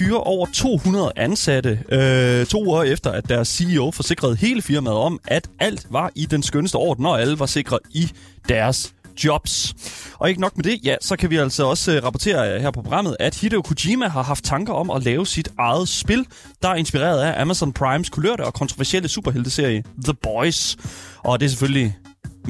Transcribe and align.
fyre 0.00 0.20
over 0.20 0.46
200 0.52 1.12
ansatte 1.16 1.78
øh, 1.92 2.46
to 2.46 2.70
år 2.70 2.82
efter, 2.82 3.12
at 3.12 3.28
deres 3.28 3.48
CEO 3.48 3.90
forsikrede 3.90 4.36
hele 4.36 4.62
firmaet 4.62 4.96
om, 4.96 5.20
at 5.26 5.48
alt 5.58 5.86
var 5.90 6.10
i 6.14 6.26
den 6.26 6.42
skønneste 6.42 6.76
orden, 6.76 7.06
og 7.06 7.20
alle 7.20 7.38
var 7.38 7.46
sikre 7.46 7.78
i 7.90 8.12
deres 8.48 8.94
jobs. 9.24 9.74
Og 10.18 10.28
ikke 10.28 10.40
nok 10.40 10.56
med 10.56 10.64
det, 10.64 10.80
ja, 10.84 10.96
så 11.00 11.16
kan 11.16 11.30
vi 11.30 11.36
altså 11.36 11.66
også 11.66 11.96
øh, 11.96 12.04
rapportere 12.04 12.54
øh, 12.54 12.60
her 12.60 12.70
på 12.70 12.82
programmet, 12.82 13.16
at 13.20 13.34
Hideo 13.34 13.62
Kojima 13.62 14.08
har 14.08 14.22
haft 14.22 14.44
tanker 14.44 14.72
om 14.72 14.90
at 14.90 15.04
lave 15.04 15.26
sit 15.26 15.48
eget 15.58 15.88
spil, 15.88 16.26
der 16.62 16.68
er 16.68 16.74
inspireret 16.74 17.22
af 17.22 17.40
Amazon 17.40 17.72
Primes 17.72 18.10
kulørte 18.10 18.44
og 18.44 18.54
kontroversielle 18.54 19.08
superhelteserie 19.08 19.84
The 20.04 20.14
Boys. 20.14 20.76
Og 21.24 21.40
det 21.40 21.46
er 21.46 21.50
selvfølgelig 21.50 21.96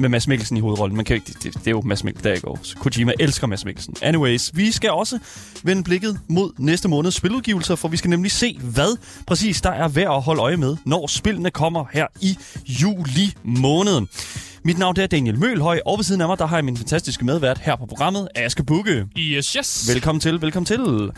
med 0.01 0.09
Mads 0.09 0.27
Mikkelsen 0.27 0.57
i 0.57 0.59
hovedrollen. 0.59 0.95
Man 0.95 1.05
kan 1.05 1.13
ikke, 1.13 1.25
det, 1.27 1.43
det, 1.43 1.53
det 1.53 1.67
er 1.67 1.71
jo 1.71 1.81
Mads 1.81 2.03
Mikkelsen, 2.03 2.33
der 2.33 2.39
går. 2.39 2.59
Kojima 2.79 3.13
elsker 3.19 3.47
Mads 3.47 3.65
Mikkelsen. 3.65 3.95
Anyways, 4.01 4.51
vi 4.53 4.71
skal 4.71 4.89
også 4.91 5.19
vende 5.63 5.83
blikket 5.83 6.19
mod 6.27 6.51
næste 6.57 6.87
måneds 6.87 7.15
spiludgivelser, 7.15 7.75
for 7.75 7.87
vi 7.87 7.97
skal 7.97 8.09
nemlig 8.09 8.31
se, 8.31 8.59
hvad 8.61 8.97
præcis 9.27 9.61
der 9.61 9.71
er 9.71 9.87
værd 9.87 10.15
at 10.15 10.21
holde 10.21 10.41
øje 10.41 10.57
med, 10.57 10.77
når 10.85 11.07
spillene 11.07 11.51
kommer 11.51 11.85
her 11.93 12.07
i 12.21 12.37
juli 12.65 13.33
måneden. 13.43 14.07
Mit 14.63 14.77
navn 14.77 14.99
er 14.99 15.07
Daniel 15.07 15.39
Mølhøj, 15.39 15.79
og 15.85 15.97
ved 15.97 16.03
siden 16.03 16.21
af 16.21 16.27
mig, 16.27 16.37
der 16.37 16.45
har 16.45 16.57
jeg 16.57 16.65
min 16.65 16.77
fantastiske 16.77 17.25
medvært 17.25 17.57
her 17.57 17.75
på 17.75 17.85
programmet, 17.85 18.27
Aske 18.35 18.63
Bukke. 18.63 19.05
Yes, 19.17 19.53
yes. 19.53 19.89
Velkommen 19.93 20.19
til, 20.19 20.41
velkommen 20.41 20.65
til. 20.65 21.11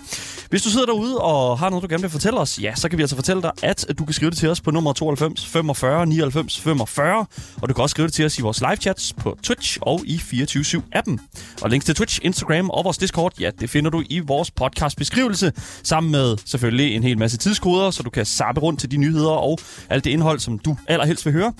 Hvis 0.49 0.61
du 0.61 0.69
sidder 0.69 0.85
derude 0.85 1.17
og 1.17 1.59
har 1.59 1.69
noget, 1.69 1.83
du 1.83 1.87
gerne 1.87 2.01
vil 2.01 2.11
fortælle 2.11 2.39
os, 2.39 2.59
ja, 2.61 2.75
så 2.75 2.89
kan 2.89 2.97
vi 2.97 3.03
altså 3.03 3.15
fortælle 3.15 3.41
dig, 3.41 3.51
at 3.63 3.85
du 3.99 4.05
kan 4.05 4.13
skrive 4.13 4.31
det 4.31 4.37
til 4.37 4.49
os 4.49 4.61
på 4.61 4.71
nummer 4.71 4.93
92 4.93 5.45
45 5.45 6.05
99 6.05 6.59
45, 6.59 7.25
og 7.61 7.69
du 7.69 7.73
kan 7.73 7.81
også 7.81 7.93
skrive 7.93 8.07
det 8.07 8.13
til 8.13 8.25
os 8.25 8.39
i 8.39 8.41
vores 8.41 8.61
live 8.61 8.75
chats 8.75 9.13
på 9.13 9.37
Twitch 9.43 9.77
og 9.81 10.01
i 10.05 10.15
24-7-appen. 10.15 11.17
Og 11.61 11.69
links 11.69 11.85
til 11.85 11.95
Twitch, 11.95 12.19
Instagram 12.23 12.69
og 12.69 12.83
vores 12.83 12.97
Discord, 12.97 13.33
ja, 13.39 13.49
det 13.59 13.69
finder 13.69 13.91
du 13.91 14.03
i 14.09 14.19
vores 14.19 14.51
podcast 14.51 14.97
beskrivelse, 14.97 15.51
sammen 15.83 16.11
med 16.11 16.37
selvfølgelig 16.45 16.95
en 16.95 17.03
hel 17.03 17.17
masse 17.17 17.37
tidskoder, 17.37 17.91
så 17.91 18.03
du 18.03 18.09
kan 18.09 18.25
sappe 18.25 18.61
rundt 18.61 18.79
til 18.79 18.91
de 18.91 18.97
nyheder 18.97 19.31
og 19.31 19.59
alt 19.89 20.03
det 20.03 20.11
indhold, 20.11 20.39
som 20.39 20.59
du 20.59 20.77
allerhelst 20.87 21.25
vil 21.25 21.33
høre. 21.33 21.53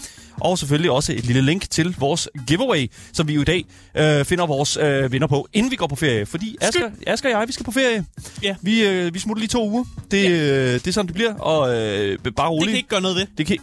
Og 0.44 0.58
selvfølgelig 0.60 0.92
også 0.92 1.14
et 1.14 1.26
lille 1.26 1.42
link 1.42 1.70
til 1.70 1.96
vores 2.00 2.30
giveaway, 2.48 2.92
som 3.14 3.28
vi 3.28 3.34
jo 3.34 3.42
i 3.42 3.44
dag 3.44 3.66
øh, 3.98 4.26
finder 4.26 4.46
vores 4.46 4.78
øh, 4.78 5.12
vinder 5.12 5.28
på, 5.28 5.48
inden 5.54 5.72
vi 5.72 5.76
går 5.76 5.88
på 5.88 5.96
ferie. 5.96 6.26
Fordi 6.26 6.58
Asger, 6.62 6.90
Asger 7.08 7.36
og 7.36 7.40
jeg, 7.40 7.48
vi 7.48 7.54
skal 7.54 7.66
på 7.66 7.72
ferie. 7.72 8.06
Ja. 8.44 8.56
Vi, 8.62 8.88
øh, 8.88 9.14
vi 9.14 9.20
smutter 9.20 9.40
lige 9.40 9.50
to 9.50 9.70
uger. 9.70 9.84
Det, 10.12 10.24
ja. 10.24 10.30
øh, 10.30 10.74
det 10.74 10.88
er 10.88 10.92
sådan, 10.92 11.08
det 11.08 11.16
bliver. 11.16 11.34
Og 11.34 11.76
øh, 11.76 12.18
bare 12.36 12.50
roligt. 12.50 12.62
Det 12.62 12.70
kan 12.70 12.78
ikke 12.78 12.90
gøre 12.90 13.02
noget 13.02 13.18
ved. 13.18 13.26
Det 13.38 13.46
kan... 13.46 13.58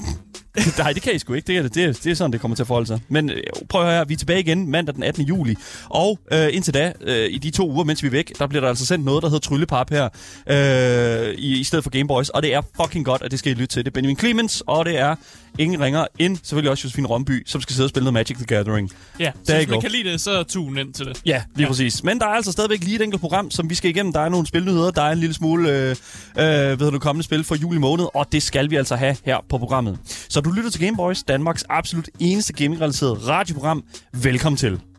Nej, 0.79 0.93
det 0.93 1.03
kan 1.03 1.15
I 1.15 1.19
sgu 1.19 1.35
ikke. 1.35 1.47
Det 1.47 1.57
er, 1.57 1.63
det, 1.63 2.05
det 2.05 2.07
er 2.07 2.15
sådan, 2.15 2.33
det 2.33 2.41
kommer 2.41 2.55
til 2.55 2.63
at 2.63 2.67
forholde 2.67 2.87
sig. 2.87 3.01
Men 3.09 3.31
øh, 3.31 3.43
prøv 3.69 3.81
at 3.81 3.87
høre 3.87 3.97
her. 3.97 4.05
Vi 4.05 4.15
er 4.15 4.19
tilbage 4.19 4.41
igen 4.41 4.71
mandag 4.71 4.95
den 4.95 5.03
18. 5.03 5.25
juli. 5.25 5.57
Og 5.89 6.19
øh, 6.33 6.49
indtil 6.53 6.75
da, 6.75 6.93
øh, 7.01 7.29
i 7.31 7.39
de 7.39 7.51
to 7.51 7.71
uger, 7.71 7.85
mens 7.85 8.03
vi 8.03 8.07
er 8.07 8.11
væk, 8.11 8.33
der 8.39 8.47
bliver 8.47 8.61
der 8.61 8.69
altså 8.69 8.87
sendt 8.87 9.05
noget, 9.05 9.23
der 9.23 9.29
hedder 9.29 9.49
Tryllepap 9.49 9.91
her, 9.91 10.09
øh, 10.47 11.35
i, 11.35 11.61
i 11.61 11.65
stedet 11.65 11.83
for 11.85 11.91
Gameboys. 11.91 12.29
Og 12.29 12.43
det 12.43 12.55
er 12.55 12.63
fucking 12.83 13.05
godt, 13.05 13.23
at 13.23 13.31
det 13.31 13.39
skal 13.39 13.53
I 13.53 13.55
lytte 13.55 13.75
til. 13.75 13.85
Det 13.85 13.91
er 13.91 13.95
Benjamin 13.95 14.19
Clemens, 14.19 14.63
og 14.67 14.85
det 14.85 14.99
er 14.99 15.17
ingen 15.61 15.81
ringer 15.81 16.07
end 16.19 16.37
selvfølgelig 16.43 16.71
også 16.71 16.87
Josefine 16.87 17.09
Romby, 17.09 17.43
som 17.47 17.61
skal 17.61 17.75
sidde 17.75 17.87
og 17.87 17.91
spille 17.91 18.05
noget 18.05 18.15
Magic 18.15 18.37
the 18.37 18.47
Gathering. 18.47 18.91
Ja, 19.19 19.33
så 19.45 19.57
hvis 19.57 19.69
man 19.69 19.81
kan 19.81 19.91
lide 19.91 20.11
det, 20.11 20.21
så 20.21 20.43
tune 20.43 20.81
ind 20.81 20.95
til 20.95 21.07
det. 21.07 21.23
Ja, 21.27 21.43
lige 21.57 21.65
ja. 21.65 21.69
præcis. 21.69 22.05
Men 22.05 22.19
der 22.19 22.27
er 22.27 22.31
altså 22.31 22.53
stadigvæk 22.53 22.85
lige 22.85 22.97
et 22.97 23.03
enkelt 23.03 23.21
program, 23.21 23.51
som 23.51 23.71
vi 23.71 23.75
skal 23.75 23.91
igennem. 23.91 24.13
Der 24.13 24.21
er 24.21 24.29
nogle 24.29 24.47
spilnyheder, 24.47 24.91
der 24.91 25.03
er 25.03 25.13
en 25.13 25.19
lille 25.19 25.35
smule 25.35 25.71
øh, 25.71 25.91
øh, 26.39 26.81
ved 26.81 26.91
du, 26.91 26.99
kommende 26.99 27.25
spil 27.25 27.45
for 27.45 27.55
juli 27.55 27.79
måned, 27.79 28.07
og 28.15 28.27
det 28.33 28.43
skal 28.43 28.71
vi 28.71 28.77
altså 28.77 28.97
have 28.97 29.17
her 29.25 29.39
på 29.49 29.59
programmet. 29.59 29.99
Så 30.29 30.41
du 30.41 30.51
lytter 30.51 30.71
til 30.71 30.81
Gameboys, 30.81 31.23
Danmarks 31.23 31.65
absolut 31.69 32.09
eneste 32.19 32.53
gaming-relateret 32.53 33.29
radioprogram. 33.29 33.85
Velkommen 34.13 34.57
til. 34.57 34.90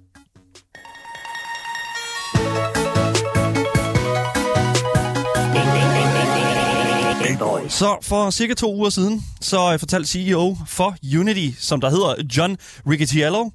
Så 7.70 7.98
for 8.02 8.30
cirka 8.30 8.54
to 8.54 8.76
uger 8.76 8.90
siden, 8.90 9.26
så 9.42 9.78
fortalte 9.80 10.10
CEO 10.10 10.58
for 10.68 10.96
Unity, 11.20 11.50
som 11.60 11.82
der 11.82 11.90
hedder 11.90 12.16
John 12.38 12.58
Riccitiello, 12.88 13.50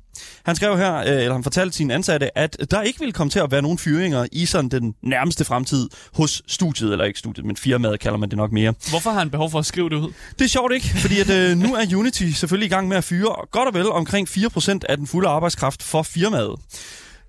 han 0.44 0.56
skrev 0.56 0.78
her, 0.78 0.92
eller 0.92 1.32
han 1.32 1.42
fortalte 1.42 1.76
sine 1.76 1.94
ansatte, 1.94 2.38
at 2.38 2.56
der 2.70 2.82
ikke 2.82 2.98
ville 2.98 3.12
komme 3.12 3.30
til 3.30 3.38
at 3.38 3.50
være 3.50 3.62
nogen 3.62 3.78
fyringer 3.78 4.26
i 4.32 4.46
sådan 4.46 4.68
den 4.68 4.94
nærmeste 5.02 5.44
fremtid 5.44 5.88
hos 6.14 6.42
studiet, 6.46 6.92
eller 6.92 7.04
ikke 7.04 7.18
studiet, 7.18 7.46
men 7.46 7.56
firmaet 7.56 8.00
kalder 8.00 8.18
man 8.18 8.28
det 8.28 8.36
nok 8.36 8.52
mere. 8.52 8.74
Hvorfor 8.90 9.10
har 9.10 9.18
han 9.18 9.30
behov 9.30 9.50
for 9.50 9.58
at 9.58 9.66
skrive 9.66 9.90
det 9.90 9.96
ud? 9.96 10.12
Det 10.38 10.44
er 10.44 10.48
sjovt 10.48 10.72
ikke, 10.72 10.88
fordi 10.88 11.20
at, 11.20 11.30
øh, 11.30 11.56
nu 11.56 11.74
er 11.74 11.96
Unity 11.96 12.22
selvfølgelig 12.22 12.66
i 12.66 12.70
gang 12.70 12.88
med 12.88 12.96
at 12.96 13.04
fyre 13.04 13.34
godt 13.50 13.68
og 13.68 13.74
vel 13.74 13.90
omkring 13.90 14.28
4% 14.28 14.78
af 14.88 14.96
den 14.96 15.06
fulde 15.06 15.28
arbejdskraft 15.28 15.82
for 15.82 16.02
firmaet. 16.02 16.54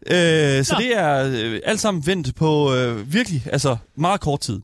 Øh, 0.07 0.65
så 0.65 0.73
Nå. 0.73 0.79
det 0.79 0.97
er 0.97 1.31
øh, 1.33 1.59
alt 1.65 1.79
sammen 1.79 2.05
vendt 2.05 2.35
på 2.35 2.75
øh, 2.75 3.13
virkelig 3.13 3.43
altså 3.51 3.77
meget 3.95 4.21
kort 4.21 4.39
tid. 4.39 4.59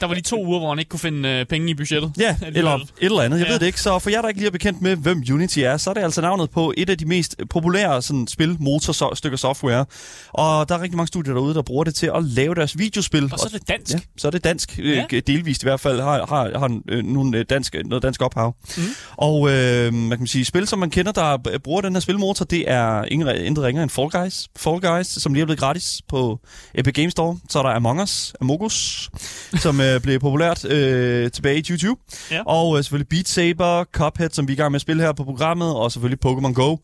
Der 0.00 0.06
var 0.06 0.14
de 0.14 0.20
to 0.20 0.46
uger, 0.46 0.58
hvor 0.58 0.68
han 0.68 0.78
ikke 0.78 0.88
kunne 0.88 1.00
finde 1.00 1.28
øh, 1.28 1.46
penge 1.46 1.70
i 1.70 1.74
budgettet. 1.74 2.12
Ja, 2.18 2.36
eller 2.54 2.74
et 2.74 2.88
eller 3.00 3.20
andet. 3.20 3.38
Jeg 3.38 3.46
ja. 3.46 3.52
ved 3.52 3.60
det 3.60 3.66
ikke. 3.66 3.80
Så 3.80 3.98
for 3.98 4.10
jer, 4.10 4.20
der 4.20 4.28
ikke 4.28 4.40
lige 4.40 4.46
er 4.46 4.52
bekendt 4.52 4.82
med, 4.82 4.96
hvem 4.96 5.22
Unity 5.32 5.58
er, 5.58 5.76
så 5.76 5.90
er 5.90 5.94
det 5.94 6.00
altså 6.00 6.20
navnet 6.20 6.50
på 6.50 6.74
et 6.76 6.90
af 6.90 6.98
de 6.98 7.06
mest 7.06 7.36
populære 7.50 8.02
sådan, 8.02 8.26
spil, 8.26 8.56
motorstykker 8.60 9.36
software. 9.36 9.84
Og 10.32 10.68
der 10.68 10.74
er 10.74 10.82
rigtig 10.82 10.96
mange 10.96 11.08
studier 11.08 11.34
derude, 11.34 11.54
der 11.54 11.62
bruger 11.62 11.84
det 11.84 11.94
til 11.94 12.10
at 12.14 12.24
lave 12.24 12.54
deres 12.54 12.78
videospil. 12.78 13.24
Og 13.32 13.38
så 13.38 13.50
er 13.54 13.58
det 13.58 13.68
dansk. 13.68 13.94
Ja, 13.94 14.00
så 14.16 14.26
er 14.26 14.30
det 14.30 14.44
dansk. 14.44 14.78
Ja. 14.78 15.04
Øh, 15.12 15.22
delvist 15.26 15.62
i 15.62 15.66
hvert 15.66 15.80
fald 15.80 16.00
har, 16.00 16.26
har, 16.26 16.58
har 16.58 16.80
øh, 16.88 17.04
nogle 17.04 17.38
øh, 17.38 17.44
dansk, 17.50 17.76
noget 17.84 18.02
dansk 18.02 18.22
ophav. 18.22 18.56
Mm. 18.76 18.82
Og 19.16 19.50
øh, 19.50 19.94
man 19.94 20.18
kan 20.18 20.26
sige, 20.26 20.44
spil, 20.44 20.66
som 20.66 20.78
man 20.78 20.90
kender, 20.90 21.12
der 21.12 21.58
bruger 21.64 21.80
den 21.80 21.92
her 21.92 22.00
spilmotor, 22.00 22.44
det 22.44 22.70
er 22.70 23.04
ingen, 23.04 23.28
intet 23.36 23.64
ringer 23.64 23.82
end 23.82 23.90
Fall 23.90 24.10
Guys. 24.10 24.48
Fall 24.56 24.80
Guys, 24.80 25.06
som 25.06 25.34
lige 25.34 25.42
er 25.42 25.46
blevet 25.46 25.60
gratis 25.60 26.02
på 26.08 26.40
Epic 26.74 26.94
Games 26.94 27.12
Store. 27.12 27.38
Så 27.48 27.58
er 27.58 27.62
der 27.62 27.70
Among 27.70 28.02
Us, 28.02 28.34
Amogus, 28.40 29.10
som 29.58 29.80
øh, 29.80 30.00
blev 30.00 30.20
populært 30.20 30.64
øh, 30.64 31.30
tilbage 31.30 31.58
i 31.58 31.62
2020. 31.62 31.96
Ja. 32.30 32.42
Og 32.46 32.78
øh, 32.78 32.84
selvfølgelig 32.84 33.08
Beat 33.08 33.28
Saber, 33.28 33.84
Cuphead, 33.84 34.30
som 34.32 34.48
vi 34.48 34.52
er 34.52 34.56
i 34.56 34.56
gang 34.56 34.72
med 34.72 34.76
at 34.76 34.82
spille 34.82 35.02
her 35.02 35.12
på 35.12 35.24
programmet, 35.24 35.76
og 35.76 35.92
selvfølgelig 35.92 36.26
Pokémon 36.26 36.52
Go. 36.52 36.76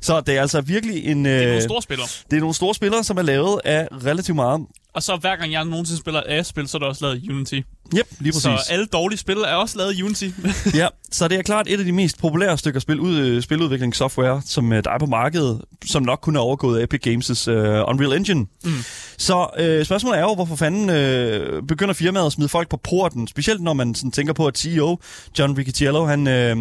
Så 0.00 0.20
det 0.20 0.36
er 0.36 0.40
altså 0.40 0.60
virkelig 0.60 1.04
en... 1.04 1.26
Øh, 1.26 1.32
det 1.32 1.42
er 1.42 1.46
nogle 1.48 1.62
store 1.62 1.82
spillere. 1.82 2.08
Det 2.30 2.36
er 2.36 2.40
nogle 2.40 2.54
store 2.54 2.74
spillere, 2.74 3.04
som 3.04 3.18
er 3.18 3.22
lavet 3.22 3.60
af 3.64 3.88
relativt 3.92 4.36
meget. 4.36 4.60
Og 4.98 5.02
så 5.02 5.16
hver 5.16 5.36
gang 5.36 5.52
jeg 5.52 5.64
nogensinde 5.64 6.00
spiller 6.00 6.22
A-spil, 6.26 6.68
så 6.68 6.76
er 6.76 6.78
der 6.78 6.86
også 6.86 7.04
lavet 7.04 7.30
Unity. 7.30 7.54
Yep, 7.54 8.06
lige 8.20 8.32
præcis. 8.32 8.42
Så 8.42 8.66
alle 8.70 8.86
dårlige 8.86 9.18
spil 9.18 9.36
er 9.36 9.54
også 9.54 9.78
lavet 9.78 9.96
i 9.96 10.02
Unity. 10.02 10.24
ja, 10.74 10.86
så 11.12 11.28
det 11.28 11.38
er 11.38 11.42
klart 11.42 11.66
et 11.68 11.78
af 11.78 11.84
de 11.84 11.92
mest 11.92 12.18
populære 12.18 12.58
stykker 12.58 12.80
spil, 12.80 13.00
ud, 13.00 13.18
øh, 13.18 13.42
spiludviklingssoftware, 13.42 14.42
som 14.46 14.72
øh, 14.72 14.84
der 14.84 14.90
er 14.90 14.98
på 14.98 15.06
markedet, 15.06 15.62
som 15.86 16.02
nok 16.02 16.18
kunne 16.22 16.38
have 16.38 16.44
overgået 16.44 16.82
Epic 16.82 17.06
Games' 17.06 17.50
uh, 17.50 17.88
Unreal 17.88 18.12
Engine. 18.12 18.46
Mm. 18.64 18.70
Så 19.18 19.46
øh, 19.58 19.84
spørgsmålet 19.84 20.18
er 20.18 20.22
jo, 20.22 20.34
hvorfor 20.34 20.56
fanden 20.56 20.90
øh, 20.90 21.62
begynder 21.62 21.94
firmaet 21.94 22.26
at 22.26 22.32
smide 22.32 22.48
folk 22.48 22.68
på 22.68 22.76
porten? 22.76 23.28
Specielt 23.28 23.60
når 23.60 23.72
man 23.72 23.94
sådan, 23.94 24.10
tænker 24.10 24.32
på, 24.32 24.46
at 24.46 24.58
CEO 24.58 24.98
John 25.38 25.58
Riccitiello, 25.58 26.06
han 26.06 26.26
øh, 26.26 26.56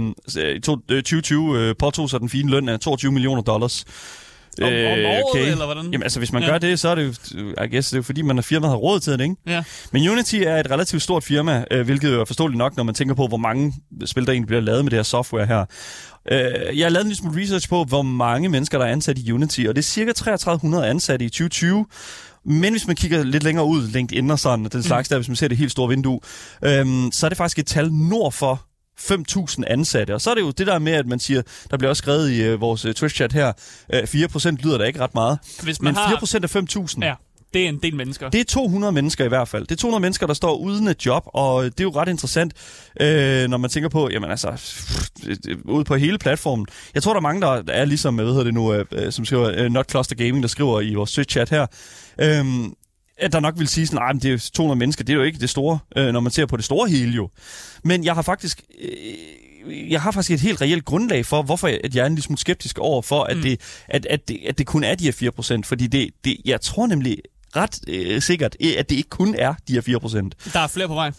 i 0.56 0.60
2020 0.60 1.60
øh, 1.60 1.76
påtog 1.80 2.10
sig 2.10 2.20
den 2.20 2.30
fine 2.30 2.52
løn 2.52 2.70
af 2.70 2.80
22 2.80 3.12
millioner 3.12 3.42
dollars. 3.42 3.86
Om, 4.62 4.68
om 4.68 4.74
året, 4.74 5.24
okay. 5.30 5.52
eller 5.52 5.66
hvordan? 5.66 5.84
Jamen 5.84 6.04
altså, 6.04 6.20
hvis 6.20 6.32
man 6.32 6.44
ja. 6.44 6.50
gør 6.50 6.58
det, 6.58 6.80
så 6.80 6.90
er 6.90 6.96
det 6.96 7.04
jo, 7.04 7.40
I 7.64 7.68
guess, 7.72 7.90
det 7.90 7.94
er 7.94 7.98
jo 7.98 8.04
fordi, 8.04 8.22
man 8.22 8.38
er 8.38 8.42
firmaet 8.42 8.72
har 8.72 8.78
råd 8.78 9.00
til 9.00 9.14
det, 9.14 9.22
ikke? 9.22 9.36
Ja. 9.48 9.64
Men 9.92 10.10
Unity 10.10 10.36
er 10.36 10.58
et 10.58 10.72
relativt 10.72 11.02
stort 11.02 11.24
firma, 11.24 11.66
øh, 11.72 11.86
hvilket 11.86 12.14
jo 12.14 12.22
er 12.22 12.26
forståeligt 12.26 12.58
nok, 12.58 12.78
når 12.78 12.84
man 12.84 12.96
tænker 12.96 13.16
på, 13.16 13.28
hvor 13.28 13.38
mange 13.38 13.74
spil, 14.06 14.26
der 14.26 14.32
egentlig 14.32 14.48
bliver 14.48 14.62
lavet 14.62 14.86
med 14.86 14.92
det 14.92 14.98
her 14.98 15.04
software 15.04 15.46
her. 15.46 15.66
Øh, 16.32 16.78
jeg 16.78 16.86
har 16.86 16.90
lavet 16.90 17.04
en 17.04 17.08
lille 17.08 17.18
smule 17.18 17.42
research 17.42 17.70
på, 17.70 17.84
hvor 17.84 18.02
mange 18.02 18.50
mennesker, 18.50 18.78
der 18.78 18.86
er 18.86 18.92
ansat 18.92 19.18
i 19.18 19.32
Unity, 19.32 19.60
og 19.60 19.76
det 19.76 19.82
er 19.82 19.84
cirka 19.84 20.12
3300 20.12 20.88
ansatte 20.88 21.26
i 21.26 21.30
2020. 21.30 21.86
Men 22.46 22.74
hvis 22.74 22.88
man 22.88 22.96
kigger 22.96 23.24
lidt 23.24 23.44
længere 23.44 23.66
ud, 23.66 23.88
LinkedIn 23.88 24.32
og 24.32 24.40
sådan, 24.40 24.66
den 24.66 24.84
slags 24.84 25.10
mm. 25.10 25.14
der, 25.14 25.18
hvis 25.18 25.28
man 25.28 25.36
ser 25.36 25.48
det 25.48 25.58
helt 25.58 25.72
store 25.72 25.90
vindue, 25.90 26.20
øhm, 26.64 27.12
så 27.12 27.28
er 27.28 27.30
det 27.30 27.38
faktisk 27.38 27.60
et 27.60 27.66
tal 27.66 27.94
nord 27.94 28.32
for 28.32 28.67
5.000 29.02 29.64
ansatte. 29.68 30.14
Og 30.14 30.22
så 30.22 30.30
er 30.30 30.36
det 30.36 30.42
jo 30.42 30.52
det 30.52 30.68
der 30.68 30.80
med, 30.80 30.94
at 30.94 31.08
man 31.08 31.20
siger, 31.20 31.42
der 31.72 31.78
bliver 31.78 31.90
også 31.90 32.02
skrevet 32.02 32.32
i 32.32 32.44
øh, 32.44 32.62
vores 32.62 32.86
øh, 32.86 32.94
Twitch-chat 33.00 33.34
her, 33.34 33.54
øh, 33.94 34.04
4% 34.04 34.56
lyder 34.64 34.78
da 34.78 34.84
ikke 34.84 35.00
ret 35.00 35.14
meget. 35.14 35.40
Hvis 35.64 35.82
man 35.82 35.94
men 35.94 36.04
4% 36.04 36.06
har... 36.06 36.40
af 36.44 36.56
5.000... 36.56 37.00
Ja. 37.02 37.14
Det 37.54 37.66
er 37.66 37.70
en 37.70 37.80
del 37.84 37.96
mennesker. 37.96 38.30
Det 38.30 38.40
er 38.40 38.46
200 38.46 38.94
mennesker 38.94 39.26
i 39.26 39.28
hvert 39.28 39.48
fald. 39.48 39.64
Det 39.64 39.72
er 39.72 39.76
200 39.76 40.02
mennesker, 40.02 40.28
der 40.28 40.34
står 40.34 40.56
uden 40.56 40.88
et 40.88 41.06
job, 41.06 41.24
og 41.26 41.64
det 41.64 41.80
er 41.80 41.84
jo 41.84 41.90
ret 41.90 42.10
interessant, 42.10 42.54
øh, 43.02 43.48
når 43.48 43.58
man 43.58 43.70
tænker 43.70 43.90
på, 43.90 44.10
jamen 44.12 44.30
altså, 44.30 44.62
ude 45.66 45.84
på 45.84 45.96
hele 45.96 46.18
platformen. 46.18 46.66
Jeg 46.94 47.04
tror, 47.04 47.14
der 47.14 47.20
er 47.20 47.22
mange, 47.22 47.42
der 47.42 47.64
er 47.68 47.86
ligesom, 47.86 48.16
hvad 48.16 48.26
hedder 48.26 48.44
det 48.44 48.54
nu, 48.54 48.74
øh, 48.74 49.12
som 49.12 49.26
skriver, 49.26 49.52
øh, 49.56 49.72
Not 49.72 49.90
Cluster 49.90 50.16
Gaming, 50.16 50.44
der 50.44 50.50
skriver 50.50 50.82
i 50.82 50.94
vores 50.94 51.18
Twitch-chat 51.18 51.50
her, 51.50 51.66
øh, 52.22 52.46
at 53.20 53.34
der 53.34 53.40
nok 53.40 53.60
vil 53.60 53.68
sige 53.68 53.88
sådan, 53.88 54.18
at 54.18 54.24
det 54.24 54.34
er 54.34 54.50
200 54.54 54.80
mennesker, 54.80 55.04
det 55.04 55.14
er 55.14 55.18
jo 55.18 55.24
ikke 55.24 55.40
det 55.40 55.50
store, 55.50 55.80
øh, 55.96 56.14
når 56.14 56.20
man 56.20 56.32
ser 56.32 56.46
på 56.46 56.58
det 56.58 56.66
store 56.66 56.90
hele 56.90 57.12
jo. 57.12 57.30
Men 57.84 58.04
jeg 58.04 58.16
har 58.16 58.22
faktisk... 58.22 58.62
Øh, 58.82 58.90
jeg 59.90 60.02
har 60.02 60.12
faktisk 60.12 60.32
et 60.32 60.42
helt 60.42 60.62
reelt 60.62 60.86
grundlag 60.86 61.26
for, 61.26 61.42
hvorfor 61.42 61.68
at 61.84 61.96
jeg 61.96 62.02
er 62.02 62.06
en 62.06 62.12
lille 62.12 62.24
smule 62.24 62.40
skeptisk 62.40 62.80
over 62.80 63.02
for, 63.02 63.24
at, 63.24 63.38
mm. 63.38 63.44
det, 63.44 63.62
at, 63.88 64.06
at, 64.06 64.28
det, 64.28 64.40
at 64.48 64.58
det 64.58 64.68
kun 64.68 64.84
er 64.84 64.96
de 64.96 65.04
her 65.04 65.32
4%. 65.60 65.62
Fordi 65.64 65.88
det, 65.88 66.10
det, 66.26 66.38
jeg 66.46 66.62
tror 66.62 66.88
nemlig 66.88 67.18
ret 67.56 67.80
øh, 67.88 68.22
sikkert, 68.22 68.56
at 68.78 68.90
det 68.90 68.96
ikke 68.96 69.10
kun 69.10 69.36
er 69.38 69.54
de 69.68 69.74
her 69.74 69.82
4%. 69.82 70.52
Der 70.54 70.60
er 70.60 70.68
flere 70.68 70.88
på 70.88 70.94
vej. 70.94 71.12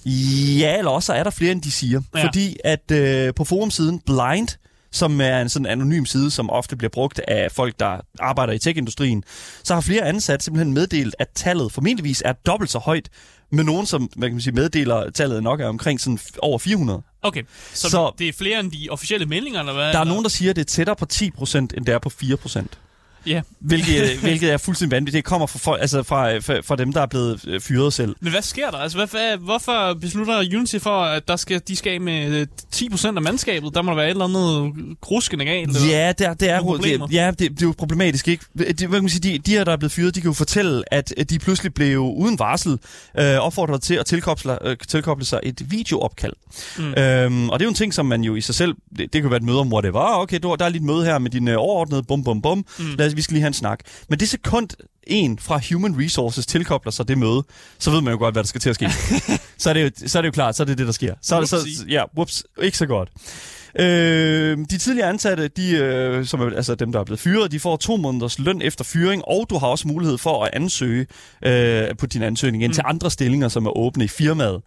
Ja, 0.58 0.78
eller 0.78 0.90
også 0.90 1.12
er 1.12 1.22
der 1.22 1.30
flere, 1.30 1.52
end 1.52 1.62
de 1.62 1.70
siger. 1.70 2.00
Ja. 2.14 2.26
Fordi 2.26 2.56
at 2.64 2.90
øh, 2.90 3.34
på 3.34 3.44
forumsiden 3.44 4.00
Blind, 4.06 4.48
som 4.92 5.20
er 5.20 5.40
en 5.40 5.48
sådan 5.48 5.66
anonym 5.66 6.04
side, 6.04 6.30
som 6.30 6.50
ofte 6.50 6.76
bliver 6.76 6.88
brugt 6.90 7.18
af 7.28 7.52
folk, 7.52 7.80
der 7.80 8.00
arbejder 8.20 8.52
i 8.52 8.58
tech-industrien, 8.58 9.24
så 9.64 9.74
har 9.74 9.80
flere 9.80 10.02
ansatte 10.02 10.44
simpelthen 10.44 10.74
meddelt, 10.74 11.14
at 11.18 11.28
tallet 11.34 11.72
formentligvis 11.72 12.22
er 12.24 12.32
dobbelt 12.32 12.70
så 12.70 12.78
højt, 12.78 13.08
med 13.52 13.64
nogen, 13.64 13.86
som 13.86 14.10
man 14.16 14.30
kan 14.30 14.40
sige, 14.40 14.54
meddeler, 14.54 15.10
tallet 15.10 15.42
nok 15.42 15.60
er 15.60 15.66
omkring 15.66 16.00
sådan 16.00 16.18
over 16.38 16.58
400. 16.58 17.02
Okay, 17.22 17.42
så, 17.74 17.90
Så- 17.90 18.12
det 18.18 18.28
er 18.28 18.32
flere 18.32 18.60
end 18.60 18.70
de 18.72 18.88
officielle 18.90 19.26
meldinger, 19.26 19.60
eller 19.60 19.72
hvad? 19.72 19.92
Der 19.92 19.98
er 19.98 20.04
nogen, 20.04 20.22
der 20.22 20.28
siger, 20.30 20.50
at 20.50 20.56
det 20.56 20.62
er 20.62 20.66
tættere 20.66 20.96
på 20.96 21.06
10%, 21.12 21.56
end 21.58 21.86
det 21.86 21.88
er 21.94 21.98
på 21.98 22.10
4%. 22.22 22.66
Ja, 23.26 23.40
Hvilket, 23.60 24.18
hvilket 24.22 24.52
er 24.52 24.56
fuldstændig 24.56 24.96
vanvittigt. 24.96 25.24
Det 25.24 25.24
kommer 25.24 25.46
fra, 25.46 25.58
folk, 25.58 25.80
altså 25.80 26.02
fra, 26.02 26.38
fra, 26.38 26.60
fra 26.60 26.76
dem, 26.76 26.92
der 26.92 27.00
er 27.00 27.06
blevet 27.06 27.44
øh, 27.48 27.60
fyret 27.60 27.92
selv. 27.92 28.16
men 28.20 28.30
hvad 28.32 28.42
sker 28.42 28.70
der? 28.70 28.78
Altså, 28.78 28.98
hvad, 28.98 29.06
hvad, 29.06 29.36
hvorfor 29.36 29.94
beslutter 30.00 30.38
Unity 30.38 30.78
for, 30.78 31.02
at 31.04 31.28
der 31.28 31.36
skal, 31.36 31.60
de 31.68 31.76
skal 31.76 31.92
af 31.92 32.00
med 32.00 32.30
øh, 32.30 32.46
10% 32.74 33.06
af 33.06 33.22
mandskabet? 33.22 33.74
Der 33.74 33.82
må 33.82 33.90
der 33.90 33.96
være 33.96 34.06
et 34.06 34.10
eller 34.10 34.24
andet 34.24 34.96
gruskende 35.00 35.44
galt. 35.44 35.68
eller? 35.68 35.88
Ja, 35.90 36.12
det 36.12 36.26
er, 36.26 36.34
det 36.34 36.50
er, 36.50 36.60
det, 36.60 37.12
ja 37.12 37.30
det, 37.30 37.38
det 37.38 37.62
er 37.62 37.66
jo 37.66 37.74
problematisk, 37.78 38.28
ikke? 38.28 38.44
Det, 38.58 38.66
hvad 38.66 38.88
kan 38.88 39.02
man 39.02 39.08
sige, 39.08 39.32
de, 39.32 39.38
de 39.38 39.50
her, 39.50 39.64
der 39.64 39.72
er 39.72 39.76
blevet 39.76 39.92
fyret, 39.92 40.14
de 40.14 40.20
kan 40.20 40.28
jo 40.28 40.34
fortælle, 40.34 40.94
at 40.94 41.12
at 41.16 41.30
de 41.30 41.38
pludselig 41.38 41.74
blev 41.74 41.98
uden 41.98 42.38
varsel 42.38 42.78
øh, 43.18 43.36
opfordret 43.36 43.82
til 43.82 43.94
at 43.94 44.06
tilkoble, 44.06 44.68
øh, 44.68 44.76
tilkoble 44.88 45.24
sig 45.24 45.40
et 45.42 45.70
videoopkald. 45.70 46.32
Mm. 46.78 46.94
Øhm, 46.94 47.50
og 47.50 47.58
det 47.58 47.64
er 47.64 47.66
jo 47.66 47.70
en 47.70 47.74
ting, 47.74 47.94
som 47.94 48.06
man 48.06 48.22
jo 48.22 48.34
i 48.34 48.40
sig 48.40 48.54
selv, 48.54 48.74
det, 48.98 49.12
det 49.12 49.22
kan 49.22 49.30
være 49.30 49.36
et 49.36 49.42
møde 49.42 49.60
om, 49.60 49.68
hvor 49.68 49.80
det 49.80 49.94
var, 49.94 50.18
okay, 50.18 50.38
du, 50.42 50.56
der 50.58 50.64
er 50.64 50.68
lige 50.68 50.80
et 50.80 50.86
møde 50.86 51.04
her 51.04 51.18
med 51.18 51.30
din 51.30 51.48
øh, 51.48 51.56
overordnede, 51.58 52.02
bum, 52.02 52.24
bum, 52.24 52.42
bum, 52.42 52.64
mm. 52.78 52.84
lad 52.98 53.06
os, 53.06 53.16
vi 53.18 53.22
skal 53.22 53.34
lige 53.34 53.42
have 53.42 53.48
en 53.48 53.54
snak. 53.54 53.80
Men 54.08 54.20
det 54.20 54.28
sekund, 54.28 54.68
en 55.06 55.38
fra 55.38 55.60
Human 55.70 56.04
Resources 56.04 56.46
tilkobler 56.46 56.92
sig 56.92 57.08
det 57.08 57.18
møde, 57.18 57.42
så 57.78 57.90
ved 57.90 58.00
man 58.00 58.12
jo 58.12 58.18
godt, 58.18 58.34
hvad 58.34 58.42
der 58.42 58.48
skal 58.48 58.60
til 58.60 58.70
at 58.70 58.74
ske. 58.74 58.90
så, 59.58 59.70
er 59.70 59.74
det 59.74 59.82
jo, 59.82 59.90
så 60.08 60.18
er 60.18 60.22
det 60.22 60.26
jo 60.26 60.32
klart, 60.32 60.56
så 60.56 60.62
er 60.62 60.64
det 60.64 60.78
det, 60.78 60.86
der 60.86 60.92
sker. 60.92 61.14
Så, 61.22 61.46
så, 61.46 61.56
ja, 61.88 62.02
whoops, 62.14 62.44
ikke 62.62 62.78
så 62.78 62.86
godt. 62.86 63.08
Øh, 63.78 64.58
de 64.70 64.78
tidligere 64.78 65.08
ansatte, 65.08 65.48
de, 65.48 65.70
øh, 65.70 66.26
som 66.26 66.40
er, 66.40 66.56
altså 66.56 66.74
dem, 66.74 66.92
der 66.92 67.00
er 67.00 67.04
blevet 67.04 67.20
fyret, 67.20 67.52
de 67.52 67.60
får 67.60 67.76
to 67.76 67.96
måneders 67.96 68.38
løn 68.38 68.62
efter 68.62 68.84
fyring, 68.84 69.22
og 69.24 69.46
du 69.50 69.58
har 69.58 69.66
også 69.66 69.88
mulighed 69.88 70.18
for 70.18 70.44
at 70.44 70.50
ansøge 70.52 71.06
øh, 71.44 71.96
på 71.98 72.06
din 72.06 72.22
ansøgning 72.22 72.64
ind 72.64 72.70
mm. 72.70 72.74
til 72.74 72.82
andre 72.86 73.10
stillinger, 73.10 73.48
som 73.48 73.66
er 73.66 73.78
åbne 73.78 74.04
i 74.04 74.08
firmaet. 74.08 74.62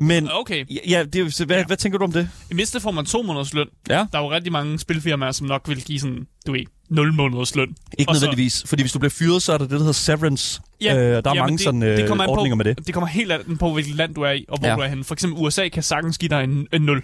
Men 0.00 0.28
Okay, 0.32 0.64
ja, 0.88 1.04
det 1.12 1.20
er, 1.20 1.30
så 1.30 1.44
hvad, 1.44 1.56
ja. 1.56 1.64
hvad 1.64 1.76
tænker 1.76 1.98
du 1.98 2.04
om 2.04 2.12
det? 2.12 2.30
i 2.50 2.54
mindste 2.54 2.80
får 2.80 2.90
man 2.90 3.04
to 3.04 3.22
måneders 3.22 3.54
løn. 3.54 3.66
Ja. 3.88 4.06
Der 4.12 4.18
er 4.18 4.22
jo 4.22 4.30
rigtig 4.30 4.52
mange 4.52 4.78
spilfirmaer, 4.78 5.32
som 5.32 5.46
nok 5.46 5.68
vil 5.68 5.84
give 5.84 6.00
sådan, 6.00 6.26
du 6.46 6.52
ved, 6.52 6.64
0 6.90 7.12
måneders 7.14 7.54
løn. 7.56 7.68
Ikke 7.98 8.10
Og 8.10 8.16
så- 8.16 8.20
nødvendigvis, 8.20 8.64
fordi 8.66 8.82
hvis 8.82 8.92
du 8.92 8.98
bliver 8.98 9.10
fyret, 9.10 9.42
så 9.42 9.52
er 9.52 9.58
der 9.58 9.64
det, 9.64 9.70
der 9.70 9.78
hedder 9.78 9.92
severance. 9.92 10.60
Ja, 10.80 10.94
øh, 10.96 11.00
der 11.24 11.30
er 11.30 11.34
ja, 11.34 11.42
mange 11.42 11.56
det- 11.58 11.64
sådan 11.64 11.82
det 11.82 12.02
øh, 12.02 12.08
kommer 12.08 12.24
an 12.24 12.28
på- 12.28 12.32
ordninger 12.32 12.56
med 12.56 12.64
det. 12.64 12.86
Det 12.86 12.94
kommer 12.94 13.08
helt 13.08 13.32
an 13.32 13.56
på, 13.58 13.72
hvilket 13.72 13.94
land 13.94 14.14
du 14.14 14.22
er 14.22 14.30
i, 14.30 14.44
og 14.48 14.58
hvor 14.58 14.68
Ja. 14.68 14.74
du 14.74 14.80
er 14.80 14.86
henne. 14.88 15.04
For 15.04 15.14
eksempel 15.14 15.42
USA 15.44 15.68
kan 15.68 15.82
sagtens 15.82 16.18
give 16.18 16.28
dig 16.28 16.44
en, 16.44 16.66
en 16.72 16.82
0. 16.82 17.02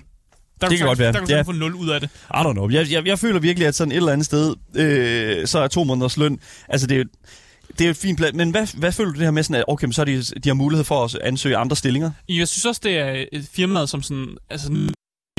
Der 0.61 0.69
kan 0.69 0.79
du 0.79 0.85
godt 0.87 0.99
være. 0.99 1.13
Der 1.13 1.19
kan 1.19 1.29
Ja. 1.29 1.43
få 1.43 1.53
0 1.53 1.75
ud 1.75 1.89
af 1.89 2.01
det. 2.01 2.11
I 2.31 2.37
don't 2.37 2.53
know. 2.53 2.71
Jeg, 2.71 2.87
jeg, 2.93 3.07
jeg 3.07 3.19
føler 3.19 3.41
virkelig, 3.41 3.69
at 3.69 3.75
sådan 3.75 3.93
et 3.93 3.97
eller 3.97 4.13
andet 4.13 4.27
sted, 4.27 4.55
øh, 4.75 5.47
så 5.47 5.59
er 5.59 5.69
to 5.69 5.85
måneders 5.85 6.17
løn, 6.17 6.39
altså 6.69 6.87
det 6.87 7.01
er 7.01 7.05
det 7.79 7.87
er 7.87 7.91
et 7.91 7.97
fint 7.97 8.19
plan. 8.19 8.37
Men 8.37 8.51
hvad, 8.51 8.67
hvad 8.79 8.93
føler 8.93 9.11
du 9.13 9.19
det 9.19 9.25
her 9.27 9.31
med, 9.31 9.43
sådan, 9.43 9.57
at 9.57 9.65
okay, 9.69 9.91
så 9.91 10.01
er 10.01 10.05
de, 10.05 10.23
de 10.23 10.49
har 10.49 10.55
mulighed 10.55 10.85
for 10.85 11.05
at 11.05 11.15
ansøge 11.23 11.57
andre 11.57 11.77
stillinger? 11.77 12.11
Jeg 12.29 12.49
synes 12.49 12.65
også, 12.65 12.81
det 12.85 12.99
er 12.99 13.25
et 13.33 13.49
firma, 13.53 13.87
som 13.87 14.03
sådan... 14.03 14.27
Altså, 14.51 14.69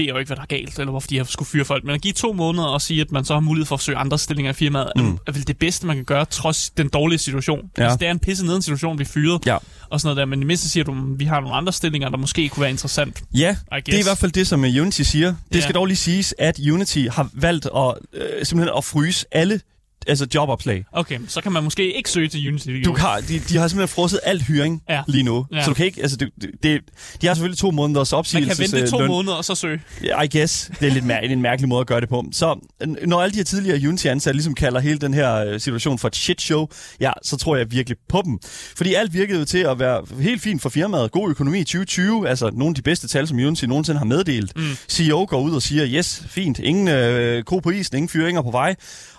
jeg 0.04 0.10
jo 0.10 0.18
ikke, 0.18 0.30
hvad 0.30 0.36
der 0.36 0.42
er 0.42 0.46
galt, 0.46 0.80
eller 0.80 0.92
hvorfor 0.92 1.08
de 1.08 1.18
har 1.18 1.24
skulle 1.24 1.48
fyre 1.50 1.66
folk. 1.66 1.84
Men 1.84 1.96
at 1.96 2.02
give 2.02 2.14
to 2.14 2.34
måneder 2.34 2.66
og 2.68 2.82
sige, 2.82 3.02
at 3.02 3.12
man 3.12 3.26
så 3.26 3.34
har 3.34 3.40
mulighed 3.40 3.66
for 3.66 3.76
at 3.76 3.82
søge 3.82 3.98
andre 3.98 4.20
stillinger 4.20 4.50
i 4.52 4.54
firmaet, 4.54 4.92
Mm. 4.96 5.02
mm. 5.04 5.18
er 5.28 5.32
vel 5.32 5.48
det 5.48 5.58
bedste, 5.58 5.86
man 5.88 5.96
kan 5.96 6.06
gøre, 6.06 6.26
trods 6.26 6.70
den 6.70 6.88
dårlige 6.90 7.20
situation. 7.20 7.70
Ja. 7.78 7.84
Altså, 7.84 7.98
det 7.98 8.08
er 8.08 8.12
en 8.12 8.20
pisse 8.20 8.46
neden 8.46 8.62
situation 8.62 8.92
at 8.92 8.98
blive 8.98 9.08
fyret, 9.08 9.46
Ja. 9.46 9.58
og 9.90 10.02
sådan 10.02 10.08
noget 10.08 10.18
der. 10.18 10.26
Men 10.26 10.42
i 10.42 10.46
mindste 10.46 10.70
siger 10.70 10.84
du, 10.84 10.92
at 10.92 11.20
vi 11.20 11.26
har 11.26 11.40
nogle 11.40 11.56
andre 11.56 11.74
stillinger, 11.74 12.10
der 12.10 12.18
måske 12.18 12.50
kunne 12.50 12.62
være 12.62 12.70
interessant. 12.72 13.24
Ja, 13.34 13.58
det 13.86 13.94
er 13.94 14.00
i 14.00 14.04
hvert 14.04 14.18
fald 14.18 14.32
det, 14.32 14.48
som 14.48 14.66
øh, 14.66 14.82
Unity 14.82 15.02
siger. 15.02 15.36
Det 15.50 15.56
Ja. 15.56 15.62
skal 15.62 15.76
dog 15.76 15.86
lige 15.86 15.98
siges, 15.98 16.36
at 16.40 16.60
Unity 16.72 17.06
har 17.12 17.30
valgt 17.34 17.66
at, 17.76 17.94
øh, 18.14 18.46
simpelthen 18.46 18.78
at 18.78 18.84
fryse 18.84 19.26
alle 19.32 19.60
altså 20.08 20.28
jobopslag. 20.36 20.86
Okay, 20.92 21.20
så 21.28 21.42
kan 21.42 21.52
man 21.52 21.64
måske 21.64 21.94
ikke 21.98 22.10
søge 22.10 22.28
til 22.28 22.48
Unity. 22.48 22.68
Du 22.86 22.96
har, 22.98 23.20
de, 23.20 23.40
de 23.40 23.58
har 23.58 23.68
simpelthen 23.68 23.88
frosset 23.96 24.20
alt 24.24 24.44
hyring 24.44 24.82
Ja. 24.90 25.02
lige 25.08 25.24
nu. 25.24 25.46
Ja. 25.54 25.64
Så 25.64 25.70
du 25.70 25.74
kan 25.74 25.86
ikke, 25.86 26.02
altså 26.02 26.18
det, 26.18 26.30
det, 26.64 26.82
de 27.22 27.28
har 27.28 27.34
selvfølgelig 27.34 27.58
to 27.58 27.72
måneders 27.72 28.12
Man 28.12 28.18
opsigelses 28.20 28.58
kan 28.72 28.78
vente 28.80 28.92
to 28.92 29.00
løn. 29.00 29.08
måneder 29.08 29.36
og 29.36 29.46
så 29.46 29.56
søge. 29.56 29.82
I 30.02 30.38
guess. 30.38 30.72
Det 30.80 30.88
er 30.88 30.94
lidt 30.94 31.06
mær- 31.06 31.20
en 31.32 31.42
mærkelig 31.42 31.70
måde 31.70 31.82
at 31.82 31.88
gøre 31.88 32.02
det 32.02 32.10
på. 32.10 32.26
Så 32.32 32.68
når 33.06 33.22
alle 33.22 33.32
de 33.32 33.38
her 33.38 33.44
tidligere 33.44 33.88
Unity-ansatte 33.88 34.38
ligesom 34.38 34.56
kalder 34.56 34.80
hele 34.80 35.00
den 35.00 35.14
her 35.14 35.36
øh, 35.36 35.60
situation 35.60 36.00
for 36.00 36.08
et 36.08 36.16
shit 36.16 36.42
show, 36.42 36.68
ja, 37.00 37.12
så 37.24 37.38
tror 37.38 37.56
jeg 37.56 37.72
virkelig 37.72 37.98
på 38.10 38.22
dem. 38.26 38.40
Fordi 38.78 38.94
alt 38.94 39.14
virkede 39.14 39.40
jo 39.40 39.46
til 39.46 39.58
at 39.58 39.80
være 39.80 40.02
helt 40.22 40.42
fint 40.42 40.62
for 40.62 40.70
firmaet. 40.70 41.12
God 41.12 41.30
økonomi 41.30 41.60
i 41.60 41.64
2020, 41.64 42.30
altså 42.30 42.50
nogle 42.54 42.72
af 42.72 42.76
de 42.76 42.82
bedste 42.82 43.08
tal, 43.08 43.28
som 43.28 43.38
Unity 43.38 43.66
nogensinde 43.66 43.98
har 43.98 44.06
meddelt. 44.06 44.52
Mm. 44.58 44.64
CEO 44.90 45.26
går 45.30 45.42
ud 45.42 45.56
og 45.56 45.62
siger, 45.62 45.88
yes, 45.88 46.24
fint, 46.30 46.60
ingen 46.60 46.88
øh, 46.88 47.44
ko 47.44 47.60
på 47.60 47.70
isen, 47.70 47.98
ingen 47.98 48.10
fyringer 48.10 48.42
på 48.42 48.52
vej. 48.52 48.76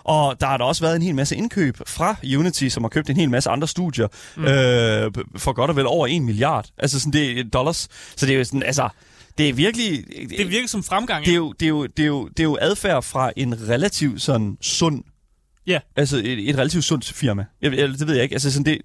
Og 0.07 0.41
der 0.41 0.47
har 0.47 0.57
der 0.57 0.65
også 0.65 0.83
været 0.83 0.97
en 0.97 1.03
hel 1.03 1.15
masse 1.15 1.37
indkøb 1.37 1.77
fra 1.87 2.17
Unity, 2.37 2.69
som 2.69 2.85
har 2.85 2.89
købt 2.89 3.11
en 3.11 3.17
hel 3.17 3.31
masse 3.31 3.51
andre 3.51 3.69
studier 3.69 4.09
mm. 4.37 4.45
øh, 4.45 5.13
for 5.37 5.53
godt 5.53 5.71
og 5.71 5.77
vel 5.77 5.87
over 5.87 6.07
en 6.07 6.25
milliard. 6.25 6.67
Altså 6.79 7.01
sådan, 7.01 7.13
det 7.13 7.41
er 7.41 7.45
dollars. 7.45 7.89
Så 8.17 8.27
det 8.27 8.35
er 8.35 8.39
jo 8.39 8.45
sådan, 8.45 8.63
altså, 8.63 8.89
det 9.39 9.49
er 9.49 9.53
virkelig... 9.53 10.05
Det 10.39 10.51
virker 10.51 10.69
som 10.69 10.83
fremgang. 10.83 11.25
Det 11.25 11.33
er 11.33 11.37
jo, 11.37 11.53
det 11.53 11.67
er 11.67 11.69
jo, 11.69 11.87
det 11.87 12.03
er 12.03 12.07
jo, 12.07 12.29
det 12.29 12.41
er 12.41 12.45
jo 12.45 12.59
adfærd 12.61 13.03
fra 13.03 13.33
en 13.37 13.69
relativt 13.69 14.23
sådan 14.23 14.57
sund 14.61 15.03
Ja. 15.67 15.79
Altså 15.97 16.17
et, 16.17 16.49
et 16.49 16.59
relativt 16.59 16.85
sundt 16.85 17.13
firma. 17.13 17.45
Jeg, 17.63 17.73
jeg, 17.73 17.89
det 17.89 18.07
ved 18.07 18.15
jeg 18.15 18.23
ikke. 18.23 18.35
Altså 18.35 18.53
sådan 18.53 18.65
det, 18.65 18.79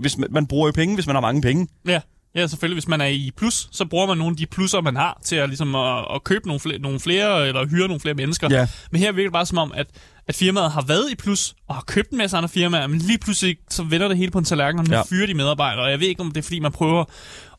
hvis 0.00 0.18
man, 0.18 0.28
man 0.30 0.46
bruger 0.46 0.68
jo 0.68 0.72
penge, 0.72 0.94
hvis 0.94 1.06
man 1.06 1.16
har 1.16 1.20
mange 1.20 1.42
penge. 1.42 1.68
Ja. 1.86 2.00
Ja, 2.34 2.46
selvfølgelig. 2.46 2.74
Hvis 2.74 2.88
man 2.88 3.00
er 3.00 3.06
i 3.06 3.30
plus, 3.36 3.68
så 3.72 3.84
bruger 3.84 4.06
man 4.06 4.18
nogle 4.18 4.32
af 4.32 4.36
de 4.36 4.46
plusser, 4.46 4.80
man 4.80 4.96
har, 4.96 5.20
til 5.24 5.36
at, 5.36 5.48
ligesom, 5.48 5.74
at, 5.74 6.04
at 6.14 6.24
købe 6.24 6.46
nogle 6.46 6.60
flere, 6.60 6.78
nogle 6.78 7.00
flere, 7.00 7.48
eller 7.48 7.66
hyre 7.66 7.86
nogle 7.86 8.00
flere 8.00 8.14
mennesker. 8.14 8.48
Ja. 8.50 8.66
Men 8.90 9.00
her 9.00 9.12
virker 9.12 9.28
det 9.28 9.32
bare 9.32 9.46
som 9.46 9.58
om, 9.58 9.72
at, 9.74 9.86
at 10.28 10.34
firmaet 10.34 10.70
har 10.72 10.82
været 10.82 11.10
i 11.10 11.14
plus, 11.14 11.54
og 11.68 11.74
har 11.74 11.82
købt 11.86 12.10
en 12.10 12.18
masse 12.18 12.36
andre 12.36 12.48
firmaer, 12.48 12.86
men 12.86 12.98
lige 12.98 13.18
pludselig 13.18 13.56
så 13.70 13.82
vender 13.82 14.08
det 14.08 14.16
hele 14.16 14.30
på 14.30 14.38
en 14.38 14.44
tallerken, 14.44 14.78
og 14.80 14.86
nu 14.88 14.94
Ja. 14.94 15.02
fyrer 15.02 15.26
de 15.26 15.34
medarbejdere. 15.34 15.84
Og 15.84 15.90
jeg 15.90 16.00
ved 16.00 16.06
ikke, 16.08 16.20
om 16.20 16.30
det 16.30 16.36
er, 16.40 16.42
fordi 16.42 16.58
man 16.60 16.72
prøver 16.72 17.04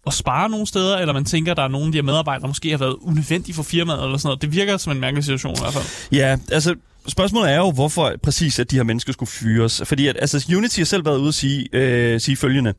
at 0.07 0.13
spare 0.13 0.49
nogle 0.49 0.67
steder, 0.67 0.97
eller 0.97 1.13
man 1.13 1.25
tænker, 1.25 1.51
at 1.51 1.57
der 1.57 1.63
er 1.63 1.67
nogle 1.67 1.85
af 1.85 1.91
de 1.91 1.97
her 1.97 2.03
medarbejdere, 2.03 2.41
der 2.41 2.47
måske 2.47 2.69
har 2.71 2.77
været 2.77 2.95
unødvendige 3.01 3.55
for 3.55 3.63
firmaet, 3.63 4.03
eller 4.03 4.17
sådan 4.17 4.27
noget. 4.27 4.41
Det 4.41 4.51
virker 4.51 4.77
som 4.77 4.91
en 4.91 4.99
mærkelig 4.99 5.23
situation 5.23 5.55
i 5.55 5.59
hvert 5.59 5.73
fald. 5.73 5.83
Ja, 6.11 6.37
altså 6.51 6.75
spørgsmålet 7.07 7.51
er 7.51 7.57
jo, 7.57 7.71
hvorfor 7.71 8.13
præcis, 8.23 8.59
at 8.59 8.71
de 8.71 8.75
her 8.75 8.83
mennesker 8.83 9.13
skulle 9.13 9.29
fyres. 9.29 9.81
Fordi 9.85 10.07
at, 10.07 10.17
altså, 10.19 10.53
Unity 10.57 10.77
har 10.79 10.85
selv 10.85 11.05
været 11.05 11.17
ude 11.17 11.27
at 11.27 11.33
sige, 11.33 11.67
øh, 11.73 12.19
sige 12.21 12.35
følgende. 12.37 12.73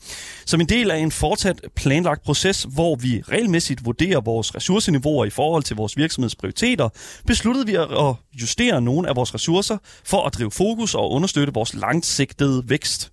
Som 0.47 0.61
en 0.61 0.69
del 0.69 0.91
af 0.91 0.97
en 0.99 1.13
fortsat 1.13 1.61
planlagt 1.77 2.23
proces, 2.23 2.67
hvor 2.69 2.97
vi 2.97 3.23
regelmæssigt 3.29 3.85
vurderer 3.85 4.21
vores 4.21 4.55
ressourceniveauer 4.55 5.25
i 5.25 5.31
forhold 5.31 5.63
til 5.63 5.77
vores 5.77 5.97
virksomheds 5.97 6.35
prioriteter, 6.35 6.89
besluttede 7.27 7.67
vi 7.67 7.75
at 7.75 8.15
justere 8.41 8.81
nogle 8.83 9.09
af 9.09 9.17
vores 9.17 9.35
ressourcer 9.35 9.77
for 10.05 10.27
at 10.27 10.35
drive 10.35 10.51
fokus 10.51 10.95
og 10.95 11.11
understøtte 11.11 11.53
vores 11.53 11.75
langsigtede 11.75 12.63
vækst. 12.67 13.11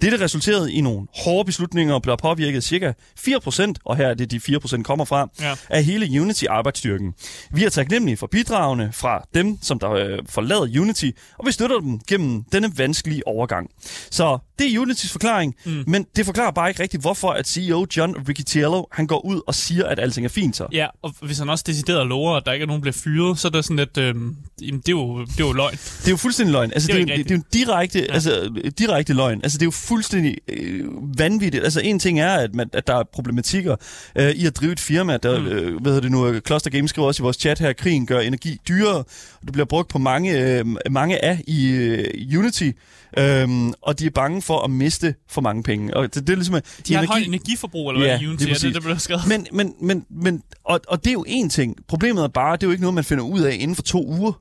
Dette 0.00 0.20
resulterede 0.20 0.72
i 0.72 0.80
nogle 0.80 1.06
hårde 1.24 1.44
beslutninger 1.46 1.94
og 1.94 2.02
blev 2.02 2.16
påvirket 2.16 2.64
cirka 2.64 2.92
4%, 3.18 3.72
og 3.84 3.96
her 3.96 4.06
er 4.08 4.14
det 4.14 4.30
de 4.30 4.40
4% 4.64 4.82
kommer 4.82 5.04
fra, 5.04 5.28
Ja. 5.40 5.54
af 5.68 5.84
hele 5.84 6.20
Unity-arbejdsstyrken. 6.20 7.14
Vi 7.52 7.64
er 7.64 7.70
taknemmelige 7.70 8.16
for 8.16 8.26
bidragene 8.26 8.90
fra 8.92 9.24
dem, 9.34 9.58
som 9.62 9.78
der 9.78 9.90
øh, 9.90 10.18
forlader 10.50 10.80
Unity, 10.80 11.10
og 11.38 11.46
vi 11.46 11.52
støtter 11.52 11.80
dem 11.80 12.00
gennem 12.08 12.42
denne 12.52 12.72
vanskelige 12.76 13.26
overgang. 13.26 13.70
Så 14.10 14.38
det 14.58 14.74
er 14.74 14.80
Unitys 14.80 15.12
forklaring, 15.12 15.54
mm. 15.64 15.84
men 15.86 16.06
det 16.16 16.26
forklarer 16.26 16.50
bare 16.50 16.68
ikke 16.68 16.82
rigtigt, 16.82 17.02
hvorfor 17.02 17.30
at 17.30 17.48
CEO 17.48 17.86
John 17.96 18.14
Riccitiello, 18.28 18.84
han 18.92 19.06
går 19.06 19.24
ud 19.26 19.40
og 19.46 19.54
siger, 19.54 19.86
at 19.86 19.98
alting 19.98 20.24
er 20.24 20.28
fint 20.28 20.56
så. 20.56 20.66
Ja, 20.72 20.86
og 21.02 21.14
hvis 21.22 21.38
han 21.38 21.48
også 21.50 21.64
decideret 21.66 22.06
lover, 22.06 22.36
at 22.36 22.42
der 22.46 22.52
ikke 22.52 22.62
er 22.62 22.66
nogen, 22.66 22.80
der 22.80 22.82
bliver 22.82 23.00
fyret, 23.04 23.38
så 23.38 23.48
er 23.48 23.52
det 23.52 23.64
sådan 23.64 23.76
lidt, 23.76 23.98
øh, 23.98 24.14
jamen, 24.14 24.32
det, 24.62 24.88
er 24.88 24.92
jo, 24.92 25.20
det 25.20 25.40
er 25.40 25.46
jo 25.46 25.52
løgn. 25.52 25.72
Det 25.72 26.06
er 26.06 26.10
jo 26.10 26.16
fuldstændig 26.16 26.52
løgn. 26.52 26.72
Altså, 26.72 26.86
Det 26.86 26.94
det, 26.94 27.10
er 27.10 27.14
er, 27.14 27.18
jo 27.18 27.22
det, 27.22 27.30
er 27.30 27.34
jo 27.34 27.38
en 27.38 27.44
direkte, 27.52 28.00
ja. 28.00 28.12
altså, 28.12 28.60
direkte 28.78 29.12
løgn. 29.12 29.40
Altså, 29.42 29.58
det 29.58 29.62
er 29.62 29.66
jo 29.66 29.70
fuldstændig 29.70 30.36
øh, 30.48 30.84
vanvittigt. 31.18 31.64
Altså, 31.64 31.80
en 31.80 31.98
ting 31.98 32.20
er, 32.20 32.34
at, 32.34 32.54
man, 32.54 32.70
at 32.72 32.86
der 32.86 32.96
er 32.96 33.02
problematikker 33.12 33.76
øh, 34.16 34.30
i 34.30 34.46
at 34.46 34.56
drive 34.56 34.72
et 34.72 34.80
firma. 34.80 35.16
Der, 35.16 35.40
mm. 35.40 35.46
øh, 35.46 35.80
hvad 35.80 35.92
hedder 35.92 36.00
det 36.00 36.12
nu, 36.12 36.40
Cluster 36.46 36.70
Games 36.70 36.90
skriver 36.90 37.08
også 37.08 37.22
i 37.22 37.24
vores 37.24 37.36
chat 37.36 37.58
her, 37.58 37.72
krigen 37.72 38.06
gør 38.06 38.20
energi 38.20 38.58
dyrere. 38.68 38.98
og 38.98 39.06
Det 39.44 39.52
bliver 39.52 39.66
brugt 39.66 39.88
på 39.88 39.98
mange, 39.98 40.39
øh, 40.40 40.66
mange 40.90 41.24
af 41.24 41.40
i 41.46 41.66
øh, 41.68 42.38
Unity. 42.38 42.70
Øhm, 43.18 43.72
og 43.82 43.98
de 43.98 44.06
er 44.06 44.10
bange 44.10 44.42
for 44.42 44.58
at 44.64 44.70
miste 44.70 45.14
for 45.28 45.40
mange 45.40 45.62
penge. 45.62 45.96
Og 45.96 46.14
det, 46.14 46.26
det 46.26 46.30
er 46.32 46.36
ligesom, 46.36 46.54
at 46.54 46.64
De 46.88 46.94
har 46.94 47.02
et 47.02 47.08
højt 47.08 47.26
energiforbrug, 47.26 47.90
eller 47.90 48.06
Ja, 48.06 48.12
hvad, 48.12 48.20
i 48.20 48.26
Unity, 48.28 48.44
lige 48.44 48.54
er 48.54 48.58
det, 48.58 48.74
der 48.74 48.80
bliver 48.80 48.98
skrevet. 48.98 49.22
men, 49.28 49.46
men, 49.52 49.74
men, 49.82 50.04
men, 50.10 50.42
og, 50.64 50.80
og 50.88 51.04
det 51.04 51.10
er 51.10 51.12
jo 51.14 51.24
en 51.28 51.50
ting. 51.50 51.76
Problemet 51.88 52.24
er 52.24 52.28
bare, 52.28 52.56
det 52.56 52.62
er 52.62 52.66
jo 52.66 52.70
ikke 52.70 52.82
noget, 52.82 52.94
man 52.94 53.04
finder 53.04 53.24
ud 53.24 53.40
af 53.40 53.56
inden 53.60 53.74
for 53.76 53.82
to 53.82 54.06
uger. 54.06 54.32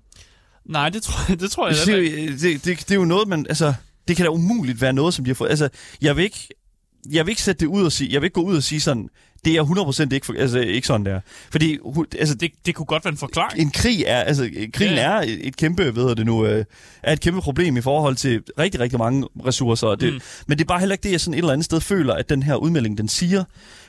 Nej, 0.70 0.90
det 0.90 1.02
tror 1.04 1.20
jeg, 1.30 1.40
det 1.40 1.52
tror 1.52 1.68
jeg 1.68 1.78
Det, 1.86 1.94
er 1.94 1.98
ikke. 1.98 2.26
jo- 2.26 2.32
det, 2.32 2.66
det, 2.66 2.80
det 2.80 2.92
er 2.92 2.96
jo 2.96 3.06
noget, 3.06 3.28
man... 3.28 3.46
Altså, 3.50 3.74
det 4.08 4.16
kan 4.16 4.26
da 4.26 4.30
umuligt 4.32 4.82
være 4.82 4.94
noget, 4.94 5.14
som 5.14 5.26
de 5.26 5.30
har 5.30 5.36
fået... 5.36 5.50
Altså, 5.50 5.70
jeg 6.02 6.16
vil 6.16 6.24
ikke... 6.24 6.48
Jeg 7.12 7.26
vil 7.26 7.32
ikke 7.32 7.42
sætte 7.42 7.60
det 7.60 7.66
ud 7.66 7.84
og 7.84 7.92
sige... 7.92 8.14
Jeg 8.14 8.22
vil 8.22 8.26
ikke 8.26 8.34
gå 8.34 8.42
ud 8.42 8.56
og 8.56 8.64
sige 8.64 8.82
sådan... 8.82 9.10
Det 9.46 9.56
er 9.56 9.64
100% 10.10 10.14
ikke, 10.14 10.26
for, 10.26 10.34
altså, 10.40 10.60
ikke 10.60 10.88
sådan, 10.88 11.06
der. 11.06 11.20
Fordi 11.52 11.78
altså, 12.20 12.36
Det, 12.36 12.52
det 12.66 12.76
kunne 12.76 12.86
godt 12.86 13.06
være 13.06 13.12
en 13.12 13.18
forklaring. 13.18 13.62
en 13.62 13.72
krig 13.72 14.04
er, 14.08 14.20
altså, 14.20 14.50
krigen 14.74 14.94
Ja, 14.94 15.02
er 15.02 15.24
et 15.42 15.58
kæmpe, 15.58 15.96
ved 15.96 16.16
det 16.16 16.26
nu, 16.26 16.46
øh, 16.46 16.66
er 17.04 17.14
et 17.14 17.20
kæmpe 17.22 17.42
problem 17.42 17.78
i 17.78 17.82
forhold 17.82 18.16
til 18.16 18.42
rigtig, 18.60 18.80
rigtig 18.82 19.00
mange 19.00 19.28
ressourcer. 19.46 19.96
Det, 19.96 20.14
Mm. 20.14 20.20
Men 20.48 20.58
det 20.58 20.64
er 20.64 20.68
bare 20.68 20.80
heller 20.80 20.94
ikke 20.94 21.04
det, 21.04 21.12
jeg 21.12 21.22
sådan 21.22 21.34
et 21.34 21.38
eller 21.38 21.54
andet 21.54 21.66
sted 21.66 21.82
føler, 21.82 22.14
at 22.14 22.30
den 22.30 22.44
her 22.44 22.56
udmelding, 22.56 22.98
den 22.98 23.08
siger. 23.08 23.44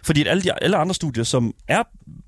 Fordi 0.05 0.21
at 0.21 0.29
alle, 0.29 0.43
de, 0.43 0.63
alle 0.63 0.77
andre 0.77 0.95
studier, 0.95 1.25
som 1.25 1.53
er 1.69 1.83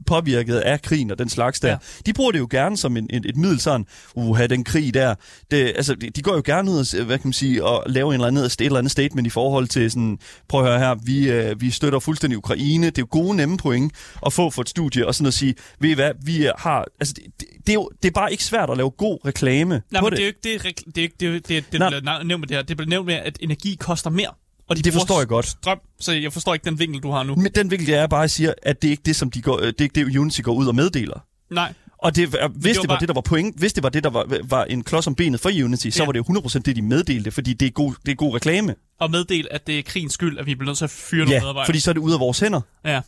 påvirket 0.06 0.56
af 0.56 0.82
krigen 0.82 1.10
og 1.10 1.18
den 1.18 1.28
slags 1.28 1.60
der, 1.60 1.68
Ja. 1.68 1.76
de 2.06 2.12
bruger 2.12 2.32
det 2.32 2.38
jo 2.38 2.48
gerne 2.50 2.76
som 2.76 2.96
en, 2.96 3.06
et, 3.10 3.26
et 3.26 3.36
middel 3.36 3.60
sådan, 3.60 3.86
uha, 4.14 4.46
den 4.46 4.64
krig 4.64 4.94
der. 4.94 5.14
Det, 5.50 5.72
altså, 5.76 5.94
de, 5.94 6.10
de 6.10 6.22
går 6.22 6.34
jo 6.34 6.42
gerne 6.44 6.70
ud 6.70 6.76
og, 6.98 7.04
hvad 7.04 7.18
kan 7.18 7.28
man 7.28 7.32
sige, 7.32 7.64
og 7.64 7.82
laver 7.86 8.08
en 8.12 8.14
eller 8.14 8.26
anden, 8.26 8.44
et 8.44 8.60
eller 8.60 8.78
andet 8.78 8.92
statement 8.92 9.26
i 9.26 9.30
forhold 9.30 9.68
til 9.68 9.90
sådan, 9.90 10.18
prøv 10.48 10.60
at 10.64 10.66
høre 10.70 10.78
her, 10.78 10.94
vi, 11.04 11.30
øh, 11.30 11.60
vi 11.60 11.70
støtter 11.70 11.98
fuldstændig 11.98 12.38
Ukraine. 12.38 12.86
Det 12.86 12.98
er 12.98 13.06
gode, 13.12 13.36
nemme 13.36 13.56
point 13.58 13.92
at 14.26 14.32
få 14.32 14.50
for 14.50 14.62
et 14.62 14.68
studie, 14.68 15.06
og 15.06 15.14
sådan 15.14 15.26
at 15.26 15.34
sige, 15.34 15.54
ved 15.80 15.90
I 15.90 15.94
hvad, 15.94 16.10
vi 16.24 16.48
har, 16.58 16.84
altså, 17.00 17.14
det, 17.16 17.24
det, 17.40 17.48
det, 17.66 17.68
er 17.68 17.74
jo, 17.74 17.90
det 18.02 18.08
er 18.08 18.12
bare 18.12 18.32
ikke 18.32 18.44
svært 18.44 18.70
at 18.70 18.76
lave 18.76 18.90
god 18.90 19.18
reklame 19.26 19.82
Nej, 19.90 20.00
på 20.00 20.06
men 20.06 20.10
det. 20.10 20.18
det 20.42 20.50
er 20.50 20.54
jo 20.54 20.58
ikke 20.66 20.84
det, 20.84 20.94
det, 20.94 21.00
er 21.00 21.02
ikke, 21.02 21.14
det, 21.20 21.26
er 21.26 21.32
det, 21.32 21.48
det, 21.48 21.72
det 21.72 21.80
bliver 21.80 22.22
nævnt 22.22 22.40
med 22.40 22.48
det 22.48 22.56
her. 22.56 22.62
Det 22.62 22.76
bliver 22.76 22.88
nævnt 22.90 23.06
med, 23.06 23.14
at 23.14 23.38
energi 23.40 23.76
koster 23.80 24.10
mere. 24.10 24.30
Og 24.68 24.76
de 24.76 24.82
Det 24.82 24.92
forstår 24.92 25.18
jeg 25.18 25.28
godt. 25.28 25.46
Strøm, 25.46 25.78
så 26.00 26.12
jeg 26.12 26.32
forstår 26.32 26.54
ikke 26.54 26.64
den 26.64 26.78
vinkel, 26.78 27.02
du 27.02 27.10
har 27.10 27.22
nu. 27.22 27.34
Men 27.34 27.52
den 27.54 27.70
vinkel 27.70 27.90
er 27.90 28.06
bare 28.06 28.24
at 28.24 28.30
sige, 28.30 28.54
at 28.62 28.82
det 28.82 28.88
er 28.88 28.90
ikke 28.90 29.02
det, 29.06 29.16
som 29.16 29.30
de 29.30 29.42
går, 29.42 29.56
det 29.56 29.80
er 29.80 29.82
ikke 29.82 30.04
det, 30.04 30.16
Unity 30.16 30.40
går 30.40 30.52
ud 30.52 30.66
og 30.66 30.74
meddeler. 30.74 31.24
Nej, 31.50 31.72
Og 32.02 32.16
det, 32.16 32.28
hvis 32.28 32.76
det 32.76 32.78
var 32.78 32.82
bare- 32.94 33.00
det, 33.00 33.08
der 33.08 33.14
var 33.14 33.20
point, 33.20 33.58
hvis 33.58 33.72
det 33.72 33.82
var 33.82 33.88
det, 33.88 34.04
der 34.04 34.10
var, 34.10 34.26
var 34.44 34.64
en 34.64 34.84
klods 34.84 35.06
om 35.06 35.14
benet 35.14 35.40
for 35.40 35.50
Unity, 35.64 35.88
så 35.90 36.02
Ja. 36.02 36.06
var 36.06 36.12
det 36.12 36.18
jo 36.18 36.24
100% 36.24 36.58
det, 36.64 36.76
de 36.76 36.82
meddelte, 36.82 37.30
fordi 37.30 37.52
det 37.52 37.66
er 37.66 37.70
god, 37.70 37.94
det 38.06 38.12
er 38.12 38.16
god 38.16 38.34
reklame. 38.34 38.74
og 39.00 39.10
meddel, 39.10 39.48
at 39.50 39.66
det 39.66 39.78
er 39.78 39.82
krigens 39.82 40.12
skyld, 40.12 40.38
at 40.38 40.46
vi 40.46 40.54
bliver 40.54 40.66
nødt 40.70 40.78
til 40.78 40.84
at 40.84 40.90
fyre 40.90 41.18
nogle 41.18 41.34
Ja, 41.34 41.40
medarbejdere. 41.40 41.66
fordi 41.66 41.80
så 41.80 41.90
er 41.90 41.92
det 41.92 42.00
ude 42.00 42.14
af 42.14 42.20
vores 42.20 42.40
hænder. 42.40 42.60
Ja. 42.84 43.00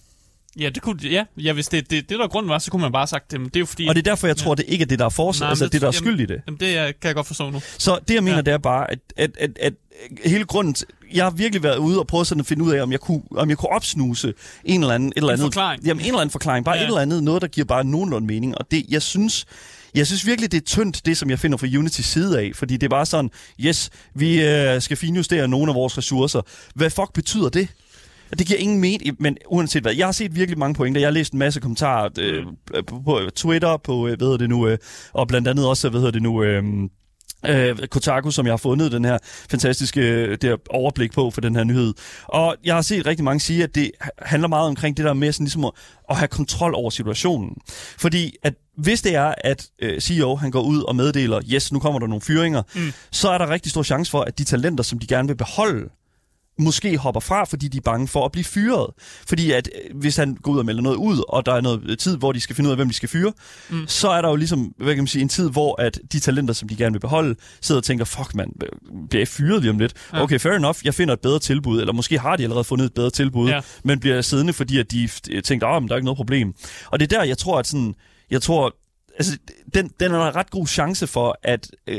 Ja, 0.61 0.69
det 0.69 0.83
kunne, 0.83 0.99
ja, 1.03 1.25
ja, 1.37 1.53
hvis 1.53 1.69
det, 1.69 1.91
det, 1.91 2.09
det 2.09 2.19
der 2.19 2.29
grunden 2.29 2.51
var, 2.51 2.59
så 2.59 2.71
kunne 2.71 2.83
man 2.83 2.93
bare 2.93 3.01
have 3.01 3.07
sagt, 3.07 3.31
det, 3.31 3.41
det 3.41 3.57
er 3.57 3.61
jo 3.61 3.67
fordi... 3.67 3.87
Og 3.89 3.95
det 3.95 4.07
er 4.07 4.11
derfor, 4.11 4.27
jeg 4.27 4.37
tror, 4.37 4.55
det 4.55 4.65
ikke 4.69 4.83
er 4.83 4.87
det, 4.87 4.99
der 4.99 5.05
er 5.05 5.09
forsæt, 5.09 5.41
Nej, 5.41 5.49
altså 5.49 5.65
men 5.65 5.73
det, 5.73 5.81
der 5.81 5.87
er 5.87 5.93
skyld 5.93 6.21
i 6.21 6.27
det. 6.27 6.41
Jamen, 6.47 6.61
det 6.61 6.77
er, 6.79 6.85
kan 6.85 6.95
jeg 7.09 7.15
godt 7.15 7.27
forstå 7.27 7.51
nu. 7.51 7.61
Så 7.79 7.99
det, 8.09 8.15
jeg 8.15 8.25
mener, 8.25 8.37
Ja. 8.37 8.43
det 8.43 8.53
er 8.53 8.59
bare, 8.59 8.91
at, 8.91 8.99
at, 9.17 9.31
at, 9.41 9.51
at 9.61 9.73
hele 10.25 10.45
grunden... 10.45 10.75
Jeg 11.15 11.25
har 11.25 11.31
virkelig 11.31 11.63
været 11.63 11.77
ude 11.79 11.99
og 11.99 12.07
prøve 12.07 12.25
sådan 12.25 12.41
at 12.41 12.47
finde 12.47 12.65
ud 12.65 12.73
af, 12.73 12.83
om 12.83 12.93
jeg 12.93 13.01
kunne, 13.01 13.23
om 13.37 13.49
jeg 13.49 13.59
kunne 13.59 13.71
opsnuse 13.73 14.35
en 14.65 14.81
eller 14.81 14.95
anden... 14.95 15.09
Et 15.09 15.13
eller 15.17 15.29
En 15.29 15.33
andet, 15.33 15.45
forklaring. 15.45 15.85
Jamen, 15.85 16.01
en 16.01 16.07
eller 16.07 16.21
anden 16.21 16.31
forklaring. 16.31 16.65
Bare 16.65 16.77
ja. 16.77 16.83
et 16.83 16.87
eller 16.87 17.01
andet, 17.01 17.23
noget, 17.23 17.43
der 17.43 17.49
giver 17.49 17.65
bare 17.65 17.85
nogenlunde 17.85 18.27
mening. 18.27 18.59
Og 18.59 18.71
det, 18.71 18.85
jeg 18.89 19.03
synes... 19.03 19.47
Jeg 19.95 20.07
synes 20.07 20.27
virkelig, 20.27 20.53
det 20.53 20.59
er 20.59 20.65
tyndt, 20.65 21.07
det 21.07 21.17
som 21.17 21.31
jeg 21.31 21.39
finder 21.39 21.59
fra 21.59 21.67
Unity 21.79 22.01
side 22.01 22.41
af, 22.41 22.51
fordi 22.55 22.75
det 22.77 22.83
er 22.87 22.89
bare 22.91 23.07
sådan, 23.07 23.31
yes, 23.61 23.91
vi 24.15 24.43
øh, 24.45 24.83
skal 24.83 24.97
finjustere 24.97 25.49
nogle 25.49 25.71
af 25.71 25.75
vores 25.75 25.99
ressourcer. 25.99 26.41
Hvad 26.75 26.91
fuck 26.91 27.13
betyder 27.15 27.49
det? 27.49 27.69
Det 28.31 28.47
giver 28.47 28.59
ingen 28.59 28.81
mening, 28.81 29.17
men 29.19 29.37
uanset 29.47 29.83
hvad. 29.83 29.95
Jeg 29.95 30.07
har 30.07 30.13
set 30.13 30.37
virkelig 30.37 30.59
mange 30.59 30.75
pointer. 30.75 31.01
Jeg 31.01 31.07
har 31.07 31.13
læst 31.13 31.33
en 31.33 31.39
masse 31.39 31.61
kommentarer 31.61 32.09
øh, 32.19 32.45
på, 32.87 33.03
på 33.05 33.21
Twitter, 33.37 33.77
på, 33.77 34.07
øh, 34.07 34.17
hvad 34.17 34.27
hedder 34.27 34.39
det 34.39 34.49
nu, 34.49 34.67
øh, 34.67 34.79
og 35.13 35.29
blandt 35.29 35.49
andet 35.49 35.69
også, 35.69 35.89
hvad 35.89 36.01
hedder 36.01 36.13
det 36.13 36.23
nu, 36.23 36.43
øh, 36.43 36.65
øh, 37.47 37.79
Kotaku, 37.91 38.31
som 38.31 38.47
jeg 38.47 38.53
har 38.53 38.57
fundet 38.57 38.93
den 38.93 39.05
her 39.05 39.19
fantastiske 39.51 40.01
øh, 40.01 40.31
det 40.31 40.43
her 40.43 40.57
overblik 40.71 41.13
på 41.13 41.31
for 41.31 41.41
den 41.41 41.57
her 41.57 41.65
nyhed. 41.65 41.95
Og 42.25 42.57
jeg 42.65 42.75
har 42.75 42.83
set 42.83 43.07
rigtig 43.07 43.25
mange 43.25 43.41
sige, 43.41 43.63
at 43.65 43.75
det 43.75 43.91
handler 44.19 44.49
meget 44.49 44.69
omkring 44.69 44.97
det 44.97 45.05
der 45.05 45.15
med 45.15 45.33
sådan 45.33 45.45
ligesom 45.45 45.65
at, 45.65 45.73
at 46.11 46.17
have 46.17 46.29
kontrol 46.29 46.75
over 46.75 46.91
situationen. 46.91 47.57
Fordi 47.99 48.37
at 48.43 48.55
hvis 48.77 49.03
det 49.03 49.15
er, 49.15 49.35
at 49.39 49.67
øh, 49.83 50.01
CEO 50.01 50.37
han 50.37 50.51
går 50.51 50.63
ud 50.63 50.83
og 50.83 50.97
meddeler, 50.97 51.41
yes, 51.53 51.73
nu 51.73 51.79
kommer 51.79 52.01
der 52.01 52.07
nogle 52.07 52.21
fyringer, 52.21 52.63
mm. 52.75 52.93
så 53.11 53.29
er 53.29 53.39
der 53.39 53.51
rigtig 53.51 53.71
stor 53.71 53.83
chance 53.83 54.11
for, 54.11 54.21
at 54.21 54.39
de 54.39 54.45
talenter, 54.45 54.85
som 54.85 54.99
de 54.99 55.07
gerne 55.07 55.29
vil 55.29 55.37
beholde, 55.37 55.89
måske 56.59 56.97
hopper 56.99 57.21
fra, 57.21 57.45
fordi 57.45 57.69
de 57.69 57.77
er 57.77 57.81
bange 57.81 58.09
for 58.09 58.25
at 58.25 58.33
blive 58.33 58.45
fyret. 58.45 58.87
Fordi 59.29 59.51
at 59.53 59.69
øh, 59.91 59.97
hvis 60.01 60.17
han 60.17 60.35
går 60.43 60.53
ud 60.53 60.59
og 60.59 60.65
melder 60.67 60.83
noget 60.83 60.97
ud, 60.97 61.25
og 61.29 61.47
der 61.47 61.55
er 61.55 61.61
noget 61.61 61.81
øh, 61.87 61.97
tid, 61.97 62.17
hvor 62.17 62.33
de 62.33 62.41
skal 62.41 62.57
finde 62.57 62.69
ud 62.69 62.73
af, 62.73 62.79
hvem 62.79 62.89
de 62.89 62.95
skal 62.95 63.09
fyre, 63.09 63.33
mm. 63.71 63.87
så 63.89 64.09
er 64.09 64.23
der 64.23 64.29
jo 64.29 64.37
ligesom, 64.37 64.75
hvad 64.79 64.95
kan 64.95 65.03
man 65.03 65.07
sige, 65.07 65.23
en 65.23 65.29
tid, 65.29 65.51
hvor 65.51 65.81
at 65.81 66.01
de 66.13 66.21
talenter, 66.21 66.55
som 66.55 66.69
de 66.69 66.77
gerne 66.77 66.93
vil 66.93 67.01
beholde, 67.01 67.35
sidder 67.61 67.81
og 67.81 67.85
tænker, 67.85 68.05
fuck 68.05 68.35
mand, 68.35 68.51
bliver 69.11 69.21
jeg 69.21 69.29
fyret 69.29 69.61
lige 69.61 69.71
om 69.71 69.79
lidt? 69.79 69.93
Ja. 70.13 70.23
Okay, 70.23 70.39
fair 70.39 70.53
enough, 70.53 70.77
jeg 70.85 70.95
finder 70.95 71.15
et 71.15 71.21
bedre 71.21 71.39
tilbud, 71.39 71.81
eller 71.81 71.93
måske 71.93 72.19
har 72.19 72.37
de 72.37 72.43
allerede 72.43 72.65
fundet 72.65 72.85
et 72.87 72.95
bedre 72.95 73.11
tilbud, 73.11 73.49
Ja. 73.49 73.61
men 73.85 74.01
bliver 74.01 74.21
siddende, 74.23 74.53
fordi 74.53 74.79
at 74.79 74.91
de 74.93 75.09
tænker, 75.45 75.67
ah, 75.67 75.83
men 75.83 75.89
der 75.89 75.95
er 75.95 75.99
ikke 75.99 76.05
noget 76.05 76.17
problem. 76.17 76.55
Og 76.87 77.01
det 77.01 77.13
er 77.13 77.19
der, 77.19 77.25
jeg 77.25 77.39
tror, 77.39 77.59
at 77.59 77.67
sådan, 77.67 77.95
jeg 78.31 78.43
tror, 78.43 78.75
altså, 79.19 79.39
den, 79.75 79.91
den 80.01 80.13
er 80.13 80.29
en 80.29 80.37
ret 80.37 80.51
god 80.51 80.67
chance 80.67 81.07
for, 81.07 81.39
at 81.43 81.71
øh, 81.87 81.99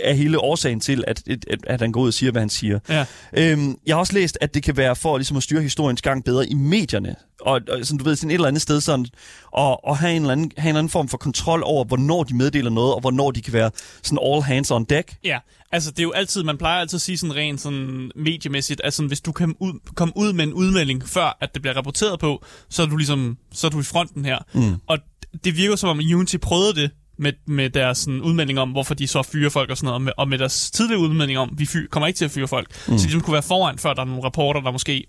er 0.00 0.12
hele 0.12 0.38
årsagen 0.38 0.80
til, 0.80 1.04
at, 1.06 1.22
at, 1.28 1.58
at 1.66 1.80
han 1.80 1.92
går 1.92 2.00
ud 2.00 2.06
og 2.06 2.14
siger, 2.14 2.32
hvad 2.32 2.42
han 2.42 2.50
siger. 2.50 2.78
Ja. 2.88 3.04
Øhm, 3.32 3.76
jeg 3.86 3.94
har 3.94 4.00
også 4.00 4.12
læst, 4.12 4.38
at 4.40 4.54
det 4.54 4.62
kan 4.62 4.76
være 4.76 4.96
for 4.96 5.18
ligesom 5.18 5.36
at 5.36 5.42
styre 5.42 5.62
historiens 5.62 6.02
gang 6.02 6.24
bedre 6.24 6.48
i 6.48 6.54
medierne. 6.54 7.16
Og, 7.40 7.60
og 7.68 7.86
sådan, 7.86 7.98
du 7.98 8.04
ved, 8.04 8.16
sådan 8.16 8.30
et 8.30 8.34
eller 8.34 8.48
andet 8.48 8.62
sted 8.62 8.80
sådan, 8.80 9.06
og, 9.52 9.84
og 9.84 9.96
have, 9.96 10.16
en 10.16 10.22
eller 10.22 10.32
anden, 10.32 10.52
have 10.56 10.68
en 10.68 10.68
eller 10.68 10.78
anden 10.78 10.90
form 10.90 11.08
for 11.08 11.18
kontrol 11.18 11.62
over, 11.64 11.84
hvornår 11.84 12.22
de 12.22 12.36
meddeler 12.36 12.70
noget, 12.70 12.94
og 12.94 13.00
hvornår 13.00 13.30
de 13.30 13.42
kan 13.42 13.52
være 13.52 13.70
sådan 14.02 14.18
all 14.22 14.42
hands 14.42 14.70
on 14.70 14.84
deck. 14.84 15.14
Ja, 15.24 15.38
altså 15.72 15.90
det 15.90 15.98
er 15.98 16.02
jo 16.02 16.12
altid, 16.12 16.42
man 16.42 16.58
plejer 16.58 16.80
altid 16.80 16.96
at 16.96 17.00
sige 17.00 17.18
sådan 17.18 17.36
rent 17.36 17.60
sådan 17.60 18.10
mediemæssigt, 18.16 18.80
at 18.84 18.92
sådan, 18.92 19.08
hvis 19.08 19.20
du 19.20 19.32
kan 19.32 19.54
ud, 19.60 19.72
komme 19.94 20.16
ud 20.16 20.32
med 20.32 20.44
en 20.44 20.52
udmelding, 20.52 21.08
før 21.08 21.38
at 21.40 21.54
det 21.54 21.62
bliver 21.62 21.76
rapporteret 21.76 22.20
på, 22.20 22.44
så 22.68 22.82
er 22.82 22.86
du 22.86 22.96
ligesom, 22.96 23.38
så 23.52 23.66
er 23.66 23.70
du 23.70 23.80
i 23.80 23.82
fronten 23.82 24.24
her. 24.24 24.38
Mm. 24.54 24.74
Og 24.86 24.98
det 25.44 25.56
virker 25.56 25.76
som 25.76 25.88
om 25.90 26.00
Unity 26.14 26.36
prøvede 26.36 26.74
det 26.74 26.90
med, 27.18 27.32
med 27.46 27.70
deres 27.70 27.98
sådan, 27.98 28.20
udmelding 28.20 28.58
om, 28.58 28.70
hvorfor 28.70 28.94
de 28.94 29.06
så 29.06 29.22
fyrer 29.22 29.50
folk 29.50 29.70
og 29.70 29.76
sådan 29.76 29.86
noget, 29.86 29.94
og 29.94 30.02
med, 30.02 30.12
og 30.18 30.28
med 30.28 30.38
deres 30.38 30.70
tidligere 30.70 31.00
udmelding 31.00 31.38
om, 31.38 31.50
vi 31.58 31.66
fyr, 31.66 31.86
kommer 31.90 32.06
ikke 32.06 32.16
til 32.16 32.24
at 32.24 32.30
fyre 32.30 32.48
folk. 32.48 32.68
Mm. 32.70 32.76
Så 32.84 32.90
de 32.92 33.02
ligesom 33.02 33.20
kunne 33.20 33.32
være 33.32 33.42
foran, 33.42 33.78
før 33.78 33.94
der 33.94 34.00
er 34.00 34.06
nogle 34.06 34.24
rapporter, 34.24 34.60
der 34.60 34.70
måske 34.70 35.06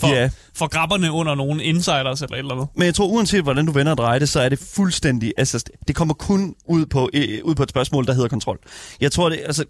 får, 0.00 0.08
Ja. 0.14 0.30
får 0.54 0.66
grabberne 0.66 1.12
under 1.12 1.34
nogle 1.34 1.64
insiders 1.64 2.22
eller 2.22 2.34
et 2.34 2.38
eller 2.38 2.54
andet. 2.54 2.68
Men 2.76 2.84
jeg 2.86 2.94
tror, 2.94 3.06
uanset 3.06 3.42
hvordan 3.42 3.66
du 3.66 3.72
vender 3.72 3.92
og 3.92 3.98
drejer 3.98 4.18
det, 4.18 4.28
så 4.28 4.40
er 4.40 4.48
det 4.48 4.58
fuldstændig... 4.74 5.32
Altså, 5.36 5.64
det 5.88 5.96
kommer 5.96 6.14
kun 6.14 6.54
ud 6.68 6.86
på, 6.86 7.10
øh, 7.14 7.38
ud 7.44 7.54
på 7.54 7.62
et 7.62 7.70
spørgsmål, 7.70 8.06
der 8.06 8.12
hedder 8.12 8.28
kontrol. 8.28 8.58
Jeg 9.00 9.12
tror, 9.12 9.28
det, 9.28 9.40
altså, 9.46 9.64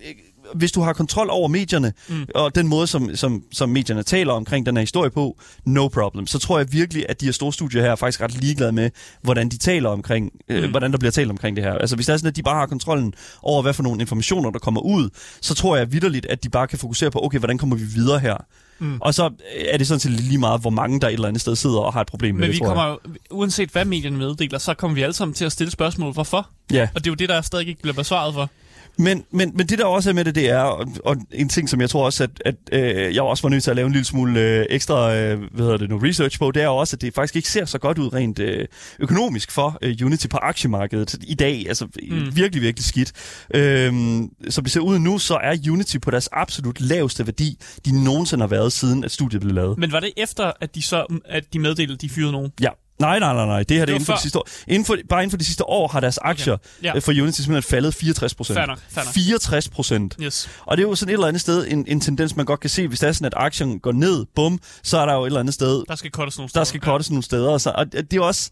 hvis 0.55 0.73
du 0.73 0.81
har 0.81 0.93
kontrol 0.93 1.29
over 1.31 1.49
medierne, 1.49 1.93
mm. 2.09 2.27
og 2.35 2.55
den 2.55 2.69
måde, 2.69 2.87
som, 2.87 3.17
som, 3.17 3.43
som 3.53 3.69
medierne 3.69 4.03
taler 4.03 4.33
omkring 4.33 4.67
den 4.67 4.77
her 4.77 4.81
historie 4.83 5.11
på, 5.11 5.37
no 5.65 5.89
problem. 5.89 6.27
Så 6.27 6.39
tror 6.39 6.59
jeg 6.59 6.73
virkelig, 6.73 7.07
at 7.09 7.21
de 7.21 7.25
her 7.25 7.33
store 7.33 7.53
studier 7.53 7.83
her 7.83 7.91
er 7.91 7.97
faktisk 7.97 8.21
ret 8.21 8.35
ligeglade 8.41 8.73
med, 8.73 8.91
hvordan 9.23 9.49
de 9.49 9.59
taler 9.59 9.89
omkring, 9.91 10.31
øh, 10.49 10.65
Mm. 10.65 10.71
hvordan 10.71 10.93
der 10.93 10.99
bliver 10.99 11.13
talt 11.13 11.31
omkring 11.31 11.57
det 11.57 11.65
her. 11.65 11.73
Altså, 11.75 11.97
hvis 11.97 12.07
det 12.07 12.13
er 12.13 12.17
sådan, 12.17 12.29
at 12.29 12.37
de 12.37 12.43
bare 12.43 12.55
har 12.59 12.67
kontrollen 12.67 13.15
over, 13.43 13.63
hvad 13.63 13.73
for 13.75 13.83
nogle 13.83 14.01
informationer, 14.01 14.51
der 14.51 14.59
kommer 14.59 14.81
ud, 14.81 15.09
så 15.41 15.55
tror 15.55 15.77
jeg 15.77 15.93
vidderligt, 15.93 16.27
at 16.27 16.45
de 16.45 16.49
bare 16.49 16.67
kan 16.67 16.79
fokusere 16.79 17.11
på, 17.11 17.25
okay, 17.25 17.39
hvordan 17.39 17.59
kommer 17.59 17.77
vi 17.77 17.85
videre 17.85 18.19
her? 18.19 18.37
Mm. 18.79 18.99
Og 19.01 19.15
så 19.15 19.31
er 19.69 19.79
det 19.79 19.87
sådan 19.87 20.01
set 20.01 20.11
lige 20.13 20.39
meget, 20.39 20.61
hvor 20.61 20.71
mange 20.71 21.01
der 21.01 21.09
et 21.09 21.13
eller 21.13 21.29
andet 21.29 21.41
sted 21.41 21.57
sidder 21.57 21.79
og 21.79 21.93
har 21.93 22.01
et 22.01 22.07
problem 22.07 22.35
med 22.35 22.41
Men 22.41 22.47
det, 22.49 22.55
vi 22.55 22.59
tror 22.59 22.67
jeg. 22.67 22.75
kommer 22.77 22.91
jo, 22.91 22.99
uanset 23.31 23.71
hvad 23.71 23.85
medierne 23.85 24.17
meddeler, 24.19 24.59
så 24.59 24.75
kommer 24.75 24.95
vi 24.95 25.03
alle 25.03 25.13
sammen 25.13 25.35
til 25.35 25.45
at 25.45 25.53
stille 25.53 25.71
spørgsmål, 25.71 26.13
hvorfor? 26.13 26.49
Ja. 26.73 26.89
Og 26.95 27.05
det 27.05 27.07
er 27.07 27.11
jo 27.11 27.15
det, 27.15 27.29
der 27.29 27.41
stadig 27.41 27.69
ikke 27.69 27.83
bliver 27.83 27.95
besvaret 27.95 28.35
for. 28.35 28.51
Men, 28.99 29.25
men, 29.31 29.53
men 29.57 29.67
det 29.67 29.79
der 29.79 29.85
også 29.85 30.11
er 30.11 30.15
med 30.15 30.25
det, 30.25 30.35
det 30.35 30.51
er, 30.51 30.59
og, 30.59 30.87
og 31.05 31.17
en 31.33 31.49
ting, 31.49 31.69
som 31.69 31.81
jeg 31.81 31.91
tror 31.91 32.05
også, 32.05 32.25
at, 32.25 32.31
at 32.45 32.55
øh, 32.73 33.15
jeg 33.15 33.23
også 33.23 33.43
var 33.43 33.49
nødt 33.49 33.63
til 33.63 33.71
at 33.71 33.77
lave 33.77 33.87
en 33.87 33.93
lille 33.93 34.05
smule 34.05 34.41
øh, 34.41 34.67
ekstra 34.71 35.15
øh, 35.17 35.39
hvad 35.39 35.65
hedder 35.65 35.77
det 35.77 35.91
nu, 35.91 35.99
research 35.99 36.39
på, 36.39 36.51
det 36.51 36.63
er 36.63 36.69
også, 36.69 36.97
at 36.97 37.01
det 37.01 37.15
faktisk 37.15 37.37
ikke 37.37 37.49
ser 37.49 37.65
så 37.65 37.79
godt 37.79 37.99
ud 37.99 38.13
rent 38.13 38.39
øh, 38.39 38.67
økonomisk 38.99 39.51
for 39.51 39.79
øh, 39.83 39.97
Unity 40.05 40.27
på 40.27 40.37
aktiemarkedet 40.37 41.17
i 41.23 41.35
dag. 41.35 41.65
Altså 41.69 41.85
mm. 41.85 42.37
virkelig, 42.37 42.63
virkelig 42.63 42.85
skidt. 42.85 43.13
Øhm, 43.55 44.29
som 44.49 44.65
det 44.65 44.73
ser 44.73 44.81
ud 44.81 44.99
nu, 44.99 45.19
så 45.19 45.39
er 45.43 45.57
Unity 45.71 45.97
på 45.99 46.11
deres 46.11 46.29
absolut 46.33 46.81
laveste 46.81 47.27
værdi, 47.27 47.59
de 47.85 48.05
nogensinde 48.05 48.43
har 48.43 48.49
været, 48.49 48.73
siden 48.73 49.05
at 49.05 49.11
studiet 49.11 49.41
blev 49.43 49.55
lavet. 49.55 49.79
Men 49.79 49.93
var 49.93 50.01
det 50.01 50.13
efter, 50.17 50.53
at 50.61 50.75
de 50.75 50.83
så 50.83 51.21
at 51.25 51.45
de 51.53 51.59
meddelte, 51.59 51.95
at 51.95 52.01
de 52.01 52.09
fyrede 52.09 52.33
nogen? 52.33 52.53
Ja. 52.61 52.69
Nej, 53.01 53.19
nej, 53.19 53.35
nej, 53.35 53.47
nej. 53.47 53.63
Det 53.63 53.77
her 53.77 53.81
det 53.85 53.89
Det 53.89 53.93
er 53.93 53.95
inden 53.95 54.07
for 54.07 54.13
før. 54.13 54.17
de 54.17 54.23
sidste 54.23 54.39
år. 54.39 54.49
Inden 54.69 54.85
for, 54.85 54.97
bare 55.09 55.23
inden 55.23 55.31
for 55.31 55.37
de 55.39 55.45
sidste 55.45 55.65
år 55.65 55.89
har 55.89 56.01
deres 56.01 56.19
aktier 56.19 56.57
Ja. 56.83 56.91
okay. 56.91 57.01
for 57.03 57.13
Unity 57.23 57.41
simpelthen 57.41 57.71
faldet 57.71 57.95
64 57.95 58.35
procent. 58.35 58.57
Fair 58.59 58.67
nok, 58.67 58.79
fair 58.91 59.05
nok. 59.05 59.15
64 59.15 59.69
procent. 59.69 60.17
Yes. 60.23 60.49
Og 60.67 60.77
det 60.77 60.85
er 60.85 60.89
jo 60.89 60.95
sådan 60.95 61.11
et 61.11 61.13
eller 61.13 61.27
andet 61.27 61.41
sted 61.41 61.67
en, 61.69 61.85
en 61.89 62.01
tendens, 62.01 62.37
man 62.37 62.47
godt 62.47 62.61
kan 62.61 62.71
se. 62.71 62.89
Hvis 62.89 63.01
det 63.01 63.09
er 63.09 63.13
sådan, 63.13 63.27
at 63.27 63.35
aktien 63.37 63.81
går 63.81 63.93
ned, 63.93 64.27
bum, 64.37 64.61
så 64.83 64.99
er 64.99 65.07
der 65.07 65.15
jo 65.15 65.23
et 65.23 65.27
eller 65.27 65.41
andet 65.41 65.55
sted, 65.55 65.85
Der 65.89 65.95
skal 65.97 66.11
cuttes 66.11 66.39
nogle 66.39 66.47
der 66.47 66.51
steder. 66.51 66.65
skal 66.65 66.81
cuttes 66.81 67.11
nogle 67.11 67.23
steder. 67.23 67.49
Og, 67.51 67.61
så, 67.61 67.73
og 67.75 67.93
det 67.93 68.13
er 68.13 68.21
også, 68.21 68.51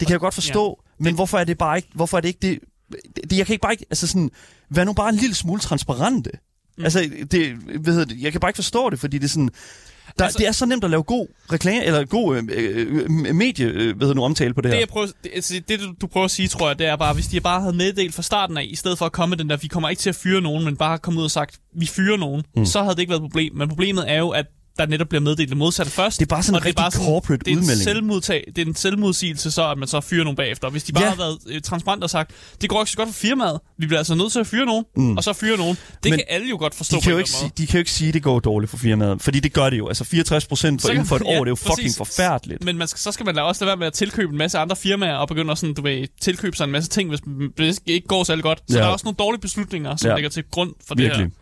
det 0.00 0.06
kan 0.06 0.12
jeg 0.12 0.20
godt 0.20 0.34
forstå, 0.34 0.80
ja. 1.00 1.04
men 1.04 1.14
hvorfor 1.14 1.38
er 1.38 1.44
det 1.44 1.58
bare 1.58 1.76
ikke, 1.78 1.88
hvorfor 1.94 2.16
er 2.16 2.20
det 2.20 2.28
ikke 2.28 2.38
det, 2.42 2.58
det 3.30 3.38
jeg 3.38 3.46
kan 3.46 3.52
ikke 3.54 3.62
bare 3.62 3.72
ikke, 3.72 3.86
altså 3.90 4.06
sådan, 4.06 4.30
vær 4.70 4.84
nu 4.84 4.92
bare 4.92 5.08
en 5.08 5.16
lille 5.16 5.34
smule 5.34 5.60
transparente. 5.60 6.30
Mm. 6.78 6.84
Altså, 6.84 7.10
det, 7.30 7.52
hvad 7.80 7.92
hedder 7.94 8.04
det, 8.14 8.20
jeg 8.20 8.32
kan 8.32 8.40
bare 8.40 8.48
ikke 8.48 8.56
forstå 8.56 8.90
det, 8.90 9.00
fordi 9.00 9.18
det 9.18 9.24
er 9.24 9.28
sådan, 9.28 9.50
der, 10.18 10.24
Altså- 10.24 10.38
det 10.38 10.46
er 10.46 10.52
så 10.52 10.66
nemt 10.66 10.84
at 10.84 10.90
lave 10.90 11.02
god 11.02 11.26
reklame, 11.52 11.84
eller 11.84 12.04
god 12.04 12.36
øh, 12.36 12.44
øh, 12.50 13.34
medie, 13.34 13.66
øh, 13.66 13.74
hvad 13.96 14.06
hedder 14.06 14.14
nu, 14.14 14.24
omtale 14.24 14.54
på 14.54 14.60
det 14.60 14.68
her. 14.70 14.74
Det, 14.76 14.80
jeg 14.80 14.88
prøver, 14.88 15.06
det, 15.24 15.30
altså, 15.34 15.60
det, 15.68 15.80
du- 16.00 16.06
prøver 16.06 16.24
at 16.24 16.30
sige, 16.30 16.48
tror 16.48 16.68
jeg, 16.68 16.78
det 16.78 16.86
er 16.86 16.96
bare, 16.96 17.14
hvis 17.14 17.26
de 17.26 17.40
bare 17.40 17.60
havde 17.60 17.76
meddelt 17.76 18.14
fra 18.14 18.22
starten 18.22 18.58
af, 18.58 18.66
i 18.70 18.76
stedet 18.76 18.98
for 18.98 19.06
at 19.06 19.12
komme 19.12 19.36
den 19.36 19.50
der, 19.50 19.56
vi 19.56 19.68
kommer 19.68 19.88
ikke 19.88 20.00
til 20.00 20.08
at 20.10 20.16
fyre 20.16 20.40
nogen, 20.40 20.64
men 20.64 20.76
bare 20.76 20.98
komme 20.98 21.20
ud 21.20 21.24
og 21.24 21.30
sagt, 21.30 21.58
vi 21.74 21.86
fyrer 21.86 22.16
nogen, 22.16 22.42
mm. 22.56 22.66
så 22.66 22.82
havde 22.82 22.94
det 22.94 23.00
ikke 23.00 23.10
været 23.10 23.20
et 23.20 23.30
problem. 23.30 23.54
Men 23.54 23.68
problemet 23.68 24.10
er 24.10 24.18
jo, 24.18 24.28
at 24.28 24.46
der 24.78 24.86
netop 24.86 25.08
bliver 25.08 25.20
meddelt 25.22 25.48
det 25.48 25.56
modsatte 25.56 25.92
først. 25.92 26.18
Det 26.20 26.24
er 26.26 26.28
bare 26.28 26.42
sådan 26.42 26.58
en 26.60 26.64
rigtig 26.64 26.76
bare 26.76 26.90
sådan- 26.90 27.06
corporate 27.06 27.38
det 27.44 27.48
er 27.48 27.52
en 27.52 27.58
udmelding. 27.58 27.84
Selvmodtag, 27.84 28.44
det 28.56 28.62
er 28.62 28.66
en 28.66 28.74
selvmodsigelse 28.74 29.50
så, 29.50 29.70
at 29.70 29.78
man 29.78 29.88
så 29.88 30.00
fyrer 30.00 30.24
nogen 30.24 30.36
bagefter. 30.36 30.70
Hvis 30.70 30.84
de 30.84 30.92
bare 30.92 31.04
Ja. 31.04 31.08
ja. 31.10 31.14
havde 31.14 31.18
været 31.46 31.56
øh, 31.56 31.60
transparent 31.62 32.02
og 32.04 32.10
sagt, 32.10 32.30
det 32.60 32.68
går 32.70 32.80
ikke 32.82 32.90
så 32.90 32.96
godt 32.96 33.08
for 33.08 33.14
firmaet, 33.14 33.60
vi 33.78 33.86
bliver 33.86 33.98
altså 33.98 34.14
nødt 34.14 34.32
til 34.32 34.40
at 34.40 34.46
fyre 34.46 34.66
nogen, 34.66 34.84
mm. 34.96 35.16
og 35.16 35.24
så 35.24 35.32
fyre 35.32 35.56
nogen. 35.56 35.76
Det 36.04 36.10
Men 36.10 36.12
kan 36.12 36.22
alle 36.28 36.48
jo 36.48 36.56
godt 36.58 36.74
forstå 36.74 36.96
De 36.96 37.02
kan, 37.02 37.12
jo 37.12 37.18
ikke, 37.18 37.30
sige, 37.30 37.50
de 37.58 37.66
kan 37.66 37.72
jo 37.74 37.78
ikke 37.78 37.90
sige, 37.92 38.08
at 38.08 38.14
det 38.14 38.22
går 38.22 38.40
dårligt 38.40 38.70
for 38.70 38.76
firmaet, 38.76 39.22
fordi 39.22 39.40
det 39.40 39.52
gør 39.52 39.70
det 39.70 39.78
jo. 39.78 39.88
Altså 39.88 40.04
64 40.04 40.46
procent 40.46 40.82
for 40.82 40.88
inden 40.88 41.06
for 41.06 41.16
et 41.16 41.22
man- 41.24 41.26
år, 41.28 41.32
ja, 41.32 41.38
det 41.38 41.44
er 41.44 41.48
jo 41.50 41.54
fucking 41.54 41.76
præcis. 41.76 41.96
forfærdeligt. 41.96 42.64
Men 42.64 42.78
man 42.78 42.88
skal, 42.88 42.98
så 43.00 43.12
skal 43.12 43.26
man 43.26 43.38
også 43.38 43.64
lade 43.64 43.68
være 43.68 43.76
med 43.76 43.86
at 43.86 43.92
tilkøbe 43.92 44.32
en 44.32 44.38
masse 44.38 44.58
andre 44.58 44.76
firmaer 44.76 45.14
og 45.16 45.28
begynde 45.28 45.52
at 45.52 45.58
sådan, 45.58 45.74
du 45.74 45.82
ved, 45.82 46.06
tilkøbe 46.20 46.56
sig 46.56 46.64
en 46.64 46.70
masse 46.70 46.90
ting, 46.90 47.08
hvis 47.08 47.20
det 47.56 47.78
ikke 47.86 48.06
går 48.08 48.24
særlig 48.24 48.42
godt. 48.44 48.58
Så 48.68 48.76
Ja. 48.76 48.82
der 48.82 48.88
er 48.88 48.92
også 48.92 49.04
nogle 49.04 49.16
dårlige 49.18 49.40
beslutninger, 49.40 49.96
som 49.96 50.06
Ja. 50.06 50.12
ja. 50.12 50.16
ligger 50.16 50.30
til 50.30 50.44
grund 50.50 50.72
for 50.88 50.94
Virkelig. 50.94 51.24
det 51.26 51.32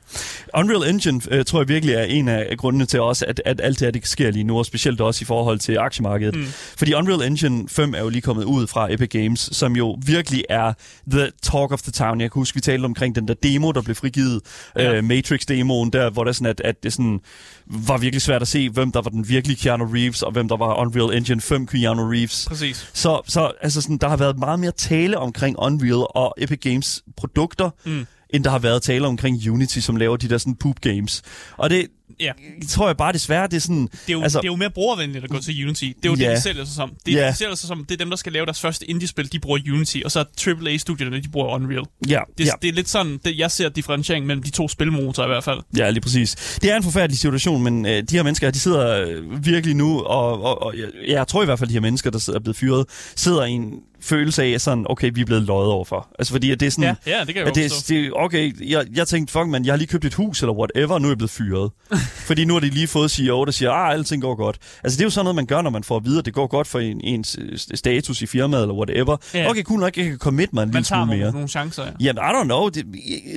Unreal 0.55 0.91
Engine 0.95 1.21
øh, 1.31 1.45
tror 1.45 1.61
jeg 1.61 1.69
virkelig 1.69 1.95
er 1.95 2.03
en 2.03 2.29
af 2.29 2.57
grundene 2.59 2.87
til 2.87 3.01
også, 3.01 3.25
at, 3.29 3.43
at 3.45 3.61
alt 3.65 3.81
det 3.81 3.87
her 3.87 3.91
det 3.93 4.07
sker 4.07 4.31
lige 4.31 4.45
nu, 4.45 4.59
og 4.59 4.67
specielt 4.67 5.01
også 5.01 5.23
i 5.23 5.25
forhold 5.25 5.59
til 5.59 5.79
aktiemarkedet. 5.79 6.35
Mm. 6.37 6.45
Fordi 6.79 6.95
Unreal 6.95 7.23
Engine 7.23 7.69
5 7.69 7.95
er 7.95 8.01
jo 8.01 8.09
lige 8.09 8.23
kommet 8.23 8.45
ud 8.45 8.67
fra 8.67 8.93
Epic 8.93 9.09
Games, 9.09 9.49
som 9.53 9.77
jo 9.77 9.99
virkelig 10.07 10.45
er 10.49 10.73
the 11.11 11.31
talk 11.43 11.73
of 11.73 11.83
the 11.83 11.93
town. 11.93 12.21
Jeg 12.21 12.31
kan 12.33 12.41
huske, 12.41 12.55
vi 12.55 12.61
talte 12.61 12.85
omkring 12.85 13.15
den 13.15 13.29
der 13.29 13.35
demo, 13.35 13.73
der 13.73 13.83
blev 13.83 13.95
frigivet, 13.95 14.41
Ja. 14.77 14.95
øh, 14.95 15.05
Matrix-demoen, 15.05 15.91
der, 15.91 16.11
hvor 16.11 16.25
det 16.25 16.29
er 16.29 16.35
sådan, 16.35 16.47
at, 16.47 16.61
at 16.65 16.83
det 16.83 16.93
sådan 16.93 17.21
var 17.67 17.99
virkelig 17.99 18.23
svært 18.23 18.43
at 18.43 18.49
se, 18.49 18.71
hvem 18.71 18.93
der 18.93 19.03
var 19.03 19.11
den 19.11 19.29
virkelige 19.29 19.57
Keanu 19.57 19.85
Reeves, 19.85 20.23
og 20.23 20.33
hvem 20.33 20.49
der 20.49 20.57
var 20.57 20.75
Unreal 20.81 21.17
Engine 21.17 21.41
5 21.41 21.67
Keanu 21.67 22.03
Reeves. 22.11 22.45
Præcis. 22.49 22.91
Så, 22.95 23.21
så 23.27 23.53
altså 23.63 23.81
sådan, 23.83 23.97
der 23.97 24.09
har 24.09 24.17
været 24.17 24.39
meget 24.39 24.61
mere 24.61 24.73
tale 24.73 25.19
omkring 25.19 25.59
Unreal 25.59 26.07
og 26.11 26.35
Epic 26.39 26.59
Games 26.61 27.03
produkter, 27.17 27.71
mm. 27.85 28.07
End 28.31 28.45
der 28.45 28.51
har 28.51 28.59
været 28.59 28.83
tale 28.83 29.07
omkring 29.07 29.51
Unity, 29.51 29.79
som 29.79 29.97
laver 29.97 30.17
de 30.17 30.29
der 30.29 30.39
sådan 30.39 30.55
poop 30.57 30.81
games. 30.81 31.23
Og 31.57 31.71
det 31.71 31.87
Ja. 32.21 32.33
tror 32.69 32.87
jeg 32.87 32.97
bare 32.97 33.13
desværre, 33.13 33.47
det 33.47 33.55
er 33.57 33.61
sådan... 33.61 33.83
Det 33.83 33.99
er, 34.09 34.13
jo, 34.13 34.23
altså, 34.23 34.39
det 34.39 34.45
er 34.45 34.53
jo 34.53 34.57
mere 34.57 34.71
brugervenligt 34.71 35.25
at 35.25 35.31
gå 35.31 35.39
til 35.41 35.65
Unity. 35.65 35.85
Det 35.85 35.95
er 36.07 36.11
jo 36.11 36.15
Ja. 36.21 36.29
det, 36.31 36.37
de 36.37 36.43
sælger 36.43 36.65
sig 36.65 36.75
som. 36.75 36.93
Det, 37.07 37.13
Ja. 37.15 37.31
de 37.31 37.37
sælger 37.37 37.55
sig 37.55 37.69
som. 37.69 37.85
det 37.85 37.95
er 37.95 37.99
dem, 37.99 38.11
der 38.11 38.17
skal 38.17 38.33
lave 38.33 38.47
deres 38.47 38.61
første 38.61 38.91
indie-spil, 38.91 39.33
de 39.33 39.39
bruger 39.39 39.59
Unity, 39.73 39.97
og 40.05 40.11
så 40.11 40.25
AAA-studierne, 40.47 41.23
de 41.23 41.29
bruger 41.29 41.55
Unreal. 41.55 41.83
Ja, 42.09 42.21
Det, 42.39 42.47
ja, 42.47 42.51
det 42.63 42.69
er 42.69 42.73
lidt 42.73 42.89
sådan, 42.89 43.19
det, 43.25 43.39
jeg 43.39 43.51
ser 43.51 43.69
differentiering 43.69 44.27
mellem 44.27 44.43
de 44.43 44.51
to 44.51 44.69
spilmotorer 44.69 45.27
i 45.27 45.31
hvert 45.31 45.45
fald. 45.45 45.59
ja, 45.77 45.91
lige 45.91 46.01
præcis. 46.01 46.59
Det 46.63 46.71
er 46.73 46.77
en 46.77 46.83
forfærdelig 46.83 47.19
situation, 47.19 47.63
men 47.63 47.87
øh, 47.87 48.03
de 48.03 48.17
her 48.17 48.23
mennesker, 48.23 48.51
de 48.51 48.59
sidder 48.59 49.07
øh, 49.07 49.47
virkelig 49.47 49.75
nu, 49.77 50.01
og, 50.01 50.43
og, 50.43 50.63
og 50.63 50.75
jeg, 50.79 50.87
jeg 51.09 51.29
tror 51.29 51.43
i 51.43 51.45
hvert 51.45 51.59
fald, 51.59 51.69
de 51.69 51.75
her 51.75 51.81
mennesker, 51.81 52.11
der 52.11 52.19
sidder- 52.19 52.39
er 52.39 52.43
blevet 52.43 52.57
fyret, 52.57 52.87
sidder 53.17 53.45
i 53.45 53.51
en 53.51 53.73
følelse 54.01 54.43
af 54.43 54.61
sådan, 54.61 54.87
okay, 54.89 55.11
vi 55.15 55.21
er 55.21 55.25
blevet 55.25 55.43
løjet 55.43 55.69
overfor. 55.69 56.09
Altså 56.19 56.33
fordi 56.33 56.51
at 56.51 56.61
det 56.61 56.67
er 56.67 56.71
sådan... 56.71 56.97
Ja, 57.07 57.19
ja 57.19 57.25
det 57.25 57.35
kan 57.35 57.37
jeg 57.37 57.47
at 57.47 57.55
det, 57.55 57.85
det, 57.89 58.13
okay, 58.17 58.71
jeg, 58.71 58.87
jeg 58.95 59.09
tænkte, 59.09 59.33
fuck 59.33 59.47
man, 59.47 59.65
jeg 59.65 59.73
har 59.73 59.77
lige 59.77 59.89
købt 59.89 60.05
et 60.05 60.15
hus 60.15 60.43
eller 60.43 60.53
whatever, 60.53 60.95
og 60.95 61.01
nu 61.01 61.09
er 61.09 61.11
jeg 61.11 61.19
blevet 61.19 61.31
fyret. 61.31 61.71
Fordi 62.29 62.45
nu 62.45 62.53
har 62.53 62.61
de 62.61 62.69
lige 62.69 62.87
fået 62.87 63.11
CEO, 63.11 63.45
der 63.45 63.53
siger, 63.53 63.71
ah, 63.71 63.93
alting 63.93 64.23
går 64.23 64.35
godt. 64.35 64.57
Altså 64.85 64.97
det 64.97 65.03
er 65.03 65.07
jo 65.07 65.11
sådan 65.11 65.25
noget, 65.25 65.37
man 65.37 65.47
gør, 65.47 65.63
når 65.63 65.71
man 65.71 65.85
får 65.85 65.97
at 65.97 66.05
vide, 66.05 66.19
at 66.19 66.25
det 66.25 66.35
går 66.35 66.47
godt 66.47 66.67
for 66.67 66.79
en, 66.79 67.01
ens 67.05 67.39
øh, 67.41 67.59
status 67.75 68.23
i 68.23 68.27
firmaet 68.27 68.63
eller 68.63 68.75
whatever. 68.75 69.17
Ja. 69.35 69.51
Okay, 69.51 69.63
cool 69.63 69.81
nok, 69.81 69.97
jeg 69.97 70.05
kan 70.05 70.19
commit 70.19 70.53
mig 70.53 70.63
en 70.63 70.69
Man 70.69 70.75
lille 70.75 70.85
smule 70.85 71.07
nogle, 71.07 71.23
mere. 71.23 71.33
nogle 71.33 71.49
chancer, 71.49 71.85
ja. 71.85 71.91
Jamen, 72.01 72.23
I 72.23 72.31
don't 72.37 72.45
know. 72.45 72.69
Det, 72.69 72.85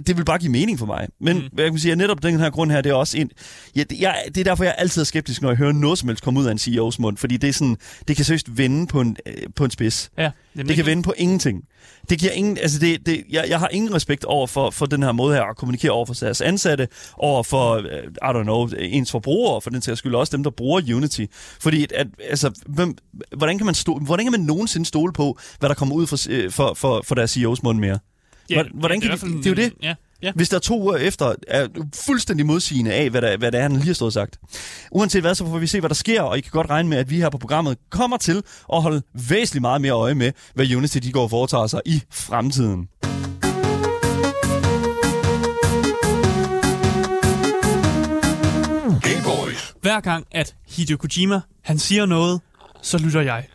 det 0.08 0.18
vil 0.18 0.26
bare 0.26 0.40
give 0.40 0.52
mening 0.52 0.80
for 0.80 0.86
mig. 0.86 1.08
Men 1.22 1.38
mm. 1.38 1.60
jeg 1.60 1.70
kan 1.70 1.80
sige, 1.80 1.92
at 1.92 1.98
netop 1.98 2.24
den 2.24 2.40
her 2.40 2.50
grund 2.50 2.72
her, 2.72 2.82
det 2.82 2.90
er 2.90 2.94
også 2.94 3.18
en... 3.18 3.30
Ja, 3.76 3.84
det, 3.84 4.00
jeg, 4.00 4.16
det 4.26 4.38
er 4.38 4.44
derfor, 4.44 4.64
jeg 4.64 4.76
altid 4.78 5.02
er 5.02 5.06
skeptisk, 5.06 5.42
når 5.42 5.50
jeg 5.50 5.58
hører 5.58 5.72
noget 5.72 6.00
som 6.00 6.10
helst 6.10 6.24
komme 6.24 6.40
ud 6.40 6.46
af 6.46 6.52
en 6.52 6.58
CEO's 6.58 6.96
mund. 7.00 7.18
Fordi 7.18 7.38
det 7.38 7.50
er 7.50 7.54
sådan, 7.54 7.78
det 8.08 8.16
kan 8.16 8.26
seriøst 8.26 8.58
vende 8.58 8.88
på 8.88 9.02
en, 9.02 9.18
øh, 9.26 9.34
på 9.56 9.66
en 9.66 9.72
spids. 9.72 10.12
ja 10.18 10.32
Det 10.58 10.76
kan 10.76 10.86
vende 10.86 11.04
på 11.04 11.14
ingenting. 11.18 11.64
Det 12.10 12.20
giver 12.20 12.32
ingen, 12.32 12.58
altså 12.58 12.80
det, 12.80 13.06
det, 13.06 13.24
jeg, 13.30 13.46
jeg 13.50 13.60
har 13.60 13.68
ingen 13.68 13.94
respekt 13.94 14.26
over 14.26 14.48
for, 14.48 14.70
for 14.70 14.86
den 14.86 15.04
her 15.04 15.12
måde 15.12 15.36
her 15.36 15.44
at 15.44 15.58
kommunikere 15.58 15.92
over 15.92 16.06
for 16.06 16.14
deres 16.14 16.42
ansatte, 16.42 16.88
over 17.18 17.44
for, 17.44 17.78
uh, 17.78 17.84
I 18.30 18.40
don't 18.40 18.44
know, 18.44 18.70
ens 18.80 19.12
forbrugere, 19.12 19.62
for 19.62 19.70
den 19.70 19.82
sags 19.82 20.00
skyld 20.00 20.16
også 20.16 20.38
dem, 20.38 20.44
der 20.44 20.52
bruger 20.52 20.82
Unity. 20.96 21.26
Fordi, 21.62 21.86
at, 21.96 22.08
altså, 22.30 22.52
hvem, 22.68 22.96
hvordan, 23.38 23.58
kan 23.58 23.66
man 23.66 23.76
stå, 23.76 23.98
hvordan 24.00 24.26
kan 24.26 24.32
man 24.32 24.42
nogensinde 24.42 24.86
stole 24.86 25.14
på, 25.14 25.40
hvad 25.60 25.70
der 25.70 25.76
kommer 25.76 25.96
ud 25.96 26.08
for, 26.08 26.18
øh, 26.30 26.52
for, 26.52 26.74
for, 26.74 27.02
for 27.06 27.16
deres 27.16 27.38
CEO's 27.38 27.60
mund 27.64 27.80
mere? 27.80 28.00
Hvordan- 28.56 28.72
hvordan 28.80 29.02
det 29.02 29.06
er 29.12 29.18
kan 29.18 29.28
i 29.28 29.32
de- 29.32 29.42
hvert 29.42 29.44
det 29.44 29.60
er 29.60 29.64
jo 29.64 29.70
en- 29.70 29.74
Ja, 29.84 29.96
ja. 30.24 30.32
Hvis 30.36 30.50
der 30.50 30.60
to 30.60 30.82
uger 30.82 30.98
efter 30.98 31.36
er 31.48 31.68
fuldstændig 32.06 32.46
modsigende 32.46 32.94
af, 32.94 33.10
hvad, 33.10 33.22
der, 33.22 33.38
hvad 33.38 33.52
det 33.52 33.58
er, 33.58 33.62
han 33.62 33.72
lige 33.72 33.86
har 33.86 33.94
stået 33.94 34.08
og 34.08 34.14
sagt. 34.14 34.40
Uanset 34.92 35.22
hvad, 35.22 35.36
så 35.36 35.46
får 35.46 35.58
vi 35.58 35.68
se, 35.68 35.80
hvad 35.80 35.90
der 35.90 35.96
sker, 35.96 36.22
og 36.22 36.38
I 36.38 36.42
kan 36.42 36.52
godt 36.52 36.70
regne 36.70 36.90
med, 36.90 36.98
at 36.98 37.10
vi 37.10 37.18
her 37.18 37.30
på 37.30 37.38
programmet 37.38 37.78
kommer 37.90 38.18
til 38.18 38.44
at 38.74 38.82
holde 38.82 39.02
væsentligt 39.30 39.62
meget 39.62 39.82
mere 39.82 39.92
øje 39.92 40.16
med, 40.16 40.32
hvad 40.54 40.76
Unity 40.76 40.98
de 40.98 41.12
går 41.12 41.24
og 41.24 41.30
foretager 41.30 41.68
sig 41.68 41.82
i 41.86 42.04
fremtiden. 42.12 42.88
Hver 49.82 50.00
gang, 50.00 50.26
at 50.32 50.56
Hideo 50.68 50.98
Kojima, 50.98 51.42
han 51.64 51.80
siger 51.80 52.06
noget, 52.06 52.42
så 52.82 52.98
lytter 52.98 53.22
jeg. 53.22 53.46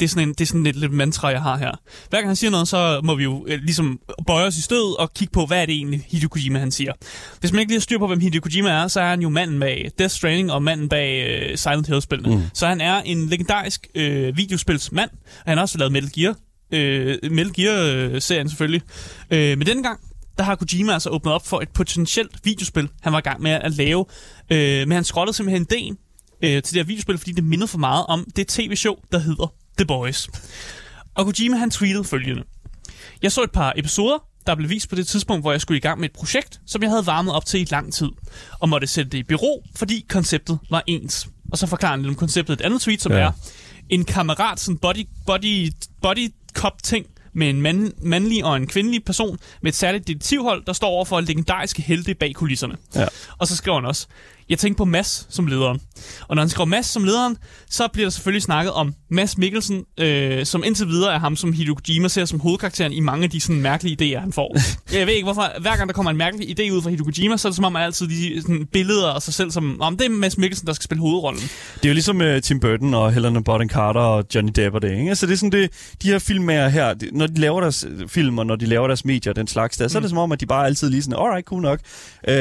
Det 0.00 0.04
er 0.04 0.08
sådan, 0.08 0.28
en, 0.28 0.34
det 0.34 0.40
er 0.40 0.46
sådan 0.46 0.66
et 0.66 0.76
lidt 0.76 0.92
mantra, 0.92 1.28
jeg 1.28 1.42
har 1.42 1.58
her. 1.58 1.80
Hver 2.10 2.18
gang 2.18 2.28
han 2.28 2.36
siger 2.36 2.50
noget, 2.50 2.68
så 2.68 3.00
må 3.04 3.14
vi 3.14 3.22
jo 3.22 3.46
øh, 3.48 3.58
ligesom 3.62 4.00
bøje 4.26 4.46
os 4.46 4.56
i 4.56 4.62
stød 4.62 4.98
og 4.98 5.14
kigge 5.14 5.32
på, 5.32 5.46
hvad 5.46 5.62
er 5.62 5.66
det 5.66 5.74
egentlig, 5.74 6.06
Hideo 6.08 6.28
Kojima 6.28 6.58
han 6.58 6.70
siger. 6.70 6.92
Hvis 7.40 7.52
man 7.52 7.60
ikke 7.60 7.70
lige 7.70 7.78
har 7.78 7.80
styr 7.80 7.98
på, 7.98 8.06
hvem 8.06 8.20
Hideo 8.20 8.40
Kojima 8.40 8.70
er, 8.70 8.88
så 8.88 9.00
er 9.00 9.08
han 9.08 9.22
jo 9.22 9.28
manden 9.28 9.60
bag 9.60 9.90
Death 9.98 10.14
Stranding 10.14 10.52
og 10.52 10.62
manden 10.62 10.88
bag 10.88 11.26
øh, 11.28 11.58
Silent 11.58 11.86
Hill-spillene. 11.86 12.36
Mm. 12.36 12.42
Så 12.54 12.66
han 12.66 12.80
er 12.80 13.00
en 13.00 13.28
legendarisk 13.28 13.86
øh, 13.94 14.36
videospilsmand, 14.36 15.10
og 15.10 15.44
han 15.46 15.58
har 15.58 15.62
også 15.62 15.78
lavet 15.78 15.92
Metal 15.92 16.10
Gear. 16.14 16.36
Øh, 16.72 17.18
Metal 17.22 17.52
Gear-serien 17.52 18.48
selvfølgelig. 18.48 18.82
Øh, 19.30 19.58
men 19.58 19.66
denne 19.66 19.82
gang, 19.82 20.00
der 20.38 20.44
har 20.44 20.54
Kojima 20.54 20.92
altså 20.92 21.10
åbnet 21.10 21.34
op 21.34 21.46
for 21.46 21.60
et 21.60 21.68
potentielt 21.68 22.36
videospil, 22.44 22.88
han 23.00 23.12
var 23.12 23.18
i 23.18 23.22
gang 23.22 23.42
med 23.42 23.50
at 23.50 23.72
lave. 23.72 24.04
Øh, 24.50 24.88
men 24.88 24.92
han 24.92 25.04
skrottede 25.04 25.36
simpelthen 25.36 25.66
ideen 25.70 25.96
øh, 26.42 26.62
til 26.62 26.62
det 26.62 26.74
her 26.74 26.84
videospil, 26.84 27.18
fordi 27.18 27.32
det 27.32 27.44
mindede 27.44 27.68
for 27.68 27.78
meget 27.78 28.06
om 28.06 28.26
det 28.36 28.46
tv-show, 28.48 28.94
der 29.12 29.18
hedder 29.18 29.52
The 29.78 29.86
Boys. 29.86 30.28
Og 31.14 31.24
Kojima 31.24 31.56
han 31.56 31.70
tweetede 31.70 32.04
følgende. 32.04 32.42
Jeg 33.22 33.32
så 33.32 33.42
et 33.42 33.50
par 33.50 33.72
episoder, 33.76 34.18
der 34.46 34.54
blev 34.54 34.70
vist 34.70 34.88
på 34.88 34.96
det 34.96 35.06
tidspunkt, 35.06 35.42
hvor 35.42 35.52
jeg 35.52 35.60
skulle 35.60 35.78
i 35.78 35.80
gang 35.80 36.00
med 36.00 36.08
et 36.08 36.14
projekt, 36.14 36.60
som 36.66 36.82
jeg 36.82 36.90
havde 36.90 37.06
varmet 37.06 37.34
op 37.34 37.46
til 37.46 37.60
i 37.60 37.66
lang 37.70 37.92
tid, 37.92 38.08
og 38.60 38.68
måtte 38.68 38.86
sætte 38.86 39.10
det 39.10 39.18
i 39.18 39.22
bero, 39.22 39.64
fordi 39.76 40.06
konceptet 40.08 40.58
var 40.70 40.82
ens. 40.86 41.28
Og 41.52 41.58
så 41.58 41.66
forklarer 41.66 41.90
han 41.90 42.02
lidt 42.02 42.08
om 42.08 42.14
konceptet 42.14 42.60
et 42.60 42.64
andet 42.64 42.80
tweet, 42.80 43.02
som 43.02 43.12
ja. 43.12 43.18
er 43.18 43.32
en 43.88 44.04
kammerat, 44.04 44.60
sådan 44.60 44.78
body, 44.78 45.08
body, 45.26 45.72
body 46.02 46.28
cop 46.54 46.82
ting, 46.82 47.06
med 47.32 47.50
en 47.50 47.62
mand, 47.62 47.92
mandlig 48.02 48.44
og 48.44 48.56
en 48.56 48.66
kvindelig 48.66 49.04
person 49.04 49.38
med 49.62 49.72
et 49.72 49.76
særligt 49.76 50.06
detektivhold, 50.06 50.64
der 50.64 50.72
står 50.72 50.88
over 50.88 51.04
for 51.04 51.20
legendariske 51.20 51.82
helte 51.82 52.14
bag 52.14 52.34
kulisserne. 52.34 52.76
Ja. 52.94 53.06
Og 53.38 53.46
så 53.46 53.56
skriver 53.56 53.76
han 53.76 53.86
også, 53.86 54.06
jeg 54.48 54.58
tænkte 54.58 54.78
på 54.78 54.84
Mass 54.84 55.26
som 55.30 55.46
lederen. 55.46 55.80
Og 56.28 56.36
når 56.36 56.42
han 56.42 56.48
skriver 56.48 56.66
Mass 56.66 56.88
som 56.88 57.04
lederen, 57.04 57.36
så 57.70 57.88
bliver 57.92 58.06
der 58.06 58.10
selvfølgelig 58.10 58.42
snakket 58.42 58.72
om 58.72 58.94
Mads 59.10 59.38
Mikkelsen, 59.38 59.84
øh, 60.00 60.46
som 60.46 60.62
indtil 60.66 60.88
videre 60.88 61.14
er 61.14 61.18
ham, 61.18 61.36
som 61.36 61.52
Hideo 61.52 61.74
Kojima 61.74 62.08
ser 62.08 62.24
som 62.24 62.40
hovedkarakteren 62.40 62.92
i 62.92 63.00
mange 63.00 63.24
af 63.24 63.30
de 63.30 63.40
sådan, 63.40 63.62
mærkelige 63.62 64.16
idéer, 64.16 64.20
han 64.20 64.32
får. 64.32 64.56
jeg 64.98 65.06
ved 65.06 65.14
ikke, 65.14 65.24
hvorfor 65.24 65.60
hver 65.60 65.76
gang 65.76 65.88
der 65.88 65.92
kommer 65.92 66.10
en 66.10 66.16
mærkelig 66.16 66.60
idé 66.60 66.72
ud 66.72 66.82
fra 66.82 66.90
Hideo 66.90 67.04
Kojima, 67.04 67.36
så 67.36 67.48
er 67.48 67.50
det 67.50 67.56
som 67.56 67.64
om, 67.64 67.72
man 67.72 67.82
altid 67.82 68.08
de 68.08 68.42
sådan, 68.42 68.66
billeder 68.72 69.08
af 69.08 69.22
sig 69.22 69.34
selv 69.34 69.50
som, 69.50 69.80
om 69.80 69.96
det 69.96 70.06
er 70.06 70.10
Mads 70.10 70.38
Mikkelsen, 70.38 70.66
der 70.66 70.72
skal 70.72 70.84
spille 70.84 71.00
hovedrollen. 71.00 71.42
Det 71.74 71.84
er 71.84 71.88
jo 71.88 71.94
ligesom 71.94 72.20
uh, 72.20 72.40
Tim 72.42 72.60
Burton 72.60 72.94
og 72.94 73.12
Helena 73.12 73.40
Bonham 73.40 73.68
Carter 73.68 74.00
og 74.00 74.24
Johnny 74.34 74.52
Depp 74.56 74.74
og 74.74 74.82
det, 74.82 74.90
ikke? 74.90 75.08
Altså 75.08 75.26
det 75.26 75.32
er 75.32 75.36
sådan 75.36 75.52
det, 75.52 75.70
de 76.02 76.08
her 76.08 76.18
filmmager 76.18 76.68
her, 76.68 76.94
det, 76.94 77.08
når 77.12 77.26
de 77.26 77.40
laver 77.40 77.60
deres 77.60 77.86
øh, 77.88 78.08
film 78.08 78.38
og 78.38 78.46
når 78.46 78.56
de 78.56 78.66
laver 78.66 78.86
deres 78.86 79.04
medier, 79.04 79.32
den 79.32 79.46
slags 79.46 79.76
der, 79.76 79.88
så 79.88 79.98
er 79.98 80.00
det 80.00 80.10
som 80.10 80.18
om, 80.18 80.32
at 80.32 80.40
de 80.40 80.46
bare 80.46 80.66
altid 80.66 80.90
lige 80.90 81.02
sådan, 81.02 81.18
alright, 81.18 81.46
cool 81.46 81.62
nok. 81.62 81.80
Uh, 82.28 82.32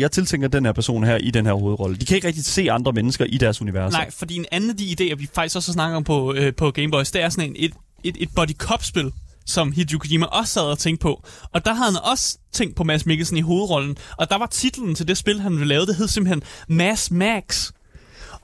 jeg 0.00 0.10
tiltænker 0.12 0.48
den 0.48 0.64
her 0.64 0.72
person 0.72 1.04
her 1.04 1.16
i 1.16 1.30
den 1.30 1.46
her 1.46 1.52
hovedrolle. 1.58 1.96
De 1.96 2.06
kan 2.06 2.14
ikke 2.14 2.26
rigtig 2.28 2.44
se 2.44 2.70
andre 2.70 2.92
mennesker 2.92 3.24
i 3.24 3.38
deres 3.38 3.62
univers. 3.62 3.92
Nej, 3.92 4.10
fordi 4.10 4.36
en 4.36 4.46
anden 4.50 4.70
af 4.70 4.76
de 4.76 4.96
idéer, 5.00 5.14
vi 5.14 5.28
faktisk 5.34 5.56
også 5.56 5.72
snakker 5.72 5.96
om 5.96 6.04
på, 6.04 6.34
øh, 6.34 6.54
på 6.54 6.70
Game 6.70 6.90
Boys, 6.90 7.10
det 7.10 7.22
er 7.22 7.28
sådan 7.28 7.50
en, 7.50 7.56
et, 7.58 7.72
et, 8.04 8.16
et 8.20 8.28
body 8.34 8.56
cop-spil, 8.58 9.12
som 9.46 9.72
Hideo 9.72 9.98
Kojima 9.98 10.26
også 10.26 10.52
sad 10.52 10.62
og 10.62 10.78
tænkte 10.78 11.02
på. 11.02 11.22
Og 11.52 11.64
der 11.64 11.74
havde 11.74 11.92
han 11.92 12.00
også 12.12 12.38
tænkt 12.52 12.76
på 12.76 12.84
Mads 12.84 13.06
Mikkelsen 13.06 13.36
i 13.36 13.40
hovedrollen. 13.40 13.96
Og 14.16 14.30
der 14.30 14.38
var 14.38 14.46
titlen 14.46 14.94
til 14.94 15.08
det 15.08 15.16
spil, 15.16 15.40
han 15.40 15.52
ville 15.52 15.68
lave, 15.68 15.86
det 15.86 15.96
hed 15.96 16.08
simpelthen 16.08 16.42
Mass 16.68 17.10
Max. 17.10 17.70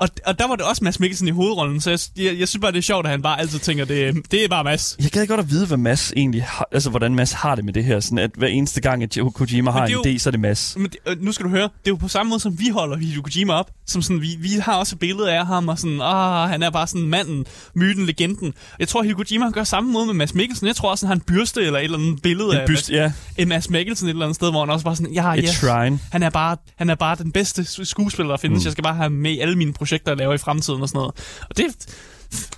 Og, 0.02 0.08
og 0.26 0.38
der 0.38 0.48
var 0.48 0.56
det 0.56 0.64
også 0.64 0.84
Mads 0.84 1.00
Mikkelsen 1.00 1.28
i 1.28 1.30
hovedrollen, 1.30 1.80
så 1.80 1.90
jeg, 1.90 1.98
jeg, 2.16 2.38
jeg 2.38 2.48
synes 2.48 2.60
bare, 2.60 2.72
det 2.72 2.78
er 2.78 2.82
sjovt, 2.82 3.06
at 3.06 3.10
han 3.10 3.22
bare 3.22 3.40
altid 3.40 3.58
tænker, 3.58 3.84
det, 3.84 4.14
det 4.30 4.44
er 4.44 4.48
bare 4.48 4.64
Mads. 4.64 4.96
Jeg 5.02 5.10
gad 5.10 5.26
godt 5.26 5.40
at 5.40 5.50
vide, 5.50 5.66
hvad 5.66 5.76
Mads 5.76 6.12
egentlig 6.16 6.42
har, 6.44 6.68
altså 6.72 6.90
hvordan 6.90 7.14
Mads 7.14 7.32
har 7.32 7.54
det 7.54 7.64
med 7.64 7.72
det 7.72 7.84
her, 7.84 8.00
sådan 8.00 8.18
at 8.18 8.30
hver 8.36 8.48
eneste 8.48 8.80
gang, 8.80 9.02
at 9.02 9.18
Kojima 9.34 9.70
har 9.70 9.86
det 9.86 9.94
en 9.96 10.02
jo- 10.04 10.14
idé, 10.14 10.18
så 10.18 10.28
er 10.28 10.30
det 10.30 10.40
Mads. 10.40 10.74
Men 10.76 10.86
det, 10.86 10.96
øh, 11.06 11.22
nu 11.22 11.32
skal 11.32 11.44
du 11.44 11.50
høre, 11.50 11.62
det 11.62 11.68
er 11.86 11.90
jo 11.90 11.96
på 11.96 12.08
samme 12.08 12.30
måde, 12.30 12.40
som 12.40 12.58
vi 12.58 12.68
holder 12.68 12.96
Hideo 12.96 13.22
Kojima 13.22 13.52
op. 13.52 13.70
Som 13.86 14.02
sådan, 14.02 14.22
vi, 14.22 14.36
vi 14.38 14.48
har 14.62 14.74
også 14.76 14.94
et 14.94 14.98
billede 14.98 15.32
af 15.32 15.46
ham, 15.46 15.68
og 15.68 15.78
sådan, 15.78 16.00
ah, 16.02 16.50
han 16.50 16.62
er 16.62 16.70
bare 16.70 16.86
sådan 16.86 17.06
manden, 17.06 17.44
myten, 17.74 18.06
legenden. 18.06 18.54
Jeg 18.78 18.88
tror, 18.88 19.02
Hideo 19.02 19.16
Kojima 19.16 19.50
gør 19.50 19.64
samme 19.64 19.92
måde 19.92 20.06
med 20.06 20.14
Mads 20.14 20.34
Mikkelsen. 20.34 20.66
Jeg 20.66 20.76
tror 20.76 20.90
også, 20.90 21.06
han 21.06 21.08
har 21.08 21.14
en 21.14 21.20
byrste 21.26 21.62
eller 21.62 21.78
et 21.78 21.84
eller 21.84 21.98
andet 21.98 22.22
billede 22.22 22.56
af 22.56 22.60
En 22.62 22.66
byst, 22.68 22.90
ja. 22.90 23.12
Mads, 23.38 23.48
Mads 23.48 23.70
Mikkelsen 23.70 24.06
et 24.08 24.10
eller 24.10 24.24
andet 24.24 24.36
sted, 24.36 24.50
hvor 24.50 24.60
han 24.60 24.70
også 24.70 24.84
bare 24.84 24.96
sådan, 24.96 25.12
ja, 25.12 25.34
shrine. 25.46 25.98
han 26.12 26.22
er, 26.22 26.30
bare, 26.30 26.56
han 26.76 26.90
er 26.90 26.94
bare 26.94 27.16
den 27.16 27.32
bedste 27.32 27.62
sk- 27.62 27.84
skuespiller, 27.84 28.30
der 28.30 28.36
findes. 28.36 28.62
Mm. 28.62 28.64
Jeg 28.64 28.72
skal 28.72 28.84
bare 28.84 28.94
have 28.94 29.10
med 29.10 29.30
i 29.30 29.38
alle 29.38 29.56
mine 29.56 29.72
projekter, 29.72 29.91
jeg 30.06 30.16
laver 30.16 30.34
i 30.34 30.38
fremtiden 30.38 30.82
og 30.82 30.88
sådan 30.88 30.98
noget. 30.98 31.14
Og 31.50 31.56
det 31.56 31.64
er 31.64 31.70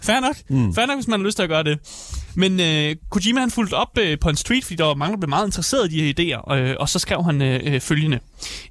fair 0.03 0.21
nok. 0.21 0.37
Mm. 0.49 0.75
Fair 0.75 0.87
nok, 0.87 0.97
hvis 0.97 1.09
man 1.09 1.21
har 1.21 1.25
lyst 1.25 1.37
til 1.37 1.43
at 1.43 1.49
gøre 1.49 1.63
det. 1.63 1.79
Men 2.35 2.61
øh, 2.61 2.97
Kojima 3.11 3.41
han 3.41 3.51
fulgte 3.51 3.75
op 3.75 3.99
øh, 3.99 4.19
på 4.19 4.29
en 4.29 4.37
street, 4.37 4.65
fordi 4.65 4.77
der 4.77 4.85
var 4.85 4.95
mange, 4.95 5.13
der 5.13 5.21
blev 5.21 5.29
meget 5.29 5.47
interesseret 5.47 5.93
i 5.93 6.13
de 6.13 6.25
her 6.25 6.39
idéer, 6.39 6.55
øh, 6.55 6.77
og 6.81 6.89
så 6.89 6.99
skrev 6.99 7.25
han 7.25 7.43
øh, 7.43 7.61
øh, 7.65 7.81
følgende. 7.81 8.19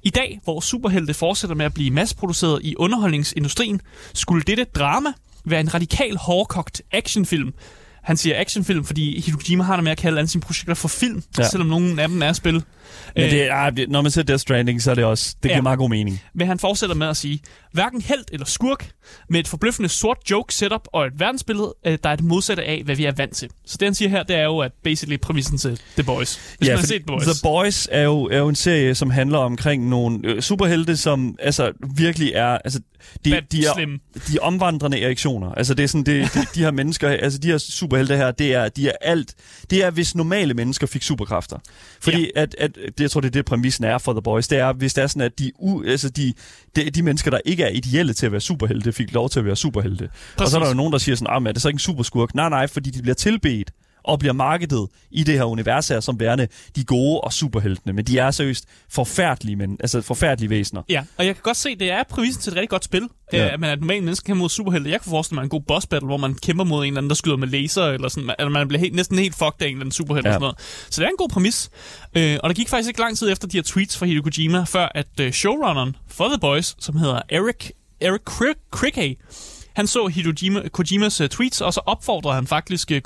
I 0.02 0.10
dag, 0.10 0.40
hvor 0.44 0.60
superhelte 0.60 1.14
fortsætter 1.14 1.56
med 1.56 1.66
at 1.66 1.74
blive 1.74 1.90
masseproduceret 1.90 2.60
i 2.62 2.76
underholdningsindustrien, 2.76 3.80
skulle 4.14 4.42
dette 4.42 4.64
drama 4.64 5.12
være 5.44 5.60
en 5.60 5.74
radikal 5.74 6.16
hårdkogt 6.16 6.82
actionfilm, 6.92 7.54
han 8.04 8.16
siger 8.16 8.40
actionfilm, 8.40 8.84
fordi 8.84 9.20
Hideo 9.20 9.62
har 9.62 9.74
det 9.76 9.84
med 9.84 9.92
at 9.92 9.98
kalde 9.98 10.18
alle 10.18 10.28
sine 10.28 10.40
projekter 10.40 10.74
for 10.74 10.88
film, 10.88 11.22
Ja. 11.38 11.42
ja. 11.42 11.48
selvom 11.48 11.68
nogle 11.68 12.02
af 12.02 12.08
dem 12.08 12.22
er 12.22 12.32
spil. 12.32 12.52
Men 12.52 12.62
Øh, 13.24 13.30
det, 13.30 13.50
er, 13.50 13.70
det, 13.70 13.90
når 13.90 14.02
man 14.02 14.10
ser 14.10 14.22
Death 14.22 14.40
Stranding, 14.40 14.82
så 14.82 14.90
er 14.90 14.94
det 14.94 15.04
også... 15.04 15.34
Det 15.34 15.42
giver 15.42 15.54
Ja. 15.56 15.60
meget 15.62 15.78
god 15.78 15.90
mening. 15.90 16.20
Men 16.34 16.46
han 16.46 16.58
fortsætter 16.58 16.94
med 16.96 17.06
at 17.06 17.16
sige, 17.16 17.40
hverken 17.72 18.00
held 18.02 18.24
eller 18.32 18.46
skurk, 18.46 18.90
med 19.30 19.40
et 19.40 19.48
forbløffende 19.48 19.88
sort 19.88 20.16
joke 20.30 20.54
setup 20.54 20.80
og 20.92 21.06
et 21.06 21.12
verdensbillede, 21.20 21.74
øh, 21.86 21.98
der 22.04 22.10
er 22.10 22.16
det 22.16 22.24
modsatte 22.24 22.64
af, 22.64 22.82
hvad 22.84 22.96
vi 22.96 23.04
er 23.04 23.12
vant 23.16 23.36
til. 23.36 23.48
Så 23.66 23.76
det 23.80 23.86
han 23.86 23.94
siger 23.94 24.08
her, 24.08 24.22
det 24.22 24.36
er 24.36 24.44
jo, 24.44 24.58
at 24.58 24.72
basically 24.84 25.16
præmissen 25.22 25.58
til 25.58 25.80
The 25.94 26.02
Boys. 26.02 26.54
Hvis 26.58 26.68
man 26.68 26.78
har 26.78 26.84
set 26.86 27.00
The 27.00 27.06
Boys. 27.06 27.22
The 27.24 27.34
Boys 27.42 27.88
er 27.90 28.02
jo, 28.02 28.24
er 28.24 28.38
jo 28.38 28.48
en 28.48 28.54
serie, 28.54 28.94
som 28.94 29.10
handler 29.10 29.38
omkring 29.38 29.88
nogle 29.88 30.18
øh, 30.24 30.42
superhelte, 30.42 30.96
som 30.96 31.36
altså 31.38 31.72
virkelig 31.96 32.32
er... 32.34 32.58
Altså, 32.64 32.80
de, 33.24 33.30
Bad 33.30 33.42
de, 33.52 33.66
er, 33.66 33.74
slim. 33.74 34.00
de 34.28 34.36
er 34.36 34.40
omvandrende 34.40 35.00
erektioner. 35.02 35.52
Altså 35.52 35.74
det 35.74 35.82
er 35.82 35.86
sådan, 35.86 36.04
det, 36.04 36.34
de, 36.34 36.40
de 36.54 36.60
her 36.60 36.70
mennesker, 36.70 37.08
altså 37.08 37.38
de 37.38 37.48
her 37.48 37.58
superhelte 37.58 38.16
her, 38.16 38.30
det 38.30 38.54
er, 38.54 38.68
de 38.68 38.88
er 38.88 38.92
alt. 39.00 39.34
Det 39.70 39.84
er, 39.84 39.90
hvis 39.90 40.14
normale 40.14 40.54
mennesker 40.54 40.86
fik 40.86 41.02
superkræfter. 41.02 41.58
Fordi 42.00 42.30
ja. 42.36 42.42
at, 42.42 42.54
at, 42.58 42.74
det, 42.74 43.00
jeg 43.00 43.10
tror, 43.10 43.20
det 43.20 43.28
er 43.28 43.32
det, 43.32 43.44
præmissen 43.44 43.84
er 43.84 43.98
for 43.98 44.12
The 44.12 44.22
Boys. 44.22 44.48
Det 44.48 44.58
er, 44.58 44.72
hvis 44.72 44.94
det 44.94 45.02
er 45.02 45.06
sådan, 45.06 45.22
at 45.22 45.38
de, 45.38 45.52
u, 45.58 45.82
altså 45.82 46.08
de, 46.08 46.32
de, 46.76 46.90
de 46.90 47.02
mennesker, 47.02 47.30
der 47.30 47.38
ikke 47.44 47.62
er 47.62 47.68
ideelle 47.68 48.12
til 48.12 48.26
at 48.26 48.32
være 48.32 48.40
superhelte, 48.40 48.92
fik 48.92 49.12
lov 49.12 49.30
til 49.30 49.38
at 49.38 49.44
være 49.44 49.56
superhelte. 49.56 50.08
Præcis. 50.08 50.40
Og 50.40 50.48
så 50.48 50.56
er 50.56 50.60
der 50.60 50.68
jo 50.68 50.74
nogen, 50.74 50.92
der 50.92 50.98
siger 50.98 51.16
sådan, 51.16 51.34
ah, 51.34 51.42
men 51.42 51.46
er 51.46 51.52
det 51.52 51.62
så 51.62 51.68
ikke 51.68 51.76
en 51.76 51.78
superskurk? 51.78 52.34
Nej, 52.34 52.48
nej, 52.48 52.66
fordi 52.66 52.90
de 52.90 53.02
bliver 53.02 53.14
tilbedt 53.14 53.70
og 54.04 54.18
bliver 54.18 54.32
markedet 54.32 54.88
i 55.10 55.24
det 55.24 55.34
her 55.34 55.44
univers 55.44 55.88
her 55.88 56.00
som 56.00 56.20
værende 56.20 56.48
de 56.76 56.84
gode 56.84 57.20
og 57.20 57.32
superheltene. 57.32 57.92
Men 57.92 58.04
de 58.04 58.18
er 58.18 58.30
seriøst 58.30 58.64
forfærdelige, 58.88 59.56
men, 59.56 59.76
altså 59.80 60.00
forfærdelige 60.00 60.50
væsener. 60.50 60.82
Ja, 60.88 61.04
og 61.16 61.26
jeg 61.26 61.34
kan 61.34 61.42
godt 61.42 61.56
se, 61.56 61.68
at 61.68 61.80
det 61.80 61.90
er 61.90 62.02
præmissen 62.02 62.42
til 62.42 62.50
et 62.50 62.56
rigtig 62.56 62.68
godt 62.68 62.84
spil. 62.84 63.08
Ja. 63.32 63.38
Ja. 63.38 63.52
At 63.52 63.60
man 63.60 63.70
er 63.70 63.74
et 63.74 63.80
normalt 63.80 64.04
menneske 64.04 64.26
kæmper 64.26 64.40
mod 64.40 64.48
superhelte. 64.48 64.90
Jeg 64.90 65.00
kan 65.00 65.10
forestille 65.10 65.36
mig 65.36 65.42
en 65.42 65.48
god 65.48 65.60
boss 65.60 65.86
battle, 65.86 66.06
hvor 66.06 66.16
man 66.16 66.34
kæmper 66.34 66.64
mod 66.64 66.78
en 66.78 66.86
eller 66.86 66.98
anden, 66.98 67.10
der 67.10 67.14
skyder 67.14 67.36
med 67.36 67.48
laser, 67.48 67.84
eller 67.84 68.08
sådan, 68.08 68.30
eller 68.38 68.50
man 68.50 68.68
bliver 68.68 68.80
helt, 68.80 68.94
næsten 68.94 69.18
helt 69.18 69.34
fucked 69.34 69.62
af 69.62 69.66
en 69.66 69.72
eller 69.72 69.80
anden 69.80 69.92
superhelte. 69.92 70.28
Ja. 70.28 70.34
Og 70.34 70.40
sådan 70.40 70.44
noget. 70.44 70.86
Så 70.90 71.00
det 71.00 71.06
er 71.06 71.10
en 71.10 71.16
god 71.18 71.28
præmis. 71.28 71.70
Øh, 72.16 72.38
og 72.42 72.48
der 72.48 72.54
gik 72.54 72.68
faktisk 72.68 72.88
ikke 72.88 73.00
lang 73.00 73.18
tid 73.18 73.32
efter 73.32 73.48
de 73.48 73.56
her 73.56 73.62
tweets 73.62 73.98
fra 73.98 74.06
Hideo 74.06 74.22
Kojima, 74.22 74.64
før 74.64 74.88
at 74.94 75.20
øh, 75.20 75.32
showrunneren 75.32 75.96
for 76.08 76.28
The 76.28 76.38
Boys, 76.38 76.76
som 76.78 76.96
hedder 76.96 77.20
Eric, 77.28 77.70
Eric 78.00 78.20
Kricke, 78.70 79.16
han 79.76 79.86
så 79.86 80.06
Hideo 80.06 80.32
Kojimas 80.72 81.20
øh, 81.20 81.28
tweets, 81.28 81.60
og 81.60 81.74
så 81.74 81.80
opfordrede 81.86 82.34
han 82.34 82.46
faktisk 82.46 82.90
uh, 82.90 82.98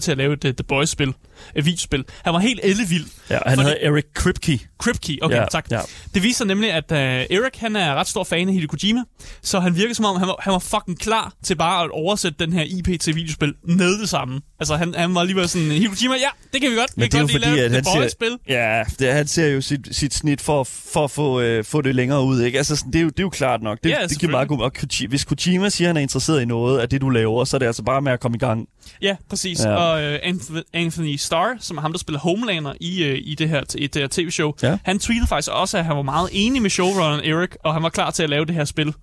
til 0.00 0.10
at 0.10 0.18
lave 0.18 0.32
et 0.32 0.44
øh, 0.44 0.54
The 0.54 0.64
Boys-spil, 0.64 1.14
videospil. 1.54 2.04
Han 2.24 2.32
var 2.34 2.40
helt 2.40 2.60
ellevild. 2.62 3.04
Ja, 3.30 3.38
han 3.46 3.56
For 3.56 3.62
hedder 3.62 3.76
Eric 3.80 4.04
Kripke. 4.14 4.60
Kripke, 4.78 5.18
okay, 5.22 5.36
Ja, 5.36 5.44
tak. 5.50 5.70
ja. 5.70 5.80
Det 6.14 6.22
viser 6.22 6.44
nemlig, 6.44 6.72
at 6.72 6.84
uh, 6.92 6.98
Eric 6.98 7.58
han 7.58 7.76
er 7.76 7.94
ret 7.94 8.08
stor 8.08 8.24
fan 8.24 8.48
af 8.48 8.54
Hideo 8.54 8.68
Kojima, 8.68 9.00
så 9.42 9.60
han 9.60 9.76
virker 9.76 9.94
som 9.94 10.04
om, 10.04 10.16
han 10.16 10.28
var, 10.28 10.36
han 10.40 10.52
var 10.52 10.58
fucking 10.58 10.98
klar 10.98 11.32
til 11.44 11.54
bare 11.56 11.84
at 11.84 11.90
oversætte 11.90 12.44
den 12.44 12.52
her 12.52 12.62
IP 12.62 13.00
til 13.00 13.14
videospil 13.14 13.54
med 13.64 14.00
det 14.00 14.08
samme. 14.08 14.40
Altså 14.60 14.76
han, 14.76 14.94
han 14.94 15.14
var 15.14 15.24
lige 15.24 15.48
sådan, 15.48 15.70
Hideo 15.70 15.90
Kojima, 15.90 16.14
ja, 16.14 16.28
det 16.52 16.60
kan 16.60 16.70
vi 16.70 16.76
godt. 16.76 16.96
Men 16.96 17.02
vi 17.02 17.08
det 17.08 17.14
er 17.14 17.20
jo 17.20 17.26
fordi, 17.26 17.44
lave 17.44 17.64
at 17.64 17.72
han 17.72 17.84
siger, 17.84 17.96
Boys-spil. 17.96 18.38
ja, 18.48 18.84
det, 18.98 19.12
han 19.12 19.26
ser 19.26 19.46
jo 19.46 19.60
sit, 19.60 19.88
sit 19.90 20.14
snit 20.14 20.40
for, 20.40 20.64
for 20.64 21.04
at 21.04 21.10
få, 21.10 21.40
øh, 21.40 21.64
få 21.64 21.80
det 21.82 21.94
længere 21.94 22.24
ud, 22.24 22.42
ikke? 22.42 22.58
Altså, 22.58 22.76
sådan, 22.76 22.92
det, 22.92 22.98
er 22.98 23.02
jo, 23.02 23.08
det 23.08 23.18
er 23.18 23.22
jo 23.22 23.30
klart 23.30 23.62
nok. 23.62 23.78
Det, 23.84 23.90
Ja, 23.90 24.06
det 24.08 24.18
giver 24.18 24.30
meget 24.32 24.48
god... 24.48 24.60
Og 24.60 24.72
hvis 25.08 25.24
Kojima 25.24 25.68
siger, 25.68 25.88
at 25.88 25.88
han 25.88 25.96
er 25.96 26.00
interesseret 26.00 26.42
i 26.42 26.44
noget 26.44 26.78
af 26.78 26.88
det, 26.88 27.00
du 27.00 27.08
laver, 27.08 27.44
så 27.44 27.56
er 27.56 27.58
det 27.58 27.66
altså 27.66 27.82
bare 27.82 28.02
med 28.02 28.12
at 28.12 28.20
komme 28.20 28.36
i 28.36 28.38
gang. 28.38 28.66
Ja, 29.02 29.16
præcis. 29.28 29.60
Ja. 29.64 29.74
Og 29.74 30.02
Anthony, 30.02 30.60
Anthony 30.72 31.16
Starr, 31.30 31.54
som 31.60 31.76
er 31.76 31.80
ham, 31.80 31.92
der 31.92 31.98
spiller 31.98 32.20
Homelander 32.20 32.72
i, 32.80 33.10
uh, 33.10 33.18
i 33.18 33.34
det 33.38 33.48
her, 33.48 33.60
i 33.74 33.86
det 33.86 34.02
her 34.02 34.08
tv-show, 34.10 34.52
Ja. 34.62 34.78
han 34.84 34.98
tweetede 34.98 35.26
faktisk 35.26 35.50
også, 35.52 35.78
at 35.78 35.84
han 35.84 35.96
var 35.96 36.02
meget 36.02 36.28
enig 36.32 36.62
med 36.62 36.70
showrunneren 36.70 37.24
Eric, 37.24 37.50
og 37.64 37.72
han 37.74 37.82
var 37.82 37.88
klar 37.88 38.10
til 38.10 38.22
at 38.22 38.30
lave 38.30 38.44
det 38.44 38.54
her 38.54 38.64
spil. 38.64 38.88
Uh, 38.88 38.94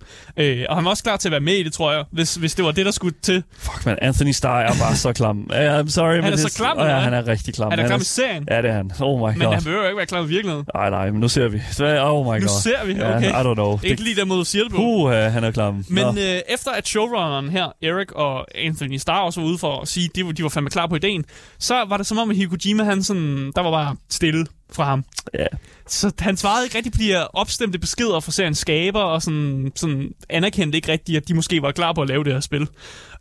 og 0.68 0.76
han 0.76 0.84
var 0.84 0.90
også 0.90 1.02
klar 1.02 1.16
til 1.16 1.28
at 1.28 1.32
være 1.32 1.40
med 1.40 1.54
i 1.54 1.62
det, 1.62 1.72
tror 1.72 1.92
jeg, 1.92 2.04
hvis, 2.12 2.34
hvis 2.34 2.54
det 2.54 2.64
var 2.64 2.70
det, 2.70 2.86
der 2.86 2.92
skulle 2.92 3.14
til. 3.22 3.42
Fuck, 3.58 3.86
man, 3.86 3.98
Anthony 4.02 4.30
Starr 4.30 4.60
er 4.60 4.72
bare 4.80 4.96
så 4.96 5.12
klam. 5.12 5.50
I'm 5.52 5.88
sorry, 5.90 6.12
Han 6.14 6.16
men 6.16 6.24
er 6.24 6.30
det, 6.30 6.40
så 6.40 6.56
klam, 6.56 6.78
oh, 6.78 6.86
ja, 6.86 6.94
han 6.98 7.14
er 7.14 7.26
rigtig 7.28 7.54
klam. 7.54 7.70
Han 7.70 7.78
er 7.78 7.88
med 7.88 7.92
er, 7.92 7.98
serien, 8.04 8.48
Ja, 8.50 8.62
det 8.62 8.70
er 8.70 8.74
han. 8.74 8.90
Oh 9.00 9.20
my 9.20 9.32
men 9.38 9.46
god. 9.46 9.54
han 9.54 9.62
behøver 9.64 9.82
jo 9.82 9.88
ikke 9.88 9.96
være 9.96 10.06
klar 10.06 10.20
med 10.20 10.28
virkeligheden. 10.28 10.66
Nej, 10.74 10.90
nej, 10.90 11.10
men 11.10 11.20
nu 11.20 11.28
ser 11.28 11.48
vi. 11.48 11.56
Oh 12.00 12.26
my 12.26 12.40
Nu 12.40 12.46
god. 12.46 12.62
ser 12.62 12.84
vi, 12.86 12.92
Ja, 12.92 13.16
okay. 13.16 13.28
I 13.30 13.32
don't 13.32 13.54
know. 13.54 13.78
Ikke 13.84 14.02
lige 14.04 14.16
der 14.16 14.24
måde, 14.24 14.38
du 14.40 14.44
siger 14.44 14.62
det 14.64 14.72
på. 14.72 14.76
Puh, 14.76 15.10
han 15.12 15.44
er 15.44 15.50
klam. 15.50 15.84
Men 15.88 16.04
Nå. 16.04 16.10
øh, 16.20 16.40
efter 16.48 16.70
at 16.70 16.88
showrunneren 16.88 17.48
her, 17.48 17.66
Eric 17.82 18.12
og 18.12 18.46
Anthony 18.58 18.96
Starr 18.96 19.20
også 19.20 19.40
var 19.40 19.48
ude 19.48 19.58
for 19.58 19.80
at 19.80 19.88
sige, 19.88 20.04
at 20.04 20.16
de, 20.16 20.26
var- 20.26 20.32
de 20.32 20.42
var 20.42 20.48
fandme 20.48 20.70
klar 20.70 20.86
på 20.86 20.96
ideen, 20.96 21.24
så 21.58 21.84
var 21.88 21.96
det 21.96 22.06
som 22.06 22.17
om, 22.22 22.30
at 22.30 22.36
Hideo 22.36 22.50
Kojima, 22.50 22.84
han 22.84 23.02
sådan, 23.02 23.52
der 23.56 23.60
var 23.60 23.70
bare 23.70 23.96
stille 24.10 24.46
fra 24.72 24.84
ham. 24.84 25.04
Ja. 25.34 25.46
Så 25.86 26.12
han 26.18 26.36
svarede 26.36 26.66
ikke 26.66 26.76
rigtig 26.76 26.92
på 26.92 26.98
de 26.98 27.04
her 27.04 27.20
opstemte 27.20 27.78
beskeder 27.78 28.20
fra 28.20 28.32
serien 28.32 28.54
Skaber, 28.54 29.00
og 29.00 29.22
sådan, 29.22 29.72
sådan 29.74 30.10
anerkendte 30.28 30.78
ikke 30.78 30.92
rigtigt, 30.92 31.16
at 31.16 31.28
de 31.28 31.34
måske 31.34 31.62
var 31.62 31.72
klar 31.72 31.92
på 31.92 32.02
at 32.02 32.08
lave 32.08 32.24
det 32.24 32.32
her 32.32 32.40
spil. 32.40 32.68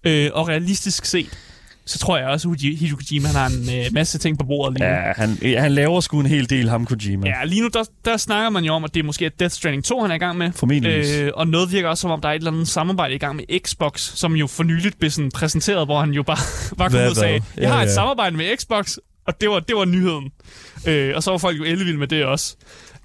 Øh, 0.04 0.30
og 0.34 0.48
realistisk 0.48 1.06
set, 1.06 1.47
så 1.88 2.00
tror 2.00 2.18
jeg 2.18 2.28
også, 2.28 2.50
at 2.50 2.62
Hideo 2.62 2.96
Kojima 2.96 3.28
han 3.28 3.36
har 3.36 3.48
en 3.48 3.80
øh, 3.80 3.94
masse 3.94 4.18
ting 4.18 4.40
på 4.40 4.46
bordet 4.46 4.78
lige 4.80 4.90
nu. 4.90 4.96
Ja, 4.96 5.14
han, 5.16 5.60
han 5.62 5.72
laver 5.72 6.02
sgu 6.02 6.20
en 6.20 6.26
hel 6.26 6.50
del, 6.50 6.70
ham 6.70 6.86
Kojima. 6.86 7.28
Ja, 7.28 7.44
lige 7.46 7.62
nu 7.62 7.68
der, 7.68 7.84
der 8.06 8.18
snakker 8.18 8.50
man 8.50 8.64
jo 8.64 8.74
om, 8.74 8.84
at 8.84 8.94
det 8.94 9.00
er 9.00 9.04
måske 9.04 9.32
Death 9.40 9.54
Stranding 9.54 9.84
2, 9.84 10.02
han 10.02 10.12
er 10.12 10.16
i 10.16 10.18
gang 10.18 10.38
med. 10.38 10.52
Formentligvis. 10.52 11.12
Øh, 11.18 11.32
og 11.36 11.48
noget 11.48 11.72
virker 11.72 11.90
også 11.90 12.02
som 12.02 12.12
om, 12.12 12.22
der 12.22 12.30
er 12.30 12.34
et 12.34 12.38
eller 12.38 12.52
andet 12.52 12.68
samarbejde 12.68 13.16
i 13.16 13.18
gang 13.18 13.36
med 13.36 13.60
Xbox, 13.66 14.02
som 14.02 14.36
jo 14.36 14.48
for 14.48 14.64
nyligt 14.64 15.00
blev 15.00 15.12
sådan 15.12 15.32
præsenteret, 15.32 15.88
hvor 15.88 16.00
han 16.00 16.12
jo 16.12 16.24
bare, 16.24 16.38
bare 16.78 16.90
kom 16.90 16.98
Hvad, 16.98 17.06
ud 17.06 17.10
og 17.12 17.16
sagde, 17.16 17.42
jeg 17.58 17.70
har 17.70 17.78
Ja, 17.78 17.84
et 17.84 17.88
ja. 17.88 17.94
samarbejde 17.94 18.38
med 18.38 18.58
Xbox, 18.58 18.98
og 19.28 19.42
det 19.42 19.50
var, 19.50 19.60
det 19.60 19.76
var 19.76 19.86
nyheden. 19.86 20.32
Øh, 20.88 21.14
og 21.16 21.24
så 21.24 21.32
var 21.32 21.38
folk 21.38 21.58
jo 21.60 21.64
ellevilde 21.64 22.00
med 22.00 22.08
det 22.08 22.26
også. 22.26 22.56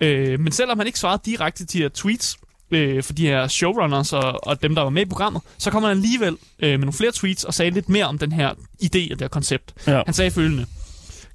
Øh, 0.00 0.40
men 0.40 0.52
selvom 0.52 0.78
han 0.78 0.86
ikke 0.86 0.98
svarede 0.98 1.22
direkte 1.26 1.66
til 1.66 1.72
de 1.72 1.82
her 1.82 1.88
tweets, 1.88 2.36
øh, 2.72 3.02
for 3.02 3.12
de 3.12 3.26
her 3.26 3.48
showrunners 3.48 4.12
og, 4.12 4.46
og 4.46 4.62
dem, 4.62 4.74
der 4.74 4.82
var 4.82 4.90
med 4.90 5.02
i 5.02 5.08
programmet, 5.08 5.42
så 5.58 5.70
kom 5.70 5.82
han 5.82 5.90
alligevel 5.90 6.36
øh, 6.58 6.70
med 6.70 6.78
nogle 6.78 6.92
flere 6.92 7.12
tweets 7.12 7.44
og 7.44 7.54
sagde 7.54 7.70
lidt 7.70 7.88
mere 7.88 8.04
om 8.04 8.18
den 8.18 8.32
her 8.32 8.50
idé 8.82 9.12
og 9.12 9.18
det 9.18 9.20
her 9.20 9.28
koncept. 9.28 9.74
Ja. 9.86 10.02
Han 10.06 10.14
sagde 10.14 10.30
følgende. 10.30 10.66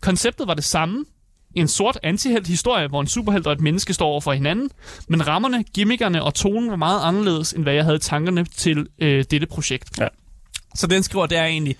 Konceptet 0.01 0.47
var 0.47 0.53
det 0.53 0.63
samme. 0.63 1.05
En 1.55 1.67
sort 1.67 1.99
antihelt 2.03 2.47
historie, 2.47 2.87
hvor 2.87 3.01
en 3.01 3.07
superhelt 3.07 3.47
og 3.47 3.53
et 3.53 3.61
menneske 3.61 3.93
står 3.93 4.07
over 4.07 4.21
for 4.21 4.33
hinanden, 4.33 4.69
men 5.07 5.27
rammerne, 5.27 5.63
gimmickerne 5.63 6.23
og 6.23 6.33
tonen 6.33 6.69
var 6.69 6.75
meget 6.75 7.01
anderledes, 7.03 7.53
end 7.53 7.63
hvad 7.63 7.73
jeg 7.73 7.83
havde 7.83 7.99
tankerne 7.99 8.45
til 8.55 8.87
øh, 8.99 9.25
dette 9.31 9.47
projekt. 9.47 9.99
Ja. 9.99 10.07
Så 10.75 10.87
den 10.87 11.03
skriver, 11.03 11.25
det 11.25 11.37
er 11.37 11.45
egentlig, 11.45 11.75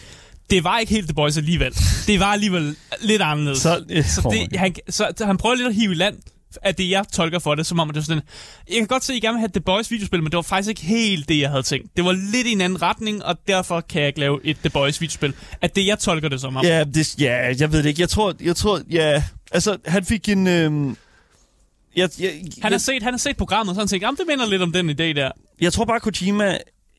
det 0.49 0.63
var 0.63 0.79
ikke 0.79 0.93
helt 0.93 1.07
The 1.07 1.13
Boys 1.13 1.37
alligevel. 1.37 1.73
Det 2.07 2.19
var 2.19 2.25
alligevel 2.25 2.75
lidt 3.01 3.21
anderledes. 3.21 3.57
Så, 3.57 3.85
øh, 3.89 4.05
så, 4.05 4.47
det, 4.49 4.59
han, 4.59 4.75
så 4.89 5.13
han 5.21 5.37
prøver 5.37 5.55
lidt 5.55 5.67
at 5.67 5.75
hive 5.75 5.91
i 5.91 5.95
land 5.95 6.17
af 6.63 6.75
det, 6.75 6.89
jeg 6.89 7.05
tolker 7.13 7.39
for 7.39 7.55
det, 7.55 7.65
som 7.65 7.79
om 7.79 7.89
at 7.89 7.95
det 7.95 8.01
var 8.01 8.05
sådan, 8.05 8.23
jeg 8.69 8.77
kan 8.77 8.87
godt 8.87 9.03
se, 9.03 9.13
at 9.13 9.17
I 9.17 9.19
gerne 9.19 9.33
vil 9.33 9.39
have 9.39 9.49
The 9.53 9.61
Boys 9.61 9.91
videospil, 9.91 10.23
men 10.23 10.31
det 10.31 10.35
var 10.35 10.41
faktisk 10.41 10.69
ikke 10.69 10.81
helt 10.81 11.29
det, 11.29 11.39
jeg 11.39 11.49
havde 11.49 11.63
tænkt. 11.63 11.97
Det 11.97 12.05
var 12.05 12.11
lidt 12.11 12.47
i 12.47 12.51
en 12.51 12.61
anden 12.61 12.81
retning, 12.81 13.25
og 13.25 13.37
derfor 13.47 13.81
kan 13.81 14.01
jeg 14.01 14.07
ikke 14.07 14.19
lave 14.19 14.39
et 14.43 14.57
The 14.57 14.69
Boys 14.69 15.01
videospil. 15.01 15.33
At 15.61 15.75
det, 15.75 15.85
jeg 15.87 15.99
tolker 15.99 16.29
det 16.29 16.41
som 16.41 16.57
om. 16.57 16.65
Ja, 16.65 16.83
det, 16.83 17.21
ja, 17.21 17.55
jeg 17.59 17.71
ved 17.71 17.83
det 17.83 17.89
ikke. 17.89 18.01
Jeg 18.01 18.09
tror, 18.09 18.33
jeg 18.41 18.55
tror, 18.55 18.81
ja, 18.89 19.23
altså, 19.51 19.77
han 19.85 20.05
fik 20.05 20.29
en... 20.29 20.47
Øh, 20.47 20.95
jeg, 21.95 22.09
jeg, 22.19 22.31
Han 22.31 22.43
jeg, 22.63 22.69
har 22.71 22.77
set, 22.77 23.03
han 23.03 23.13
har 23.13 23.17
set 23.17 23.37
programmet, 23.37 23.75
så 23.75 23.81
han 23.81 23.87
tænkte, 23.87 24.07
det 24.07 24.27
minder 24.27 24.45
lidt 24.45 24.61
om 24.61 24.71
den 24.71 24.89
idé 24.89 24.93
der. 24.93 25.31
jeg 25.61 25.73
tror 25.73 25.85
bare, 25.85 25.99
Kojima... 25.99 26.57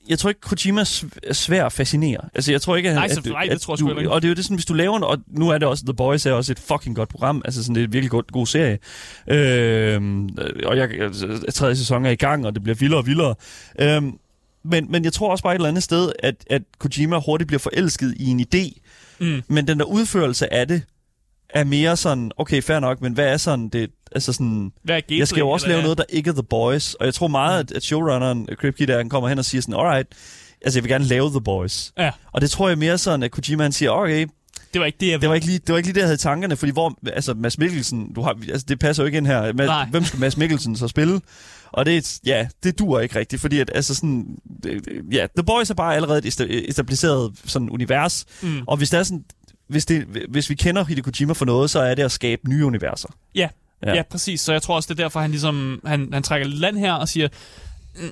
Jeg 0.08 0.18
tror 0.18 0.28
ikke, 0.28 0.40
Kojima 0.40 0.80
er 0.80 0.84
sv- 0.84 1.32
svær 1.32 1.64
at 1.64 1.72
fascinere. 1.72 2.20
Altså, 2.34 2.52
jeg 2.52 2.62
tror 2.62 2.76
ikke, 2.76 2.88
at, 2.88 2.94
Nej, 2.94 3.04
at, 3.04 3.26
nej, 3.26 3.44
det 3.50 3.60
tror 3.60 3.74
jeg 3.74 3.94
du, 3.94 3.98
ikke. 3.98 4.10
Og 4.10 4.22
det 4.22 4.28
er 4.28 4.30
jo 4.30 4.34
det 4.34 4.44
sådan, 4.44 4.56
hvis 4.56 4.64
du 4.66 4.74
laver 4.74 4.96
en... 4.96 5.02
Og 5.02 5.18
nu 5.26 5.48
er 5.48 5.58
det 5.58 5.68
også... 5.68 5.84
The 5.84 5.94
Boys 5.94 6.26
er 6.26 6.32
også 6.32 6.52
et 6.52 6.58
fucking 6.58 6.96
godt 6.96 7.08
program. 7.08 7.42
Altså, 7.44 7.62
sådan, 7.62 7.74
det 7.74 7.80
er 7.80 7.86
en 7.86 7.92
virkelig 7.92 8.10
god, 8.10 8.22
god 8.32 8.46
serie. 8.46 8.78
Øhm, 9.30 10.28
og 10.64 10.76
jeg, 10.76 10.88
tredje 11.54 11.76
sæson 11.76 12.06
er 12.06 12.10
i 12.10 12.14
gang, 12.16 12.46
og 12.46 12.54
det 12.54 12.62
bliver 12.62 12.76
vildere 12.76 13.00
og 13.00 13.06
vildere. 13.06 13.34
Øhm, 13.80 14.12
men, 14.64 14.90
men 14.90 15.04
jeg 15.04 15.12
tror 15.12 15.30
også 15.30 15.42
bare 15.42 15.52
et 15.54 15.58
eller 15.58 15.68
andet 15.68 15.82
sted, 15.82 16.12
at, 16.18 16.34
at 16.50 16.62
Kojima 16.78 17.20
hurtigt 17.26 17.46
bliver 17.48 17.58
forelsket 17.60 18.14
i 18.16 18.26
en 18.26 18.40
idé. 18.40 18.80
Mm. 19.20 19.42
Men 19.48 19.68
den 19.68 19.78
der 19.78 19.84
udførelse 19.84 20.52
af 20.52 20.68
det, 20.68 20.82
er 21.50 21.64
mere 21.64 21.96
sådan, 21.96 22.30
okay, 22.37 22.62
fair 22.62 22.80
nok, 22.80 23.00
men 23.00 23.12
hvad 23.12 23.26
er 23.32 23.37
sådan 23.37 23.68
det, 23.68 23.90
altså 24.12 24.32
sådan, 24.32 24.72
Hvad 24.82 24.96
er 24.96 25.00
jeg 25.18 25.28
skal 25.28 25.38
jo 25.40 25.48
også 25.50 25.68
lave 25.68 25.82
noget, 25.82 25.98
der 25.98 26.04
ikke 26.08 26.30
er 26.30 26.34
The 26.34 26.42
Boys, 26.42 26.94
og 26.94 27.06
jeg 27.06 27.14
tror 27.14 27.28
meget, 27.28 27.61
at, 27.61 27.72
at 27.72 27.82
showrunneren, 27.82 28.48
Kripke, 28.58 28.87
der, 28.87 28.96
han 28.96 29.08
kommer 29.08 29.28
hen 29.28 29.38
og 29.38 29.44
siger 29.44 29.62
sådan, 29.62 29.74
alright, 29.74 30.08
altså 30.64 30.78
jeg 30.78 30.84
vil 30.84 30.90
gerne 30.90 31.04
lave 31.04 31.30
The 31.30 31.40
Boys. 31.40 31.92
Ja, 31.98 32.11
Og 32.32 32.40
det 32.40 32.50
tror 32.50 32.68
jeg 32.68 32.78
mere 32.78 32.98
sådan, 32.98 33.22
at 33.22 33.30
Kojima 33.30 33.62
han 33.62 33.72
siger, 33.72 33.90
okay, 33.90 34.26
det 34.72 34.80
var 34.80 34.87
ikke 34.87 34.98
det, 35.00 35.11
jeg 35.11 35.20
det 35.20 35.28
var 35.28 35.34
ikke 35.34 35.46
lige 35.46 35.58
det, 35.58 35.68
var 35.72 35.76
ikke 35.76 35.87
lige 35.88 35.94
det 35.94 36.00
jeg 36.00 36.06
havde 36.06 36.14
i 36.14 36.18
tankerne, 36.18 36.56
fordi 36.56 36.72
hvor, 36.72 36.98
altså 37.12 37.34
Mads 37.34 37.58
Mikkelsen, 37.58 38.12
du 38.14 38.22
har, 38.22 38.37
altså 38.50 38.66
det 38.68 38.78
passer 38.78 39.02
jo 39.02 39.06
ikke 39.06 39.18
ind 39.18 39.26
her, 39.26 39.52
Mads, 39.52 39.66
Nej. 39.66 39.87
hvem 39.90 40.04
skal 40.04 40.20
Mads 40.20 40.37
Mikkelsen 40.37 40.76
så 40.76 40.88
spille? 40.88 41.20
Og 41.72 41.87
det, 41.87 41.94
er 41.94 41.98
et- 41.98 42.18
ja, 42.26 42.48
det 42.62 42.78
dur 42.78 43.00
ikke 43.00 43.18
rigtigt, 43.18 43.42
fordi 43.42 43.58
at, 43.61 43.70
altså 43.74 43.94
sådan, 43.94 44.26
det- 44.62 44.87
ja, 45.12 45.26
The 45.37 45.44
Boys 45.44 45.70
er 45.70 45.74
bare 45.74 45.94
allerede 45.96 46.18
et 46.26 46.40
etableret 46.68 47.32
sådan 47.44 47.70
univers, 47.70 48.24
Mm. 48.42 48.61
og 48.66 48.76
hvis 48.76 48.90
det 48.90 48.98
er 48.98 49.02
sådan, 49.02 49.24
hvis, 49.68 49.87
det, 49.87 50.04
hvis 50.28 50.50
vi 50.50 50.54
kender 50.54 50.85
Hideo 50.85 51.02
Kojima 51.02 51.33
for 51.33 51.44
noget, 51.44 51.70
så 51.70 51.81
er 51.81 51.94
det 51.94 52.02
at 52.02 52.12
skabe 52.12 52.48
nye 52.48 52.64
universer. 52.66 53.09
Ja, 53.35 53.48
Ja. 53.83 53.90
ja. 53.90 53.96
ja, 53.96 54.02
præcis. 54.11 54.40
Så 54.40 54.52
jeg 54.52 54.62
tror 54.62 54.76
også, 54.76 54.87
det 54.94 55.00
er 55.00 55.04
derfor, 55.04 55.20
han 55.20 55.31
ligesom 55.31 55.81
han, 55.87 56.09
han 56.12 56.22
trækker 56.22 56.46
lidt 56.48 56.61
land 56.61 56.78
her 56.78 56.92
og 56.92 57.09
siger, 57.09 57.28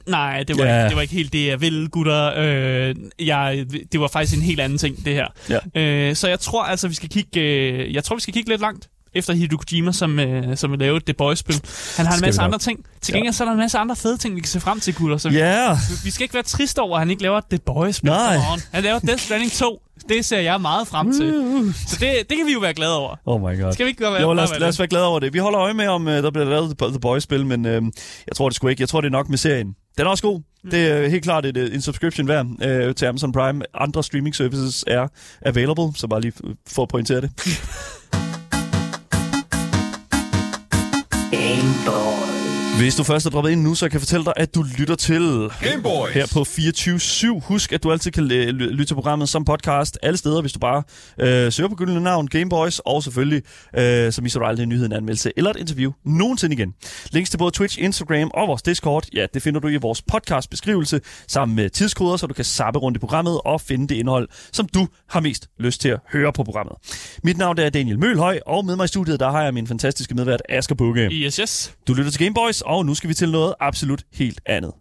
Nej, 0.07 0.43
det 0.43 0.59
var, 0.59 0.65
Ja. 0.65 0.71
yeah. 0.71 0.81
ikke, 0.85 0.89
det 0.89 0.97
var 0.97 1.03
ikke 1.03 1.15
helt 1.15 1.33
det, 1.33 1.47
jeg 1.47 1.61
ville, 1.61 1.89
gutter. 1.89 2.33
Øh, 2.37 2.95
jeg, 3.19 3.67
det 3.93 4.01
var 4.01 4.09
faktisk 4.09 4.37
en 4.37 4.43
helt 4.43 4.61
anden 4.61 4.79
ting, 4.79 5.05
det 5.05 5.15
her. 5.15 5.27
Ja. 5.75 5.81
Øh, 5.81 6.17
så 6.17 6.29
jeg 6.29 6.41
tror 6.41 6.65
altså, 6.65 6.89
vi 6.89 6.95
skal 6.95 7.09
kigge, 7.09 7.41
øh, 7.41 7.95
jeg 7.95 8.05
tror, 8.05 8.17
vi 8.17 8.23
skal 8.23 8.35
kigge 8.35 8.49
lidt 8.51 8.61
langt 8.61 8.89
efter 9.15 9.35
Hideo 9.35 9.57
Kojima, 9.59 9.93
som, 9.93 10.19
øh, 10.21 10.57
som 10.57 10.71
vil 10.71 10.79
lave 10.79 11.01
The 11.01 11.15
Boys-spil. 11.15 11.61
Han 11.97 12.07
har 12.07 12.15
en 12.15 12.21
masse 12.21 12.41
vi 12.41 12.45
andre 12.45 12.59
ting. 12.59 12.85
Til 13.01 13.13
Ja. 13.13 13.17
gengæld 13.17 13.35
så 13.35 13.45
er 13.45 13.47
der 13.47 13.53
en 13.53 13.59
masse 13.59 13.79
andre 13.79 13.97
fede 13.97 14.17
ting, 14.19 14.35
vi 14.37 14.41
kan 14.41 14.49
se 14.49 14.61
frem 14.61 14.81
til, 14.81 14.95
gutter. 14.95 15.17
Så 15.17 15.29
vi, 15.29 15.37
Ja, 15.37 15.79
vi 16.05 16.11
skal 16.11 16.23
ikke 16.25 16.35
være 16.35 16.43
triste 16.43 16.79
over, 16.79 16.95
at 16.97 17.01
han 17.01 17.11
ikke 17.11 17.23
laver 17.23 17.41
The 17.51 17.59
Boys-spil. 17.59 18.11
Nej. 18.11 18.37
Han 18.73 18.83
laver 18.85 18.99
Death 18.99 19.23
Stranding 19.23 19.53
2. 19.53 19.83
Det 20.09 20.25
ser 20.25 20.41
jeg 20.41 20.61
meget 20.61 20.89
frem 20.89 21.13
til. 21.13 21.75
Så 21.87 21.97
det, 22.01 22.31
det 22.31 22.37
kan 22.39 22.47
vi 22.47 22.53
jo 22.53 22.59
være 22.59 22.75
glade 22.75 22.99
over. 22.99 23.17
oh 23.27 23.41
my 23.41 23.63
god. 23.63 23.73
Skal 23.73 23.87
vi 23.87 23.89
ikke 23.89 24.03
gøre 24.03 24.21
Jo, 24.21 24.33
lad 24.33 24.45
os, 24.45 24.51
være 24.51 24.61
lad 24.61 24.69
os 24.69 24.79
være 24.79 24.89
glade 24.89 25.07
over 25.07 25.21
det. 25.21 25.33
Vi 25.33 25.39
holder 25.39 25.61
øje 25.61 25.75
med, 25.75 25.89
om 25.89 26.07
uh, 26.07 26.13
der 26.13 26.31
bliver 26.31 26.45
lavet 26.45 26.79
The 26.79 27.01
Boys-spil, 27.01 27.47
men 27.47 27.67
uh, 27.67 27.73
jeg 27.73 28.37
tror 28.37 28.49
det 28.49 28.57
sgu 28.57 28.69
ikke. 28.69 28.83
Jeg 28.83 28.89
tror, 28.89 29.01
det 29.01 29.09
er 29.09 29.13
nok 29.13 29.29
med 29.29 29.39
serien. 29.39 29.75
Den 29.99 30.07
er 30.07 30.11
også 30.11 30.23
god. 30.23 30.41
Mm. 30.65 30.71
Det 30.71 30.91
er 30.91 31.09
helt 31.09 31.25
klart 31.25 31.47
et, 31.47 31.57
øh, 31.57 31.75
en 31.75 31.81
subscription 31.81 32.29
værd 32.29 32.47
uh, 32.47 32.95
til 32.95 33.07
Amazon 33.07 33.33
Prime. 33.33 33.63
Andre 33.75 34.05
streaming 34.05 34.35
services 34.35 34.85
er 34.87 35.09
available, 35.43 35.93
så 35.95 36.07
bare 36.07 36.21
lige 36.21 36.33
for 36.67 36.83
at 36.83 36.89
pointere 36.89 37.21
det. 37.21 37.31
Hvis 42.79 42.95
du 42.95 43.03
først 43.05 43.27
er 43.27 43.31
droppet 43.31 43.51
ind 43.51 43.63
nu, 43.63 43.75
så 43.75 43.89
kan 43.89 43.93
jeg 43.93 44.01
fortælle 44.01 44.25
dig, 44.25 44.33
at 44.37 44.55
du 44.55 44.65
lytter 44.79 44.95
til 44.95 45.49
Gameboys. 45.63 46.15
her 46.15 46.27
på 46.33 46.41
24-7. 47.41 47.47
Husk, 47.47 47.73
at 47.73 47.83
du 47.83 47.93
altid 47.93 48.11
kan 48.11 48.25
ly- 48.29 48.51
lytte 48.51 48.85
til 48.85 48.95
programmet 48.95 49.29
som 49.29 49.45
podcast 49.45 49.99
alle 50.03 50.17
steder, 50.17 50.41
hvis 50.41 50.53
du 50.53 50.59
bare 50.59 50.83
øh, 51.21 51.53
søger 51.53 51.69
på 51.69 51.75
gyldne 51.75 52.01
navn 52.01 52.27
Gameboys, 52.29 52.79
og 52.79 53.03
selvfølgelig, 53.03 53.43
øh, 53.79 54.13
så 54.13 54.23
misser 54.23 54.41
du 54.41 54.47
aldrig 54.47 54.63
en 54.63 54.69
nyhed, 54.69 54.87
en 54.87 54.93
anmeldelse 54.93 55.33
eller 55.37 55.51
et 55.51 55.57
interview 55.57 55.93
nogensinde 56.05 56.55
igen. 56.57 56.73
Links 57.13 57.31
til 57.31 57.39
både 57.39 57.51
Twitch, 57.51 57.83
Instagram 57.83 58.31
og 58.35 58.49
vores 58.49 58.63
Discord, 58.63 59.05
ja, 59.15 59.27
det 59.35 59.43
finder 59.43 59.61
du 59.61 59.69
i 59.69 59.77
vores 59.77 60.03
podcastbeskrivelse, 60.03 61.01
sammen 61.29 61.57
med 61.57 61.71
tidskoder, 61.71 62.17
så 62.17 62.27
du 62.27 62.35
kan 62.35 62.45
sappe 62.45 62.79
rundt 62.81 62.97
i 62.97 63.01
programmet 63.01 63.41
og 63.45 63.61
finde 63.61 63.89
det 63.89 63.95
indhold, 63.95 64.29
som 64.53 64.69
du 64.69 64.89
har 65.09 65.21
mest 65.21 65.49
lyst 65.61 65.81
til 65.81 65.89
at 65.89 65.99
høre 66.13 66.33
på 66.33 66.45
programmet. 66.45 66.75
Mit 67.25 67.39
navn 67.39 67.59
er 67.59 67.71
Daniel 67.71 67.99
Mølhøj, 67.99 68.39
og 68.47 68.65
med 68.65 68.77
mig 68.77 68.85
i 68.85 68.89
studiet, 68.89 69.21
der 69.21 69.31
har 69.31 69.43
jeg 69.43 69.55
min 69.55 69.67
fantastiske 69.67 70.15
medvært 70.15 70.43
Asger 70.49 70.75
Bukke. 70.75 71.09
Yes, 71.13 71.37
yes. 71.37 71.73
Du 71.89 71.95
lytter 71.95 72.11
til 72.11 72.21
Gameboys, 72.21 72.61
og 72.67 72.87
nu 72.87 72.95
skal 72.95 73.09
vi 73.09 73.15
til 73.15 73.31
noget 73.31 73.55
absolut 73.61 74.03
helt 74.15 74.41
andet. 74.47 74.73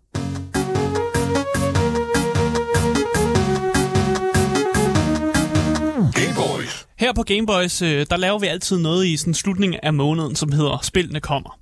Gameboys. 6.14 6.88
Her 7.00 7.14
på 7.14 7.24
Gameboys, 7.24 7.82
øh, 7.82 8.06
der 8.10 8.18
laver 8.18 8.40
vi 8.40 8.48
altid 8.48 8.78
noget 8.78 9.06
i 9.06 9.18
sådan 9.18 9.34
slutningen 9.34 9.80
af 9.84 9.94
måneden, 9.94 10.36
som 10.36 10.52
hedder 10.52 10.80
Spillene 10.84 11.20
kommer. 11.20 11.60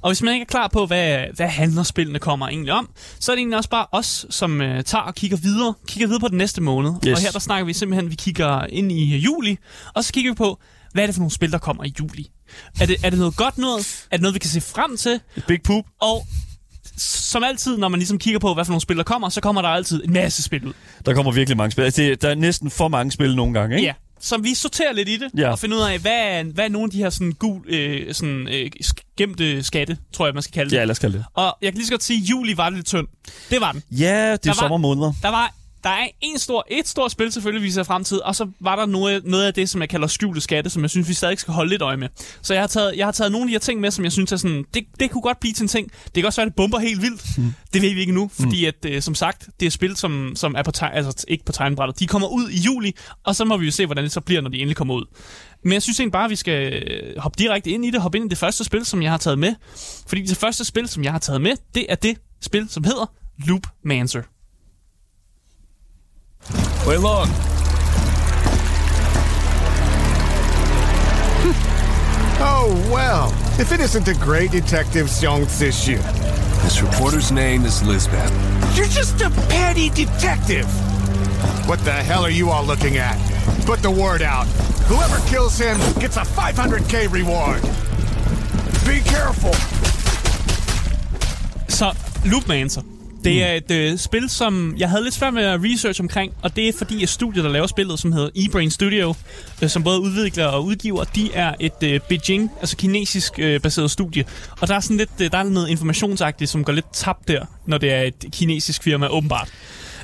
Og 0.00 0.10
hvis 0.10 0.22
man 0.22 0.34
ikke 0.34 0.42
er 0.42 0.48
klar 0.48 0.68
på, 0.68 0.86
hvad, 0.86 1.18
hvad 1.36 1.46
handler 1.46 1.82
spillene 1.82 2.18
kommer 2.18 2.48
egentlig 2.48 2.72
om, 2.72 2.90
så 3.20 3.32
er 3.32 3.36
det 3.36 3.40
egentlig 3.40 3.56
også 3.56 3.70
bare 3.70 3.86
os, 3.92 4.26
som 4.30 4.60
øh, 4.60 4.84
tager 4.84 5.02
og 5.02 5.14
kigger 5.14 5.36
videre, 5.36 5.74
kigger 5.88 6.06
videre 6.06 6.20
på 6.20 6.28
den 6.28 6.38
næste 6.38 6.60
måned. 6.62 6.92
Yes. 7.06 7.18
Og 7.18 7.22
her 7.22 7.30
der 7.30 7.38
snakker 7.38 7.66
vi 7.66 7.72
simpelthen, 7.72 8.10
vi 8.10 8.14
kigger 8.14 8.66
ind 8.66 8.92
i 8.92 9.16
juli, 9.16 9.58
og 9.94 10.04
så 10.04 10.12
kigger 10.12 10.30
vi 10.30 10.34
på, 10.34 10.60
hvad 10.96 11.04
er 11.04 11.06
det 11.06 11.14
for 11.14 11.20
nogle 11.20 11.30
spil, 11.32 11.52
der 11.52 11.58
kommer 11.58 11.84
i 11.84 11.94
juli? 12.00 12.26
Er 12.80 12.86
det, 12.86 12.96
er 13.04 13.10
det 13.10 13.18
noget 13.18 13.36
godt 13.36 13.58
noget? 13.58 14.06
Er 14.10 14.16
det 14.16 14.22
noget, 14.22 14.34
vi 14.34 14.38
kan 14.38 14.50
se 14.50 14.60
frem 14.60 14.96
til? 14.96 15.20
Big 15.48 15.62
Poop. 15.62 15.84
Og 16.00 16.26
som 16.98 17.44
altid, 17.44 17.76
når 17.76 17.88
man 17.88 17.98
ligesom 18.00 18.18
kigger 18.18 18.38
på, 18.40 18.54
hvad 18.54 18.64
for 18.64 18.70
nogle 18.72 18.80
spil, 18.80 18.96
der 18.96 19.02
kommer, 19.02 19.28
så 19.28 19.40
kommer 19.40 19.62
der 19.62 19.68
altid 19.68 20.04
en 20.04 20.12
masse 20.12 20.42
spil 20.42 20.66
ud. 20.66 20.72
Der 21.06 21.14
kommer 21.14 21.32
virkelig 21.32 21.56
mange 21.56 21.70
spil. 21.72 21.82
Altså, 21.82 22.02
det, 22.02 22.22
der 22.22 22.28
er 22.28 22.34
næsten 22.34 22.70
for 22.70 22.88
mange 22.88 23.12
spil 23.12 23.36
nogle 23.36 23.54
gange, 23.60 23.76
ikke? 23.76 23.86
Ja, 23.86 23.92
som 24.20 24.44
vi 24.44 24.54
sorterer 24.54 24.92
lidt 24.92 25.08
i 25.08 25.16
det, 25.16 25.30
Ja. 25.38 25.50
og 25.50 25.58
finder 25.58 25.76
ud 25.76 25.82
af, 25.82 25.98
hvad 25.98 26.12
er, 26.12 26.42
hvad 26.44 26.64
er 26.64 26.68
nogle 26.68 26.84
af 26.84 26.90
de 26.90 26.98
her 26.98 27.10
sådan, 27.10 27.32
gul, 27.32 27.62
øh, 27.68 28.14
sådan, 28.14 28.48
øh, 28.48 28.70
gemte 29.16 29.62
skatte, 29.62 29.96
tror 30.12 30.26
jeg, 30.26 30.34
man 30.34 30.42
skal 30.42 30.52
kalde 30.54 30.70
det. 30.70 30.76
Ja, 30.76 30.84
lad 30.84 30.90
os 30.90 30.98
kalde 30.98 31.18
det. 31.18 31.24
Og 31.34 31.56
jeg 31.62 31.72
kan 31.72 31.76
lige 31.78 31.86
så 31.86 31.92
godt 31.92 32.02
sige, 32.02 32.22
at 32.22 32.30
juli 32.30 32.56
var 32.56 32.70
lidt 32.70 32.86
tynd. 32.86 33.06
Det 33.50 33.60
var 33.60 33.72
den. 33.72 33.82
Ja, 33.90 34.32
det 34.32 34.46
er 34.46 34.50
var- 34.50 34.54
sommermåneder. 34.54 35.12
Der 35.22 35.28
var 35.28 35.54
der 35.86 35.92
er 35.92 36.08
en 36.20 36.38
stor, 36.38 36.66
et 36.70 36.88
stort 36.88 37.12
spil 37.12 37.32
selvfølgelig, 37.32 37.66
vi 37.66 37.70
ser 37.70 37.82
fremtid, 37.82 38.18
og 38.18 38.36
så 38.36 38.48
var 38.60 38.76
der 38.76 38.86
noget, 38.86 39.24
noget 39.24 39.44
af 39.44 39.54
det, 39.54 39.68
som 39.68 39.80
jeg 39.80 39.88
kalder 39.88 40.06
skjulte 40.06 40.40
skatte, 40.40 40.70
som 40.70 40.82
jeg 40.82 40.90
synes, 40.90 41.08
vi 41.08 41.14
stadig 41.14 41.38
skal 41.38 41.54
holde 41.54 41.70
lidt 41.70 41.82
øje 41.82 41.96
med. 41.96 42.08
Så 42.42 42.54
jeg 42.54 42.62
har 42.62 42.66
taget, 42.66 42.96
jeg 42.96 43.06
har 43.06 43.12
taget 43.12 43.32
nogle 43.32 43.44
af 43.44 43.48
de 43.48 43.52
her 43.52 43.58
ting 43.58 43.80
med, 43.80 43.90
som 43.90 44.04
jeg 44.04 44.12
synes 44.12 44.32
er 44.32 44.36
sådan, 44.36 44.64
det, 44.74 44.84
det 45.00 45.10
kunne 45.10 45.22
godt 45.22 45.40
blive 45.40 45.52
til 45.52 45.62
en 45.62 45.68
ting. 45.68 45.90
Det 46.04 46.14
kan 46.14 46.24
også 46.24 46.40
være, 46.40 46.46
at 46.46 46.50
det 46.50 46.56
bomber 46.56 46.78
helt 46.78 47.02
vildt. 47.02 47.38
Mm. 47.38 47.52
Det 47.72 47.82
ved 47.82 47.94
vi 47.94 48.00
ikke 48.00 48.12
nu, 48.12 48.30
fordi 48.40 48.64
at, 48.64 48.74
øh, 48.86 49.02
som 49.02 49.14
sagt, 49.14 49.48
det 49.60 49.66
er 49.66 49.70
spil, 49.70 49.96
som, 49.96 50.32
som 50.36 50.54
er 50.58 50.62
på 50.62 50.70
tegn, 50.70 50.94
altså 50.94 51.24
ikke 51.28 51.44
på 51.44 51.52
tegnbrættet. 51.52 52.00
De 52.00 52.06
kommer 52.06 52.28
ud 52.28 52.50
i 52.50 52.58
juli, 52.58 52.92
og 53.24 53.36
så 53.36 53.44
må 53.44 53.56
vi 53.56 53.64
jo 53.64 53.72
se, 53.72 53.86
hvordan 53.86 54.04
det 54.04 54.12
så 54.12 54.20
bliver, 54.20 54.40
når 54.40 54.50
de 54.50 54.58
endelig 54.58 54.76
kommer 54.76 54.94
ud. 54.94 55.04
Men 55.62 55.72
jeg 55.72 55.82
synes 55.82 56.00
egentlig 56.00 56.12
bare, 56.12 56.24
at 56.24 56.30
vi 56.30 56.36
skal 56.36 56.72
øh, 56.72 57.18
hoppe 57.18 57.36
direkte 57.38 57.70
ind 57.70 57.84
i 57.84 57.90
det, 57.90 58.00
hoppe 58.00 58.18
ind 58.18 58.26
i 58.26 58.28
det 58.28 58.38
første 58.38 58.64
spil, 58.64 58.84
som 58.84 59.02
jeg 59.02 59.10
har 59.10 59.18
taget 59.18 59.38
med. 59.38 59.54
Fordi 60.06 60.22
det 60.22 60.36
første 60.36 60.64
spil, 60.64 60.88
som 60.88 61.04
jeg 61.04 61.12
har 61.12 61.18
taget 61.18 61.40
med, 61.40 61.52
det 61.74 61.86
er 61.88 61.94
det 61.94 62.18
spil, 62.40 62.68
som 62.68 62.84
hedder 62.84 63.12
Loop 63.46 63.62
Mancer. 63.84 64.22
Play 66.86 66.94
along. 66.94 67.26
Oh, 72.38 72.88
well. 72.92 73.32
If 73.58 73.72
it 73.72 73.80
isn't 73.80 74.04
the 74.04 74.14
great 74.14 74.52
detective 74.52 75.06
Xiong 75.06 75.46
Zishu. 75.46 75.96
This 76.62 76.82
reporter's 76.82 77.32
name 77.32 77.64
is 77.64 77.82
Lisbeth. 77.82 78.30
You're 78.76 78.86
just 78.86 79.20
a 79.22 79.30
petty 79.48 79.88
detective! 79.90 80.66
What 81.66 81.80
the 81.80 81.92
hell 81.92 82.22
are 82.22 82.30
you 82.30 82.50
all 82.50 82.62
looking 82.62 82.98
at? 82.98 83.16
Put 83.64 83.82
the 83.82 83.90
word 83.90 84.22
out. 84.22 84.44
Whoever 84.86 85.18
kills 85.28 85.58
him 85.58 85.78
gets 85.98 86.18
a 86.18 86.20
500k 86.20 87.10
reward. 87.10 87.62
Be 88.86 89.00
careful! 89.00 89.54
Så 91.68 91.92
Loopmancer. 92.24 92.95
Det 93.26 93.42
er 93.42 93.52
et 93.52 93.70
øh, 93.70 93.98
spil, 93.98 94.30
som 94.30 94.74
jeg 94.78 94.90
havde 94.90 95.02
lidt 95.02 95.14
svært 95.14 95.34
med 95.34 95.42
at 95.42 95.60
research 95.62 96.00
omkring, 96.00 96.32
og 96.42 96.56
det 96.56 96.68
er 96.68 96.72
fordi, 96.78 97.02
at 97.02 97.08
studiet, 97.08 97.44
der 97.44 97.50
laver 97.50 97.66
spillet, 97.66 97.98
som 97.98 98.12
hedder 98.12 98.30
eBrain 98.34 98.70
Studio, 98.70 99.14
øh, 99.62 99.68
som 99.68 99.82
både 99.82 100.00
udvikler 100.00 100.46
og 100.46 100.64
udgiver, 100.64 101.04
de 101.04 101.34
er 101.34 101.54
et 101.60 101.82
øh, 101.82 102.00
Beijing, 102.08 102.50
altså 102.60 102.76
kinesisk 102.76 103.38
øh, 103.38 103.60
baseret 103.60 103.90
studie. 103.90 104.24
Og 104.60 104.68
der 104.68 104.74
er 104.74 104.80
sådan 104.80 104.96
lidt, 104.96 105.10
øh, 105.20 105.30
der 105.30 105.38
er 105.38 105.42
noget 105.42 105.68
informationsagtigt, 105.68 106.50
som 106.50 106.64
går 106.64 106.72
lidt 106.72 106.86
tabt 106.92 107.28
der, 107.28 107.46
når 107.66 107.78
det 107.78 107.92
er 107.92 108.02
et 108.02 108.24
kinesisk 108.32 108.82
firma, 108.82 109.08
åbenbart. 109.08 109.48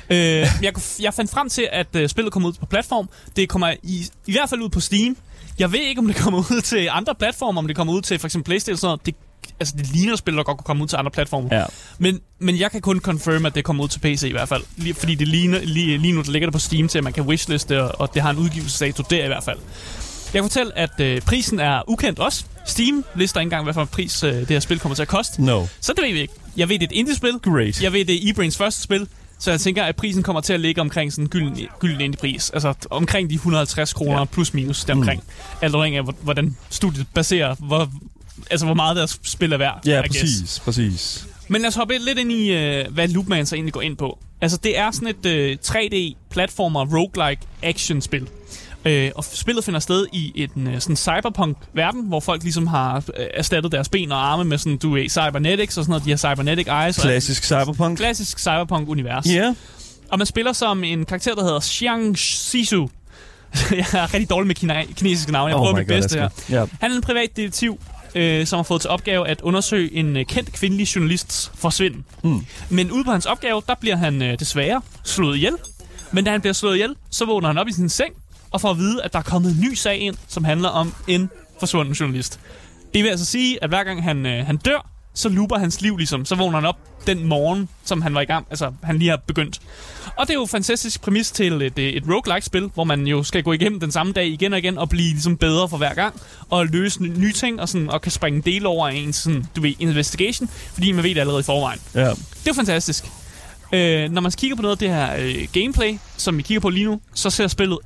Øh, 0.09 0.17
jeg, 0.61 0.73
jeg 0.99 1.13
fandt 1.13 1.31
frem 1.31 1.49
til, 1.49 1.67
at 1.71 1.95
øh, 1.95 2.09
spillet 2.09 2.33
kommer 2.33 2.49
ud 2.49 2.53
på 2.53 2.65
platform. 2.65 3.09
Det 3.35 3.49
kommer 3.49 3.73
i, 3.83 4.05
i 4.27 4.31
hvert 4.31 4.49
fald 4.49 4.61
ud 4.61 4.69
på 4.69 4.79
Steam. 4.79 5.17
Jeg 5.59 5.71
ved 5.71 5.79
ikke, 5.79 5.99
om 5.99 6.07
det 6.07 6.15
kommer 6.15 6.39
ud 6.51 6.61
til 6.61 6.89
andre 6.91 7.15
platformer, 7.15 7.61
om 7.61 7.67
det 7.67 7.75
kommer 7.75 7.93
ud 7.93 8.01
til 8.01 8.19
for 8.19 8.27
eksempel 8.27 8.45
Playstation 8.45 8.73
og 8.73 8.79
sådan 8.79 8.87
noget. 8.87 9.05
Det, 9.05 9.15
altså, 9.59 9.75
det 9.77 9.87
ligner 9.91 10.15
spil, 10.15 10.33
der 10.37 10.43
godt 10.43 10.57
kunne 10.57 10.65
komme 10.65 10.83
ud 10.83 10.87
til 10.87 10.95
andre 10.97 11.11
platformer. 11.11 11.49
Ja. 11.59 11.65
Men, 11.97 12.19
men 12.39 12.59
jeg 12.59 12.71
kan 12.71 12.81
kun 12.81 12.99
confirm, 12.99 13.45
at 13.45 13.55
det 13.55 13.63
kommer 13.63 13.83
ud 13.83 13.87
til 13.89 13.99
PC 13.99 14.23
i 14.23 14.31
hvert 14.31 14.49
fald. 14.49 14.63
Lige, 14.77 14.93
fordi 14.93 15.15
det 15.15 15.27
ligner, 15.27 15.59
lige, 15.59 15.97
lige 15.97 16.13
nu 16.13 16.21
der 16.21 16.31
ligger 16.31 16.45
det 16.47 16.53
på 16.53 16.59
Steam 16.59 16.87
til, 16.87 16.97
at 16.97 17.03
man 17.03 17.13
kan 17.13 17.23
wishliste, 17.23 17.83
og, 17.83 18.01
og 18.01 18.13
det 18.13 18.21
har 18.21 18.29
en 18.29 18.37
udgivelsesdato 18.37 19.03
der 19.09 19.23
i 19.23 19.27
hvert 19.27 19.43
fald. 19.43 19.57
Jeg 20.33 20.41
kan 20.41 20.49
fortælle, 20.49 20.77
at 20.77 20.99
øh, 20.99 21.21
prisen 21.21 21.59
er 21.59 21.81
ukendt 21.89 22.19
også. 22.19 22.45
Steam 22.65 23.05
lister 23.15 23.39
ikke 23.39 23.45
engang, 23.45 23.63
hvad 23.63 23.73
for 23.73 23.81
en 23.81 23.87
pris 23.87 24.23
øh, 24.23 24.33
det 24.33 24.49
her 24.49 24.59
spil 24.59 24.79
kommer 24.79 24.95
til 24.95 25.01
at 25.01 25.07
koste. 25.07 25.43
No. 25.45 25.65
Så 25.81 25.93
det 25.93 26.03
ved 26.05 26.13
vi 26.13 26.21
ikke. 26.21 26.33
Jeg 26.57 26.69
ved, 26.69 26.75
det 26.79 26.83
er 26.83 26.87
et 26.91 26.95
indie-spil. 26.97 27.39
Great. 27.43 27.81
Jeg 27.83 27.93
ved, 27.93 28.05
det 28.05 28.15
er 28.27 28.31
eBrains 28.31 28.57
første 28.57 28.81
spil. 28.81 29.07
Så 29.39 29.51
jeg 29.51 29.59
tænker, 29.59 29.83
at 29.83 29.95
prisen 29.95 30.23
kommer 30.23 30.41
til 30.41 30.53
at 30.53 30.59
ligge 30.59 30.81
omkring 30.81 31.11
sådan 31.13 31.25
en 31.25 31.29
gylden, 31.29 31.57
gylden 31.79 32.01
indie-pris. 32.01 32.49
Altså 32.49 32.73
omkring 32.89 33.29
de 33.29 33.35
150 33.35 33.93
kroner 33.93 34.19
ja. 34.19 34.25
plus 34.25 34.53
minus 34.53 34.83
deromkring. 34.85 35.21
Mm. 35.25 35.57
Alt 35.61 35.75
afhængig 35.75 35.97
af, 35.97 36.03
hvor- 36.03 36.15
hvordan 36.21 36.57
studiet 36.69 37.07
baserer, 37.13 37.55
hvor, 37.59 37.89
altså 38.51 38.65
hvor 38.65 38.75
meget 38.75 38.95
deres 38.97 39.19
spil 39.23 39.53
er 39.53 39.57
værd. 39.57 39.79
Ja, 39.85 39.99
I 39.99 40.07
guess. 40.07 40.19
præcis, 40.19 40.59
præcis. 40.59 41.27
Men 41.47 41.61
lad 41.61 41.67
os 41.67 41.75
hoppe 41.75 41.93
lidt 41.97 42.19
ind 42.19 42.31
i, 42.31 42.51
øh, 42.51 42.85
hvad 42.93 43.07
Loopman 43.07 43.45
så 43.45 43.55
egentlig 43.55 43.73
går 43.73 43.81
ind 43.81 43.97
på. 43.97 44.19
Altså, 44.41 44.57
det 44.57 44.77
er 44.77 44.91
sådan 44.91 45.07
et 45.07 45.25
øh, 45.25 45.57
3D-platformer 45.65 46.85
roguelike 46.97 47.41
action-spil. 47.63 48.27
Øh, 48.85 49.11
og 49.15 49.23
spillet 49.23 49.63
finder 49.65 49.79
sted 49.79 50.05
i 50.13 50.47
en 50.55 50.67
øh, 50.67 50.79
sådan 50.81 50.95
cyberpunk-verden, 50.97 52.07
hvor 52.07 52.19
folk 52.19 52.43
ligesom 52.43 52.67
har 52.67 52.95
øh, 52.95 53.25
erstattet 53.33 53.71
deres 53.71 53.89
ben 53.89 54.11
og 54.11 54.31
arme 54.31 54.43
med 54.43 54.57
sådan, 54.57 54.77
du 54.77 54.93
ved, 54.93 55.09
cybernetics 55.09 55.77
og 55.77 55.83
sådan 55.83 55.91
noget. 55.91 56.05
De 56.05 56.09
har 56.09 56.17
cybernetic 56.17 56.67
eyes. 56.67 56.97
og- 56.97 57.01
Klassisk 57.03 57.43
cyberpunk. 57.43 57.97
Klassisk 57.97 58.39
cyberpunk-univers. 58.39 59.25
Ja. 59.25 59.31
Yeah. 59.31 59.55
Og 60.11 60.17
man 60.17 60.27
spiller 60.27 60.53
som 60.53 60.83
en 60.83 61.05
karakter, 61.05 61.35
der 61.35 61.43
hedder 61.43 61.59
Xiang 61.59 62.17
Sisu. 62.19 62.87
jeg 63.71 63.85
er 63.93 64.13
rigtig 64.13 64.29
dårlig 64.29 64.47
med 64.47 64.55
kina- 64.55 64.93
kinesiske 64.93 65.31
navne. 65.31 65.47
Jeg 65.49 65.55
Oh 65.55 65.61
prøver 65.61 65.75
mit 65.77 65.87
bedste 65.87 66.19
her. 66.19 66.29
Ja. 66.49 66.65
Han 66.81 66.91
er 66.91 66.95
en 66.95 67.01
privat 67.01 67.29
detektiv, 67.35 67.79
øh, 68.15 68.45
som 68.45 68.57
har 68.57 68.63
fået 68.63 68.81
til 68.81 68.89
opgave 68.89 69.27
at 69.27 69.41
undersøge 69.41 69.93
en 69.93 70.17
øh, 70.17 70.25
kendt 70.25 70.53
kvindelig 70.53 70.95
journalists 70.95 71.51
forsvinden. 71.55 72.05
Mm. 72.23 72.45
Men 72.69 72.91
ude 72.91 73.03
på 73.03 73.11
hans 73.11 73.25
opgave, 73.25 73.61
der 73.67 73.75
bliver 73.75 73.95
han 73.95 74.21
øh, 74.21 74.39
desværre 74.39 74.81
slået 75.03 75.35
ihjel. 75.35 75.53
Men 76.11 76.23
da 76.23 76.31
han 76.31 76.41
bliver 76.41 76.53
slået 76.53 76.75
ihjel, 76.75 76.95
så 77.09 77.25
vågner 77.25 77.47
han 77.47 77.57
op 77.57 77.67
i 77.67 77.71
sin 77.71 77.89
seng 77.89 78.13
og 78.51 78.61
får 78.61 78.69
at 78.69 78.77
vide, 78.77 79.03
at 79.03 79.13
der 79.13 79.19
er 79.19 79.23
kommet 79.23 79.51
en 79.51 79.61
ny 79.61 79.73
sag 79.73 79.99
ind, 79.99 80.15
som 80.27 80.43
handler 80.43 80.69
om 80.69 80.93
en 81.07 81.29
forsvunden 81.59 81.93
journalist. 81.93 82.39
Det 82.93 83.03
vil 83.03 83.09
altså 83.09 83.25
sige, 83.25 83.63
at 83.63 83.69
hver 83.69 83.83
gang 83.83 84.03
han, 84.03 84.25
øh, 84.25 84.45
han 84.45 84.57
dør, 84.57 84.92
så 85.13 85.29
looper 85.29 85.57
hans 85.57 85.81
liv 85.81 85.97
ligesom. 85.97 86.25
Så 86.25 86.35
vågner 86.35 86.59
han 86.59 86.65
op 86.67 86.77
den 87.07 87.27
morgen, 87.27 87.69
som 87.85 88.01
han 88.01 88.15
var 88.15 88.21
i 88.21 88.25
gang, 88.25 88.47
altså 88.49 88.71
han 88.83 88.97
lige 88.99 89.09
har 89.09 89.17
begyndt. 89.17 89.59
Og 90.17 90.27
det 90.27 90.29
er 90.29 90.33
jo 90.33 90.41
en 90.41 90.47
fantastisk 90.47 91.01
præmis 91.01 91.31
til 91.31 91.61
et, 91.61 91.79
øh, 91.79 91.85
et 91.89 92.03
roguelike-spil, 92.09 92.71
hvor 92.73 92.83
man 92.83 93.07
jo 93.07 93.23
skal 93.23 93.43
gå 93.43 93.53
igennem 93.53 93.79
den 93.79 93.91
samme 93.91 94.13
dag 94.13 94.27
igen 94.27 94.53
og 94.53 94.59
igen 94.59 94.77
og 94.77 94.89
blive 94.89 95.09
ligesom 95.09 95.37
bedre 95.37 95.69
for 95.69 95.77
hver 95.77 95.93
gang, 95.93 96.21
og 96.49 96.65
løse 96.67 97.03
ny- 97.03 97.17
nye 97.17 97.33
ting, 97.33 97.61
og, 97.61 97.69
sådan, 97.69 97.89
og 97.89 98.01
kan 98.01 98.11
springe 98.11 98.37
en 98.37 98.43
del 98.43 98.65
over 98.65 98.87
en 98.87 99.13
sådan, 99.13 99.47
du 99.55 99.61
ved, 99.61 99.73
investigation, 99.79 100.49
fordi 100.73 100.91
man 100.91 101.03
ved 101.03 101.15
det 101.15 101.21
allerede 101.21 101.39
i 101.39 101.43
forvejen. 101.43 101.79
Ja. 101.95 102.09
Det 102.09 102.09
er 102.09 102.15
jo 102.47 102.53
fantastisk. 102.53 103.05
Øh, 103.73 104.11
når 104.11 104.21
man 104.21 104.31
kigger 104.31 104.55
på 104.55 104.61
noget 104.61 104.75
af 104.75 104.77
det 104.77 104.89
her 104.89 105.15
øh, 105.19 105.47
gameplay, 105.53 105.97
som 106.17 106.37
vi 106.37 106.41
kigger 106.41 106.61
på 106.61 106.69
lige 106.69 106.85
nu, 106.85 107.01
så 107.13 107.29
ser 107.29 107.47
spillet 107.47 107.77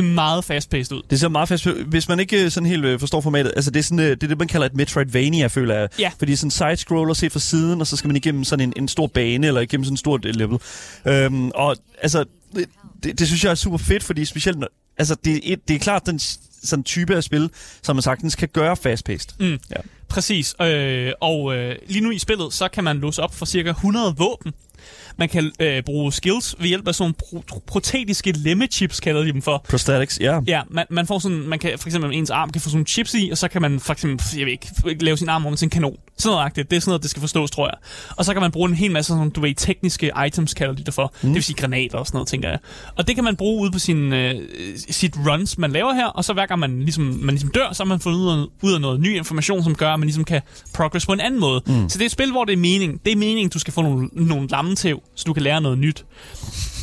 meget 0.00 0.44
fast-paced 0.44 0.92
ud. 0.96 1.02
Det 1.10 1.20
ser 1.20 1.28
meget 1.28 1.48
fast. 1.48 1.66
Hvis 1.66 2.08
man 2.08 2.20
ikke 2.20 2.44
øh, 2.44 2.50
sådan 2.50 2.66
helt 2.68 2.84
øh, 2.84 3.00
forstår 3.00 3.20
formatet, 3.20 3.52
altså 3.56 3.70
det 3.70 3.78
er, 3.80 3.84
sådan, 3.84 3.98
øh, 3.98 4.10
det 4.10 4.22
er 4.22 4.26
det, 4.28 4.38
man 4.38 4.48
kalder 4.48 4.66
et 4.66 4.74
Metroidvania, 4.74 5.46
føler 5.46 5.74
jeg. 5.74 5.88
Ja. 5.98 6.10
Fordi 6.18 6.36
sådan 6.36 6.50
side-scroller 6.50 7.14
set 7.14 7.32
fra 7.32 7.40
siden, 7.40 7.80
og 7.80 7.86
så 7.86 7.96
skal 7.96 8.08
man 8.08 8.16
igennem 8.16 8.44
sådan 8.44 8.68
en, 8.68 8.72
en 8.76 8.88
stor 8.88 9.06
bane, 9.06 9.46
eller 9.46 9.60
igennem 9.60 9.84
sådan 9.84 9.92
en 9.92 9.96
stort 9.96 10.24
level. 10.24 10.58
Øhm, 11.06 11.50
og 11.54 11.76
altså, 12.02 12.24
det, 12.56 12.64
det, 13.04 13.18
det, 13.18 13.26
synes 13.26 13.44
jeg 13.44 13.50
er 13.50 13.54
super 13.54 13.78
fedt, 13.78 14.02
fordi 14.04 14.24
specielt, 14.24 14.58
når, 14.58 14.68
altså 14.98 15.16
det, 15.24 15.34
er 15.36 15.40
et- 15.42 15.68
det 15.68 15.76
er 15.76 15.80
klart 15.80 16.06
den 16.06 16.18
sådan 16.64 16.82
type 16.84 17.16
af 17.16 17.24
spil, 17.24 17.50
som 17.82 17.96
man 17.96 18.02
sagtens 18.02 18.34
kan 18.34 18.48
gøre 18.52 18.76
fast-paced. 18.76 19.30
Mm. 19.40 19.58
Ja. 19.70 19.76
Præcis. 20.08 20.54
Øh, 20.62 21.12
og 21.20 21.56
øh, 21.56 21.76
lige 21.88 22.00
nu 22.00 22.10
i 22.10 22.18
spillet, 22.18 22.52
så 22.52 22.68
kan 22.68 22.84
man 22.84 22.98
låse 22.98 23.22
op 23.22 23.34
for 23.34 23.46
cirka 23.46 23.70
100 23.70 24.14
våben. 24.18 24.52
Man 25.16 25.28
kan 25.28 25.52
øh, 25.60 25.82
bruge 25.82 26.12
skills 26.12 26.54
ved 26.58 26.68
hjælp 26.68 26.88
af 26.88 26.94
sådan 26.94 27.14
nogle 27.32 27.42
pro- 27.44 27.60
protetiske 27.66 28.32
lemmechips, 28.32 29.00
kalder 29.00 29.22
de 29.22 29.32
dem 29.32 29.42
for. 29.42 29.64
Prosthetics, 29.68 30.20
ja. 30.20 30.40
Ja, 30.46 30.62
man, 30.70 30.86
man 30.90 31.06
får 31.06 31.18
sådan, 31.18 31.38
man 31.38 31.58
kan 31.58 31.78
for 31.78 31.88
eksempel 31.88 32.14
ens 32.14 32.30
arm 32.30 32.50
kan 32.50 32.60
få 32.60 32.68
sådan 32.68 32.76
nogle 32.76 32.86
chips 32.86 33.14
i, 33.14 33.28
og 33.30 33.38
så 33.38 33.48
kan 33.48 33.62
man 33.62 33.80
for 33.80 33.92
eksempel, 33.92 34.26
jeg 34.38 34.46
ved 34.46 34.52
ikke, 34.52 35.04
lave 35.04 35.16
sin 35.16 35.28
arm 35.28 35.46
om 35.46 35.56
til 35.56 35.66
en 35.66 35.70
kanon. 35.70 35.96
Sådan 36.24 36.52
noget. 36.56 36.70
Det 36.70 36.76
er 36.76 36.80
sådan 36.80 36.90
noget, 36.90 37.02
det 37.02 37.10
skal 37.10 37.20
forstås, 37.20 37.50
tror 37.50 37.66
jeg. 37.66 37.74
Og 38.16 38.24
så 38.24 38.32
kan 38.32 38.42
man 38.42 38.50
bruge 38.50 38.68
en 38.70 38.74
hel 38.76 38.90
masse 38.90 39.08
sådan, 39.08 39.30
du 39.30 39.40
ved, 39.40 39.54
tekniske 39.54 40.10
items, 40.26 40.54
kalder 40.54 40.74
de 40.74 40.84
det 40.84 40.94
for. 40.94 41.12
Mm. 41.22 41.28
Det 41.28 41.34
vil 41.34 41.44
sige 41.44 41.56
granater 41.56 41.98
og 41.98 42.06
sådan 42.06 42.16
noget, 42.16 42.28
tænker 42.28 42.48
jeg. 42.48 42.58
Og 42.96 43.06
det 43.06 43.14
kan 43.14 43.24
man 43.24 43.36
bruge 43.36 43.62
ude 43.62 43.70
på 43.70 43.78
sin, 43.78 44.12
øh, 44.12 44.34
sit 44.90 45.14
runs, 45.26 45.58
man 45.58 45.72
laver 45.72 45.94
her, 45.94 46.06
og 46.06 46.24
så 46.24 46.32
hver 46.32 46.46
gang 46.46 46.60
man 46.60 46.80
ligesom, 46.80 47.04
man 47.04 47.34
ligesom 47.34 47.50
dør, 47.50 47.72
så 47.72 47.82
har 47.82 47.88
man 47.88 48.00
fundet 48.00 48.18
ud 48.18 48.28
af, 48.28 48.46
ud 48.62 48.72
af 48.74 48.80
noget 48.80 49.00
ny 49.00 49.16
information, 49.16 49.64
som 49.64 49.74
gør, 49.74 49.90
at 49.90 49.98
man 50.00 50.06
ligesom 50.06 50.24
kan 50.24 50.42
progress 50.74 51.06
på 51.06 51.12
en 51.12 51.20
anden 51.20 51.40
måde. 51.40 51.62
Mm. 51.66 51.88
Så 51.88 51.98
det 51.98 52.02
er 52.02 52.06
et 52.06 52.12
spil, 52.12 52.30
hvor 52.30 52.44
det 52.44 52.52
er 52.52 52.56
mening. 52.56 53.04
Det 53.04 53.12
er 53.12 53.16
meningen, 53.16 53.48
du 53.48 53.58
skal 53.58 53.72
få 53.72 53.82
nogle, 53.82 54.08
nogle 54.12 54.48
lammetæv, 54.48 55.02
så 55.14 55.24
du 55.26 55.32
kan 55.32 55.42
lære 55.42 55.60
noget 55.60 55.78
nyt. 55.78 56.04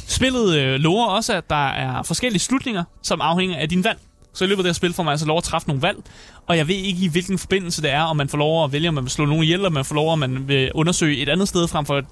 Spillet 0.08 0.56
øh, 0.60 0.80
lover 0.80 1.06
også, 1.08 1.34
at 1.34 1.50
der 1.50 1.68
er 1.68 2.04
forskellige 2.04 2.40
slutninger, 2.40 2.84
som 3.04 3.22
afhænger 3.22 3.58
af 3.58 3.70
din 3.70 3.84
valg. 3.84 4.00
Så 4.34 4.44
i 4.44 4.48
løbet 4.48 4.60
af 4.60 4.64
det 4.64 4.70
her 4.70 4.74
spil 4.74 4.94
får 4.94 5.04
man 5.04 5.12
altså 5.12 5.26
lov 5.26 5.38
at 5.38 5.44
træffe 5.44 5.68
nogle 5.68 5.82
valg, 5.82 5.98
og 6.48 6.58
jeg 6.58 6.68
ved 6.68 6.76
ikke 6.76 7.06
i 7.06 7.08
hvilken 7.08 7.38
forbindelse 7.38 7.82
det 7.82 7.92
er, 7.92 8.02
om 8.02 8.18
man 8.18 8.30
får 8.30 8.38
lov 8.38 8.64
at 8.64 8.72
vælge, 8.72 8.88
om 8.88 8.94
man 8.94 9.04
vil 9.04 9.12
slå 9.12 9.26
nogen 9.26 9.44
ihjel, 9.44 9.58
eller 9.58 9.68
om 9.68 9.74
man 9.74 9.86
får 9.86 9.96
lov, 9.96 10.14
at 10.14 10.20
man 10.20 10.48
vil 10.48 10.72
undersøge 10.76 11.18
et 11.18 11.30
andet 11.30 11.48
sted 11.48 11.68
frem 11.68 11.86
for 11.86 11.98
et, 11.98 12.06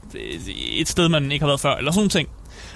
et 0.55 0.89
sted, 0.89 1.09
man 1.09 1.31
ikke 1.31 1.43
har 1.43 1.47
været 1.47 1.59
før, 1.59 1.75
eller 1.75 1.91
sådan 1.91 2.09
ting. 2.09 2.29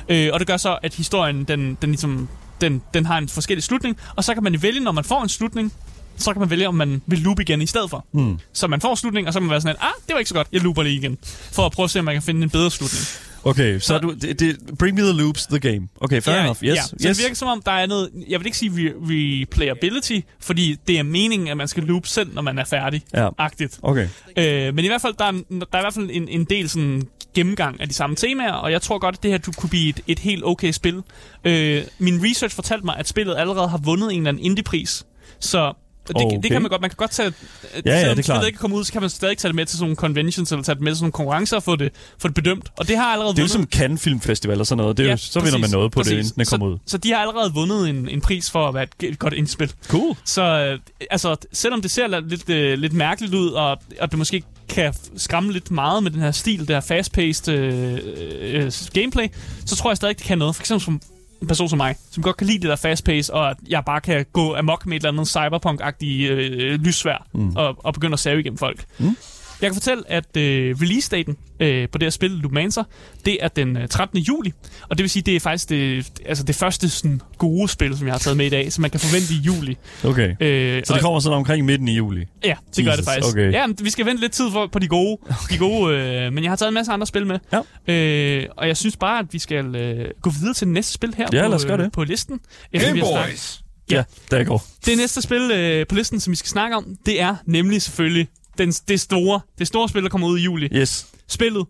Øh, 0.10 0.30
og 0.34 0.40
det 0.40 0.48
gør 0.48 0.58
så, 0.58 0.78
at 0.84 0.94
historien, 0.94 1.44
den, 1.44 1.78
den, 1.82 1.90
ligesom, 1.90 2.30
den, 2.62 2.82
den 2.94 3.06
har 3.06 3.18
en 3.18 3.30
forskellig 3.30 3.64
slutning, 3.64 3.98
og 4.16 4.24
så 4.24 4.34
kan 4.34 4.44
man 4.44 4.62
vælge, 4.62 4.80
når 4.80 4.92
man 4.92 5.04
får 5.04 5.24
en 5.24 5.30
slutning, 5.30 5.74
så 6.18 6.34
kan 6.34 6.40
man 6.40 6.50
vælge, 6.50 6.68
om 6.68 6.76
man 6.76 7.02
vil 7.06 7.20
loop 7.20 7.40
igen 7.40 7.62
i 7.62 7.66
stedet 7.66 7.90
for. 7.90 8.06
Mm. 8.12 8.40
Så 8.54 8.68
man 8.68 8.82
får 8.82 8.90
en 8.92 8.98
slutning, 8.98 9.28
og 9.28 9.34
så 9.34 9.40
kan 9.40 9.46
man 9.46 9.52
være 9.52 9.62
sådan, 9.62 9.76
at, 9.76 9.86
ah, 9.86 9.94
det 10.08 10.14
var 10.14 10.20
ikke 10.20 10.30
så 10.30 10.36
godt, 10.36 10.48
jeg 10.52 10.62
looper 10.62 10.84
lige 10.84 10.96
igen, 10.96 11.18
for 11.52 11.66
at 11.66 11.72
prøve 11.72 11.84
at 11.84 11.90
se, 11.90 12.00
om 12.00 12.06
man 12.06 12.16
kan 12.16 12.22
finde 12.22 12.44
en 12.44 12.50
bedre 12.50 12.72
slutning. 12.72 13.06
Okay, 13.46 13.80
så, 13.80 13.86
Så- 13.88 13.98
du, 14.00 14.14
det, 14.22 14.40
det, 14.40 14.58
bring 14.80 14.96
me 14.96 15.02
the 15.02 15.14
loops, 15.14 15.46
the 15.48 15.60
game. 15.60 15.88
Okay, 16.02 16.22
fair 16.22 16.36
enough. 16.42 16.64
Yes, 16.64 16.76
ja. 16.76 16.82
Så 16.82 16.96
yes. 17.08 17.18
det 17.18 17.24
virker 17.24 17.36
som 17.36 17.48
om, 17.48 17.62
der 17.66 17.72
er 17.72 17.86
noget, 17.86 18.10
jeg 18.30 18.40
vil 18.40 18.46
ikke 18.46 18.58
sige 18.58 18.72
re- 18.72 18.96
replayability, 19.02 20.20
fordi 20.40 20.76
det 20.88 21.00
er 21.00 21.04
meningen, 21.04 21.48
at 21.48 21.58
man 21.58 21.68
skal 21.68 21.84
loop 21.84 22.08
selv, 22.08 22.34
når 22.34 22.42
man 22.42 22.60
er 22.60 22.66
færdig. 22.66 23.02
Ja. 23.14 23.30
Agtigt. 23.38 23.80
Okay. 23.82 24.08
Øh, 24.38 24.76
men 24.76 24.86
i 24.86 24.88
hvert 24.88 25.02
fald, 25.02 25.14
der 25.20 25.26
er, 25.26 25.32
der 25.32 25.66
er 25.74 25.78
i 25.78 25.82
hvert 25.84 25.94
fald 25.94 26.10
en, 26.14 26.28
en 26.28 26.46
del 26.46 26.70
sådan 26.70 27.04
gennemgang 27.36 27.82
af 27.82 27.88
de 27.88 27.94
samme 27.94 28.16
temaer, 28.16 28.52
og 28.52 28.72
jeg 28.72 28.82
tror 28.82 29.00
godt, 29.00 29.16
at 29.16 29.24
det 29.24 29.32
her 29.32 29.38
du 29.38 29.52
kunne 29.52 29.70
blive 29.70 29.90
et, 29.90 30.00
et 30.08 30.20
helt 30.20 30.44
okay 30.46 30.72
spil. 30.72 31.02
Øh, 31.44 31.84
min 32.00 32.26
research 32.26 32.56
fortalte 32.56 32.86
mig, 32.86 32.96
at 32.98 33.08
spillet 33.08 33.36
allerede 33.38 33.68
har 33.68 33.78
vundet 33.78 34.12
en 34.14 34.18
eller 34.18 34.30
anden 34.30 34.44
indie-pris. 34.46 35.06
Så 35.40 35.74
det, 36.08 36.16
Okay. 36.16 36.38
det 36.44 36.52
kan 36.52 36.62
man 36.62 36.70
godt. 36.70 36.82
Man 36.82 36.90
kan 36.90 36.98
godt 36.98 37.12
tage... 37.12 37.34
Ja, 37.74 37.92
ja, 37.92 38.00
selvom 38.00 38.16
det 38.16 38.24
er 38.24 38.34
klart. 38.34 38.48
ikke 38.48 38.60
kommet 38.60 38.78
ud, 38.78 38.84
så 38.84 38.92
kan 38.92 39.02
man 39.02 39.10
stadig 39.10 39.38
tage 39.38 39.50
det 39.50 39.56
med 39.56 39.66
til 39.66 39.78
sådan 39.78 39.84
nogle 39.86 39.96
conventions, 39.96 40.52
eller 40.52 40.64
tage 40.64 40.76
det 40.76 40.84
med 40.84 40.92
til 40.92 40.98
sådan 40.98 41.04
nogle 41.04 41.12
konkurrencer 41.12 41.58
og 41.58 41.64
få 41.64 41.76
det, 41.76 41.92
få 42.20 42.28
det 42.28 42.36
bedømt. 42.36 42.70
Og 42.78 42.88
det 42.88 42.98
har 42.98 43.06
allerede 43.06 43.32
Det 43.34 43.40
er 43.40 43.44
jo 43.44 43.48
som 43.48 43.64
Cannes 43.66 44.02
Filmfestival 44.02 44.60
og 44.60 44.68
sådan 44.68 44.78
noget. 44.78 44.98
Det 44.98 45.06
er 45.06 45.12
jo, 45.12 45.18
så 45.18 45.40
vinder 45.40 45.52
man 45.52 45.62
præcis, 45.62 45.74
noget 45.74 45.92
på 45.92 46.00
det, 46.00 46.06
præcis. 46.06 46.30
inden 46.32 46.40
den 46.40 46.46
kommer 46.46 46.68
ud. 46.68 46.78
Så, 46.86 46.98
de 46.98 47.12
har 47.12 47.18
allerede 47.18 47.54
vundet 47.54 47.90
en, 47.90 48.10
en 48.10 48.22
pris 48.22 48.52
for 48.52 48.68
at 48.68 48.74
være 48.74 48.88
et, 49.04 49.20
godt 49.20 49.34
indspil. 49.34 49.74
Cool. 49.88 50.16
Så 50.26 50.42
øh, 50.44 50.80
altså, 51.12 51.36
selvom 51.54 51.82
det 51.82 51.92
ser 51.92 52.20
lidt, 52.20 52.50
øh, 52.50 52.78
lidt 52.78 52.94
mærkeligt 52.94 53.34
ud, 53.34 53.50
og, 53.50 53.78
og 54.02 54.12
det 54.12 54.18
måske 54.18 54.44
kan 54.70 54.94
skræmme 55.18 55.52
lidt 55.52 55.72
meget 55.72 56.04
med 56.04 56.12
den 56.12 56.20
her 56.20 56.32
stil, 56.32 56.60
det 56.60 56.70
her 56.70 56.82
fast-paced 56.82 57.54
øh, 57.54 58.00
øh, 58.42 58.72
gameplay, 58.94 59.28
så 59.66 59.76
tror 59.76 59.90
jeg 59.90 59.98
stadig, 59.98 60.18
det 60.18 60.26
kan 60.26 60.38
noget. 60.38 60.56
For 60.56 60.62
eksempel 60.62 60.86
som 60.86 61.02
en 61.44 61.48
person 61.48 61.70
som 61.70 61.78
mig, 61.78 61.96
som 62.12 62.24
godt 62.24 62.38
kan 62.38 62.48
lide 62.48 62.60
det 62.60 62.70
der 62.70 62.76
fast-pace, 62.76 63.34
og 63.34 63.50
at 63.50 63.58
jeg 63.68 63.86
bare 63.86 64.02
kan 64.02 64.26
gå 64.34 64.56
amok 64.56 64.86
med 64.86 64.98
et 64.98 65.06
eller 65.06 65.12
andet 65.12 65.28
cyberpunk-agtigt 65.28 66.32
øh, 66.32 66.80
lyssvær, 66.80 67.28
mm. 67.34 67.56
og, 67.56 67.86
og 67.86 67.94
begynde 67.94 68.14
at 68.14 68.20
save 68.20 68.40
igennem 68.40 68.58
folk. 68.58 68.86
Mm. 68.98 69.18
Jeg 69.64 69.72
kan 69.72 69.76
fortælle, 69.76 70.04
at 70.12 70.38
øh, 70.38 70.76
release-daten 70.82 71.38
øh, 71.60 71.90
på 71.92 71.98
det 71.98 72.06
her 72.06 72.10
spil, 72.10 72.30
Lumancer, 72.32 72.84
det 73.26 73.38
er 73.42 73.48
den 73.48 73.78
øh, 73.78 73.88
13. 73.88 74.20
juli. 74.20 74.54
Og 74.90 74.98
det 74.98 75.04
vil 75.04 75.10
sige, 75.10 75.24
det 75.24 75.36
er 75.36 75.40
faktisk 75.40 75.70
det, 75.70 76.08
altså 76.26 76.44
det 76.44 76.56
første 76.56 76.90
sådan, 76.90 77.22
gode 77.38 77.68
spil, 77.68 77.98
som 77.98 78.08
jeg 78.08 78.14
har 78.14 78.20
taget 78.20 78.38
med 78.38 78.46
i 78.46 78.50
dag, 78.50 78.74
som 78.74 78.82
man 78.82 78.92
kan 78.92 79.00
forvente 79.00 79.34
i 79.34 79.38
juli. 79.38 79.78
Okay. 80.06 80.36
Øh, 80.40 80.82
Så 80.86 80.94
det 80.94 81.02
kommer 81.02 81.20
sådan 81.20 81.38
omkring 81.38 81.66
midten 81.66 81.88
i 81.88 81.96
juli. 81.96 82.26
Ja, 82.44 82.56
det 82.76 82.86
gør 82.86 82.92
det 82.92 82.98
Jesus, 83.00 83.14
faktisk. 83.14 83.34
okay. 83.36 83.52
Ja, 83.52 83.68
men 83.68 83.78
vi 83.84 83.90
skal 83.90 84.06
vente 84.06 84.22
lidt 84.22 84.32
tid 84.32 84.52
for, 84.52 84.68
på 84.68 84.80
de 84.80 84.88
gode. 84.88 85.18
De 85.50 85.58
gode 85.58 85.96
øh, 85.98 86.34
men 86.34 86.44
jeg 86.44 86.52
har 86.52 86.56
taget 86.56 86.68
en 86.70 86.74
masse 86.74 86.92
andre 86.92 87.08
spil 87.08 87.28
med. 87.28 87.40
Ja. 87.88 87.94
Øh, 87.94 88.46
og 88.58 88.68
jeg 88.68 88.78
synes 88.78 88.98
bare, 88.98 89.20
at 89.20 89.26
vi 89.32 89.40
skal 89.40 89.76
øh, 89.76 90.10
gå 90.22 90.30
videre 90.30 90.54
til 90.54 90.68
det 90.68 90.74
næste 90.74 90.94
spil 90.94 91.14
her 91.18 91.24
Ja, 91.34 91.44
på, 91.44 91.48
lad 91.50 91.56
os 91.56 91.66
gøre 91.66 91.78
øh, 91.78 91.84
det. 91.84 91.92
på 91.92 92.04
listen. 92.04 92.40
Efter 92.74 92.88
snakket- 92.90 93.04
Boys. 93.04 93.60
Ja. 93.92 93.96
Ja, 93.96 94.04
der 94.38 94.44
går. 94.44 94.66
Det 94.86 94.98
næste 94.98 95.22
spil 95.22 95.52
øh, 95.52 95.88
på 95.88 95.96
listen, 95.96 96.20
som 96.20 96.32
vi 96.32 96.36
skal 96.36 96.50
snakke 96.50 96.76
om, 96.76 96.86
det 97.06 97.22
er 97.22 97.36
nemlig 97.46 97.82
selvfølgelig 97.82 98.28
den, 98.58 98.72
det, 98.72 99.00
store, 99.00 99.42
det 99.60 99.68
store 99.68 99.90
spil, 99.90 100.04
der 100.04 100.10
kommer 100.10 100.28
ud 100.28 100.40
i 100.40 100.42
juli. 100.42 100.70
Yes. 100.74 101.08
Spillet 101.28 101.66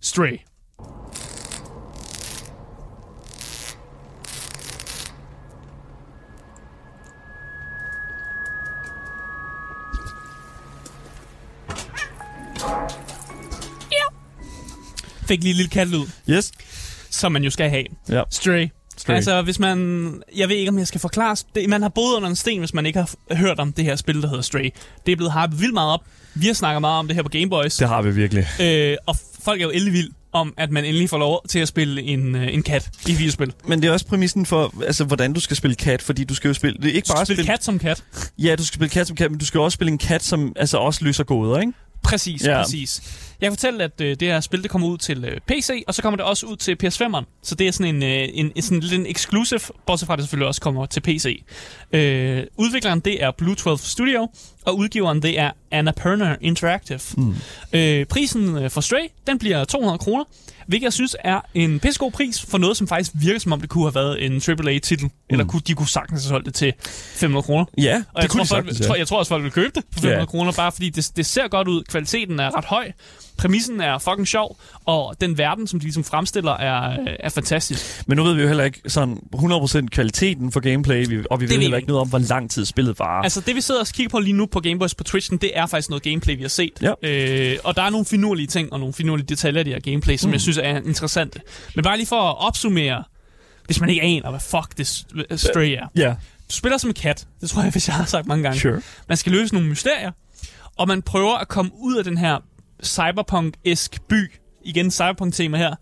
Stray. 0.00 0.36
Fik 15.28 15.42
lige 15.42 15.50
en 15.50 15.56
lille 15.56 15.70
katlyd, 15.70 16.06
Yes. 16.30 16.52
som 17.10 17.32
man 17.32 17.44
jo 17.44 17.50
skal 17.50 17.70
have. 17.70 17.84
Ja. 18.08 18.22
Stray. 18.30 18.68
Stray. 18.98 19.14
Altså, 19.14 19.42
hvis 19.42 19.58
man... 19.58 20.22
Jeg 20.36 20.48
ved 20.48 20.56
ikke, 20.56 20.68
om 20.68 20.78
jeg 20.78 20.86
skal 20.86 21.00
forklare... 21.00 21.36
Det, 21.54 21.68
man 21.68 21.82
har 21.82 21.88
boet 21.88 22.16
under 22.16 22.28
en 22.28 22.36
sten, 22.36 22.58
hvis 22.58 22.74
man 22.74 22.86
ikke 22.86 22.98
har 22.98 23.36
hørt 23.36 23.58
om 23.58 23.72
det 23.72 23.84
her 23.84 23.96
spil, 23.96 24.22
der 24.22 24.28
hedder 24.28 24.42
Stray. 24.42 24.70
Det 25.06 25.12
er 25.12 25.16
blevet 25.16 25.32
hypet 25.32 25.60
vildt 25.60 25.74
meget 25.74 25.92
op. 25.92 26.00
Vi 26.34 26.46
har 26.46 26.54
snakket 26.54 26.80
meget 26.80 26.98
om 26.98 27.06
det 27.06 27.16
her 27.16 27.22
på 27.22 27.28
Game 27.28 27.50
Boys. 27.50 27.76
Det 27.76 27.88
har 27.88 28.02
vi 28.02 28.10
virkelig. 28.10 28.46
Øh, 28.60 28.96
og 29.06 29.16
folk 29.42 29.60
er 29.60 29.64
jo 29.64 29.70
ellevild 29.70 30.10
om, 30.32 30.54
at 30.56 30.70
man 30.70 30.84
endelig 30.84 31.10
får 31.10 31.18
lov 31.18 31.44
til 31.48 31.58
at 31.58 31.68
spille 31.68 32.02
en, 32.02 32.34
øh, 32.34 32.54
en 32.54 32.62
kat 32.62 32.90
i 33.06 33.12
videospil. 33.12 33.52
Men 33.66 33.82
det 33.82 33.88
er 33.88 33.92
også 33.92 34.06
præmissen 34.06 34.46
for, 34.46 34.74
altså, 34.86 35.04
hvordan 35.04 35.32
du 35.32 35.40
skal 35.40 35.56
spille 35.56 35.74
kat, 35.74 36.02
fordi 36.02 36.24
du 36.24 36.34
skal 36.34 36.48
jo 36.48 36.54
spille... 36.54 36.78
Det 36.82 36.90
er 36.90 36.94
ikke 36.94 37.06
Du 37.06 37.12
bare 37.12 37.26
skal 37.26 37.36
spille 37.36 37.50
kat 37.52 37.64
som 37.64 37.78
kat. 37.78 38.04
Ja, 38.38 38.54
du 38.56 38.64
skal 38.64 38.74
spille 38.74 38.90
kat 38.90 39.06
som 39.06 39.16
kat, 39.16 39.30
men 39.30 39.40
du 39.40 39.46
skal 39.46 39.60
også 39.60 39.74
spille 39.74 39.92
en 39.92 39.98
kat, 39.98 40.22
som 40.24 40.52
altså 40.56 40.76
også 40.76 41.04
løser 41.04 41.24
gåder, 41.24 41.60
ikke? 41.60 41.72
Præcis, 42.02 42.44
Ja. 42.46 42.62
præcis. 42.62 43.02
Jeg 43.40 43.46
kan 43.46 43.52
fortælle, 43.52 43.84
at 43.84 44.00
øh, 44.00 44.16
det 44.20 44.28
her 44.28 44.40
spil, 44.40 44.62
det 44.62 44.70
kommer 44.70 44.88
ud 44.88 44.98
til 44.98 45.24
øh, 45.24 45.40
PC, 45.48 45.70
og 45.86 45.94
så 45.94 46.02
kommer 46.02 46.16
det 46.16 46.26
også 46.26 46.46
ud 46.46 46.56
til 46.56 46.76
PS5'eren. 46.84 47.24
Så 47.42 47.54
det 47.54 47.68
er 47.68 47.72
sådan 47.72 47.94
en, 47.94 48.02
øh, 48.02 48.28
en, 48.32 48.52
en, 48.56 48.62
sådan 48.62 48.80
lidt 48.80 48.92
en 49.00 49.06
exclusive, 49.06 49.60
bortset 49.86 50.06
fra 50.06 50.12
at 50.12 50.18
det 50.18 50.24
selvfølgelig 50.24 50.48
også 50.48 50.60
kommer 50.60 50.86
til 50.86 51.00
PC. 51.00 51.44
Øh, 51.92 52.44
udvikleren, 52.56 53.00
det 53.00 53.22
er 53.22 53.30
Blue 53.30 53.54
12 53.54 53.78
Studio, 53.78 54.28
og 54.66 54.76
udgiveren, 54.78 55.22
det 55.22 55.38
er 55.38 55.50
Annapurna 55.70 56.36
Interactive. 56.40 57.00
Mm. 57.16 57.34
Øh, 57.72 58.06
prisen 58.06 58.56
øh, 58.58 58.70
for 58.70 58.80
Stray, 58.80 59.08
den 59.26 59.38
bliver 59.38 59.64
200 59.64 59.98
kroner, 59.98 60.24
hvilket 60.68 60.84
jeg 60.84 60.92
synes 60.92 61.16
er 61.24 61.40
en 61.54 61.80
pissegod 61.80 62.10
pris 62.10 62.40
for 62.42 62.58
noget, 62.58 62.76
som 62.76 62.88
faktisk 62.88 63.12
virker 63.14 63.40
som 63.40 63.52
om 63.52 63.60
det 63.60 63.70
kunne 63.70 63.84
have 63.84 63.94
været 63.94 64.26
en 64.26 64.32
AAA-titel. 64.48 65.04
Mm. 65.04 65.10
Eller 65.30 65.44
kunne, 65.44 65.62
de 65.66 65.74
kunne 65.74 65.88
sagtens 65.88 66.22
have 66.22 66.28
solgt 66.28 66.46
det 66.46 66.54
til 66.54 66.72
500 67.14 67.42
kroner. 67.42 67.64
Ja, 67.78 67.94
Og 67.96 68.16
det 68.16 68.22
jeg 68.22 68.30
kunne 68.30 68.38
tror, 68.38 68.44
de 68.44 68.48
folk, 68.48 68.66
sagtens, 68.66 68.86
tror, 68.86 68.94
ja. 68.94 68.98
jeg 68.98 69.08
tror 69.08 69.18
også, 69.18 69.28
folk 69.28 69.42
vil 69.44 69.52
købe 69.52 69.70
det 69.74 69.84
for 69.92 70.00
500 70.00 70.20
Ja. 70.20 70.26
kroner, 70.26 70.52
bare 70.52 70.72
fordi 70.72 70.90
det, 70.90 71.10
det 71.16 71.26
ser 71.26 71.48
godt 71.48 71.68
ud. 71.68 71.82
Kvaliteten 71.84 72.40
er 72.40 72.56
ret 72.56 72.64
høj. 72.64 72.92
Præmissen 73.38 73.80
er 73.80 73.98
fucking 73.98 74.28
sjov. 74.28 74.58
Og 74.84 75.16
den 75.20 75.38
verden, 75.38 75.66
som 75.66 75.80
de 75.80 75.84
ligesom 75.84 76.04
fremstiller, 76.04 76.52
er, 76.52 76.96
er 77.20 77.28
fantastisk. 77.28 78.02
Men 78.08 78.16
nu 78.16 78.24
ved 78.24 78.34
vi 78.34 78.42
jo 78.42 78.48
heller 78.48 78.64
ikke 78.64 78.80
sådan 78.86 79.18
100% 79.34 79.86
kvaliteten 79.86 80.52
for 80.52 80.60
gameplay, 80.60 81.24
og 81.30 81.40
vi 81.40 81.44
ved 81.44 81.48
ved 81.54 81.60
heller 81.60 81.76
vi 81.76 81.80
ikke 81.80 81.88
noget 81.88 82.00
om, 82.00 82.08
hvor 82.08 82.18
lang 82.18 82.50
tid 82.50 82.64
spillet 82.64 82.98
varer. 82.98 83.22
Altså, 83.22 83.40
det 83.40 83.56
vi 83.56 83.60
sidder 83.60 83.80
og 83.80 83.86
kigger 83.86 84.10
på 84.10 84.18
lige 84.18 84.32
nu 84.32 84.46
på 84.46 84.60
Gameboys 84.60 84.94
på 84.94 85.04
Twitchen, 85.04 85.38
det 85.38 85.50
er 85.54 85.66
faktisk 85.66 85.88
noget 85.90 86.02
gameplay, 86.02 86.36
vi 86.36 86.42
har 86.42 86.48
set. 86.48 86.70
Ja. 86.82 86.92
Øh, 87.02 87.58
og 87.64 87.76
der 87.76 87.82
er 87.82 87.90
nogle 87.90 88.06
finurlige 88.06 88.46
ting 88.46 88.72
og 88.72 88.78
nogle 88.80 88.94
finurlige 88.94 89.26
detaljer 89.26 89.60
i 89.60 89.64
det 89.64 89.72
her 89.72 89.80
gameplay, 89.80 90.16
som 90.16 90.28
mm. 90.28 90.32
jeg 90.32 90.40
synes 90.40 90.58
er 90.58 90.76
interessante. 90.76 91.40
Men 91.74 91.82
bare 91.82 91.96
lige 91.96 92.06
for 92.06 92.20
at 92.20 92.46
opsummere, 92.46 93.04
hvis 93.66 93.80
man 93.80 93.88
ikke 93.90 94.02
aner, 94.02 94.30
hvad 94.30 94.40
fuck 94.40 94.78
det 94.78 94.86
s- 94.86 95.06
Stray 95.36 95.68
er. 95.70 95.86
ja, 95.96 96.14
Du 96.50 96.56
spiller 96.56 96.78
som 96.78 96.90
en 96.90 96.94
kat. 96.94 97.26
Det 97.40 97.50
tror 97.50 97.62
jeg, 97.62 97.70
hvis 97.70 97.88
jeg 97.88 97.96
har 97.96 98.04
sagt 98.04 98.26
mange 98.26 98.42
gange. 98.42 98.60
sure. 98.60 98.80
Man 99.08 99.16
skal 99.16 99.32
løse 99.32 99.54
nogle 99.54 99.68
mysterier, 99.68 100.10
og 100.76 100.88
man 100.88 101.02
prøver 101.02 101.34
at 101.34 101.48
komme 101.48 101.70
ud 101.74 101.96
af 101.96 102.04
den 102.04 102.18
her 102.18 102.38
cyberpunk-esk 102.84 104.02
by 104.08 104.30
igen 104.64 104.90
cyberpunk-tema 104.90 105.58
her, 105.58 105.74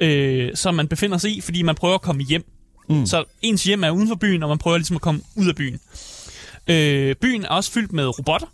øh, 0.00 0.50
som 0.54 0.74
man 0.74 0.88
befinder 0.88 1.18
sig 1.18 1.36
i, 1.36 1.40
fordi 1.40 1.62
man 1.62 1.74
prøver 1.74 1.94
at 1.94 2.02
komme 2.02 2.22
hjem. 2.22 2.44
Mm. 2.88 3.06
Så 3.06 3.24
ens 3.42 3.64
hjem 3.64 3.84
er 3.84 3.90
uden 3.90 4.08
for 4.08 4.14
byen, 4.14 4.42
og 4.42 4.48
man 4.48 4.58
prøver 4.58 4.76
ligesom 4.76 4.96
at 4.96 5.02
komme 5.02 5.20
ud 5.36 5.48
af 5.48 5.56
byen. 5.56 5.80
Øh, 6.68 7.14
byen 7.16 7.44
er 7.44 7.48
også 7.48 7.72
fyldt 7.72 7.92
med 7.92 8.18
robotter. 8.18 8.46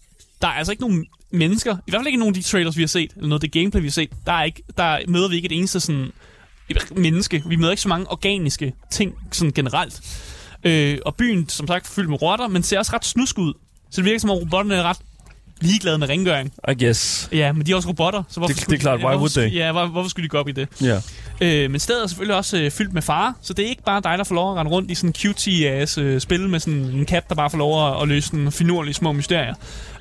Der 0.42 0.48
er 0.48 0.52
altså 0.52 0.72
ikke 0.72 0.82
nogen 0.82 1.06
mennesker, 1.30 1.76
i 1.86 1.90
hvert 1.90 1.98
fald 1.98 2.06
ikke 2.06 2.18
nogen 2.18 2.34
af 2.34 2.42
de 2.42 2.48
trailers, 2.48 2.76
vi 2.76 2.82
har 2.82 2.86
set, 2.88 3.10
eller 3.16 3.28
noget 3.28 3.42
af 3.42 3.50
det 3.50 3.52
gameplay, 3.52 3.80
vi 3.80 3.86
har 3.86 3.92
set. 3.92 4.10
Der, 4.26 4.32
er 4.32 4.42
ikke, 4.42 4.62
der 4.76 4.98
møder 5.08 5.28
vi 5.28 5.36
ikke 5.36 5.46
et 5.46 5.58
eneste 5.58 5.80
sådan, 5.80 6.12
menneske. 6.96 7.42
Vi 7.46 7.56
møder 7.56 7.70
ikke 7.70 7.82
så 7.82 7.88
mange 7.88 8.10
organiske 8.10 8.72
ting 8.90 9.14
sådan 9.32 9.52
generelt. 9.52 10.00
Øh, 10.64 10.98
og 11.06 11.16
byen, 11.16 11.48
som 11.48 11.66
sagt, 11.66 11.86
fyldt 11.86 12.10
med 12.10 12.22
rotter, 12.22 12.48
men 12.48 12.62
ser 12.62 12.78
også 12.78 12.92
ret 12.94 13.04
snusk 13.04 13.38
ud. 13.38 13.54
Så 13.90 13.96
det 13.96 14.04
virker 14.04 14.18
som 14.18 14.30
om 14.30 14.36
robotterne 14.36 14.74
er 14.74 14.82
ret 14.82 15.00
ligeglade 15.60 15.98
med 15.98 16.08
rengøring. 16.08 16.52
I 16.68 16.84
guess. 16.84 17.28
Ja, 17.32 17.52
men 17.52 17.66
de 17.66 17.72
er 17.72 17.76
også 17.76 17.88
robotter. 17.88 18.22
Så 18.28 18.40
hvorfor 18.40 18.52
Det- 18.54 18.62
skulle 18.62 18.76
det 18.78 18.80
er 18.80 18.82
klart, 18.82 19.00
de, 19.00 19.06
why 19.06 19.14
would 19.14 19.30
they? 19.30 19.54
Ja, 19.54 19.72
hvor, 19.72 19.86
hvorfor 19.86 20.10
skulle 20.10 20.24
de 20.24 20.28
gå 20.28 20.38
op 20.38 20.48
i 20.48 20.52
det? 20.52 20.68
Ja. 20.82 21.00
Øh, 21.40 21.70
men 21.70 21.80
stedet 21.80 22.02
er 22.02 22.06
selvfølgelig 22.06 22.36
også 22.36 22.56
øh, 22.58 22.70
fyldt 22.70 22.92
med 22.94 23.02
fare, 23.02 23.34
så 23.42 23.52
det 23.52 23.64
er 23.64 23.68
ikke 23.68 23.82
bare 23.82 24.00
dig, 24.04 24.18
der 24.18 24.24
får 24.24 24.34
lov 24.34 24.52
at 24.52 24.56
rende 24.58 24.70
rundt 24.70 24.90
i 24.90 24.94
sådan 24.94 25.10
en 25.10 25.14
cutie-ass 25.18 26.00
øh, 26.00 26.20
spil 26.20 26.48
med 26.48 26.60
sådan 26.60 26.78
en 26.80 27.04
kat, 27.06 27.28
der 27.28 27.34
bare 27.34 27.50
får 27.50 27.58
lov 27.58 27.88
at, 27.96 28.02
at 28.02 28.08
løse 28.08 28.28
sådan 28.28 28.52
finurlige 28.52 28.94
små 28.94 29.12
mysterier. 29.12 29.54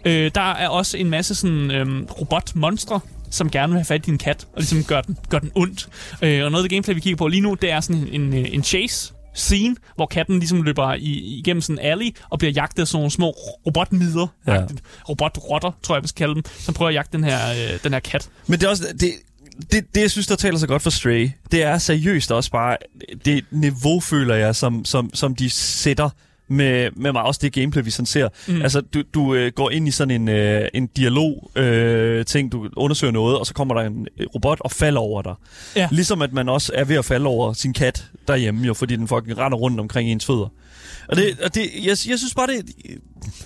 Øh, 0.05 0.31
der 0.35 0.51
er 0.51 0.67
også 0.67 0.97
en 0.97 1.09
masse 1.09 1.35
sådan 1.35 1.71
øh, 1.71 2.03
robotmonstre, 2.19 2.99
som 3.31 3.49
gerne 3.51 3.71
vil 3.73 3.77
have 3.79 3.85
fat 3.85 4.01
i 4.01 4.05
din 4.05 4.17
kat, 4.17 4.43
og 4.53 4.59
ligesom 4.61 4.83
gør 4.83 5.01
den, 5.01 5.17
gør 5.29 5.39
den 5.39 5.51
ondt. 5.55 5.87
Øh, 6.21 6.45
og 6.45 6.51
noget 6.51 6.63
af 6.63 6.69
det 6.69 6.75
gameplay, 6.75 6.93
vi 6.95 6.99
kigger 7.01 7.17
på 7.17 7.27
lige 7.27 7.41
nu, 7.41 7.53
det 7.53 7.71
er 7.71 7.79
sådan 7.79 8.07
en, 8.11 8.21
en, 8.33 8.33
en 8.45 8.63
chase, 8.63 9.13
scene, 9.39 9.75
hvor 9.95 10.05
katten 10.05 10.39
ligesom 10.39 10.61
løber 10.63 10.93
i, 10.93 11.39
igennem 11.39 11.61
sådan 11.61 11.79
en 11.79 11.85
alley 11.85 12.15
og 12.29 12.39
bliver 12.39 12.51
jagtet 12.51 12.81
af 12.81 12.87
sådan 12.87 12.97
nogle 12.97 13.11
små 13.11 13.29
robotmider, 13.65 14.27
Ja. 14.47 14.65
robotrotter, 15.09 15.71
tror 15.83 15.95
jeg, 15.95 16.01
man 16.01 16.07
skal 16.07 16.17
kalde 16.25 16.35
dem, 16.35 16.43
som 16.59 16.73
prøver 16.73 16.89
at 16.89 16.95
jagte 16.95 17.17
den 17.17 17.23
her, 17.23 17.39
øh, 17.51 17.79
den 17.83 17.93
her 17.93 17.99
kat. 17.99 18.29
Men 18.47 18.59
det 18.59 18.65
er 18.65 18.69
også... 18.69 18.83
Det, 18.99 19.11
det, 19.71 19.95
det, 19.95 20.01
jeg 20.01 20.11
synes, 20.11 20.27
der 20.27 20.35
taler 20.35 20.57
så 20.57 20.67
godt 20.67 20.81
for 20.81 20.89
Stray, 20.89 21.29
det 21.51 21.63
er 21.63 21.77
seriøst 21.77 22.31
også 22.31 22.51
bare 22.51 22.77
det 23.25 23.45
niveau, 23.51 23.99
føler 23.99 24.35
jeg, 24.35 24.55
som, 24.55 24.85
som, 24.85 25.09
som 25.13 25.35
de 25.35 25.49
sætter 25.49 26.09
med, 26.49 26.89
med 26.95 27.11
mig. 27.11 27.23
Også 27.23 27.39
det 27.43 27.53
gameplay, 27.53 27.83
vi 27.83 27.91
sådan 27.91 28.05
ser. 28.05 28.29
Mm. 28.47 28.61
Altså, 28.61 28.81
du, 28.81 29.03
du 29.13 29.33
øh, 29.33 29.51
går 29.55 29.69
ind 29.69 29.87
i 29.87 29.91
sådan 29.91 30.21
en, 30.21 30.27
øh, 30.29 30.67
en 30.73 30.87
dialog 30.87 31.51
øh, 31.55 32.25
ting, 32.25 32.51
du 32.51 32.69
undersøger 32.77 33.11
noget, 33.11 33.39
og 33.39 33.45
så 33.45 33.53
kommer 33.53 33.75
der 33.75 33.81
en 33.81 34.07
øh, 34.19 34.27
robot 34.35 34.57
og 34.61 34.71
falder 34.71 35.01
over 35.01 35.21
dig. 35.21 35.33
Ja. 35.75 35.87
Ligesom 35.91 36.21
at 36.21 36.33
man 36.33 36.49
også 36.49 36.71
er 36.75 36.83
ved 36.83 36.95
at 36.95 37.05
falde 37.05 37.25
over 37.25 37.53
sin 37.53 37.73
kat 37.73 38.05
derhjemme, 38.27 38.67
jo, 38.67 38.73
fordi 38.73 38.95
den 38.95 39.07
fucking 39.07 39.37
render 39.37 39.57
rundt 39.57 39.79
omkring 39.79 40.11
ens 40.11 40.25
fødder. 40.25 40.47
Og 41.09 41.15
det, 41.15 41.39
og 41.43 41.55
det 41.55 41.61
jeg, 41.75 41.89
jeg 41.89 41.97
synes 41.97 42.33
bare, 42.35 42.47
det, 42.47 42.75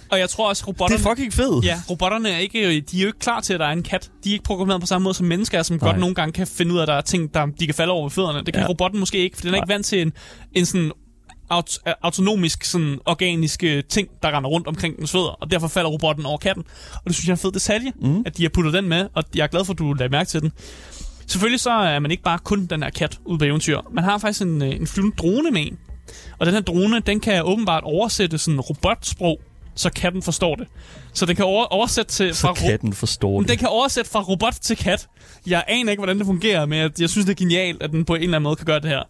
Og 0.10 0.20
jeg 0.20 0.30
tror 0.30 0.50
også, 0.50 0.62
det 0.62 0.68
robotterne... 0.68 1.00
er 1.00 1.10
fucking 1.10 1.34
fedt. 1.34 1.66
Ja, 1.66 1.82
robotterne 1.90 2.30
er 2.30 2.38
ikke, 2.38 2.84
de 2.92 2.98
er 2.98 3.02
jo 3.02 3.08
ikke 3.08 3.20
klar 3.20 3.42
til, 3.42 3.54
at 3.54 3.60
der 3.60 3.66
er 3.66 3.72
en 3.72 3.84
kat. 3.84 4.12
De 4.24 4.30
er 4.30 4.34
ikke 4.34 4.44
programmeret 4.44 4.82
på 4.82 4.88
samme 4.88 5.04
måde 5.04 5.16
som 5.16 5.26
mennesker, 5.26 5.60
er, 5.60 5.64
som 5.64 5.78
Nej. 5.82 5.90
godt 5.90 6.00
nogle 6.00 6.16
gange 6.16 6.34
kan 6.34 6.48
finde 6.48 6.74
ud 6.74 6.78
af, 6.78 6.82
at 6.82 6.88
der 6.88 6.94
er 6.94 7.02
ting, 7.02 7.34
der 7.34 7.46
de 7.46 7.66
kan 7.66 7.76
falde 7.76 7.94
over 7.94 8.04
ved 8.04 8.12
fødderne. 8.12 8.40
Det 8.46 8.54
kan 8.54 8.64
ja. 8.64 8.70
robotten 8.70 9.00
måske 9.00 9.18
ikke, 9.18 9.38
for 9.38 9.42
den 9.42 9.48
er 9.48 9.52
Nej. 9.52 9.58
ikke 9.58 9.74
vant 9.74 9.86
til 9.86 10.02
en, 10.02 10.14
en 10.54 10.66
sådan 10.66 10.92
aut- 11.60 11.80
autonomisk, 12.02 12.64
sådan 12.64 13.00
organisk 13.06 13.64
øh, 13.64 13.84
ting, 13.90 14.08
der 14.24 14.38
render 14.38 14.50
rundt 14.50 14.68
omkring 14.68 14.98
dens 14.98 15.12
fødder, 15.12 15.38
og 15.42 15.52
derfor 15.52 15.68
falder 15.68 15.90
robotten 15.90 16.26
over 16.26 16.38
katten. 16.38 16.64
Og 16.94 17.02
det 17.06 17.16
synes 17.16 17.28
jeg 17.28 17.32
er 17.34 17.36
en 17.36 17.42
fed 17.42 17.52
detalje, 17.52 17.92
mm. 18.02 18.24
at 18.26 18.38
de 18.38 18.44
har 18.44 18.50
puttet 18.50 18.74
den 18.74 18.90
med, 18.90 19.08
og 19.14 19.24
jeg 19.36 19.44
er 19.44 19.48
glad 19.48 19.66
for, 19.66 19.74
at 19.74 19.80
du 19.80 19.94
lagde 19.94 20.12
mærke 20.12 20.28
til 20.28 20.42
den. 20.42 20.52
Selvfølgelig 21.28 21.60
så 21.60 21.72
er 21.72 22.00
man 22.00 22.12
ikke 22.12 22.24
bare 22.24 22.40
kun 22.44 22.66
den 22.66 22.84
her 22.84 22.90
kat 22.90 23.20
ude 23.26 23.38
på 23.40 23.46
eventyr. 23.46 23.80
Man 23.94 24.04
har 24.04 24.18
faktisk 24.18 24.42
en, 24.42 24.62
øh, 24.62 24.76
en 24.76 24.88
flyvende 24.88 25.16
drone 25.16 25.52
med 25.52 25.62
en. 25.62 25.78
Og 26.40 26.46
den 26.46 26.54
her 26.56 26.62
drone, 26.62 27.00
den 27.00 27.20
kan 27.20 27.44
åbenbart 27.44 27.84
oversætte 27.84 28.38
sådan 28.38 28.60
robotsprog, 28.62 29.40
så 29.76 29.90
katten 29.90 30.22
forstår 30.22 30.56
det. 30.56 30.68
Så 31.14 31.26
den 31.26 31.36
kan 31.36 31.46
over- 31.46 31.66
oversætte 31.66 32.12
til 32.12 32.36
Så 32.36 32.50
ro- 32.50 32.54
katten 32.54 32.94
forstår 32.94 33.40
det. 33.40 33.50
den 33.50 33.58
kan 33.58 33.68
oversætte 33.68 34.12
fra 34.12 34.22
robot 34.22 34.54
til 34.62 34.78
kat. 34.78 35.08
Jeg 35.48 35.64
aner 35.68 35.92
ikke, 35.92 36.00
hvordan 36.02 36.18
det 36.18 36.26
fungerer, 36.26 36.66
men 36.66 36.80
jeg, 36.80 36.92
jeg 37.02 37.10
synes, 37.10 37.26
det 37.26 37.32
er 37.34 37.36
genialt, 37.38 37.84
at 37.84 37.92
den 37.92 38.06
på 38.06 38.16
en 38.16 38.22
eller 38.22 38.36
anden 38.38 38.44
måde 38.44 38.56
kan 38.56 38.66
gøre 38.66 38.80
det 38.80 38.90
her. 38.90 39.04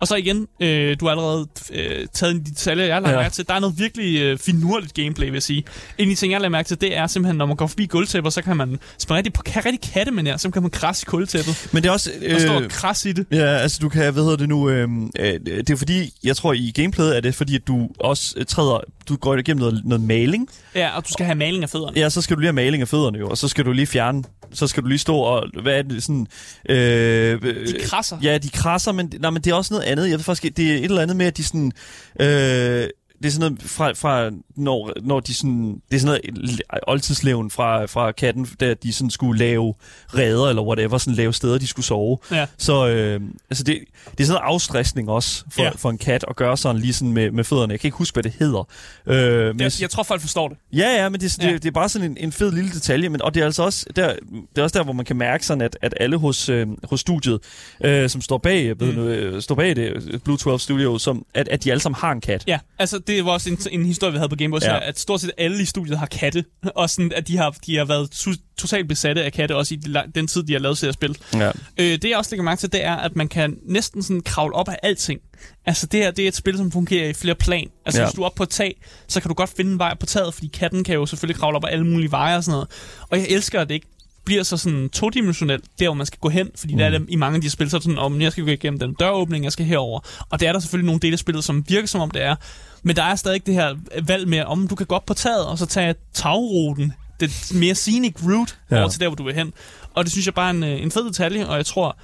Og 0.00 0.06
så 0.06 0.14
igen, 0.14 0.46
øh, 0.60 0.96
du 1.00 1.04
har 1.04 1.10
allerede 1.10 1.46
øh, 1.72 2.06
taget 2.12 2.30
en 2.30 2.38
af 2.38 2.44
de 2.44 2.50
detaljer, 2.50 2.84
jeg 2.84 2.94
har 2.94 3.00
lagt 3.00 3.12
Ja. 3.14 3.18
mærke 3.20 3.34
til. 3.34 3.46
Der 3.48 3.54
er 3.54 3.60
noget 3.60 3.78
virkelig 3.78 4.20
øh, 4.20 4.38
finurligt 4.38 4.94
gameplay, 4.94 5.26
vil 5.26 5.32
jeg 5.34 5.42
sige. 5.42 5.58
En 5.98 6.04
af 6.04 6.06
de 6.06 6.14
ting, 6.14 6.32
jeg 6.32 6.40
lagt 6.40 6.50
mærke 6.52 6.66
til, 6.66 6.80
det 6.80 6.96
er 6.96 7.06
simpelthen, 7.06 7.36
når 7.36 7.46
man 7.46 7.56
går 7.56 7.66
forbi 7.66 7.86
gulvtæpper, 7.86 8.30
så 8.30 8.42
kan 8.42 8.56
man 8.56 8.78
spille 8.98 9.16
rigtig, 9.16 9.32
kan 9.44 9.64
rigtig 9.66 9.92
katte 9.92 10.12
med 10.12 10.22
nær, 10.22 10.36
så 10.36 10.50
kan 10.50 10.62
man 10.62 10.70
krasse 10.70 11.04
i 11.08 11.10
gulvtæppet. 11.10 11.68
Men 11.72 11.82
det 11.82 11.88
er 11.88 11.92
også... 11.92 12.10
Og 12.34 12.40
stå 12.40 12.52
og 12.54 12.62
krasse 12.68 13.10
i 13.10 13.12
det. 13.12 13.26
Ja, 13.32 13.44
altså 13.46 13.78
du 13.82 13.88
kan, 13.88 14.12
hvad 14.12 14.22
hedder 14.22 14.36
det 14.36 14.48
nu, 14.48 14.68
øh, 14.70 14.88
øh, 15.18 15.40
det 15.46 15.70
er 15.70 15.76
fordi, 15.76 16.12
jeg 16.24 16.36
tror 16.36 16.52
i 16.52 16.72
gameplayet 16.74 17.16
er 17.16 17.20
det 17.20 17.34
fordi, 17.34 17.54
at 17.54 17.66
du 17.66 17.88
også 18.00 18.34
øh, 18.36 18.46
træder, 18.46 18.80
du 19.08 19.16
går 19.16 19.36
igennem 19.36 19.60
noget, 19.60 19.82
noget 19.84 20.04
maling. 20.04 20.48
Ja, 20.74 20.96
og 20.96 21.04
du 21.06 21.12
skal 21.12 21.26
have 21.26 21.36
maling 21.36 21.62
af 21.62 21.70
fødderne. 21.70 21.98
Ja, 22.00 22.08
så 22.10 22.22
skal 22.22 22.36
du 22.36 22.40
lige 22.40 22.46
have 22.48 22.52
maling 22.54 22.80
af 22.80 22.88
fødderne 22.88 23.18
jo, 23.18 23.28
og 23.28 23.38
så 23.38 23.48
skal 23.48 23.64
du 23.64 23.72
lige 23.72 23.86
fjerne, 23.86 24.24
så 24.52 24.66
skal 24.66 24.82
du 24.82 24.88
lige 24.88 24.98
stå 24.98 25.16
og, 25.16 25.46
hvad 25.62 25.78
er 25.78 25.82
det, 25.82 26.02
sådan... 26.02 26.26
Øh, 26.68 27.42
De 27.42 27.74
krasser. 27.84 28.18
Ja, 28.22 28.38
de 28.38 28.48
krasser, 28.48 28.92
men, 28.92 29.12
nej, 29.20 29.30
men 29.30 29.42
det 29.42 29.50
er 29.50 29.54
også 29.54 29.74
noget 29.74 29.85
andet. 29.86 30.10
Jeg 30.10 30.18
ved 30.18 30.24
faktisk, 30.24 30.56
det 30.56 30.72
er 30.72 30.76
et 30.76 30.84
eller 30.84 31.02
andet 31.02 31.16
med, 31.16 31.26
at 31.26 31.36
de 31.36 31.44
sådan... 31.44 31.72
Øh, 32.20 32.88
det 33.22 33.26
er 33.26 33.30
sådan 33.30 33.52
noget 33.52 33.70
fra, 33.70 33.92
fra 33.92 34.30
når, 34.56 34.92
når 35.02 35.20
de 35.20 35.34
sådan, 35.34 35.80
det 35.90 35.96
er 35.96 36.00
sådan 36.00 36.20
noget 36.34 36.60
oldtidsleven 36.86 37.50
fra, 37.50 37.86
fra 37.86 38.12
katten, 38.12 38.46
da 38.60 38.74
de 38.74 38.92
sådan 38.92 39.10
skulle 39.10 39.38
lave 39.38 39.74
redder 40.14 40.48
eller 40.48 40.62
whatever, 40.62 40.98
sådan 40.98 41.14
lave 41.14 41.32
steder, 41.32 41.58
de 41.58 41.66
skulle 41.66 41.86
sove. 41.86 42.18
Ja. 42.30 42.46
Så 42.58 42.88
øh, 42.88 43.20
altså 43.50 43.64
det, 43.64 43.78
det 44.10 44.20
er 44.20 44.24
sådan 44.24 44.42
en 44.42 44.46
afstressning 44.46 45.08
også 45.08 45.44
for, 45.52 45.62
Ja. 45.62 45.70
for 45.70 45.90
en 45.90 45.98
kat 45.98 46.24
at 46.28 46.36
gøre 46.36 46.56
sådan 46.56 46.80
lige 46.82 46.92
sådan 46.92 47.12
med, 47.12 47.30
med 47.30 47.44
fødderne. 47.44 47.72
Jeg 47.72 47.80
kan 47.80 47.88
ikke 47.88 47.96
huske, 47.98 48.14
hvad 48.14 48.22
det 48.22 48.32
hedder. 48.38 48.68
Øh, 49.06 49.46
men 49.46 49.60
Jeg, 49.60 49.72
jeg 49.80 49.90
tror, 49.90 50.02
folk 50.02 50.20
forstår 50.20 50.48
det. 50.48 50.58
Ja, 50.72 50.88
ja, 51.02 51.08
men 51.08 51.20
det, 51.20 51.36
det, 51.40 51.44
Ja. 51.46 51.52
det 51.52 51.64
er 51.66 51.70
bare 51.70 51.88
sådan 51.88 52.10
en, 52.10 52.16
en 52.20 52.32
fed 52.32 52.52
lille 52.52 52.70
detalje, 52.70 53.08
men, 53.08 53.22
og 53.22 53.34
det 53.34 53.40
er 53.40 53.44
altså 53.44 53.62
også 53.62 53.86
der, 53.96 54.12
det 54.32 54.58
er 54.58 54.62
også 54.62 54.78
der, 54.78 54.84
hvor 54.84 54.92
man 54.92 55.04
kan 55.04 55.16
mærke 55.16 55.46
sådan, 55.46 55.60
at, 55.62 55.78
at 55.82 55.94
alle 56.00 56.16
hos, 56.16 56.48
øh, 56.48 56.66
hos 56.84 57.00
studiet, 57.00 57.38
øh, 57.84 58.10
som 58.10 58.20
står 58.20 58.38
bag, 58.38 58.74
mm. 58.80 58.86
Mm. 58.86 58.98
øh, 58.98 59.42
står 59.42 59.54
bag 59.54 59.76
det, 59.76 60.20
Blue 60.24 60.36
12 60.36 60.58
Studio, 60.58 60.98
som, 60.98 61.26
at, 61.34 61.48
at 61.48 61.64
de 61.64 61.70
alle 61.70 61.80
sammen 61.80 61.96
har 62.00 62.12
en 62.12 62.20
kat. 62.20 62.44
Ja, 62.46 62.58
altså 62.78 62.98
det 63.06 63.24
var 63.24 63.30
også 63.30 63.50
en, 63.50 63.58
en 63.70 63.86
historie, 63.86 64.12
vi 64.12 64.18
havde 64.18 64.28
på 64.28 64.36
Gameboy, 64.36 64.58
Ja. 64.62 64.88
at 64.88 64.98
stort 64.98 65.20
set 65.20 65.30
alle 65.38 65.62
i 65.62 65.64
studiet 65.64 65.98
har 65.98 66.06
katte, 66.06 66.44
og 66.76 66.90
sådan, 66.90 67.12
at 67.16 67.28
de 67.28 67.36
har, 67.36 67.50
de 67.66 67.76
har 67.76 67.84
været 67.84 68.10
to- 68.10 68.30
totalt 68.58 68.88
besatte 68.88 69.24
af 69.24 69.32
katte, 69.32 69.56
også 69.56 69.74
i 69.74 69.78
den 70.14 70.26
tid, 70.26 70.42
de 70.42 70.52
har 70.52 70.60
lavet 70.60 70.78
spille. 70.94 71.16
Ja. 71.34 71.50
Øh, 71.78 71.86
det 71.92 72.04
jeg 72.04 72.18
også 72.18 72.30
lægger 72.30 72.44
mærke 72.44 72.60
til, 72.60 72.72
det 72.72 72.84
er, 72.84 72.96
at 72.96 73.16
man 73.16 73.28
kan 73.28 73.56
næsten 73.62 74.02
sådan 74.02 74.20
kravle 74.20 74.54
op 74.54 74.68
af 74.68 74.76
alting. 74.82 75.20
Altså 75.66 75.86
det 75.86 76.00
her, 76.00 76.10
det 76.10 76.24
er 76.24 76.28
et 76.28 76.36
spil, 76.36 76.56
som 76.56 76.72
fungerer 76.72 77.08
i 77.08 77.12
flere 77.12 77.34
plan. 77.34 77.68
Altså 77.86 78.00
ja. 78.00 78.06
hvis 78.06 78.14
du 78.14 78.22
er 78.22 78.26
oppe 78.26 78.36
på 78.36 78.42
et 78.42 78.48
tag, 78.48 78.80
så 79.08 79.20
kan 79.20 79.28
du 79.28 79.34
godt 79.34 79.50
finde 79.56 79.72
en 79.72 79.78
vej 79.78 79.94
på 80.00 80.06
taget, 80.06 80.34
fordi 80.34 80.46
katten 80.46 80.84
kan 80.84 80.94
jo 80.94 81.06
selvfølgelig 81.06 81.40
kravle 81.40 81.56
op 81.56 81.64
af 81.64 81.72
alle 81.72 81.86
mulige 81.86 82.10
veje 82.10 82.36
og 82.36 82.44
sådan 82.44 82.52
noget. 82.52 82.68
Og 83.10 83.18
jeg 83.18 83.26
elsker, 83.28 83.60
at 83.60 83.68
det 83.68 83.74
ikke 83.74 83.86
bliver 84.26 84.42
så 84.42 84.56
sådan 84.56 84.88
todimensionelt, 84.88 85.64
der 85.78 85.86
hvor 85.88 85.94
man 85.94 86.06
skal 86.06 86.18
gå 86.18 86.28
hen, 86.28 86.50
fordi 86.56 86.72
mm. 86.74 86.78
der 86.78 86.86
er 86.86 86.90
dem 86.90 87.06
i 87.08 87.16
mange 87.16 87.36
af 87.36 87.42
de 87.42 87.50
spil, 87.50 87.70
så 87.70 87.76
det 87.76 87.84
sådan, 87.84 87.98
om 87.98 88.20
jeg 88.20 88.32
skal 88.32 88.44
gå 88.44 88.50
igennem 88.50 88.78
den 88.78 88.94
døråbning, 88.94 89.44
jeg 89.44 89.52
skal 89.52 89.66
herover. 89.66 90.00
Og 90.30 90.40
det 90.40 90.48
er 90.48 90.52
der 90.52 90.60
selvfølgelig 90.60 90.86
nogle 90.86 91.00
dele 91.00 91.12
af 91.12 91.18
spillet, 91.18 91.44
som 91.44 91.64
virker 91.68 91.88
som 91.88 92.00
om 92.00 92.10
det 92.10 92.22
er. 92.22 92.36
Men 92.82 92.96
der 92.96 93.02
er 93.02 93.14
stadig 93.14 93.46
det 93.46 93.54
her 93.54 93.74
valg 94.02 94.28
med, 94.28 94.42
om 94.42 94.68
du 94.68 94.74
kan 94.74 94.86
gå 94.86 94.94
op 94.94 95.06
på 95.06 95.14
taget, 95.14 95.46
og 95.46 95.58
så 95.58 95.66
tage 95.66 95.94
tagruten, 96.14 96.92
det 97.20 97.50
mere 97.54 97.74
scenic 97.74 98.14
route, 98.24 98.54
Ja. 98.70 98.76
ja. 98.76 98.82
over 98.82 98.90
til 98.90 99.00
der, 99.00 99.08
hvor 99.08 99.16
du 99.16 99.24
vil 99.24 99.34
hen. 99.34 99.52
Og 99.94 100.04
det 100.04 100.12
synes 100.12 100.26
jeg 100.26 100.34
bare 100.34 100.46
er 100.46 100.50
en, 100.50 100.62
øh, 100.62 100.82
en 100.82 100.90
fed 100.90 101.04
detalje, 101.04 101.46
og 101.46 101.56
jeg 101.56 101.66
tror, 101.66 101.96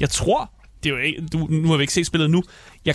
jeg 0.00 0.10
tror, 0.10 0.50
det 0.82 0.88
er 0.90 0.94
jo 0.94 1.00
ikke, 1.00 1.26
du, 1.32 1.46
nu 1.50 1.68
har 1.68 1.76
vi 1.76 1.82
ikke 1.82 1.92
set 1.92 2.06
spillet 2.06 2.30
nu, 2.30 2.42
jeg 2.84 2.94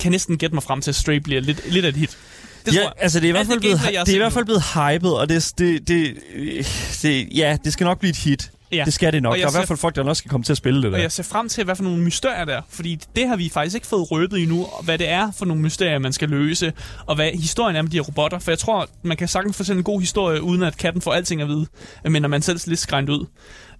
kan 0.00 0.12
næsten 0.12 0.38
gætte 0.38 0.54
mig 0.54 0.62
frem 0.62 0.80
til, 0.80 0.90
at 0.90 0.94
Stray 0.94 1.16
bliver 1.16 1.40
lidt, 1.40 1.72
lidt 1.72 1.84
af 1.84 1.88
et 1.88 1.96
hit. 1.96 2.18
Det 2.66 2.74
ja, 2.74 2.78
tror 2.80 2.82
jeg. 2.82 2.92
altså 2.98 3.20
det 3.20 3.26
er 3.26 3.28
i 3.28 3.30
hvert 3.30 3.40
Alt 3.40 3.48
fald 3.48 3.60
blevet, 3.60 3.80
det 4.06 4.08
er 4.08 4.14
i 4.14 4.18
hvert 4.18 4.32
fald 4.32 4.44
blevet 4.44 4.62
hypet, 4.74 5.18
og 5.18 5.28
det, 5.28 5.52
det, 5.58 5.88
det, 5.88 6.16
det, 7.02 7.28
ja, 7.36 7.56
det 7.64 7.72
skal 7.72 7.84
nok 7.84 7.98
blive 7.98 8.10
et 8.10 8.16
hit. 8.16 8.50
Ja. 8.72 8.84
Det 8.84 8.94
skal 8.94 9.12
det 9.12 9.22
nok. 9.22 9.32
Og 9.32 9.38
Der 9.38 9.44
er 9.44 9.48
i 9.48 9.52
hvert 9.52 9.68
fald 9.68 9.78
folk, 9.78 9.96
der 9.96 10.02
nok 10.02 10.16
skal 10.16 10.30
komme 10.30 10.44
til 10.44 10.52
at 10.52 10.56
spille 10.56 10.82
det 10.82 10.92
der. 10.92 10.96
Og 10.98 11.02
jeg 11.02 11.12
ser 11.12 11.22
frem 11.22 11.48
til, 11.48 11.64
hvad 11.64 11.76
for 11.76 11.82
nogle 11.82 12.02
mysterier 12.02 12.44
der 12.44 12.56
er. 12.56 12.60
Fordi 12.68 12.98
det 13.16 13.28
har 13.28 13.36
vi 13.36 13.48
faktisk 13.48 13.74
ikke 13.74 13.86
fået 13.86 14.10
røbet 14.10 14.38
endnu, 14.42 14.64
og 14.64 14.84
hvad 14.84 14.98
det 14.98 15.08
er 15.08 15.30
for 15.38 15.44
nogle 15.44 15.62
mysterier, 15.62 15.98
man 15.98 16.12
skal 16.12 16.28
løse, 16.28 16.72
og 17.06 17.14
hvad 17.14 17.30
historien 17.32 17.76
er 17.76 17.82
med 17.82 17.90
de 17.90 17.96
her 17.96 18.02
robotter. 18.02 18.38
For 18.38 18.50
jeg 18.50 18.58
tror, 18.58 18.88
man 19.02 19.16
kan 19.16 19.28
sagtens 19.28 19.56
fortælle 19.56 19.78
en 19.78 19.84
god 19.84 20.00
historie, 20.00 20.42
uden 20.42 20.62
at 20.62 20.76
katten 20.76 21.02
får 21.02 21.12
alting 21.12 21.42
at 21.42 21.48
vide, 21.48 21.66
men 22.04 22.22
når 22.22 22.28
man 22.28 22.42
selv 22.42 22.56
er 22.56 22.64
lidt 22.66 22.80
skrændt 22.80 23.10
ud. 23.10 23.26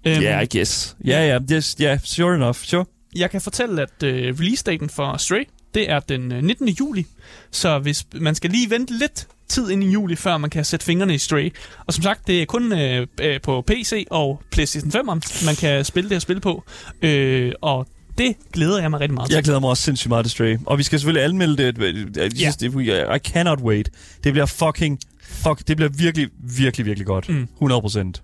Øhm, 0.05 0.21
Ja, 0.21 0.39
I 0.39 0.57
guess. 0.57 0.95
Ja, 1.05 1.27
ja, 1.27 1.55
yes, 1.55 1.75
ja, 1.79 1.97
sure 2.03 2.35
enough, 2.35 2.55
sure. 2.55 2.85
Jeg 3.15 3.31
kan 3.31 3.41
fortælle, 3.41 3.81
at 3.81 4.03
øh, 4.03 4.35
release-daten 4.39 4.89
for 4.89 5.17
Stray, 5.17 5.43
det 5.75 5.89
er 5.91 5.99
den 5.99 6.31
øh, 6.31 6.43
19. 6.43 6.67
juli. 6.69 7.05
Så 7.51 7.79
hvis 7.79 8.05
man 8.13 8.35
skal 8.35 8.49
lige 8.49 8.69
vente 8.69 8.97
lidt 8.97 9.27
tid 9.47 9.69
ind 9.69 9.83
i 9.83 9.89
juli, 9.89 10.15
før 10.15 10.37
man 10.37 10.49
kan 10.49 10.65
sætte 10.65 10.85
fingrene 10.85 11.15
i 11.15 11.17
Stray. 11.17 11.53
Og 11.85 11.93
som 11.93 12.03
sagt, 12.03 12.27
det 12.27 12.41
er 12.41 12.45
kun 12.45 12.73
øh, 12.73 13.07
øh, 13.21 13.41
på 13.41 13.61
PC 13.67 14.05
og 14.11 14.41
PlayStation 14.51 14.91
5, 14.91 15.05
man 15.45 15.55
kan 15.59 15.85
spille 15.85 16.09
det 16.09 16.15
her 16.15 16.19
spil 16.19 16.39
på. 16.39 16.63
Øh, 17.01 17.51
og 17.61 17.87
det 18.17 18.35
glæder 18.53 18.81
jeg 18.81 18.91
mig 18.91 18.99
rigtig 18.99 19.13
meget 19.13 19.29
til. 19.29 19.35
Jeg 19.35 19.43
glæder 19.43 19.59
mig 19.59 19.69
også 19.69 19.83
sindssygt 19.83 20.09
meget 20.09 20.25
til 20.25 20.31
Stray. 20.31 20.57
Og 20.65 20.77
vi 20.77 20.83
skal 20.83 20.99
selvfølgelig 20.99 21.23
anmelde 21.23 21.57
det. 21.57 21.77
Jeg 22.17 22.33
Ja. 22.33 22.37
synes, 22.37 22.55
det 22.57 22.73
I 23.15 23.19
cannot 23.29 23.59
wait. 23.61 23.89
Det 24.23 24.33
bliver 24.33 24.45
fucking... 24.45 24.99
Fuck, 25.29 25.67
det 25.67 25.77
bliver 25.77 25.89
virkelig, 25.97 26.29
virkelig, 26.57 26.85
virkelig 26.85 27.05
godt. 27.07 27.29
Mm. 27.29 27.47
100 27.53 27.81
procent. 27.81 28.23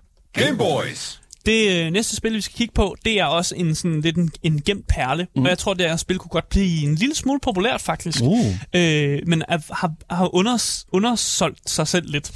Det 1.46 1.86
øh, 1.86 1.90
næste 1.90 2.16
spil, 2.16 2.34
vi 2.34 2.40
skal 2.40 2.56
kigge 2.56 2.74
på, 2.74 2.96
det 3.04 3.20
er 3.20 3.24
også 3.24 3.54
en 3.54 3.74
sådan 3.74 4.00
lidt 4.00 4.16
en, 4.16 4.30
en 4.42 4.62
gemt 4.62 4.86
perle. 4.88 5.26
Mm. 5.36 5.42
Og 5.42 5.48
jeg 5.48 5.58
tror, 5.58 5.74
det 5.74 5.88
her 5.88 5.96
spil 5.96 6.18
kunne 6.18 6.28
godt 6.28 6.48
blive 6.48 6.82
en 6.82 6.94
lille 6.94 7.14
smule 7.14 7.40
populært, 7.40 7.80
faktisk. 7.80 8.22
Uh. 8.22 8.46
Øh, 8.74 9.20
men 9.26 9.42
er, 9.48 9.74
har, 9.74 9.92
har 10.10 10.34
unders, 10.34 10.86
undersolgt 10.92 11.70
sig 11.70 11.88
selv 11.88 12.10
lidt. 12.10 12.32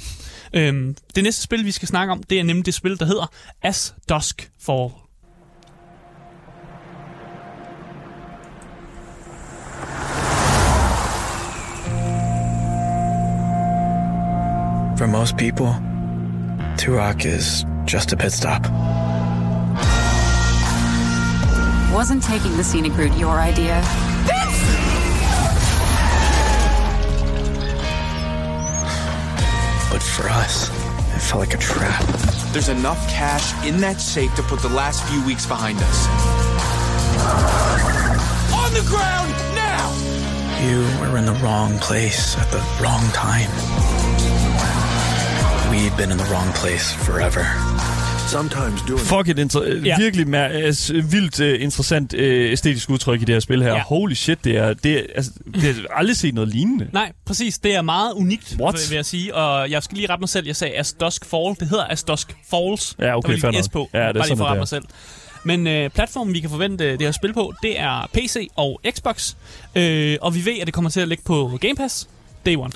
Øh, 0.53 0.95
det 1.15 1.23
næste 1.23 1.41
spil, 1.41 1.65
vi 1.65 1.71
skal 1.71 1.87
snakke 1.87 2.13
om, 2.13 2.23
det 2.23 2.39
er 2.39 2.43
nemlig 2.43 2.65
det 2.65 2.73
spil, 2.73 2.99
der 2.99 3.05
hedder 3.05 3.31
As 3.63 3.95
Dusk 4.09 4.51
Fall. 4.59 4.89
For 14.97 15.05
most 15.05 15.37
people, 15.37 15.73
Turok 16.77 17.25
is 17.25 17.65
just 17.87 18.11
a 18.11 18.17
pit 18.17 18.33
stop. 18.33 18.61
Wasn't 21.93 22.21
taking 22.21 22.55
the 22.57 22.63
scenic 22.63 22.95
route 22.97 23.17
your 23.17 23.39
idea? 23.39 23.81
But 29.89 30.03
for 30.03 30.27
us, 30.29 30.69
it 31.15 31.21
felt 31.21 31.39
like 31.39 31.53
a 31.53 31.57
trap. 31.57 32.03
There's 32.51 32.69
enough 32.69 33.09
cash 33.09 33.53
in 33.65 33.79
that 33.81 34.01
safe 34.01 34.35
to 34.35 34.43
put 34.43 34.59
the 34.59 34.69
last 34.69 35.05
few 35.05 35.25
weeks 35.25 35.45
behind 35.45 35.79
us. 35.79 36.07
On 38.53 38.73
the 38.73 38.85
ground 38.89 39.31
now! 39.55 39.87
You 40.61 40.79
were 40.99 41.17
in 41.17 41.25
the 41.25 41.39
wrong 41.41 41.79
place 41.79 42.37
at 42.37 42.51
the 42.51 42.59
wrong 42.81 43.09
time. 43.11 44.16
We'd 45.77 45.97
been 45.97 46.11
in 46.11 46.17
the 46.17 46.33
wrong 46.33 46.49
place 46.61 46.85
forever. 47.07 47.43
Sometimes 48.29 48.81
doing 48.87 48.99
Fuck 48.99 49.27
et 49.29 49.39
inter- 49.39 49.85
Ja. 49.85 49.97
virkelig 49.97 50.27
mær- 50.27 50.37
altså, 50.65 50.93
vildt 50.93 51.39
uh, 51.39 51.61
interessant 51.63 52.13
uh, 52.13 52.19
æstetisk 52.21 52.89
udtryk 52.89 53.21
i 53.21 53.25
det 53.25 53.35
her 53.35 53.39
spil 53.39 53.63
her. 53.63 53.73
Ja. 53.73 53.81
Holy 53.81 54.13
shit, 54.13 54.43
det 54.43 54.57
er, 54.57 54.73
det 54.73 54.97
er, 54.97 55.01
altså, 55.15 55.31
det 55.53 55.63
har 55.75 55.95
aldrig 55.97 56.17
set 56.17 56.33
noget 56.33 56.49
lignende. 56.49 56.87
Nej, 56.93 57.11
præcis. 57.25 57.57
Det 57.57 57.75
er 57.75 57.81
meget 57.81 58.13
unikt, 58.13 58.55
What? 58.59 58.85
vil 58.89 58.95
jeg 58.95 59.05
sige. 59.05 59.35
Og 59.35 59.71
jeg 59.71 59.83
skal 59.83 59.97
lige 59.97 60.09
rette 60.09 60.19
mig 60.21 60.29
selv. 60.29 60.45
Jeg 60.47 60.55
sagde 60.55 60.73
As 60.73 60.93
Dusk 60.93 61.25
Fall. 61.25 61.55
Det 61.59 61.67
hedder 61.69 61.85
As 61.89 62.03
Dusk 62.03 62.35
Falls. 62.49 62.95
Ja, 62.99 63.17
okay, 63.17 63.33
Der 63.33 63.41
var 63.47 63.51
fair. 63.51 63.61
S 63.61 63.69
på. 63.69 63.89
Ja, 63.93 63.99
det 63.99 64.07
er 64.07 64.13
Bare 64.13 64.27
lige 64.27 64.37
for 64.37 64.45
at 64.45 64.49
det 64.49 64.49
rette 64.49 64.59
mig 64.59 64.67
selv. 64.67 64.83
Men 65.43 65.67
øh, 65.67 65.89
platformen, 65.89 66.33
vi 66.33 66.39
kan 66.39 66.49
forvente 66.49 66.91
det 66.91 67.01
her 67.01 67.11
spil 67.11 67.33
på, 67.33 67.53
det 67.63 67.79
er 67.79 68.09
PC 68.13 68.47
og 68.55 68.81
Xbox. 68.95 69.33
Øh, 69.75 70.17
og 70.21 70.35
vi 70.35 70.45
ved, 70.45 70.53
at 70.61 70.65
det 70.67 70.73
kommer 70.73 70.89
til 70.89 70.99
at 71.01 71.07
ligge 71.07 71.23
på 71.25 71.57
Game 71.61 71.75
Pass 71.75 72.07
Day 72.45 72.55
One. 72.55 72.71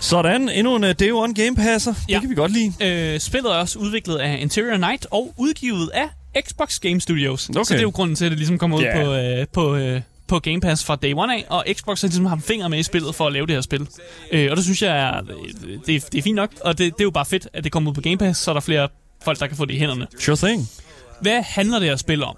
Sådan, 0.00 0.48
endnu 0.48 0.76
en 0.76 0.84
uh, 0.84 0.90
Day 0.90 1.10
One 1.12 1.34
Game 1.34 1.56
Passer. 1.56 1.94
Ja. 2.08 2.14
Det 2.14 2.20
kan 2.20 2.30
vi 2.30 2.34
godt 2.34 2.52
lide. 2.52 2.72
Øh, 3.14 3.20
spillet 3.20 3.50
er 3.52 3.56
også 3.56 3.78
udviklet 3.78 4.16
af 4.16 4.38
Interior 4.40 4.76
Night 4.76 5.06
og 5.10 5.34
udgivet 5.36 5.90
af 5.94 6.08
Xbox 6.48 6.78
Game 6.80 7.00
Studios. 7.00 7.48
Okay. 7.50 7.64
Så 7.64 7.72
det 7.74 7.78
er 7.78 7.82
jo 7.82 7.90
grunden 7.90 8.16
til, 8.16 8.24
at 8.24 8.30
det 8.30 8.38
ligesom 8.38 8.58
kommer 8.58 8.76
ud 8.76 8.82
Ja. 8.82 9.04
på, 9.04 9.12
øh, 9.14 9.46
på, 9.52 9.76
øh, 9.76 10.00
på 10.28 10.38
Game 10.38 10.60
Pass 10.60 10.84
fra 10.84 10.96
Day 10.96 11.12
One 11.16 11.34
af. 11.34 11.44
Og 11.48 11.64
Xbox 11.72 12.00
har 12.00 12.08
ligesom 12.08 12.26
haft 12.26 12.42
fingre 12.46 12.68
med 12.68 12.78
i 12.78 12.82
spillet 12.82 13.14
for 13.14 13.26
at 13.26 13.32
lave 13.32 13.46
det 13.46 13.54
her 13.54 13.60
spil. 13.60 13.86
Øh, 14.32 14.48
og 14.50 14.56
det 14.56 14.64
synes 14.64 14.82
jeg 14.82 14.98
er, 14.98 15.20
det, 15.86 15.94
er- 15.96 16.08
det 16.12 16.18
er 16.18 16.22
fint 16.22 16.36
nok. 16.36 16.50
Og 16.60 16.78
det, 16.78 16.92
det 16.94 17.00
er 17.00 17.04
jo 17.04 17.10
bare 17.10 17.24
fedt, 17.26 17.48
at 17.52 17.64
det 17.64 17.72
kommer 17.72 17.90
ud 17.90 17.94
på 17.94 18.00
Game 18.00 18.16
Pass, 18.18 18.40
så 18.40 18.50
er 18.50 18.52
der 18.52 18.60
flere 18.60 18.88
folk, 19.24 19.40
der 19.40 19.46
kan 19.46 19.56
få 19.56 19.64
det 19.64 19.74
i 19.74 19.78
hænderne. 19.78 20.06
Sure 20.18 20.36
thing. 20.36 20.68
Hvad 21.20 21.42
handler 21.42 21.78
det 21.78 21.88
her 21.88 21.96
spil 21.96 22.24
om? 22.24 22.36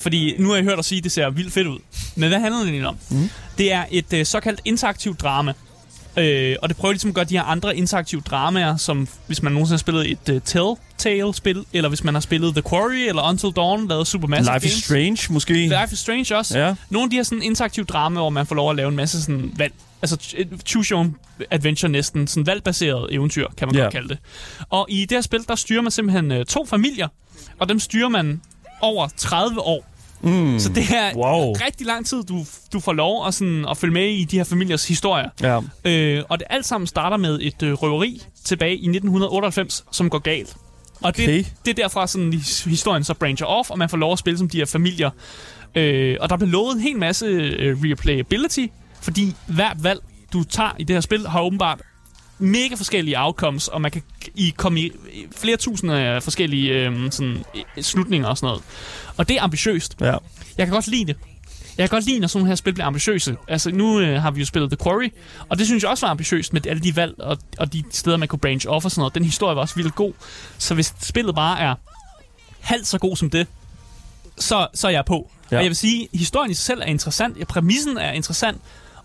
Fordi 0.00 0.34
nu 0.38 0.48
har 0.48 0.54
jeg 0.54 0.64
hørt 0.64 0.76
dig 0.76 0.84
sige, 0.84 0.98
at 0.98 1.04
det 1.04 1.12
ser 1.12 1.30
vildt 1.30 1.52
fedt 1.52 1.66
ud. 1.66 1.78
Men 2.16 2.28
hvad 2.28 2.40
handler 2.40 2.58
det 2.60 2.68
egentlig 2.68 2.88
om? 2.88 2.96
Mm. 3.10 3.30
Det 3.58 3.72
er 3.72 3.84
et 3.90 4.12
øh, 4.12 4.26
såkaldt 4.26 4.60
interaktivt 4.64 5.20
drama. 5.20 5.52
Øh, 6.18 6.56
og 6.62 6.68
det 6.68 6.76
prøver 6.76 6.92
ligesom 6.92 7.08
at 7.10 7.14
gøre 7.14 7.24
de 7.24 7.34
her 7.36 7.42
andre 7.42 7.76
interaktive 7.76 8.20
dramaer, 8.20 8.76
som 8.76 9.08
hvis 9.26 9.42
man 9.42 9.52
nogensinde 9.52 9.74
har 9.74 9.78
spillet 9.78 10.10
et 10.10 10.28
uh, 10.34 10.40
Telltale-spil, 10.44 11.64
eller 11.72 11.88
hvis 11.88 12.04
man 12.04 12.14
har 12.14 12.20
spillet 12.20 12.54
The 12.54 12.62
Quarry, 12.70 13.08
eller 13.08 13.22
Until 13.28 13.50
Dawn, 13.56 13.88
lavet 13.88 14.06
Supermassive 14.06 14.54
Life 14.54 14.66
is 14.66 14.72
Games. 14.72 14.84
Strange, 14.84 15.32
måske. 15.32 15.52
Life 15.54 15.88
is 15.92 15.98
Strange 15.98 16.36
også. 16.36 16.58
Ja. 16.58 16.74
Nogle 16.90 17.04
af 17.04 17.10
de 17.10 17.16
her 17.16 17.22
sådan 17.22 17.42
interaktive 17.42 17.84
drama, 17.84 18.20
hvor 18.20 18.30
man 18.30 18.46
får 18.46 18.54
lov 18.54 18.70
at 18.70 18.76
lave 18.76 18.88
en 18.88 18.96
masse 18.96 19.22
sådan 19.22 19.52
valg. 19.56 19.72
Altså 20.02 20.16
choose 20.66 20.90
your 20.90 20.98
own 21.00 21.16
adventure 21.50 21.88
næsten. 21.92 22.26
Sådan 22.26 22.46
valgbaseret 22.46 23.14
eventyr, 23.14 23.46
kan 23.56 23.68
man 23.68 23.74
Ja. 23.74 23.82
godt 23.82 23.92
kalde 23.92 24.08
det. 24.08 24.18
Og 24.70 24.86
i 24.90 25.00
det 25.00 25.10
her 25.10 25.20
spil, 25.20 25.40
der 25.48 25.54
styrer 25.54 25.82
man 25.82 25.90
simpelthen 25.92 26.32
øh, 26.32 26.44
to 26.46 26.66
familier, 26.66 27.08
og 27.58 27.68
dem 27.68 27.80
styrer 27.80 28.08
man 28.08 28.40
over 28.80 29.08
30 29.16 29.60
år. 29.60 29.86
Mm. 30.26 30.58
Så 30.58 30.68
det 30.68 30.84
er 30.94 31.14
Wow. 31.16 31.52
rigtig 31.52 31.86
lang 31.86 32.06
tid, 32.06 32.22
du, 32.24 32.44
du 32.72 32.80
får 32.80 32.92
lov 32.92 33.26
at, 33.26 33.34
sådan, 33.34 33.64
at 33.70 33.76
følge 33.76 33.94
med 33.94 34.08
i 34.10 34.24
de 34.24 34.36
her 34.36 34.44
familiers 34.44 34.88
historier. 34.88 35.28
Ja. 35.42 35.60
Øh, 35.84 36.24
og 36.28 36.38
det 36.38 36.46
alt 36.50 36.66
sammen 36.66 36.86
starter 36.86 37.16
med 37.16 37.38
et 37.42 37.62
øh, 37.62 37.72
røveri 37.72 38.22
tilbage 38.44 38.72
i 38.76 38.88
1998, 38.88 39.84
som 39.92 40.10
går 40.10 40.18
galt. 40.18 40.56
Og 41.00 41.08
Okay. 41.08 41.28
det, 41.38 41.52
det 41.64 41.70
er 41.70 41.82
derfra, 41.82 42.06
sådan, 42.06 42.32
his- 42.34 42.68
historien 42.70 43.04
så 43.04 43.14
brancher 43.14 43.46
off, 43.46 43.70
og 43.70 43.78
man 43.78 43.88
får 43.88 43.96
lov 43.96 44.12
at 44.12 44.18
spille 44.18 44.38
som 44.38 44.48
de 44.48 44.58
her 44.58 44.64
familier. 44.66 45.10
Øh, 45.74 46.16
og 46.20 46.30
der 46.30 46.36
blev 46.36 46.48
lovet 46.48 46.74
en 46.74 46.80
hel 46.80 46.96
masse 46.96 47.26
øh, 47.26 47.76
replayability, 47.84 48.66
fordi 49.02 49.34
hvert 49.46 49.76
valg, 49.84 50.00
du 50.32 50.44
tager 50.44 50.70
i 50.78 50.84
det 50.84 50.96
her 50.96 51.00
spil, 51.00 51.28
har 51.28 51.40
åbenbart 51.42 51.80
mega 52.38 52.74
forskellige 52.74 53.20
outcomes, 53.20 53.68
og 53.68 53.80
man 53.80 53.90
kan 53.90 54.02
i 54.34 54.54
komme 54.56 54.80
i 54.80 54.92
flere 55.36 55.56
tusinder 55.56 55.96
af 55.96 56.22
forskellige 56.22 56.72
øh, 56.72 57.12
sådan, 57.12 57.44
slutninger 57.80 58.28
og 58.28 58.36
sådan 58.36 58.46
noget. 58.46 58.62
Og 59.16 59.28
det 59.28 59.36
er 59.36 59.42
ambitiøst. 59.42 59.96
ja. 60.00 60.16
Jeg 60.58 60.66
kan 60.66 60.74
godt 60.74 60.86
lide 60.86 61.04
det. 61.04 61.16
Jeg 61.78 61.88
kan 61.88 61.96
godt 61.96 62.06
lide, 62.06 62.18
når 62.18 62.28
sådan 62.28 62.38
nogle 62.40 62.48
her 62.48 62.54
spil 62.54 62.72
bliver 62.72 62.86
ambitiøse. 62.86 63.36
Altså, 63.48 63.70
nu 63.70 64.00
øh, 64.00 64.22
har 64.22 64.30
vi 64.30 64.40
jo 64.40 64.46
spillet 64.46 64.70
The 64.70 64.84
Quarry, 64.84 65.08
og 65.48 65.58
det 65.58 65.66
synes 65.66 65.82
jeg 65.82 65.90
også 65.90 66.06
var 66.06 66.10
ambitiøst 66.10 66.52
med 66.52 66.66
alle 66.66 66.82
de 66.82 66.96
valg 66.96 67.14
og, 67.18 67.38
og 67.58 67.72
de 67.72 67.84
steder, 67.90 68.16
man 68.16 68.28
kunne 68.28 68.38
branch 68.38 68.66
off 68.68 68.84
og 68.84 68.90
sådan 68.90 69.00
noget. 69.00 69.14
Den 69.14 69.24
historie 69.24 69.56
var 69.56 69.62
også 69.62 69.74
vildt 69.74 69.94
god. 69.94 70.12
Så 70.58 70.74
hvis 70.74 70.94
spillet 71.00 71.34
bare 71.34 71.60
er 71.60 71.74
halvt 72.60 72.86
så 72.86 72.98
god 72.98 73.16
som 73.16 73.30
det, 73.30 73.46
så, 74.38 74.66
så 74.74 74.86
er 74.86 74.90
jeg 74.90 75.04
på. 75.04 75.30
Ja. 75.50 75.56
Og 75.56 75.62
jeg 75.62 75.70
vil 75.70 75.76
sige, 75.76 76.08
historien 76.14 76.50
i 76.50 76.54
sig 76.54 76.64
selv 76.64 76.80
er 76.80 76.86
interessant, 76.86 77.48
præmissen 77.48 77.98
er 77.98 78.12
interessant, 78.12 78.60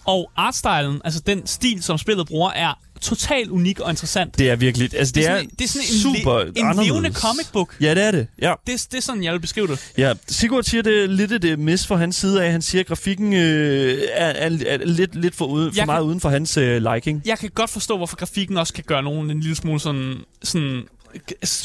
og 0.06 0.32
artstylen, 0.36 1.02
altså 1.04 1.20
den 1.26 1.48
stil, 1.48 1.84
som 1.84 1.98
spillet 1.98 2.28
bruger, 2.28 2.52
er 2.52 2.80
totalt 3.02 3.50
unik 3.50 3.80
og 3.80 3.90
interessant. 3.90 4.40
Det 4.40 4.50
er 4.50 4.56
virkelig... 4.56 4.96
Altså, 4.96 5.12
det, 5.12 5.16
Det 5.24 5.30
er 5.30 5.36
sådan- 5.38 5.50
det 5.60 5.64
er 5.64 5.68
sådan 5.68 5.88
en 5.88 6.16
le- 6.16 6.20
super 6.22 6.40
en 6.80 6.86
levende 6.86 7.14
comic 7.14 7.48
book. 7.54 7.76
Ja, 7.82 7.96
det 7.96 8.04
er 8.04 8.12
det. 8.12 8.28
Ja. 8.42 8.54
Det, 8.68 8.88
det 8.92 8.98
er 8.98 9.02
sådan, 9.02 9.24
jeg 9.24 9.34
vil 9.34 9.40
beskrive 9.40 9.68
det. 9.68 9.92
Ja, 9.98 10.14
Sigurd 10.28 10.64
siger, 10.64 10.84
det 10.84 11.10
lidt 11.10 11.32
et 11.32 11.44
øh, 11.44 11.60
mis 11.60 11.88
fra 11.88 11.96
hans 11.96 12.16
side 12.16 12.44
af. 12.46 12.52
Han 12.52 12.62
siger, 12.62 12.80
at 12.80 12.88
grafikken 12.88 13.34
øh, 13.34 14.02
er, 14.14 14.26
er, 14.26 14.58
er 14.68 14.78
lidt, 14.86 15.16
lidt 15.16 15.36
for, 15.36 15.46
ude, 15.46 15.72
for 15.72 15.80
Jeg 15.80 15.86
meget 15.86 16.00
kan- 16.00 16.08
uden 16.08 16.20
for 16.20 16.30
hans 16.30 16.58
øh, 16.58 16.94
liking. 16.94 17.22
jeg 17.26 17.38
kan 17.40 17.50
godt 17.56 17.70
forstå, 17.70 17.98
hvorfor 17.98 18.16
grafikken 18.16 18.58
også 18.58 18.74
kan 18.74 18.84
gøre 18.88 19.04
nogen 19.04 19.32
en 19.32 19.40
lille 19.40 19.56
smule 19.56 19.80
sådan, 19.80 20.16
sådan 20.44 20.82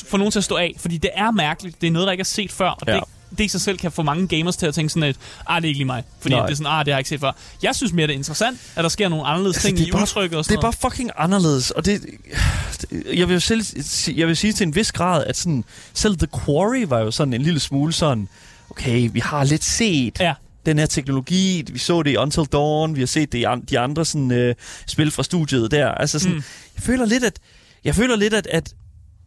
få 0.06 0.16
nogen 0.16 0.30
til 0.32 0.38
at 0.38 0.44
stå 0.44 0.56
af, 0.56 0.74
fordi 0.78 0.96
det 0.98 1.10
er 1.14 1.30
mærkeligt. 1.30 1.80
Det 1.80 1.86
er 1.86 1.90
noget, 1.90 2.06
der 2.06 2.12
ikke 2.12 2.20
er 2.22 2.24
set 2.24 2.52
før, 2.52 2.68
og 2.68 2.86
Ja. 2.86 2.94
det, 2.94 3.02
det 3.38 3.44
i 3.44 3.48
sig 3.48 3.60
selv 3.60 3.78
kan 3.78 3.92
få 3.92 4.02
mange 4.02 4.28
gamers 4.28 4.56
til 4.56 4.66
at 4.66 4.74
tænke 4.74 4.88
sådan 4.92 5.08
et, 5.08 5.16
ah, 5.46 5.62
det 5.62 5.66
er 5.66 5.68
ikke 5.68 5.78
lige 5.78 5.84
mig. 5.86 6.04
Fordi 6.20 6.34
Nej. 6.34 6.46
det 6.46 6.52
er 6.52 6.56
sådan, 6.56 6.72
ah, 6.72 6.84
det 6.84 6.92
har 6.92 6.96
jeg 6.96 7.00
ikke 7.00 7.08
set 7.08 7.20
før. 7.20 7.32
Jeg 7.62 7.74
synes 7.76 7.92
mere, 7.92 8.06
det 8.06 8.12
er 8.12 8.16
interessant, 8.16 8.58
at 8.76 8.82
der 8.82 8.88
sker 8.88 9.08
nogle 9.08 9.26
anderledes 9.26 9.56
Altså, 9.56 9.68
ting 9.68 9.76
det 9.78 9.84
er 9.84 9.88
i 9.88 9.90
bare- 9.90 10.02
udtrykket 10.02 10.38
og 10.38 10.44
Det 10.44 10.50
er 10.50 10.54
sådan 10.54 10.72
bare 10.80 10.90
fucking 10.90 11.10
anderledes, 11.16 11.70
og 11.70 11.84
det, 11.84 12.00
jeg 13.14 13.28
vil 13.28 13.34
jo 13.34 13.40
selv, 13.40 13.62
jeg 14.16 14.26
vil 14.28 14.36
sige 14.36 14.52
til 14.52 14.66
en 14.66 14.74
vis 14.74 14.92
grad, 14.92 15.24
at 15.24 15.36
sådan, 15.36 15.64
selv 15.94 16.16
The 16.16 16.26
Quarry 16.44 16.82
var 16.88 16.98
jo 17.00 17.10
sådan 17.10 17.32
en 17.32 17.42
lille 17.42 17.60
smule 17.60 17.92
sådan, 17.92 18.28
okay, 18.70 19.10
vi 19.12 19.20
har 19.20 19.44
lidt 19.44 19.64
set 19.64 20.20
Ja. 20.20 20.34
den 20.66 20.78
her 20.78 20.86
teknologi, 20.86 21.64
vi 21.72 21.78
så 21.78 22.02
det 22.02 22.10
i 22.10 22.16
Until 22.16 22.44
Dawn, 22.52 22.94
vi 22.94 23.00
har 23.00 23.06
set 23.06 23.32
det 23.32 23.38
i 23.38 23.44
an, 23.44 23.60
de 23.70 23.78
andre 23.78 24.04
sådan, 24.04 24.30
øh, 24.30 24.54
spil 24.86 25.10
fra 25.10 25.22
studiet 25.22 25.70
der. 25.70 25.88
Altså 25.88 26.18
sådan, 26.18 26.36
mm. 26.36 26.42
jeg 26.76 26.82
føler 26.82 27.06
lidt, 27.06 27.24
at, 27.24 27.38
jeg 27.84 27.94
føler 27.94 28.16
lidt, 28.16 28.34
at, 28.34 28.46
at, 28.52 28.72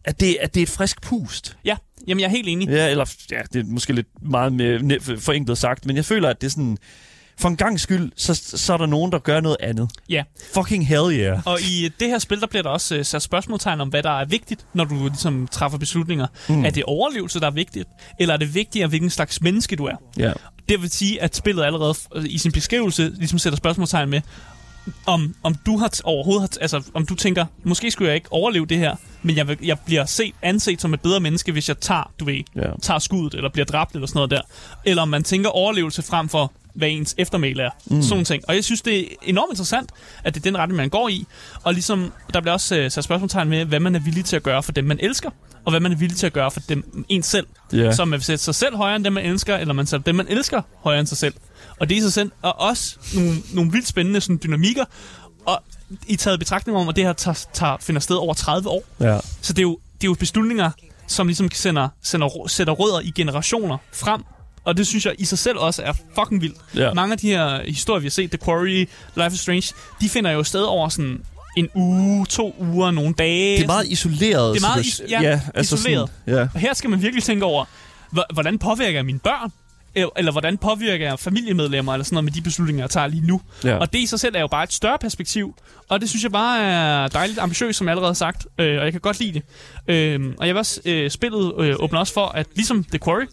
at, 0.09 0.19
det, 0.19 0.37
at 0.41 0.53
det 0.53 0.59
er 0.59 0.63
et 0.63 0.69
frisk 0.69 1.01
pust. 1.01 1.57
Ja, 1.65 1.75
jamen 2.07 2.19
jeg 2.19 2.25
er 2.25 2.31
helt 2.31 2.47
enig. 2.47 2.67
Ja, 2.67 2.89
eller 2.89 3.05
ja, 3.31 3.41
det 3.53 3.59
er 3.59 3.63
måske 3.65 3.93
lidt 3.93 4.07
meget 4.21 4.53
med, 4.53 5.19
forenklet 5.19 5.57
sagt, 5.57 5.85
men 5.85 5.95
jeg 5.95 6.05
føler, 6.05 6.29
at 6.29 6.41
det 6.41 6.47
er 6.47 6.51
sådan, 6.51 6.77
for 7.37 7.49
en 7.49 7.57
gang 7.57 7.79
skyld, 7.79 8.11
så, 8.15 8.33
så 8.33 8.73
er 8.73 8.77
der 8.77 8.85
nogen, 8.85 9.11
der 9.11 9.19
gør 9.19 9.39
noget 9.39 9.57
andet. 9.59 9.89
Ja. 10.09 10.23
Fucking 10.53 10.87
hell 10.87 11.11
yeah. 11.11 11.39
Og 11.45 11.61
i 11.61 11.89
det 11.99 12.07
her 12.07 12.19
spil, 12.19 12.39
der 12.41 12.47
bliver 12.47 12.63
der 12.63 12.69
også 12.69 12.97
uh, 12.97 13.05
sat 13.05 13.21
spørgsmålstegn 13.21 13.81
om, 13.81 13.89
hvad 13.89 14.03
der 14.03 14.21
er 14.21 14.25
vigtigt, 14.25 14.65
når 14.73 14.83
du 14.83 15.07
ligesom 15.07 15.47
træffer 15.51 15.77
beslutninger. 15.77 16.27
Mm. 16.49 16.65
Er 16.65 16.69
det 16.69 16.83
overlevelse, 16.83 17.39
der 17.39 17.47
er 17.47 17.51
vigtigt? 17.51 17.89
Eller 18.19 18.33
er 18.33 18.37
det 18.37 18.55
vigtigere, 18.55 18.87
hvilken 18.87 19.09
slags 19.09 19.41
menneske 19.41 19.75
du 19.75 19.85
er? 19.85 19.95
Ja. 20.17 20.33
Det 20.69 20.81
vil 20.81 20.89
sige, 20.89 21.21
at 21.21 21.35
spillet 21.35 21.63
allerede 21.63 21.95
øh, 22.15 22.25
i 22.25 22.37
sin 22.37 22.51
beskrivelse 22.51 23.09
ligesom 23.09 23.39
sætter 23.39 23.57
spørgsmålstegn 23.57 24.09
med, 24.09 24.21
om, 25.05 25.35
om 25.43 25.55
du 25.65 25.77
har 25.77 25.89
t- 25.95 26.01
overhovedet 26.03 26.41
har 26.41 26.47
t- 26.47 26.61
altså 26.61 26.81
om 26.93 27.05
du 27.05 27.15
tænker, 27.15 27.45
måske 27.63 27.91
skulle 27.91 28.07
jeg 28.07 28.15
ikke 28.15 28.31
overleve 28.33 28.65
det 28.65 28.77
her, 28.77 28.95
men 29.21 29.37
jeg, 29.37 29.47
vil, 29.47 29.57
jeg 29.63 29.79
bliver 29.85 30.05
set, 30.05 30.33
anset 30.41 30.81
som 30.81 30.93
et 30.93 31.01
bedre 31.01 31.19
menneske, 31.19 31.51
hvis 31.51 31.69
jeg 31.69 31.77
tager, 31.79 32.11
du 32.19 32.25
ved, 32.25 32.41
Ja. 32.55 32.61
tager 32.81 32.99
skuddet, 32.99 33.33
eller 33.33 33.49
bliver 33.49 33.65
dræbt, 33.65 33.93
eller 33.93 34.07
sådan 34.07 34.17
noget 34.17 34.31
der. 34.31 34.41
Eller 34.85 35.01
om 35.01 35.07
man 35.07 35.23
tænker 35.23 35.49
overlevelse 35.49 36.01
frem 36.01 36.29
for, 36.29 36.51
hvad 36.73 36.89
ens 36.89 37.15
eftermæle 37.17 37.63
er. 37.63 37.69
Mm. 37.85 38.01
Sådan 38.01 38.25
ting. 38.25 38.43
Og 38.47 38.55
jeg 38.55 38.63
synes, 38.63 38.81
det 38.81 38.99
er 38.99 39.05
enormt 39.23 39.51
interessant, 39.51 39.89
at 40.23 40.33
det 40.35 40.39
er 40.39 40.43
den 40.43 40.57
retning, 40.57 40.77
man 40.77 40.89
går 40.89 41.09
i. 41.09 41.25
Og 41.63 41.73
ligesom, 41.73 42.11
der 42.33 42.41
bliver 42.41 42.53
også 42.53 42.75
øh, 42.77 42.91
sat 42.91 43.03
spørgsmålstegn 43.03 43.49
med, 43.49 43.65
hvad 43.65 43.79
man 43.79 43.95
er 43.95 43.99
villig 43.99 44.25
til 44.25 44.35
at 44.35 44.43
gøre 44.43 44.63
for 44.63 44.71
dem, 44.71 44.83
man 44.85 44.97
elsker, 45.01 45.29
og 45.65 45.71
hvad 45.71 45.79
man 45.79 45.91
er 45.91 45.95
villig 45.95 46.17
til 46.17 46.25
at 46.25 46.33
gøre 46.33 46.51
for 46.51 46.59
dem, 46.59 47.05
en 47.09 47.23
selv. 47.23 47.47
Ja. 47.73 47.91
Så 47.91 48.05
man 48.05 48.17
vil 48.17 48.25
sætte 48.25 48.43
sig 48.43 48.55
selv 48.55 48.75
højere 48.75 48.95
end 48.95 49.03
dem, 49.03 49.13
man 49.13 49.25
elsker, 49.25 49.57
eller 49.57 49.73
man 49.73 49.85
sætter 49.85 50.03
dem, 50.03 50.15
man 50.15 50.25
elsker, 50.29 50.61
højere 50.83 50.99
end 50.99 51.07
sig 51.07 51.17
selv. 51.17 51.33
Og 51.79 51.89
det 51.89 51.95
er 51.95 51.99
i 51.99 52.01
sig 52.01 52.13
selv, 52.13 52.31
og 52.41 52.59
også 52.59 52.95
nogle, 53.15 53.35
nogle 53.53 53.71
vildt 53.71 53.87
spændende 53.87 54.21
sådan, 54.21 54.39
dynamikker, 54.43 54.85
og 55.45 55.63
i 56.07 56.15
taget 56.15 56.39
betragtning 56.39 56.77
om, 56.77 56.89
at 56.89 56.95
det 56.95 57.03
her 57.03 57.13
tager, 57.13 57.45
tager, 57.53 57.77
finder 57.81 58.01
sted 58.01 58.15
over 58.15 58.33
30 58.33 58.69
år. 58.69 58.83
Ja. 58.99 59.19
Så 59.41 59.53
det 59.53 59.59
er 59.59 59.63
jo, 59.63 59.79
det 60.01 60.07
er 60.07 60.09
jo 60.11 60.13
beslutninger, 60.19 60.71
som 61.07 61.27
ligesom 61.27 61.51
sender, 61.51 61.89
sender, 62.03 62.47
sætter 62.47 62.73
rødder 62.73 62.99
i 62.99 63.11
generationer 63.15 63.77
frem. 63.93 64.23
Og 64.63 64.77
det 64.77 64.87
synes 64.87 65.05
jeg 65.05 65.15
i 65.17 65.25
sig 65.25 65.39
selv 65.39 65.57
også 65.57 65.81
er 65.83 65.93
fucking 66.15 66.41
vildt. 66.41 66.57
Ja. 66.75 66.93
Mange 66.93 67.11
af 67.11 67.17
de 67.17 67.27
her 67.27 67.63
historier, 67.71 67.99
vi 67.99 68.05
har 68.05 68.11
set, 68.11 68.31
The 68.31 68.37
Quarry, 68.45 68.85
Life 69.15 69.33
is 69.33 69.39
Strange, 69.39 69.73
de 70.01 70.09
finder 70.09 70.31
jo 70.31 70.43
sted 70.43 70.61
over 70.61 70.89
sådan 70.89 71.23
en 71.57 71.69
uge, 71.75 72.25
to 72.25 72.55
uger, 72.59 72.91
nogle 72.91 73.13
dage. 73.13 73.57
Det 73.57 73.63
er 73.63 73.67
meget 73.67 73.87
isoleret. 73.87 74.55
Det 74.55 74.63
er 74.63 74.67
meget 74.67 74.85
is- 74.85 75.01
ja, 75.09 75.39
isoleret. 75.61 76.09
Sådan, 76.25 76.39
ja. 76.39 76.47
Og 76.53 76.59
her 76.59 76.73
skal 76.73 76.89
man 76.89 77.01
virkelig 77.01 77.23
tænke 77.23 77.45
over, 77.45 77.65
hv- 78.11 78.33
hvordan 78.33 78.59
påvirker 78.59 79.03
mine 79.03 79.19
børn? 79.19 79.51
Eller 79.95 80.31
hvordan 80.31 80.57
påvirker 80.57 81.05
jeg 81.05 81.19
familiemedlemmer, 81.19 81.93
eller 81.93 82.03
sådan 82.03 82.15
noget 82.15 82.23
med 82.23 82.31
de 82.31 82.41
beslutninger, 82.41 82.83
jeg 82.83 82.89
tager 82.89 83.07
lige 83.07 83.27
nu. 83.27 83.41
Ja. 83.63 83.77
Og 83.77 83.93
det 83.93 83.99
i 83.99 84.05
sig 84.05 84.19
selv 84.19 84.35
er 84.35 84.39
jo 84.39 84.47
bare 84.47 84.63
et 84.63 84.73
større 84.73 84.97
perspektiv, 84.97 85.55
og 85.89 86.01
det 86.01 86.09
synes 86.09 86.23
jeg 86.23 86.31
bare 86.31 86.61
er 86.61 87.07
dejligt 87.07 87.39
ambitiøst, 87.39 87.77
som 87.77 87.87
jeg 87.87 87.91
allerede 87.91 88.09
har 88.09 88.13
sagt, 88.13 88.47
øh, 88.57 88.77
og 88.79 88.83
jeg 88.83 88.91
kan 88.91 89.01
godt 89.01 89.19
lide 89.19 89.33
det. 89.33 89.43
Øh, 89.87 90.33
og 90.37 90.47
jeg 90.47 90.55
vil 90.55 90.59
også, 90.59 90.81
øh, 90.85 91.09
spillet 91.09 91.53
øh, 91.59 91.75
åbner 91.79 91.99
også 91.99 92.13
for, 92.13 92.25
at 92.25 92.47
ligesom 92.55 92.83
The 92.83 92.99
Quarry, 92.99 93.25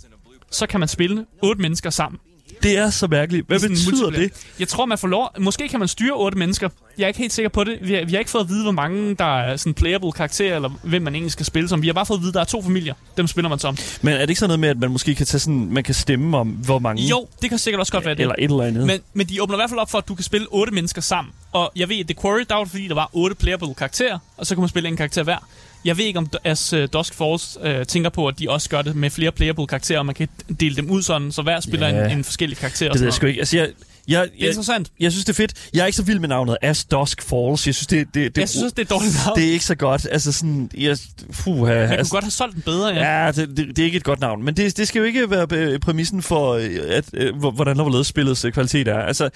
så 0.50 0.66
kan 0.66 0.80
man 0.80 0.88
spille 0.88 1.26
otte 1.42 1.62
mennesker 1.62 1.90
sammen. 1.90 2.20
Det 2.62 2.78
er 2.78 2.90
så 2.90 3.07
mærkeligt. 3.07 3.46
Hvad 3.46 3.61
betyder 3.61 4.11
det? 4.11 4.32
Jeg 4.59 4.68
tror, 4.68 4.86
man 4.86 4.98
får 4.98 5.09
lov... 5.09 5.30
Måske 5.38 5.68
kan 5.68 5.78
man 5.78 5.88
styre 5.88 6.12
otte 6.12 6.38
mennesker. 6.38 6.68
Jeg 6.98 7.04
er 7.04 7.09
ikke 7.09 7.20
helt 7.20 7.32
sikker 7.32 7.48
på 7.48 7.64
det. 7.64 7.78
Vi 7.82 7.94
har, 7.94 8.04
vi 8.04 8.12
har 8.12 8.18
ikke 8.18 8.30
fået 8.30 8.42
at 8.42 8.48
vide, 8.48 8.62
hvor 8.62 8.72
mange 8.72 9.14
der 9.14 9.38
er 9.40 9.57
sådan 9.57 9.74
playable 9.74 10.12
karakterer, 10.12 10.57
eller 10.57 10.68
hvem 10.82 11.02
man 11.02 11.14
egentlig 11.14 11.32
skal 11.32 11.46
spille 11.46 11.68
som. 11.68 11.82
Vi 11.82 11.86
har 11.86 11.94
bare 11.94 12.07
fået 12.07 12.18
at 12.18 12.20
vide, 12.20 12.30
at 12.30 12.34
der 12.34 12.40
er 12.40 12.44
to 12.44 12.62
familier. 12.62 12.94
Dem 13.16 13.26
spiller 13.26 13.48
man 13.48 13.59
som. 13.59 13.76
Men 14.02 14.14
er 14.14 14.18
det 14.18 14.28
ikke 14.28 14.38
sådan 14.38 14.48
noget 14.48 14.61
med, 14.61 14.68
at 14.68 14.78
man 14.78 14.90
måske 14.90 15.14
kan 15.14 15.26
tage 15.26 15.40
sådan, 15.40 15.72
man 15.72 15.84
kan 15.84 15.94
stemme 15.94 16.36
om, 16.36 16.48
hvor 16.48 16.78
mange? 16.78 17.02
Jo, 17.02 17.26
det 17.42 17.50
kan 17.50 17.59
sikkert 17.59 17.80
også 17.80 17.92
godt 17.92 18.04
være 18.04 18.14
det. 18.14 18.20
Eller 18.20 18.34
et 18.38 18.44
eller 18.44 18.62
andet. 18.64 18.86
Men, 18.86 19.00
men 19.14 19.26
de 19.26 19.42
åbner 19.42 19.57
i 19.57 19.59
hvert 19.59 19.70
fald 19.70 19.80
op 19.80 19.90
for, 19.90 19.98
at 19.98 20.09
du 20.09 20.14
kan 20.14 20.24
spille 20.24 20.46
otte 20.50 20.72
mennesker 20.72 21.00
sammen. 21.00 21.32
Og 21.52 21.72
jeg 21.76 21.88
ved, 21.88 21.96
at 21.96 22.07
The 22.07 22.16
Quarry, 22.22 22.44
der 22.48 22.54
var 22.54 22.64
fordi, 22.64 22.88
der 22.88 22.94
var 22.94 23.11
otte 23.12 23.36
playable 23.36 23.74
karakterer, 23.74 24.18
og 24.36 24.46
så 24.46 24.54
kan 24.54 24.61
man 24.61 24.68
spille 24.68 24.88
en 24.88 24.96
karakter 24.96 25.22
hver. 25.22 25.48
Jeg 25.87 25.99
ved 25.99 26.05
ikke, 26.05 26.18
om 26.18 26.30
as 26.45 26.72
uh, 26.72 26.84
Dusk 26.93 27.14
Falls 27.14 27.59
uh, 27.64 27.82
tænker 27.89 28.11
på, 28.11 28.26
at 28.28 28.39
de 28.39 28.51
også 28.51 28.68
gør 28.70 28.82
det 28.82 28.97
med 28.97 29.11
flere 29.11 29.32
playable 29.32 29.66
karakterer, 29.66 29.99
og 29.99 30.07
man 30.07 30.14
kan 30.14 30.28
dele 30.61 30.76
dem 30.76 30.91
ud 30.91 31.03
sådan, 31.03 31.32
så 31.32 31.43
hver 31.43 31.61
spiller 31.61 31.89
Ja. 31.89 32.05
en, 32.05 32.18
en 32.18 32.24
forskellig 32.24 32.59
karakter. 32.59 32.93
det 32.93 33.01
ved 33.01 33.07
jeg 33.07 33.14
sgu 33.14 33.26
ikke. 33.26 33.39
Altså, 33.41 33.57
jeg, 33.57 33.68
jeg, 34.09 34.22
Det 34.22 34.30
er 34.32 34.36
jeg, 34.40 34.48
interessant. 34.48 34.90
jeg 35.00 35.12
synes, 35.12 35.24
det 35.24 35.32
er 35.32 35.36
fedt. 35.36 35.68
Jeg 35.74 35.82
er 35.82 35.86
ikke 35.86 35.96
så 35.96 36.02
vild 36.02 36.18
med 36.18 36.28
navnet 36.28 36.57
As 36.62 36.84
Dusk 36.84 37.22
Falls. 37.22 37.66
Jeg 37.66 37.74
synes, 37.74 37.86
det, 37.86 38.07
det, 38.14 38.36
det, 38.36 38.40
Jeg 38.40 38.48
synes 38.48 38.72
det 38.72 38.82
er 38.82 38.94
dårligt 38.94 39.14
navn. 39.26 39.38
det 39.38 39.48
er 39.48 39.52
ikke 39.52 39.64
så 39.64 39.74
godt. 39.74 40.09
Altså 40.12 40.32
sådan, 40.32 40.70
jeg, 40.78 40.98
fuh, 41.30 41.59
Man 41.59 41.68
altså, 41.72 41.96
kunne 42.12 42.16
godt 42.16 42.24
have 42.24 42.30
solgt 42.30 42.54
den 42.54 42.62
bedre, 42.62 42.88
ja. 42.88 43.24
Ja, 43.24 43.32
det, 43.32 43.48
det, 43.57 43.66
det 43.68 43.78
er 43.78 43.84
ikke 43.84 43.96
et 43.96 44.04
godt 44.04 44.20
navn. 44.20 44.42
Men 44.44 44.57
det, 44.57 44.76
det 44.76 44.88
skal 44.88 44.98
jo 44.98 45.04
ikke 45.04 45.30
være 45.30 45.46
øh, 45.52 45.78
præmissen 45.78 46.22
for, 46.22 46.52
øh, 46.52 46.70
at, 46.88 47.04
øh, 47.14 47.36
hvor- 47.36 47.50
hvordan 47.50 47.76
der 47.76 47.82
var 47.82 47.90
lavet 47.90 48.07
spillets 48.07 48.44
øh, 48.44 48.52
kvalitet 48.52 48.88
er. 48.88 48.98
Altså, 48.98 49.30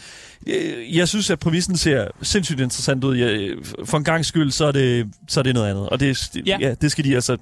øh, 0.46 0.96
jeg 0.96 1.08
synes, 1.08 1.30
at 1.30 1.38
præmissen 1.38 1.76
ser 1.76 2.06
sindssygt 2.22 2.60
interessant 2.60 3.04
ud. 3.04 3.16
Jeg, 3.16 3.50
for 3.84 3.98
en 3.98 4.04
gang 4.04 4.24
skyld, 4.26 4.50
så 4.50 4.64
er 4.64 4.72
det, 4.72 5.06
så 5.28 5.40
er 5.40 5.44
det 5.44 5.54
noget 5.54 5.70
andet. 5.70 5.88
Og 5.88 6.00
det, 6.00 6.30
ja. 6.46 6.56
ja, 6.60 6.74
det 6.80 6.90
skal 6.92 7.04
de 7.04 7.14
altså, 7.14 7.36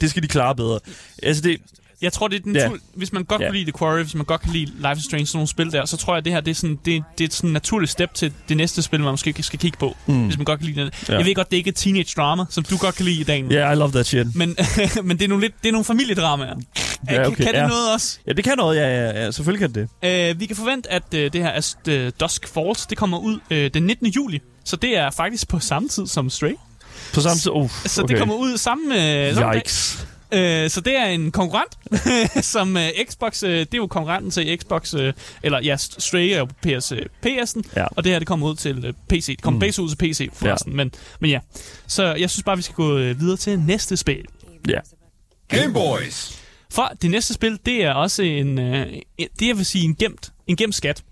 det 0.00 0.10
skal 0.10 0.22
de 0.22 0.28
klare 0.28 0.56
bedre. 0.56 0.78
Altså, 1.22 1.42
det, 1.42 1.56
Jeg 2.02 2.12
tror, 2.12 2.28
det 2.28 2.36
er 2.36 2.40
den 2.40 2.56
Ja. 2.56 2.62
ja. 2.64 2.70
Hvis 2.94 3.12
man 3.12 3.24
godt 3.24 3.40
Ja. 3.40 3.46
kan 3.46 3.54
lide 3.54 3.64
The 3.64 3.78
Quarry, 3.78 4.02
hvis 4.02 4.14
man 4.14 4.24
godt 4.24 4.40
kan 4.40 4.52
lide 4.52 4.66
Life 4.66 4.96
is 4.98 5.04
Strange, 5.04 5.26
sådan 5.26 5.36
nogle 5.36 5.48
spil 5.48 5.72
der, 5.72 5.84
så 5.84 5.96
tror 5.96 6.14
jeg, 6.14 6.24
det 6.24 6.32
her 6.32 6.40
det 6.40 6.50
er, 6.50 6.54
sådan, 6.54 6.78
det, 6.84 7.02
det 7.18 7.24
er 7.24 7.28
et 7.28 7.34
sådan 7.34 7.50
naturligt 7.50 7.92
step 7.92 8.14
til 8.14 8.32
det 8.48 8.56
næste 8.56 8.82
spil, 8.82 9.00
man 9.00 9.10
måske 9.10 9.42
skal 9.42 9.58
kigge 9.58 9.78
på, 9.78 9.96
mm. 10.06 10.24
hvis 10.24 10.36
man 10.36 10.44
godt 10.44 10.60
kan 10.60 10.68
lide 10.68 10.84
det. 10.84 10.94
Ja. 11.08 11.16
Jeg 11.16 11.24
ved 11.26 11.34
godt, 11.34 11.50
det 11.50 11.56
er 11.56 11.58
ikke 11.58 11.68
et 11.68 11.76
teenage 11.76 12.12
drama, 12.16 12.44
som 12.50 12.64
du 12.64 12.76
godt 12.76 12.94
kan 12.94 13.04
lide 13.04 13.20
i 13.20 13.24
dag. 13.24 13.44
yeah, 13.52 13.72
I 13.72 13.76
love 13.78 13.90
that 13.92 14.06
shit. 14.06 14.26
Men, 14.34 14.56
men 15.04 15.18
det 15.18 15.24
er 15.24 15.28
nogle, 15.28 15.44
lidt, 15.44 15.54
det 15.62 15.68
er 15.68 15.72
nogle 15.72 15.84
familiedramaer. 15.84 16.54
Ja, 17.10 17.20
okay, 17.26 17.34
kan, 17.36 17.44
kan 17.44 17.54
det 17.54 17.60
ja. 17.60 17.66
noget 17.66 17.92
også? 17.94 18.18
Ja, 18.26 18.32
det 18.32 18.44
kan 18.44 18.54
noget. 18.56 18.76
Ja, 18.76 18.86
ja, 18.88 19.24
ja 19.24 19.30
selvfølgelig 19.30 19.70
kan 19.70 19.88
det. 20.02 20.32
Uh, 20.34 20.40
vi 20.40 20.46
kan 20.46 20.56
forvente, 20.56 20.92
at 20.92 21.02
uh, 21.14 21.18
det 21.20 21.34
her 21.34 21.50
As 21.50 21.76
uh, 21.88 21.94
Dusk 22.20 22.48
Falls, 22.48 22.86
det 22.86 22.98
kommer 22.98 23.18
ud 23.18 23.34
uh, 23.50 23.56
den 23.56 23.82
19. 23.82 24.06
juli. 24.06 24.40
Så 24.64 24.76
det 24.76 24.96
er 24.96 25.10
faktisk 25.10 25.48
på 25.48 25.58
samme 25.60 25.88
tid 25.88 26.06
som 26.06 26.30
Stray. 26.30 26.54
På 27.14 27.20
samme 27.20 27.38
tid. 27.38 27.50
Uh, 27.50 27.70
Så 27.86 28.02
okay. 28.02 28.12
det 28.12 28.18
kommer 28.18 28.34
ud 28.34 28.56
samme, 28.56 28.84
uh, 28.84 29.34
samme 29.34 29.52
dag. 29.52 29.62
Øh, 30.32 30.70
så 30.70 30.80
det 30.80 30.96
er 30.96 31.04
en 31.04 31.32
konkurrent, 31.32 31.78
som 32.54 32.76
øh, 32.76 32.88
Xbox, 33.10 33.42
øh, 33.42 33.50
det 33.50 33.74
er 33.74 33.78
jo 33.78 33.86
konkurrenten 33.86 34.30
til 34.30 34.58
Xbox, 34.60 34.94
øh, 34.94 35.12
eller 35.42 35.60
ja, 35.60 35.76
Stray 35.76 36.28
er 36.28 36.38
jo 36.38 36.44
på 36.44 36.54
PS, 36.62 36.92
øh, 36.92 37.06
PS'en, 37.26 37.62
Ja. 37.76 37.86
og 37.96 38.04
det 38.04 38.12
her 38.12 38.18
det 38.18 38.28
kommer 38.28 38.48
ud 38.48 38.56
til 38.56 38.84
øh, 38.84 38.92
PC. 39.08 39.26
Det 39.26 39.42
kommer 39.42 39.56
mm. 39.56 39.60
begge 39.60 39.82
ud 39.82 39.88
til 39.88 39.96
PC 39.96 40.28
forresten, 40.32 40.72
ja. 40.72 40.76
men, 40.76 40.92
men 41.20 41.30
ja. 41.30 41.38
Så 41.86 42.14
jeg 42.14 42.30
synes 42.30 42.42
bare, 42.44 42.56
vi 42.56 42.62
skal 42.62 42.74
gå 42.74 42.98
øh, 42.98 43.20
videre 43.20 43.36
til 43.36 43.58
næste 43.60 43.96
spil. 43.96 44.24
Ja. 44.68 44.78
Game 45.48 45.72
Boys. 45.72 46.38
For 46.70 46.92
det 47.02 47.10
næste 47.10 47.34
spil, 47.34 47.58
det 47.66 47.84
er 47.84 47.92
også 47.92 48.22
en, 48.22 48.58
øh, 48.58 48.86
det 49.18 49.48
jeg 49.48 49.56
vil 49.56 49.66
sige 49.66 49.84
en 49.84 49.94
gemt, 49.96 50.32
en 50.46 50.56
gemt 50.56 50.74
skat. 50.74 51.02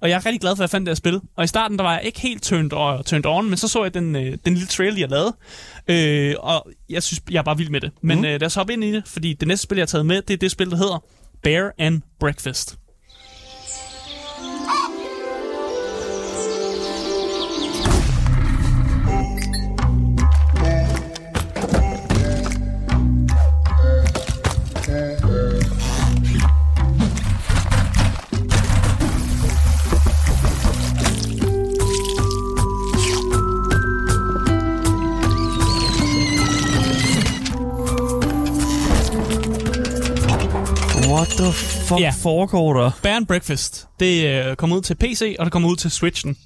Og 0.00 0.08
jeg 0.08 0.16
er 0.16 0.26
rigtig 0.26 0.40
glad 0.40 0.56
for, 0.56 0.62
at 0.62 0.66
jeg 0.66 0.70
fandt 0.70 0.86
det 0.86 0.90
her 0.90 0.96
spil. 0.96 1.20
Og 1.36 1.44
i 1.44 1.46
starten, 1.46 1.78
der 1.78 1.84
var 1.84 1.92
jeg 1.92 2.02
ikke 2.04 2.20
helt 2.20 2.42
turned, 2.42 2.72
uh, 2.72 3.02
turned 3.04 3.26
on, 3.26 3.48
men 3.48 3.56
så 3.56 3.68
så 3.68 3.82
jeg 3.82 3.94
den, 3.94 4.16
øh, 4.16 4.38
den 4.44 4.54
lille 4.54 4.66
trailer, 4.66 4.98
jeg 4.98 5.08
lavede. 5.08 5.36
Øh, 5.88 6.34
og 6.38 6.70
jeg 6.88 7.02
synes, 7.02 7.20
jeg 7.30 7.38
er 7.38 7.42
bare 7.42 7.56
vild 7.56 7.70
med 7.70 7.80
det. 7.80 7.90
Men 8.02 8.18
mm. 8.18 8.24
øh, 8.24 8.30
lad 8.30 8.44
os 8.44 8.54
hoppe 8.54 8.72
ind 8.72 8.84
i 8.84 8.92
det, 8.92 9.02
fordi 9.06 9.32
det 9.32 9.48
næste 9.48 9.62
spil, 9.62 9.76
jeg 9.76 9.82
har 9.82 9.86
taget 9.86 10.06
med, 10.06 10.22
det 10.22 10.34
er 10.34 10.38
det 10.38 10.50
spil, 10.50 10.70
der 10.70 10.76
hedder 10.76 11.04
Bear 11.42 11.72
and 11.78 12.02
Breakfast. 12.20 12.78
What 41.20 41.28
the 41.28 41.52
fuck 41.52 42.00
Ja. 42.00 42.10
foregår 42.22 42.74
der? 42.74 42.90
Bear 43.02 43.16
and 43.16 43.26
Breakfast, 43.26 43.86
det 44.00 44.26
øh, 44.26 44.56
kommer 44.56 44.76
ud 44.76 44.82
til 44.82 44.94
PC, 44.94 45.36
og 45.38 45.44
det 45.44 45.52
kommer 45.52 45.68
ud 45.68 45.76
til 45.76 45.90
Switchen. 45.90 46.36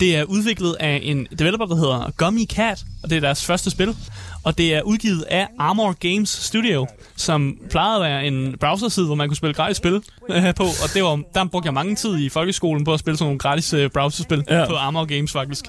Det 0.00 0.16
er 0.16 0.24
udviklet 0.24 0.76
af 0.80 1.00
en 1.02 1.26
developer, 1.38 1.66
der 1.66 1.74
hedder 1.76 2.10
Gummy 2.16 2.46
Cat, 2.46 2.84
og 3.02 3.10
det 3.10 3.16
er 3.16 3.20
deres 3.20 3.44
første 3.44 3.70
spil. 3.70 3.96
Og 4.44 4.58
det 4.58 4.74
er 4.74 4.82
udgivet 4.82 5.22
af 5.22 5.46
Armor 5.58 5.92
Games 5.92 6.28
Studio, 6.28 6.86
som 7.16 7.56
plejede 7.70 7.96
at 7.96 8.02
være 8.02 8.26
en 8.26 8.54
browserside, 8.60 9.06
hvor 9.06 9.14
man 9.14 9.28
kunne 9.28 9.36
spille 9.36 9.54
gratis 9.54 9.76
spil 9.76 10.02
øh, 10.30 10.54
på. 10.54 10.62
Og 10.64 10.94
det 10.94 11.02
var, 11.02 11.20
der 11.34 11.44
brugte 11.44 11.66
jeg 11.66 11.74
mange 11.74 11.94
tid 11.94 12.18
i 12.18 12.28
folkeskolen 12.28 12.84
på 12.84 12.94
at 12.94 13.00
spille 13.00 13.16
sådan 13.18 13.26
nogle 13.26 13.38
gratis 13.38 13.72
øh, 13.72 13.90
browserspil 13.90 14.44
Ja. 14.50 14.66
på 14.66 14.74
Armor 14.74 15.04
Games 15.04 15.32
faktisk. 15.32 15.64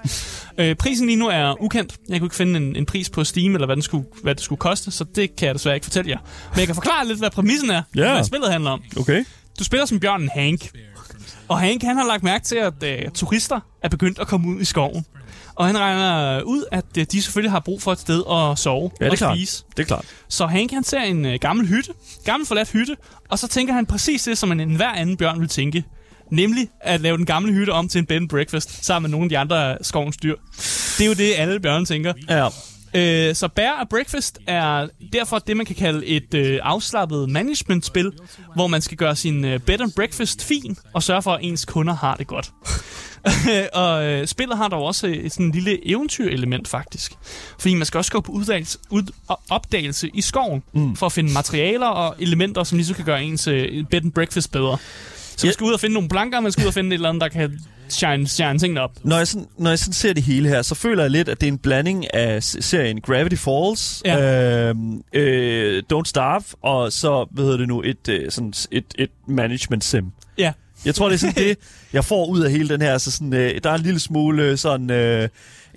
Øh, 0.57 0.75
prisen 0.75 1.05
lige 1.07 1.15
nu 1.19 1.27
er 1.27 1.61
ukendt. 1.63 1.95
Jeg 2.09 2.19
kunne 2.19 2.25
ikke 2.25 2.35
finde 2.35 2.57
en, 2.59 2.75
en 2.75 2.85
pris 2.85 3.09
på 3.09 3.23
Steam, 3.23 3.53
eller 3.55 3.65
hvad, 3.65 3.75
den 3.75 3.83
skulle, 3.83 4.05
hvad 4.23 4.35
det 4.35 4.43
skulle 4.43 4.59
koste, 4.59 4.91
så 4.91 5.05
det 5.15 5.35
kan 5.35 5.45
jeg 5.47 5.55
desværre 5.55 5.75
ikke 5.75 5.85
fortælle 5.85 6.11
jer. 6.11 6.17
Men 6.51 6.59
jeg 6.59 6.65
kan 6.67 6.75
forklare 6.75 7.07
lidt, 7.07 7.19
hvad 7.19 7.29
præmissen 7.29 7.69
er, 7.69 7.81
Ja. 7.95 8.13
hvad 8.13 8.23
spillet 8.23 8.51
handler 8.51 8.71
om. 8.71 8.81
Okay. 8.99 9.25
Du 9.59 9.63
spiller 9.63 9.85
som 9.85 9.99
bjørnen 9.99 10.29
Hank. 10.35 10.69
Og 11.51 11.59
Hank, 11.59 11.83
han 11.83 11.97
har 11.97 12.07
lagt 12.07 12.23
mærke 12.23 12.43
til, 12.45 12.55
at 12.55 12.83
øh, 12.83 13.11
turister 13.13 13.59
er 13.83 13.89
begyndt 13.89 14.19
at 14.19 14.27
komme 14.27 14.47
ud 14.55 14.61
i 14.61 14.65
skoven. 14.65 15.05
Og 15.55 15.65
han 15.67 15.77
regner 15.79 16.41
ud, 16.41 16.63
at 16.71 16.85
øh, 16.97 17.05
de 17.11 17.21
selvfølgelig 17.21 17.51
har 17.51 17.59
brug 17.59 17.81
for 17.81 17.91
et 17.91 17.99
sted 17.99 18.23
at 18.31 18.59
sove 18.59 18.91
Ja, 18.99 19.05
det 19.05 19.07
er 19.07 19.11
og 19.11 19.17
klart. 19.17 19.37
spise. 19.37 19.63
Det 19.77 19.83
er 19.83 19.87
klart. 19.87 20.05
Så 20.29 20.45
Hank, 20.47 20.71
han 20.71 20.83
ser 20.83 21.01
en 21.01 21.25
øh, 21.25 21.37
gammel 21.41 21.67
hytte, 21.67 21.93
gammel 22.25 22.47
forladt 22.47 22.71
hytte, 22.71 22.97
og 23.29 23.39
så 23.39 23.47
tænker 23.47 23.73
han 23.73 23.85
præcis 23.85 24.23
det, 24.23 24.37
som 24.37 24.51
en 24.51 24.59
enhver 24.59 24.89
anden 24.89 25.17
bjørn 25.17 25.39
vil 25.39 25.47
tænke. 25.49 25.83
Nemlig 26.31 26.67
at 26.81 27.01
lave 27.01 27.17
den 27.17 27.25
gamle 27.25 27.53
hytte 27.53 27.71
om 27.71 27.87
til 27.87 27.99
en 27.99 28.05
bed 28.05 28.17
and 28.17 28.29
breakfast, 28.29 28.85
sammen 28.85 29.09
med 29.09 29.17
nogle 29.17 29.25
af 29.25 29.29
de 29.29 29.37
andre 29.37 29.77
skovens 29.81 30.17
dyr. 30.17 30.35
Det 30.97 31.03
er 31.03 31.07
jo 31.07 31.13
det, 31.13 31.33
alle 31.37 31.59
bjørne 31.59 31.85
tænker. 31.85 32.13
Ja. 32.29 32.47
Øh, 32.95 33.35
så 33.35 33.47
Bear 33.47 33.79
and 33.79 33.89
Breakfast 33.89 34.39
er 34.47 34.87
derfor 35.13 35.39
det, 35.39 35.57
man 35.57 35.65
kan 35.65 35.75
kalde 35.75 36.05
et 36.05 36.33
øh, 36.33 36.59
afslappet 36.63 37.29
management-spil, 37.29 38.11
hvor 38.55 38.67
man 38.67 38.81
skal 38.81 38.97
gøre 38.97 39.15
sin 39.15 39.45
øh, 39.45 39.59
bed 39.59 39.81
and 39.81 39.91
breakfast 39.95 40.43
fin, 40.43 40.77
og 40.93 41.03
sørge 41.03 41.21
for, 41.21 41.31
at 41.31 41.39
ens 41.43 41.65
kunder 41.65 41.93
har 41.93 42.15
det 42.15 42.27
godt. 42.27 42.51
og 43.73 44.03
øh, 44.03 44.27
spillet 44.27 44.57
har 44.57 44.67
dog 44.67 44.83
også 44.83 45.07
et 45.07 45.33
sådan 45.33 45.51
lille 45.51 45.89
eventyr-element, 45.89 46.67
faktisk. 46.67 47.13
Fordi 47.59 47.75
man 47.75 47.85
skal 47.85 47.97
også 47.97 48.11
gå 48.11 48.21
på 48.21 48.31
uddagelse, 48.31 48.77
ud, 48.89 49.03
og 49.27 49.39
opdagelse 49.49 50.09
i 50.13 50.21
skoven, 50.21 50.63
mm. 50.73 50.95
for 50.95 51.05
at 51.05 51.11
finde 51.11 51.33
materialer 51.33 51.87
og 51.87 52.15
elementer, 52.19 52.63
som 52.63 52.77
ligesom 52.77 52.95
kan 52.95 53.05
gøre 53.05 53.23
ens 53.23 53.47
øh, 53.47 53.85
bed 53.89 54.01
and 54.03 54.11
breakfast 54.11 54.51
bedre. 54.51 54.77
Så 55.37 55.47
man 55.47 55.53
skal 55.53 55.63
ud 55.65 55.73
og 55.73 55.79
finde 55.79 55.93
nogle 55.93 56.09
planker, 56.09 56.37
og 56.37 56.43
man 56.43 56.51
skal 56.51 56.63
ud 56.63 56.67
og 56.67 56.73
finde 56.73 56.89
et 56.89 56.93
eller 56.93 57.09
andet, 57.09 57.21
der 57.21 57.27
kan 57.27 57.59
shine, 57.91 58.27
shine 58.27 58.59
tingene 58.59 58.81
op. 58.81 58.91
Når 59.03 59.17
jeg, 59.17 59.27
sådan, 59.27 59.47
når 59.57 59.69
jeg 59.69 59.79
sådan 59.79 59.93
ser 59.93 60.13
det 60.13 60.23
hele 60.23 60.49
her, 60.49 60.61
så 60.61 60.75
føler 60.75 61.03
jeg 61.03 61.11
lidt, 61.11 61.29
at 61.29 61.41
det 61.41 61.47
er 61.47 61.51
en 61.51 61.57
blanding 61.57 62.13
af 62.13 62.43
serien 62.43 63.01
Gravity 63.01 63.35
Falls, 63.35 64.01
Ja. 64.05 64.69
øh, 64.69 64.75
øh, 65.13 65.83
Don't 65.93 66.05
Starve, 66.05 66.43
og 66.63 66.91
så, 66.91 67.27
hvad 67.31 67.43
hedder 67.43 67.57
det 67.57 67.67
nu, 67.67 67.81
et, 67.85 68.09
øh, 68.09 68.31
sådan, 68.31 68.53
et, 68.71 68.85
et 68.99 69.09
management 69.27 69.83
sim. 69.83 70.05
Ja. 70.37 70.51
Jeg 70.85 70.95
tror, 70.95 71.07
det 71.09 71.13
er 71.15 71.19
sådan 71.19 71.35
det, 71.35 71.57
jeg 71.93 72.05
får 72.05 72.25
ud 72.25 72.41
af 72.41 72.51
hele 72.51 72.69
den 72.69 72.81
her. 72.81 72.97
Så 72.97 73.11
sådan, 73.11 73.33
øh, 73.33 73.59
der 73.63 73.69
er 73.69 73.75
en 73.75 73.81
lille 73.81 73.99
smule 73.99 74.57
sådan, 74.57 74.89
øh, 74.89 75.23
en 75.23 75.29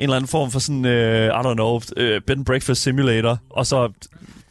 eller 0.03 0.17
anden 0.17 0.29
form 0.29 0.51
for 0.51 0.59
sådan, 0.59 0.85
øh, 0.85 1.27
I 1.27 1.31
don't 1.31 1.55
know, 1.55 1.81
øh, 1.97 2.21
bed 2.27 2.37
and 2.37 2.45
breakfast 2.45 2.83
simulator, 2.83 3.39
og 3.51 3.67
så 3.67 3.93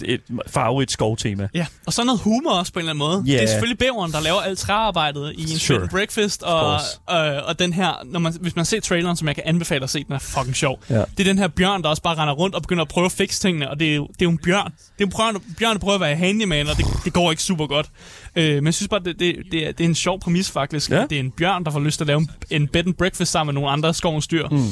et 0.06 0.22
farverigt 0.48 0.92
skovtema. 0.92 1.48
Ja, 1.54 1.66
og 1.86 1.94
så 1.94 2.04
noget 2.04 2.22
humor 2.22 2.52
også 2.52 2.74
på 2.74 2.80
en 2.80 2.82
eller 2.82 2.90
anden 2.94 3.00
måde. 3.00 3.24
Ja. 3.28 3.34
Det 3.34 3.44
er 3.44 3.48
selvfølgelig 3.48 3.78
bæveren, 3.78 4.12
der 4.12 4.22
laver 4.22 4.42
alt 4.42 4.60
træarbejdet 4.60 5.34
i 5.38 5.42
en 5.42 5.48
Sure. 5.48 5.60
sure. 5.60 5.78
bed 5.78 5.84
and 5.84 5.90
breakfast, 5.90 6.44
og, 6.44 6.80
øh, 7.12 7.48
og 7.48 7.60
den 7.60 7.74
her, 7.74 7.92
når 8.06 8.20
man, 8.20 8.34
hvis 8.42 8.56
man 8.56 8.66
ser 8.66 8.80
traileren, 8.80 9.18
som 9.18 9.28
jeg 9.28 9.36
kan 9.36 9.44
anbefale 9.48 9.84
at 9.84 9.90
se, 9.90 10.04
den 10.04 10.14
er 10.14 10.20
fucking 10.20 10.56
sjov. 10.56 10.80
Ja. 10.90 10.96
Det 10.96 11.20
er 11.20 11.24
den 11.24 11.38
her 11.38 11.48
bjørn, 11.48 11.84
der 11.84 11.90
også 11.90 12.02
bare 12.02 12.16
render 12.18 12.34
rundt 12.34 12.56
og 12.56 12.62
begynder 12.62 12.82
at 12.82 12.88
prøve 12.90 13.06
at 13.06 13.12
fikse 13.12 13.42
tingene, 13.42 13.70
og 13.70 13.80
det 13.80 13.92
er 13.92 13.96
jo, 13.96 14.08
det 14.08 14.22
er 14.22 14.26
jo 14.26 14.30
en 14.32 14.38
bjørn. 14.38 14.72
Det 14.98 15.04
er 15.04 15.06
en 15.06 15.12
bjørn, 15.12 15.56
bjørn, 15.58 15.74
der 15.74 15.80
prøver 15.80 15.96
at 15.96 16.02
være 16.02 16.16
handyman, 16.16 16.68
og 16.68 16.78
det, 16.78 16.86
det 17.06 17.14
går 17.14 17.32
ikke 17.32 17.44
super 17.44 17.68
godt. 17.68 17.90
Øh, 18.36 18.56
men 18.56 18.66
jeg 18.66 18.74
synes 18.74 18.88
bare, 18.90 19.00
det, 19.04 19.20
det, 19.20 19.36
det, 19.52 19.68
er, 19.68 19.72
det 19.72 19.84
er 19.84 19.88
en 19.90 19.96
sjov 19.96 20.20
præmis 20.20 20.52
faktisk. 20.52 20.92
Ja. 20.92 21.02
Det 21.10 21.12
er 21.16 21.20
en 21.20 21.32
bjørn, 21.32 21.64
der 21.64 21.72
får 21.72 21.80
lyst 21.80 21.98
til 21.98 22.04
at 22.04 22.08
lave 22.08 22.20
en, 22.20 22.30
en 22.50 22.68
bed 22.68 22.86
and 22.86 22.94
breakfast 22.94 23.32
sammen 23.32 23.54
med 23.54 23.62
nogle 23.62 23.74
andre 23.74 23.94
skovens 23.94 24.28
dyr. 24.28 24.48
Mm. 24.50 24.68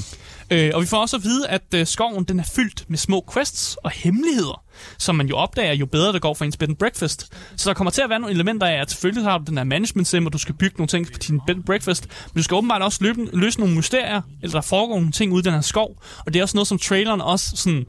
Øh, 0.51 0.71
og 0.73 0.81
vi 0.81 0.87
får 0.87 1.01
også 1.01 1.17
at 1.17 1.23
vide, 1.23 1.47
at 1.49 1.61
øh, 1.75 1.87
skoven 1.87 2.23
den 2.23 2.39
er 2.39 2.43
fyldt 2.55 2.85
med 2.87 2.97
små 2.97 3.25
quests 3.33 3.75
og 3.83 3.91
hemmeligheder, 3.91 4.61
som 4.97 5.15
man 5.15 5.27
jo 5.27 5.35
opdager, 5.37 5.73
jo 5.73 5.85
bedre 5.85 6.13
det 6.13 6.21
går 6.21 6.33
for 6.33 6.45
ens 6.45 6.57
bed 6.57 6.67
and 6.69 6.77
breakfast. 6.77 7.33
Så 7.57 7.69
der 7.69 7.73
kommer 7.73 7.91
til 7.91 8.01
at 8.01 8.09
være 8.09 8.19
nogle 8.19 8.33
elementer 8.35 8.67
af, 8.67 8.81
at 8.81 8.91
selvfølgelig 8.91 9.23
har 9.23 9.37
du 9.37 9.43
den 9.47 9.57
her 9.57 9.63
management 9.63 10.07
sim, 10.07 10.25
og 10.25 10.33
du 10.33 10.37
skal 10.37 10.55
bygge 10.55 10.75
nogle 10.77 10.87
ting 10.87 11.05
på 11.05 11.19
din 11.27 11.39
bed 11.47 11.55
and 11.55 11.63
breakfast, 11.63 12.07
men 12.33 12.39
du 12.39 12.43
skal 12.43 12.55
åbenbart 12.55 12.81
også 12.81 12.97
løbe, 13.01 13.29
løse 13.33 13.59
nogle 13.59 13.75
mysterier, 13.75 14.21
eller 14.41 14.53
der 14.53 14.61
foregår 14.61 14.95
nogle 14.95 15.11
ting 15.11 15.31
ude 15.33 15.39
i 15.39 15.43
den 15.43 15.53
her 15.53 15.61
skov, 15.61 16.03
og 16.25 16.33
det 16.33 16.39
er 16.39 16.43
også 16.43 16.57
noget, 16.57 16.67
som 16.67 16.77
traileren 16.77 17.21
også 17.21 17.45
sådan, 17.55 17.85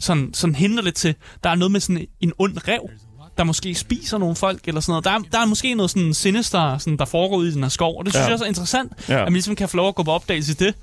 sådan, 0.00 0.30
sådan 0.34 0.54
hindrer 0.54 0.84
lidt 0.84 0.94
til. 0.94 1.14
Der 1.44 1.50
er 1.50 1.54
noget 1.54 1.72
med 1.72 1.80
sådan 1.80 2.06
en 2.20 2.32
ond 2.38 2.68
rev, 2.68 2.90
der 3.38 3.44
måske 3.44 3.74
spiser 3.74 4.18
nogle 4.18 4.36
folk, 4.36 4.68
eller 4.68 4.80
sådan 4.80 4.90
noget. 4.92 5.04
Der 5.04 5.10
er, 5.10 5.18
der 5.32 5.38
er 5.38 5.46
måske 5.46 5.74
noget 5.74 5.90
sådan 5.90 6.14
sinister, 6.14 6.78
sådan, 6.78 6.96
der 6.96 7.04
foregår 7.04 7.36
ude 7.36 7.48
i 7.48 7.52
den 7.52 7.62
her 7.62 7.68
skov, 7.70 7.98
og 7.98 8.04
det 8.04 8.12
synes 8.12 8.20
Ja. 8.20 8.24
jeg 8.26 8.32
også 8.32 8.44
er 8.44 8.48
interessant, 8.48 8.92
Ja. 9.08 9.18
at 9.18 9.24
man 9.24 9.32
ligesom 9.32 9.56
kan 9.56 9.68
få 9.68 9.76
lov 9.76 9.88
at 9.88 9.94
gå 9.94 10.02
på 10.02 10.10
opdagelse 10.12 10.52
i 10.52 10.54
det, 10.54 10.74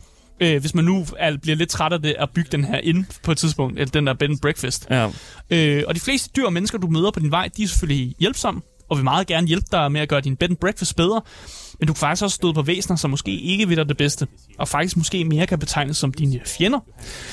øh, 0.42 0.62
hvis 0.62 0.76
man 0.76 0.86
nu 0.86 1.06
er, 1.20 1.38
bliver 1.38 1.56
lidt 1.56 1.70
træt 1.70 1.94
af 1.94 2.02
det, 2.02 2.16
at 2.20 2.30
bygge 2.30 2.50
den 2.52 2.66
her 2.66 2.78
ind 2.78 3.06
på 3.24 3.32
et 3.32 3.38
tidspunkt, 3.38 3.80
eller 3.80 3.92
den 3.92 4.08
der 4.08 4.14
bed 4.14 4.30
and 4.30 4.40
breakfast. 4.40 4.88
Ja. 4.90 5.10
Øh, 5.50 5.84
og 5.88 5.96
de 5.96 6.00
fleste 6.00 6.30
dyr 6.36 6.46
og 6.46 6.54
mennesker, 6.54 6.78
du 6.78 6.88
møder 6.88 7.12
på 7.12 7.20
din 7.20 7.32
vej, 7.32 7.50
de 7.58 7.64
er 7.64 7.68
selvfølgelig 7.68 8.16
hjælpsomme, 8.20 8.62
og 8.90 8.98
vil 8.98 9.04
meget 9.04 9.28
gerne 9.28 9.48
hjælpe 9.48 9.68
dig 9.72 9.92
med 9.92 10.02
at 10.02 10.10
gøre 10.10 10.22
din 10.22 10.36
bed 10.36 10.50
and 10.50 10.58
breakfast 10.58 10.96
bedre. 10.96 11.22
Men 11.80 11.88
du 11.88 11.94
kan 11.94 12.00
faktisk 12.00 12.24
også 12.24 12.36
støde 12.36 12.54
på 12.54 12.62
væsener, 12.62 12.96
som 12.96 13.10
måske 13.10 13.32
ikke 13.32 13.68
vil 13.68 13.78
dig 13.78 13.90
det 13.90 13.98
bedste, 13.98 14.28
og 14.60 14.68
faktisk 14.68 14.98
måske 14.98 15.26
mere 15.26 15.48
kan 15.48 15.60
betegnes 15.60 15.98
som 15.98 16.14
dine 16.14 16.40
fjender. 16.46 16.80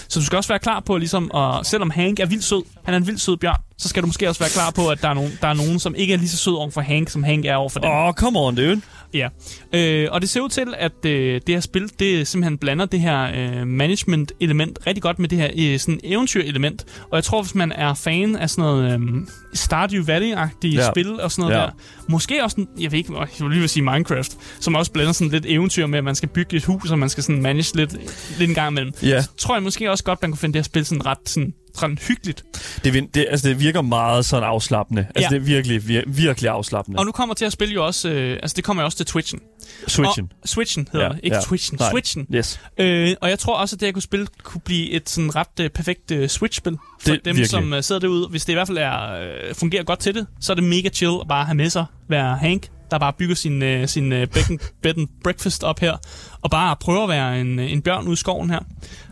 Så 0.09 0.21
du 0.21 0.25
skal 0.27 0.37
også 0.37 0.49
være 0.49 0.59
klar 0.59 0.81
på, 0.81 0.97
ligesom, 0.97 1.31
at 1.35 1.67
selvom 1.67 1.91
Hank 1.91 2.21
er 2.21 2.27
vildt 2.27 2.45
sød, 2.45 2.63
han 2.85 2.95
er 2.95 2.99
en 2.99 3.07
vildt 3.07 3.21
sød 3.21 3.37
bjørn, 3.37 3.61
så 3.79 3.89
skal 3.89 4.03
du 4.03 4.07
måske 4.07 4.29
også 4.29 4.41
være 4.41 4.51
klar 4.51 4.71
på, 4.71 4.89
at 4.89 5.03
der 5.03 5.09
er 5.09 5.15
nogen, 5.15 5.39
der 5.41 5.49
er 5.49 5.55
nogen 5.55 5.79
som 5.79 5.95
ikke 5.95 6.15
er 6.15 6.19
lige 6.19 6.29
så 6.29 6.37
sød 6.37 6.55
over 6.55 6.71
for 6.71 6.81
Hank, 6.81 7.09
som 7.09 7.23
Hank 7.23 7.45
er 7.45 7.55
over 7.55 7.69
for 7.69 7.81
dem. 7.81 7.91
Åh, 7.91 7.97
oh, 7.97 8.15
come 8.15 8.39
on, 8.41 8.55
dude. 8.55 8.81
Ja, 9.15 9.29
øh, 9.75 10.09
og 10.13 10.21
det 10.21 10.29
ser 10.29 10.41
ud 10.41 10.49
til, 10.49 10.75
at 10.79 10.93
øh, 11.07 11.35
det 11.47 11.55
her 11.55 11.61
spil, 11.61 11.91
det 11.99 12.29
simpelthen 12.29 12.59
blander 12.59 12.87
det 12.87 13.01
her 13.01 13.23
øh, 13.61 13.67
management-element 13.67 14.79
rigtig 14.87 15.03
godt 15.03 15.19
med 15.19 15.29
det 15.29 15.39
her 15.39 15.51
øh, 15.59 15.79
sådan 15.79 16.01
eventyr-element. 16.05 16.85
Og 17.11 17.17
jeg 17.17 17.25
tror, 17.25 17.43
hvis 17.43 17.55
man 17.55 17.73
er 17.73 17.95
fan 17.95 18.37
af 18.37 18.51
sådan 18.51 18.63
noget 18.63 19.01
øh, 19.01 19.27
Stardew 19.55 20.03
Valley-agtige 20.05 20.75
Ja. 20.75 20.91
spil 20.93 21.21
og 21.21 21.31
sådan 21.33 21.43
noget 21.43 21.61
Ja. 21.61 21.67
der, 21.67 21.71
måske 22.09 22.45
også, 22.45 22.67
jeg 22.81 22.93
ved 22.93 22.99
ikke, 22.99 23.13
jeg 23.19 23.29
vil 23.39 23.51
lige 23.51 23.61
vil 23.61 23.69
sige 23.69 23.83
Minecraft, 23.85 24.37
som 24.61 24.75
også 24.75 24.93
blander 24.93 25.13
sådan 25.13 25.31
lidt 25.31 25.45
eventyr 25.49 25.87
med, 25.87 25.99
at 25.99 26.05
man 26.05 26.15
skal 26.15 26.29
bygge 26.29 26.57
et 26.57 26.65
hus, 26.65 26.91
og 26.91 26.99
man 26.99 27.09
skal 27.09 27.23
sådan 27.23 27.43
manage 27.43 27.77
lidt, 27.77 27.93
lidt 28.39 28.49
en 28.51 28.55
gang 28.55 28.71
imellem. 28.71 28.93
Ja. 29.03 29.23
Så 29.23 29.29
tror 29.39 29.55
jeg 29.57 29.63
måske 29.63 29.91
også 29.91 30.05
godt, 30.05 30.23
man 30.23 30.31
kunne 30.31 30.39
finde 30.39 30.53
det 30.53 30.59
her 30.61 30.65
spil 30.65 30.85
sådan 30.87 31.07
ret 31.07 31.19
sådan, 31.27 31.55
sådan 31.79 31.99
hyggeligt. 32.09 32.45
Det, 32.85 33.15
det, 33.15 33.27
altså, 33.31 33.49
det 33.49 33.61
virker 33.61 33.83
meget 33.83 34.25
sådan 34.25 34.45
afslappende. 34.45 35.07
Altså, 35.15 35.21
Ja. 35.21 35.29
det 35.29 35.37
er 35.37 35.41
virkelig, 35.47 35.81
vir- 35.81 36.05
virkelig 36.07 36.51
afslappende. 36.51 36.99
Og 36.99 37.05
nu 37.07 37.13
kommer 37.13 37.35
til 37.35 37.45
at 37.45 37.53
spille 37.53 37.75
jo 37.75 37.87
også, 37.87 38.09
øh, 38.09 38.33
altså 38.43 38.55
det 38.57 38.65
kommer 38.65 38.83
jo 38.83 38.85
også 38.85 38.97
til 38.97 39.07
Twitchen. 39.07 39.41
Switchen. 39.89 40.31
Og, 40.43 40.49
Switchen 40.49 40.89
hedder 40.93 41.07
Ja, 41.07 41.13
det, 41.13 41.21
ikke 41.23 41.37
ja. 41.37 41.43
Twitchen, 41.43 41.79
Nej. 41.81 41.91
Switchen. 41.91 42.27
Yes. 42.35 42.61
Øh, 42.79 43.17
og 43.21 43.31
jeg 43.31 43.39
tror 43.39 43.55
også, 43.57 43.77
at 43.77 43.81
det, 43.81 43.87
jeg 43.87 43.95
kunne 43.95 44.03
spille, 44.03 44.27
kunne 44.43 44.61
blive 44.61 44.91
et 44.91 45.09
sådan 45.09 45.37
ret 45.37 45.61
øh, 45.61 45.71
perfekt 45.71 46.11
øh, 46.11 46.29
Switch-spil. 46.29 46.77
For 47.01 47.11
Det- 47.11 47.25
dem, 47.25 47.37
virkelig. 47.37 47.49
som 47.49 47.73
øh, 47.73 47.83
sidder 47.83 48.01
derude. 48.01 48.29
Hvis 48.29 48.45
det 48.45 48.53
i 48.53 48.55
hvert 48.55 48.67
fald 48.67 48.79
er, 48.79 49.13
øh, 49.49 49.55
fungerer 49.55 49.83
godt 49.83 49.99
til 49.99 50.15
det, 50.15 50.27
så 50.41 50.53
er 50.53 50.55
det 50.55 50.65
mega 50.65 50.89
chill 50.89 51.13
at 51.21 51.29
bare 51.29 51.45
have 51.45 51.55
med 51.55 51.71
sig, 51.71 51.85
være 52.09 52.37
Hank, 52.37 52.69
der 52.91 52.99
bare 52.99 53.13
bygger 53.13 53.35
sin, 53.35 53.63
øh, 53.63 53.89
sin 53.89 54.13
øh, 54.13 54.21
and, 54.51 54.59
bed 54.83 54.99
and 54.99 55.09
breakfast 55.25 55.65
op 55.65 55.81
her, 55.81 55.97
og 56.43 56.51
bare 56.51 56.77
prøver 56.77 57.03
at 57.03 57.09
være 57.09 57.41
en, 57.41 57.59
øh, 57.59 57.73
en 57.73 57.83
bjørn 57.83 58.05
ude 58.05 58.13
i 58.13 58.17
skoven 58.17 58.51
her, 58.51 58.61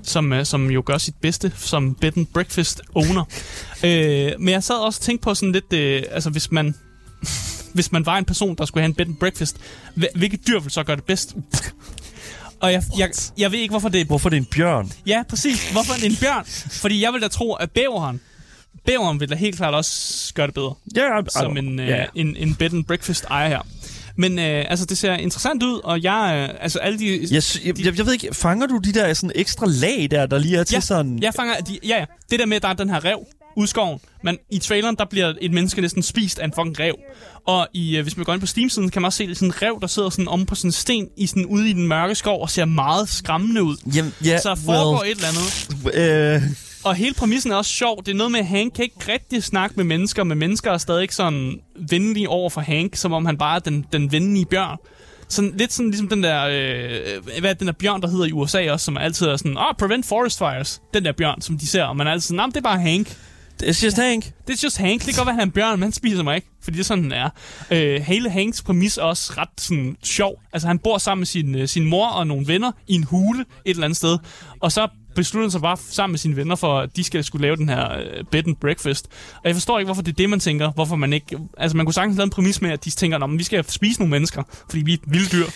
som, 0.03 0.33
øh, 0.33 0.45
som 0.47 0.71
jo 0.71 0.83
gør 0.87 0.99
sit 0.99 1.15
bedste 1.21 1.53
som 1.57 1.95
bed 1.95 2.13
and 2.17 2.27
breakfast 2.27 2.81
owner. 2.95 3.25
øh, 3.85 4.33
men 4.39 4.49
jeg 4.49 4.63
sad 4.65 4.75
også 4.77 4.99
og 4.99 5.03
tænkte 5.03 5.25
på 5.25 5.35
sådan 5.35 5.53
lidt, 5.53 5.73
øh, 5.73 6.03
altså 6.11 6.31
hvis 6.31 6.53
man, 6.53 6.75
hvis 7.75 7.93
man 7.93 8.07
var 8.07 8.19
en 8.19 8.25
person, 8.25 8.55
der 8.55 8.65
skulle 8.65 8.83
have 8.83 8.89
en 8.89 8.95
bed 8.95 9.07
and 9.07 9.17
breakfast, 9.17 9.57
hvil- 9.97 10.09
hvilket 10.19 10.47
dyr 10.47 10.59
ville 10.59 10.71
så 10.73 10.83
gøre 10.83 10.97
det 10.97 11.05
bedst? 11.05 11.37
Og 12.61 12.73
jeg, 12.73 12.83
jeg, 12.99 13.11
jeg 13.39 13.53
ved 13.53 13.59
ikke, 13.59 13.73
hvorfor 13.73 13.89
det 13.89 14.01
er 14.01 14.05
Hvorfor 14.05 14.29
er 14.29 14.31
det 14.31 14.37
en 14.37 14.45
bjørn? 14.45 14.93
Ja, 15.07 15.23
præcis. 15.29 15.71
Hvorfor 15.73 15.93
er 15.93 15.97
det 15.97 16.07
en 16.07 16.17
bjørn? 16.21 16.45
Fordi 16.81 17.03
jeg 17.03 17.13
vil 17.13 17.23
da 17.23 17.29
tro, 17.29 17.53
at 17.55 17.71
bæveren, 17.71 18.21
bæveren 18.87 19.21
vil 19.21 19.31
da 19.31 19.35
helt 19.35 19.57
klart 19.57 19.75
også 19.75 20.35
gøre 20.35 20.47
det 20.47 20.55
bedre. 20.55 20.75
Ja, 20.97 21.21
Som 21.29 21.57
en, 21.57 21.81
øh, 21.81 21.89
ja. 21.89 22.05
en, 22.15 22.37
en 22.37 22.55
bed 22.55 22.73
and 22.73 22.85
breakfast 22.85 23.25
ejer 23.25 23.49
her. 23.49 23.61
Men 24.17 24.39
øh, 24.39 24.65
altså, 24.69 24.87
det 24.87 24.99
ser 24.99 25.15
interessant 25.15 25.63
ud, 25.63 25.81
og 25.85 26.03
jeg, 26.03 26.49
øh, 26.51 26.59
altså 26.63 26.79
alle 26.79 26.99
de... 26.99 27.13
Jeg, 27.31 27.43
jeg, 27.65 27.85
jeg, 27.85 27.97
jeg 27.97 28.07
ved 28.07 28.13
ikke, 28.13 28.29
fanger 28.35 28.67
du 28.67 28.79
de 28.79 28.93
der 28.93 29.15
sådan 29.15 29.33
ekstra 29.35 29.67
lag 29.69 30.09
der, 30.11 30.27
der 30.27 30.39
lige 30.39 30.57
er 30.57 30.65
til 30.65 30.75
ja, 30.75 30.81
sådan... 30.81 31.19
jeg 31.23 31.33
fanger, 31.35 31.55
de, 31.61 31.79
ja, 31.89 31.99
ja. 31.99 32.05
Det 32.31 32.39
der 32.39 32.47
med, 32.47 32.57
at 32.57 32.63
der 32.63 32.69
er 32.69 32.73
den 32.73 32.91
her 32.91 33.05
rev 33.05 33.19
ude 33.57 33.65
i 33.65 33.67
skoven. 33.67 34.01
Men 34.23 34.39
i 34.51 34.59
traileren, 34.59 34.97
der 34.97 35.05
bliver 35.05 35.35
et 35.41 35.53
menneske 35.53 35.81
næsten 35.81 36.03
spist 36.03 36.39
af 36.39 36.45
en 36.45 36.53
fucking 36.57 36.81
rev. 36.81 36.95
Og 37.47 37.69
i, 37.73 37.97
øh, 37.97 38.03
hvis 38.03 38.17
man 38.17 38.25
går 38.25 38.33
ind 38.33 38.41
på 38.41 38.47
Steam-siden, 38.47 38.91
kan 38.91 39.03
man 39.03 39.07
også 39.07 39.17
se 39.17 39.27
det 39.27 39.37
sådan 39.37 39.49
en 39.49 39.63
rev, 39.63 39.79
der 39.81 39.87
sidder 39.87 40.11
sådan 40.11 40.29
om 40.29 40.47
på 40.47 40.55
sådan 40.55 40.69
en 40.69 40.73
sten 40.73 41.09
i 41.17 41.27
sådan, 41.27 41.47
ude 41.47 41.71
i 41.71 41.73
den 41.73 41.87
mørke 41.87 42.15
skov 42.15 42.43
og 42.43 42.51
ser 42.51 42.65
meget 42.65 43.09
skræmmende 43.09 43.63
ud. 43.63 43.77
Jamen, 43.95 44.13
ja, 44.25 44.39
Så 44.41 44.55
foregår 44.65 45.01
well, 45.03 45.13
et 45.13 45.17
eller 45.17 45.29
andet. 45.29 46.35
øh, 46.35 46.43
Og 46.87 46.95
hele 46.95 47.15
præmissen 47.15 47.53
er 47.53 47.57
også 47.57 47.71
sjov. 47.71 48.03
Det 48.05 48.13
er 48.13 48.17
noget 48.17 48.33
med, 48.33 48.41
at 48.41 48.47
Hank 48.47 48.73
kan 48.73 48.85
ikke 48.85 49.13
rigtig 49.13 49.43
snakke 49.43 49.77
med 49.77 49.85
mennesker, 49.85 50.25
men 50.25 50.39
mennesker 50.39 50.73
er 50.73 50.79
stadig 50.79 51.13
sådan 51.13 51.61
venlige 51.91 52.29
over 52.29 52.51
for 52.51 52.61
Hank, 52.61 52.97
som 52.97 53.13
om 53.13 53.27
han 53.27 53.39
bare 53.39 53.57
er 53.57 53.59
den, 53.59 53.87
den 53.93 54.13
venlige 54.13 54.47
bjørn. 54.47 54.77
Sådan, 55.29 55.53
lidt 55.57 55.73
sådan 55.73 55.91
ligesom 55.91 56.09
den 56.09 56.23
der, 56.23 56.47
øh, 56.47 57.41
hvad 57.41 57.51
er 57.51 57.55
den 57.55 57.67
der 57.67 57.73
bjørn, 57.73 58.03
der 58.03 58.09
hedder 58.09 58.25
i 58.25 58.33
USA 58.33 58.73
også, 58.73 58.85
som 58.85 58.97
altid 58.97 59.27
er 59.27 59.37
sådan, 59.37 59.57
ah, 59.59 59.67
oh, 59.67 59.75
prevent 59.79 60.07
forest 60.07 60.39
fires. 60.39 60.83
Den 60.95 61.05
der 61.05 61.13
bjørn, 61.13 61.41
som 61.41 61.59
de 61.59 61.67
ser, 61.67 61.85
og 61.85 61.97
man 61.97 62.07
er 62.07 62.11
altid 62.11 62.27
sådan, 62.27 62.37
nah, 62.37 62.49
det 62.49 62.57
er 62.57 62.61
bare 62.61 62.81
Hank. 62.81 63.19
it's 63.63 63.85
just 63.85 63.97
Hank. 63.97 64.25
Det 64.25 64.53
er 64.53 64.61
just 64.65 64.79
Hank. 64.79 65.07
Det 65.07 65.15
kan 65.15 65.17
godt 65.17 65.27
være, 65.27 65.33
at 65.33 65.41
han 65.41 65.41
er 65.41 65.47
en 65.47 65.53
bjørn, 65.53 65.73
men 65.73 65.83
han 65.83 65.93
spiser 65.93 66.23
mig 66.23 66.37
ikke. 66.37 66.49
Fordi 66.63 66.77
det 66.77 66.83
er 66.83 66.85
sådan, 66.85 67.05
den 67.05 67.13
er. 67.13 67.31
Øh, 67.71 68.01
hele 68.01 68.31
Hanks 68.31 68.63
præmis 68.63 68.99
er 68.99 69.03
også 69.03 69.33
ret 69.37 69.49
sådan, 69.59 69.97
sjov. 70.03 70.43
Altså, 70.53 70.69
han 70.69 70.79
bor 70.79 70.99
sammen 70.99 71.21
med 71.21 71.27
sin, 71.27 71.55
øh, 71.55 71.69
sin 71.69 71.85
mor 71.85 72.07
og 72.07 72.27
nogle 72.27 72.49
venner 72.49 72.73
i 72.89 72.95
en 72.95 73.05
hule 73.05 73.41
et 73.41 73.71
eller 73.71 73.85
andet 73.85 73.97
sted. 73.97 74.19
Og 74.61 74.73
så 74.73 74.89
besluttede 75.17 75.51
sig 75.51 75.61
bare 75.61 75.77
sammen 75.91 76.13
med 76.13 76.19
sine 76.19 76.37
venner 76.37 76.57
for, 76.57 76.79
at 76.79 76.97
de 76.97 77.05
skal 77.05 77.25
skulle 77.25 77.43
lave 77.43 77.57
den 77.57 77.69
her 77.69 77.99
øh, 77.99 78.25
bed 78.31 78.47
and 78.47 78.57
breakfast. 78.57 79.09
Og 79.37 79.43
jeg 79.45 79.55
forstår 79.55 79.79
ikke, 79.79 79.87
hvorfor 79.87 80.03
det 80.03 80.13
er 80.13 80.17
det, 80.17 80.31
man 80.31 80.41
tænker. 80.41 80.71
Hvorfor 80.71 80.97
man 80.97 81.13
ikke... 81.13 81.39
Altså, 81.59 81.77
man 81.77 81.87
kunne 81.87 81.95
sagtens 81.95 82.17
lave 82.17 82.25
en 82.25 82.31
præmis 82.31 82.63
med, 82.63 82.71
at 82.71 82.85
de 82.85 82.91
tænker, 82.91 83.19
at 83.19 83.31
vi 83.39 83.45
skal 83.45 83.65
spise 83.71 84.01
nogle 84.01 84.11
mennesker, 84.11 84.43
fordi 84.71 84.83
vi 84.83 84.93
er 84.93 84.97
et 84.97 85.03
vildt 85.07 85.33
dyr. 85.33 85.47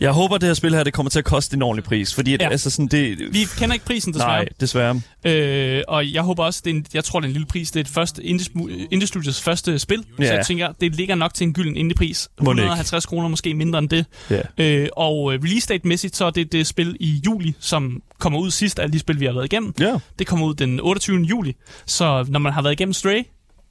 Jeg 0.00 0.12
håber, 0.12 0.38
det 0.38 0.46
her 0.48 0.54
spil 0.54 0.74
her, 0.74 0.84
det 0.84 0.92
kommer 0.92 1.10
til 1.10 1.18
at 1.18 1.24
koste 1.24 1.56
en 1.56 1.62
ordentlig 1.62 1.84
pris. 1.84 2.14
Fordi 2.14 2.30
ja. 2.30 2.36
Ja. 2.40 2.48
altså 2.50 2.70
sådan, 2.70 2.86
det... 2.86 3.18
Vi 3.32 3.38
kender 3.58 3.72
ikke 3.74 3.84
prisen, 3.86 4.12
desværre. 4.12 4.28
Nej, 4.28 4.48
desværre. 4.60 5.00
Øh, 5.24 5.82
og 5.88 6.12
jeg 6.12 6.22
håber 6.22 6.44
også, 6.44 6.60
det 6.64 6.70
er 6.70 6.74
en, 6.74 6.86
jeg 6.94 7.04
tror, 7.04 7.20
det 7.20 7.24
er 7.24 7.28
en 7.28 7.32
lille 7.32 7.46
pris. 7.46 7.70
Det 7.70 7.80
er 7.80 7.84
et 7.84 7.88
første 7.90 8.22
Indie- 8.22 8.86
Indie-studios 8.90 9.40
første 9.40 9.78
spil. 9.78 9.98
Så 10.16 10.22
Ja. 10.24 10.34
jeg 10.36 10.46
tænker, 10.46 10.72
det 10.80 10.94
ligger 10.96 11.14
nok 11.14 11.34
til 11.34 11.44
en 11.46 11.52
gylden 11.52 11.76
indie-pris. 11.76 12.28
Mon 12.40 12.56
ikke. 12.58 12.62
150 12.62 13.06
kroner, 13.06 13.28
måske 13.28 13.54
mindre 13.54 13.78
end 13.78 13.88
det. 13.88 14.04
Ja. 14.30 14.40
Øh, 14.58 14.88
og 14.96 15.34
øh, 15.34 15.40
release 15.44 15.68
date-mæssigt, 15.68 16.16
så 16.16 16.24
er 16.24 16.30
det 16.30 16.52
det 16.52 16.66
spil 16.66 16.96
i 17.00 17.20
juli, 17.26 17.54
som 17.60 18.02
kommer 18.18 18.38
ud 18.38 18.50
sidst 18.50 18.78
af 18.78 18.92
de 18.92 18.98
spil, 18.98 19.20
vi 19.20 19.24
har 19.26 19.32
været 19.32 19.44
igennem. 19.44 19.74
Ja. 19.80 19.94
Det 20.18 20.26
kommer 20.26 20.46
ud 20.46 20.54
den 20.54 20.80
28. 20.80 21.20
juli. 21.22 21.54
Så 21.86 22.24
når 22.28 22.38
man 22.38 22.52
har 22.52 22.62
været 22.62 22.72
igennem 22.72 22.92
Stray, 22.92 23.22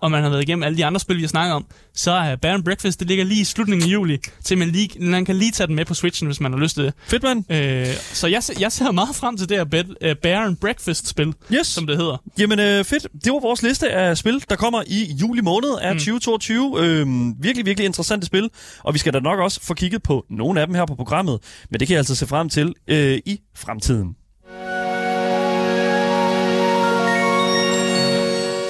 og 0.01 0.11
man 0.11 0.23
har 0.23 0.29
været 0.29 0.41
igennem 0.41 0.63
alle 0.63 0.77
de 0.77 0.85
andre 0.85 0.99
spil, 0.99 1.15
vi 1.17 1.21
har 1.21 1.27
snakket 1.27 1.53
om, 1.55 1.65
så 1.95 2.11
er 2.11 2.35
Baron 2.35 2.63
Breakfast, 2.63 2.99
det 2.99 3.07
ligger 3.07 3.25
lige 3.25 3.41
i 3.41 3.43
slutningen 3.43 3.89
af 3.89 3.93
juli, 3.93 4.17
til 4.43 4.57
man, 4.57 4.69
lige, 4.69 4.89
man 4.99 5.25
kan 5.25 5.35
lige 5.35 5.51
tage 5.51 5.67
den 5.67 5.75
med 5.75 5.85
på 5.85 5.93
Switchen, 5.93 6.25
hvis 6.27 6.39
man 6.39 6.53
har 6.53 6.59
lyst 6.59 6.75
til 6.75 6.83
det. 6.83 6.93
Fedt, 7.07 7.23
mand. 7.23 7.51
Øh, 7.51 7.87
så 8.13 8.27
jeg, 8.27 8.41
jeg 8.59 8.71
ser 8.71 8.91
meget 8.91 9.15
frem 9.15 9.37
til 9.37 9.49
det 9.49 9.57
her 9.57 9.63
bed, 9.63 9.85
uh, 10.05 10.11
Baron 10.23 10.55
Breakfast-spil, 10.55 11.33
Yes. 11.53 11.67
som 11.67 11.87
det 11.87 11.97
hedder. 11.97 12.17
Jamen 12.39 12.59
øh, 12.59 12.85
fedt. 12.85 13.07
Det 13.23 13.33
var 13.33 13.39
vores 13.39 13.63
liste 13.63 13.89
af 13.91 14.17
spil, 14.17 14.43
der 14.49 14.55
kommer 14.55 14.83
i 14.87 15.13
juli 15.21 15.41
måned 15.41 15.69
af 15.81 15.93
mm. 15.93 15.99
2022. 15.99 16.75
Øhm, 16.79 17.43
virkelig, 17.43 17.65
virkelig 17.65 17.85
interessante 17.85 18.25
spil. 18.25 18.49
Og 18.83 18.93
vi 18.93 18.99
skal 18.99 19.13
da 19.13 19.19
nok 19.19 19.39
også 19.39 19.59
få 19.63 19.73
kigget 19.73 20.03
på 20.03 20.25
nogle 20.29 20.61
af 20.61 20.67
dem 20.67 20.75
her 20.75 20.85
på 20.85 20.95
programmet. 20.95 21.39
Men 21.69 21.79
det 21.79 21.87
kan 21.87 21.93
jeg 21.93 21.99
altså 21.99 22.15
se 22.15 22.27
frem 22.27 22.49
til 22.49 22.73
øh, 22.87 23.19
i 23.25 23.39
fremtiden. 23.55 24.15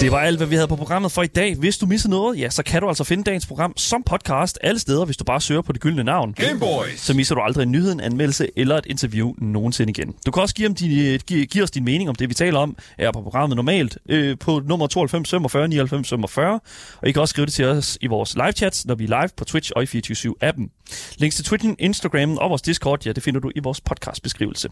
Det 0.00 0.12
var 0.12 0.18
alt, 0.18 0.36
hvad 0.36 0.46
vi 0.46 0.54
havde 0.54 0.68
på 0.68 0.76
programmet 0.76 1.12
for 1.12 1.22
i 1.22 1.26
dag. 1.26 1.54
Hvis 1.54 1.78
du 1.78 1.86
missede 1.86 2.10
noget, 2.10 2.38
ja, 2.38 2.50
så 2.50 2.62
kan 2.62 2.82
du 2.82 2.88
altså 2.88 3.04
finde 3.04 3.24
dagens 3.24 3.46
program 3.46 3.76
som 3.76 4.02
podcast 4.02 4.58
alle 4.60 4.78
steder, 4.78 5.04
hvis 5.04 5.16
du 5.16 5.24
bare 5.24 5.40
søger 5.40 5.62
på 5.62 5.72
det 5.72 5.80
gyldne 5.80 6.04
navn. 6.04 6.32
Gameboys. 6.32 7.00
Så 7.00 7.14
misser 7.14 7.34
du 7.34 7.40
aldrig 7.40 7.62
en 7.62 7.72
nyhed, 7.72 7.92
en 7.92 8.00
anmeldelse 8.00 8.48
eller 8.56 8.76
et 8.76 8.86
interview 8.86 9.34
nogensinde 9.38 9.90
igen. 9.90 10.14
Du 10.26 10.30
kan 10.30 10.42
også 10.42 10.54
give, 10.54 10.68
om 10.68 10.74
din, 10.74 11.20
give, 11.26 11.46
give 11.46 11.64
os 11.64 11.70
din 11.70 11.84
mening 11.84 12.08
om 12.08 12.14
det, 12.14 12.28
vi 12.28 12.34
taler 12.34 12.58
om, 12.58 12.76
er 12.98 13.12
på 13.12 13.22
programmet 13.22 13.56
normalt 13.56 13.98
øh, 14.08 14.38
på 14.38 14.62
nummer 14.64 14.86
92 14.86 15.30
45 15.30 15.68
99 15.68 16.08
45. 16.08 16.60
Og 17.02 17.08
I 17.08 17.12
kan 17.12 17.22
også 17.22 17.32
skrive 17.32 17.46
det 17.46 17.54
til 17.54 17.64
os 17.64 17.98
i 18.00 18.06
vores 18.06 18.34
live 18.34 18.52
chats, 18.52 18.86
når 18.86 18.94
vi 18.94 19.04
er 19.04 19.08
live 19.08 19.28
på 19.36 19.44
Twitch 19.44 19.72
og 19.76 19.82
i 19.82 19.86
24 19.86 20.34
appen 20.40 20.70
Links 21.16 21.36
til 21.36 21.44
Twitchen, 21.44 21.76
Instagram 21.78 22.36
og 22.36 22.50
vores 22.50 22.62
Discord, 22.62 23.06
ja, 23.06 23.12
det 23.12 23.22
finder 23.22 23.40
du 23.40 23.50
i 23.56 23.60
vores 23.60 23.80
podcastbeskrivelse. 23.80 24.68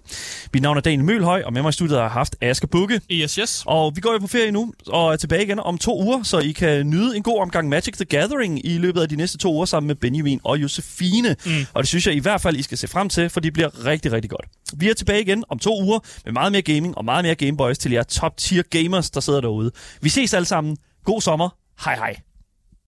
Mit 0.52 0.62
navn 0.62 0.76
er 0.76 0.80
Daniel 0.80 1.04
Mølhøj, 1.04 1.42
og 1.46 1.52
med 1.52 1.62
mig 1.62 1.68
i 1.68 1.72
studiet 1.72 1.96
har 1.96 2.04
jeg 2.04 2.10
haft 2.10 2.36
Aske 2.40 2.66
Bukke. 2.66 3.00
Yes, 3.10 3.34
yes. 3.34 3.62
Og 3.66 3.96
vi 3.96 4.00
går 4.00 4.12
jo 4.12 4.18
på 4.18 4.26
ferie 4.26 4.50
nu, 4.50 4.72
og 4.86 5.15
er 5.16 5.18
tilbage 5.18 5.42
igen 5.42 5.60
om 5.60 5.78
to 5.78 6.02
uger, 6.02 6.22
så 6.22 6.38
I 6.38 6.52
kan 6.52 6.86
nyde 6.86 7.16
en 7.16 7.22
god 7.22 7.40
omgang 7.40 7.68
Magic 7.68 7.94
the 7.94 8.04
Gathering 8.04 8.66
i 8.66 8.78
løbet 8.78 9.00
af 9.00 9.08
de 9.08 9.16
næste 9.16 9.38
to 9.38 9.52
uger 9.52 9.64
sammen 9.64 9.86
med 9.86 9.94
Benjamin 9.94 10.40
og 10.44 10.62
Josefine. 10.62 11.36
Mm. 11.46 11.52
Og 11.74 11.82
det 11.82 11.88
synes 11.88 12.06
jeg 12.06 12.14
i 12.14 12.18
hvert 12.18 12.40
fald, 12.40 12.56
I 12.56 12.62
skal 12.62 12.78
se 12.78 12.88
frem 12.88 13.08
til, 13.08 13.30
for 13.30 13.40
det 13.40 13.52
bliver 13.52 13.84
rigtig, 13.84 14.12
rigtig 14.12 14.30
godt. 14.30 14.46
Vi 14.76 14.90
er 14.90 14.94
tilbage 14.94 15.20
igen 15.20 15.44
om 15.48 15.58
to 15.58 15.82
uger 15.82 15.98
med 16.24 16.32
meget 16.32 16.52
mere 16.52 16.62
gaming 16.62 16.98
og 16.98 17.04
meget 17.04 17.24
mere 17.24 17.34
Gameboys 17.34 17.78
til 17.78 17.92
jer 17.92 18.02
top 18.02 18.36
tier 18.36 18.62
gamers, 18.62 19.10
der 19.10 19.20
sidder 19.20 19.40
derude. 19.40 19.70
Vi 20.00 20.08
ses 20.08 20.34
alle 20.34 20.46
sammen. 20.46 20.76
God 21.04 21.20
sommer. 21.20 21.48
Hej 21.84 21.94
hej. 21.94 22.25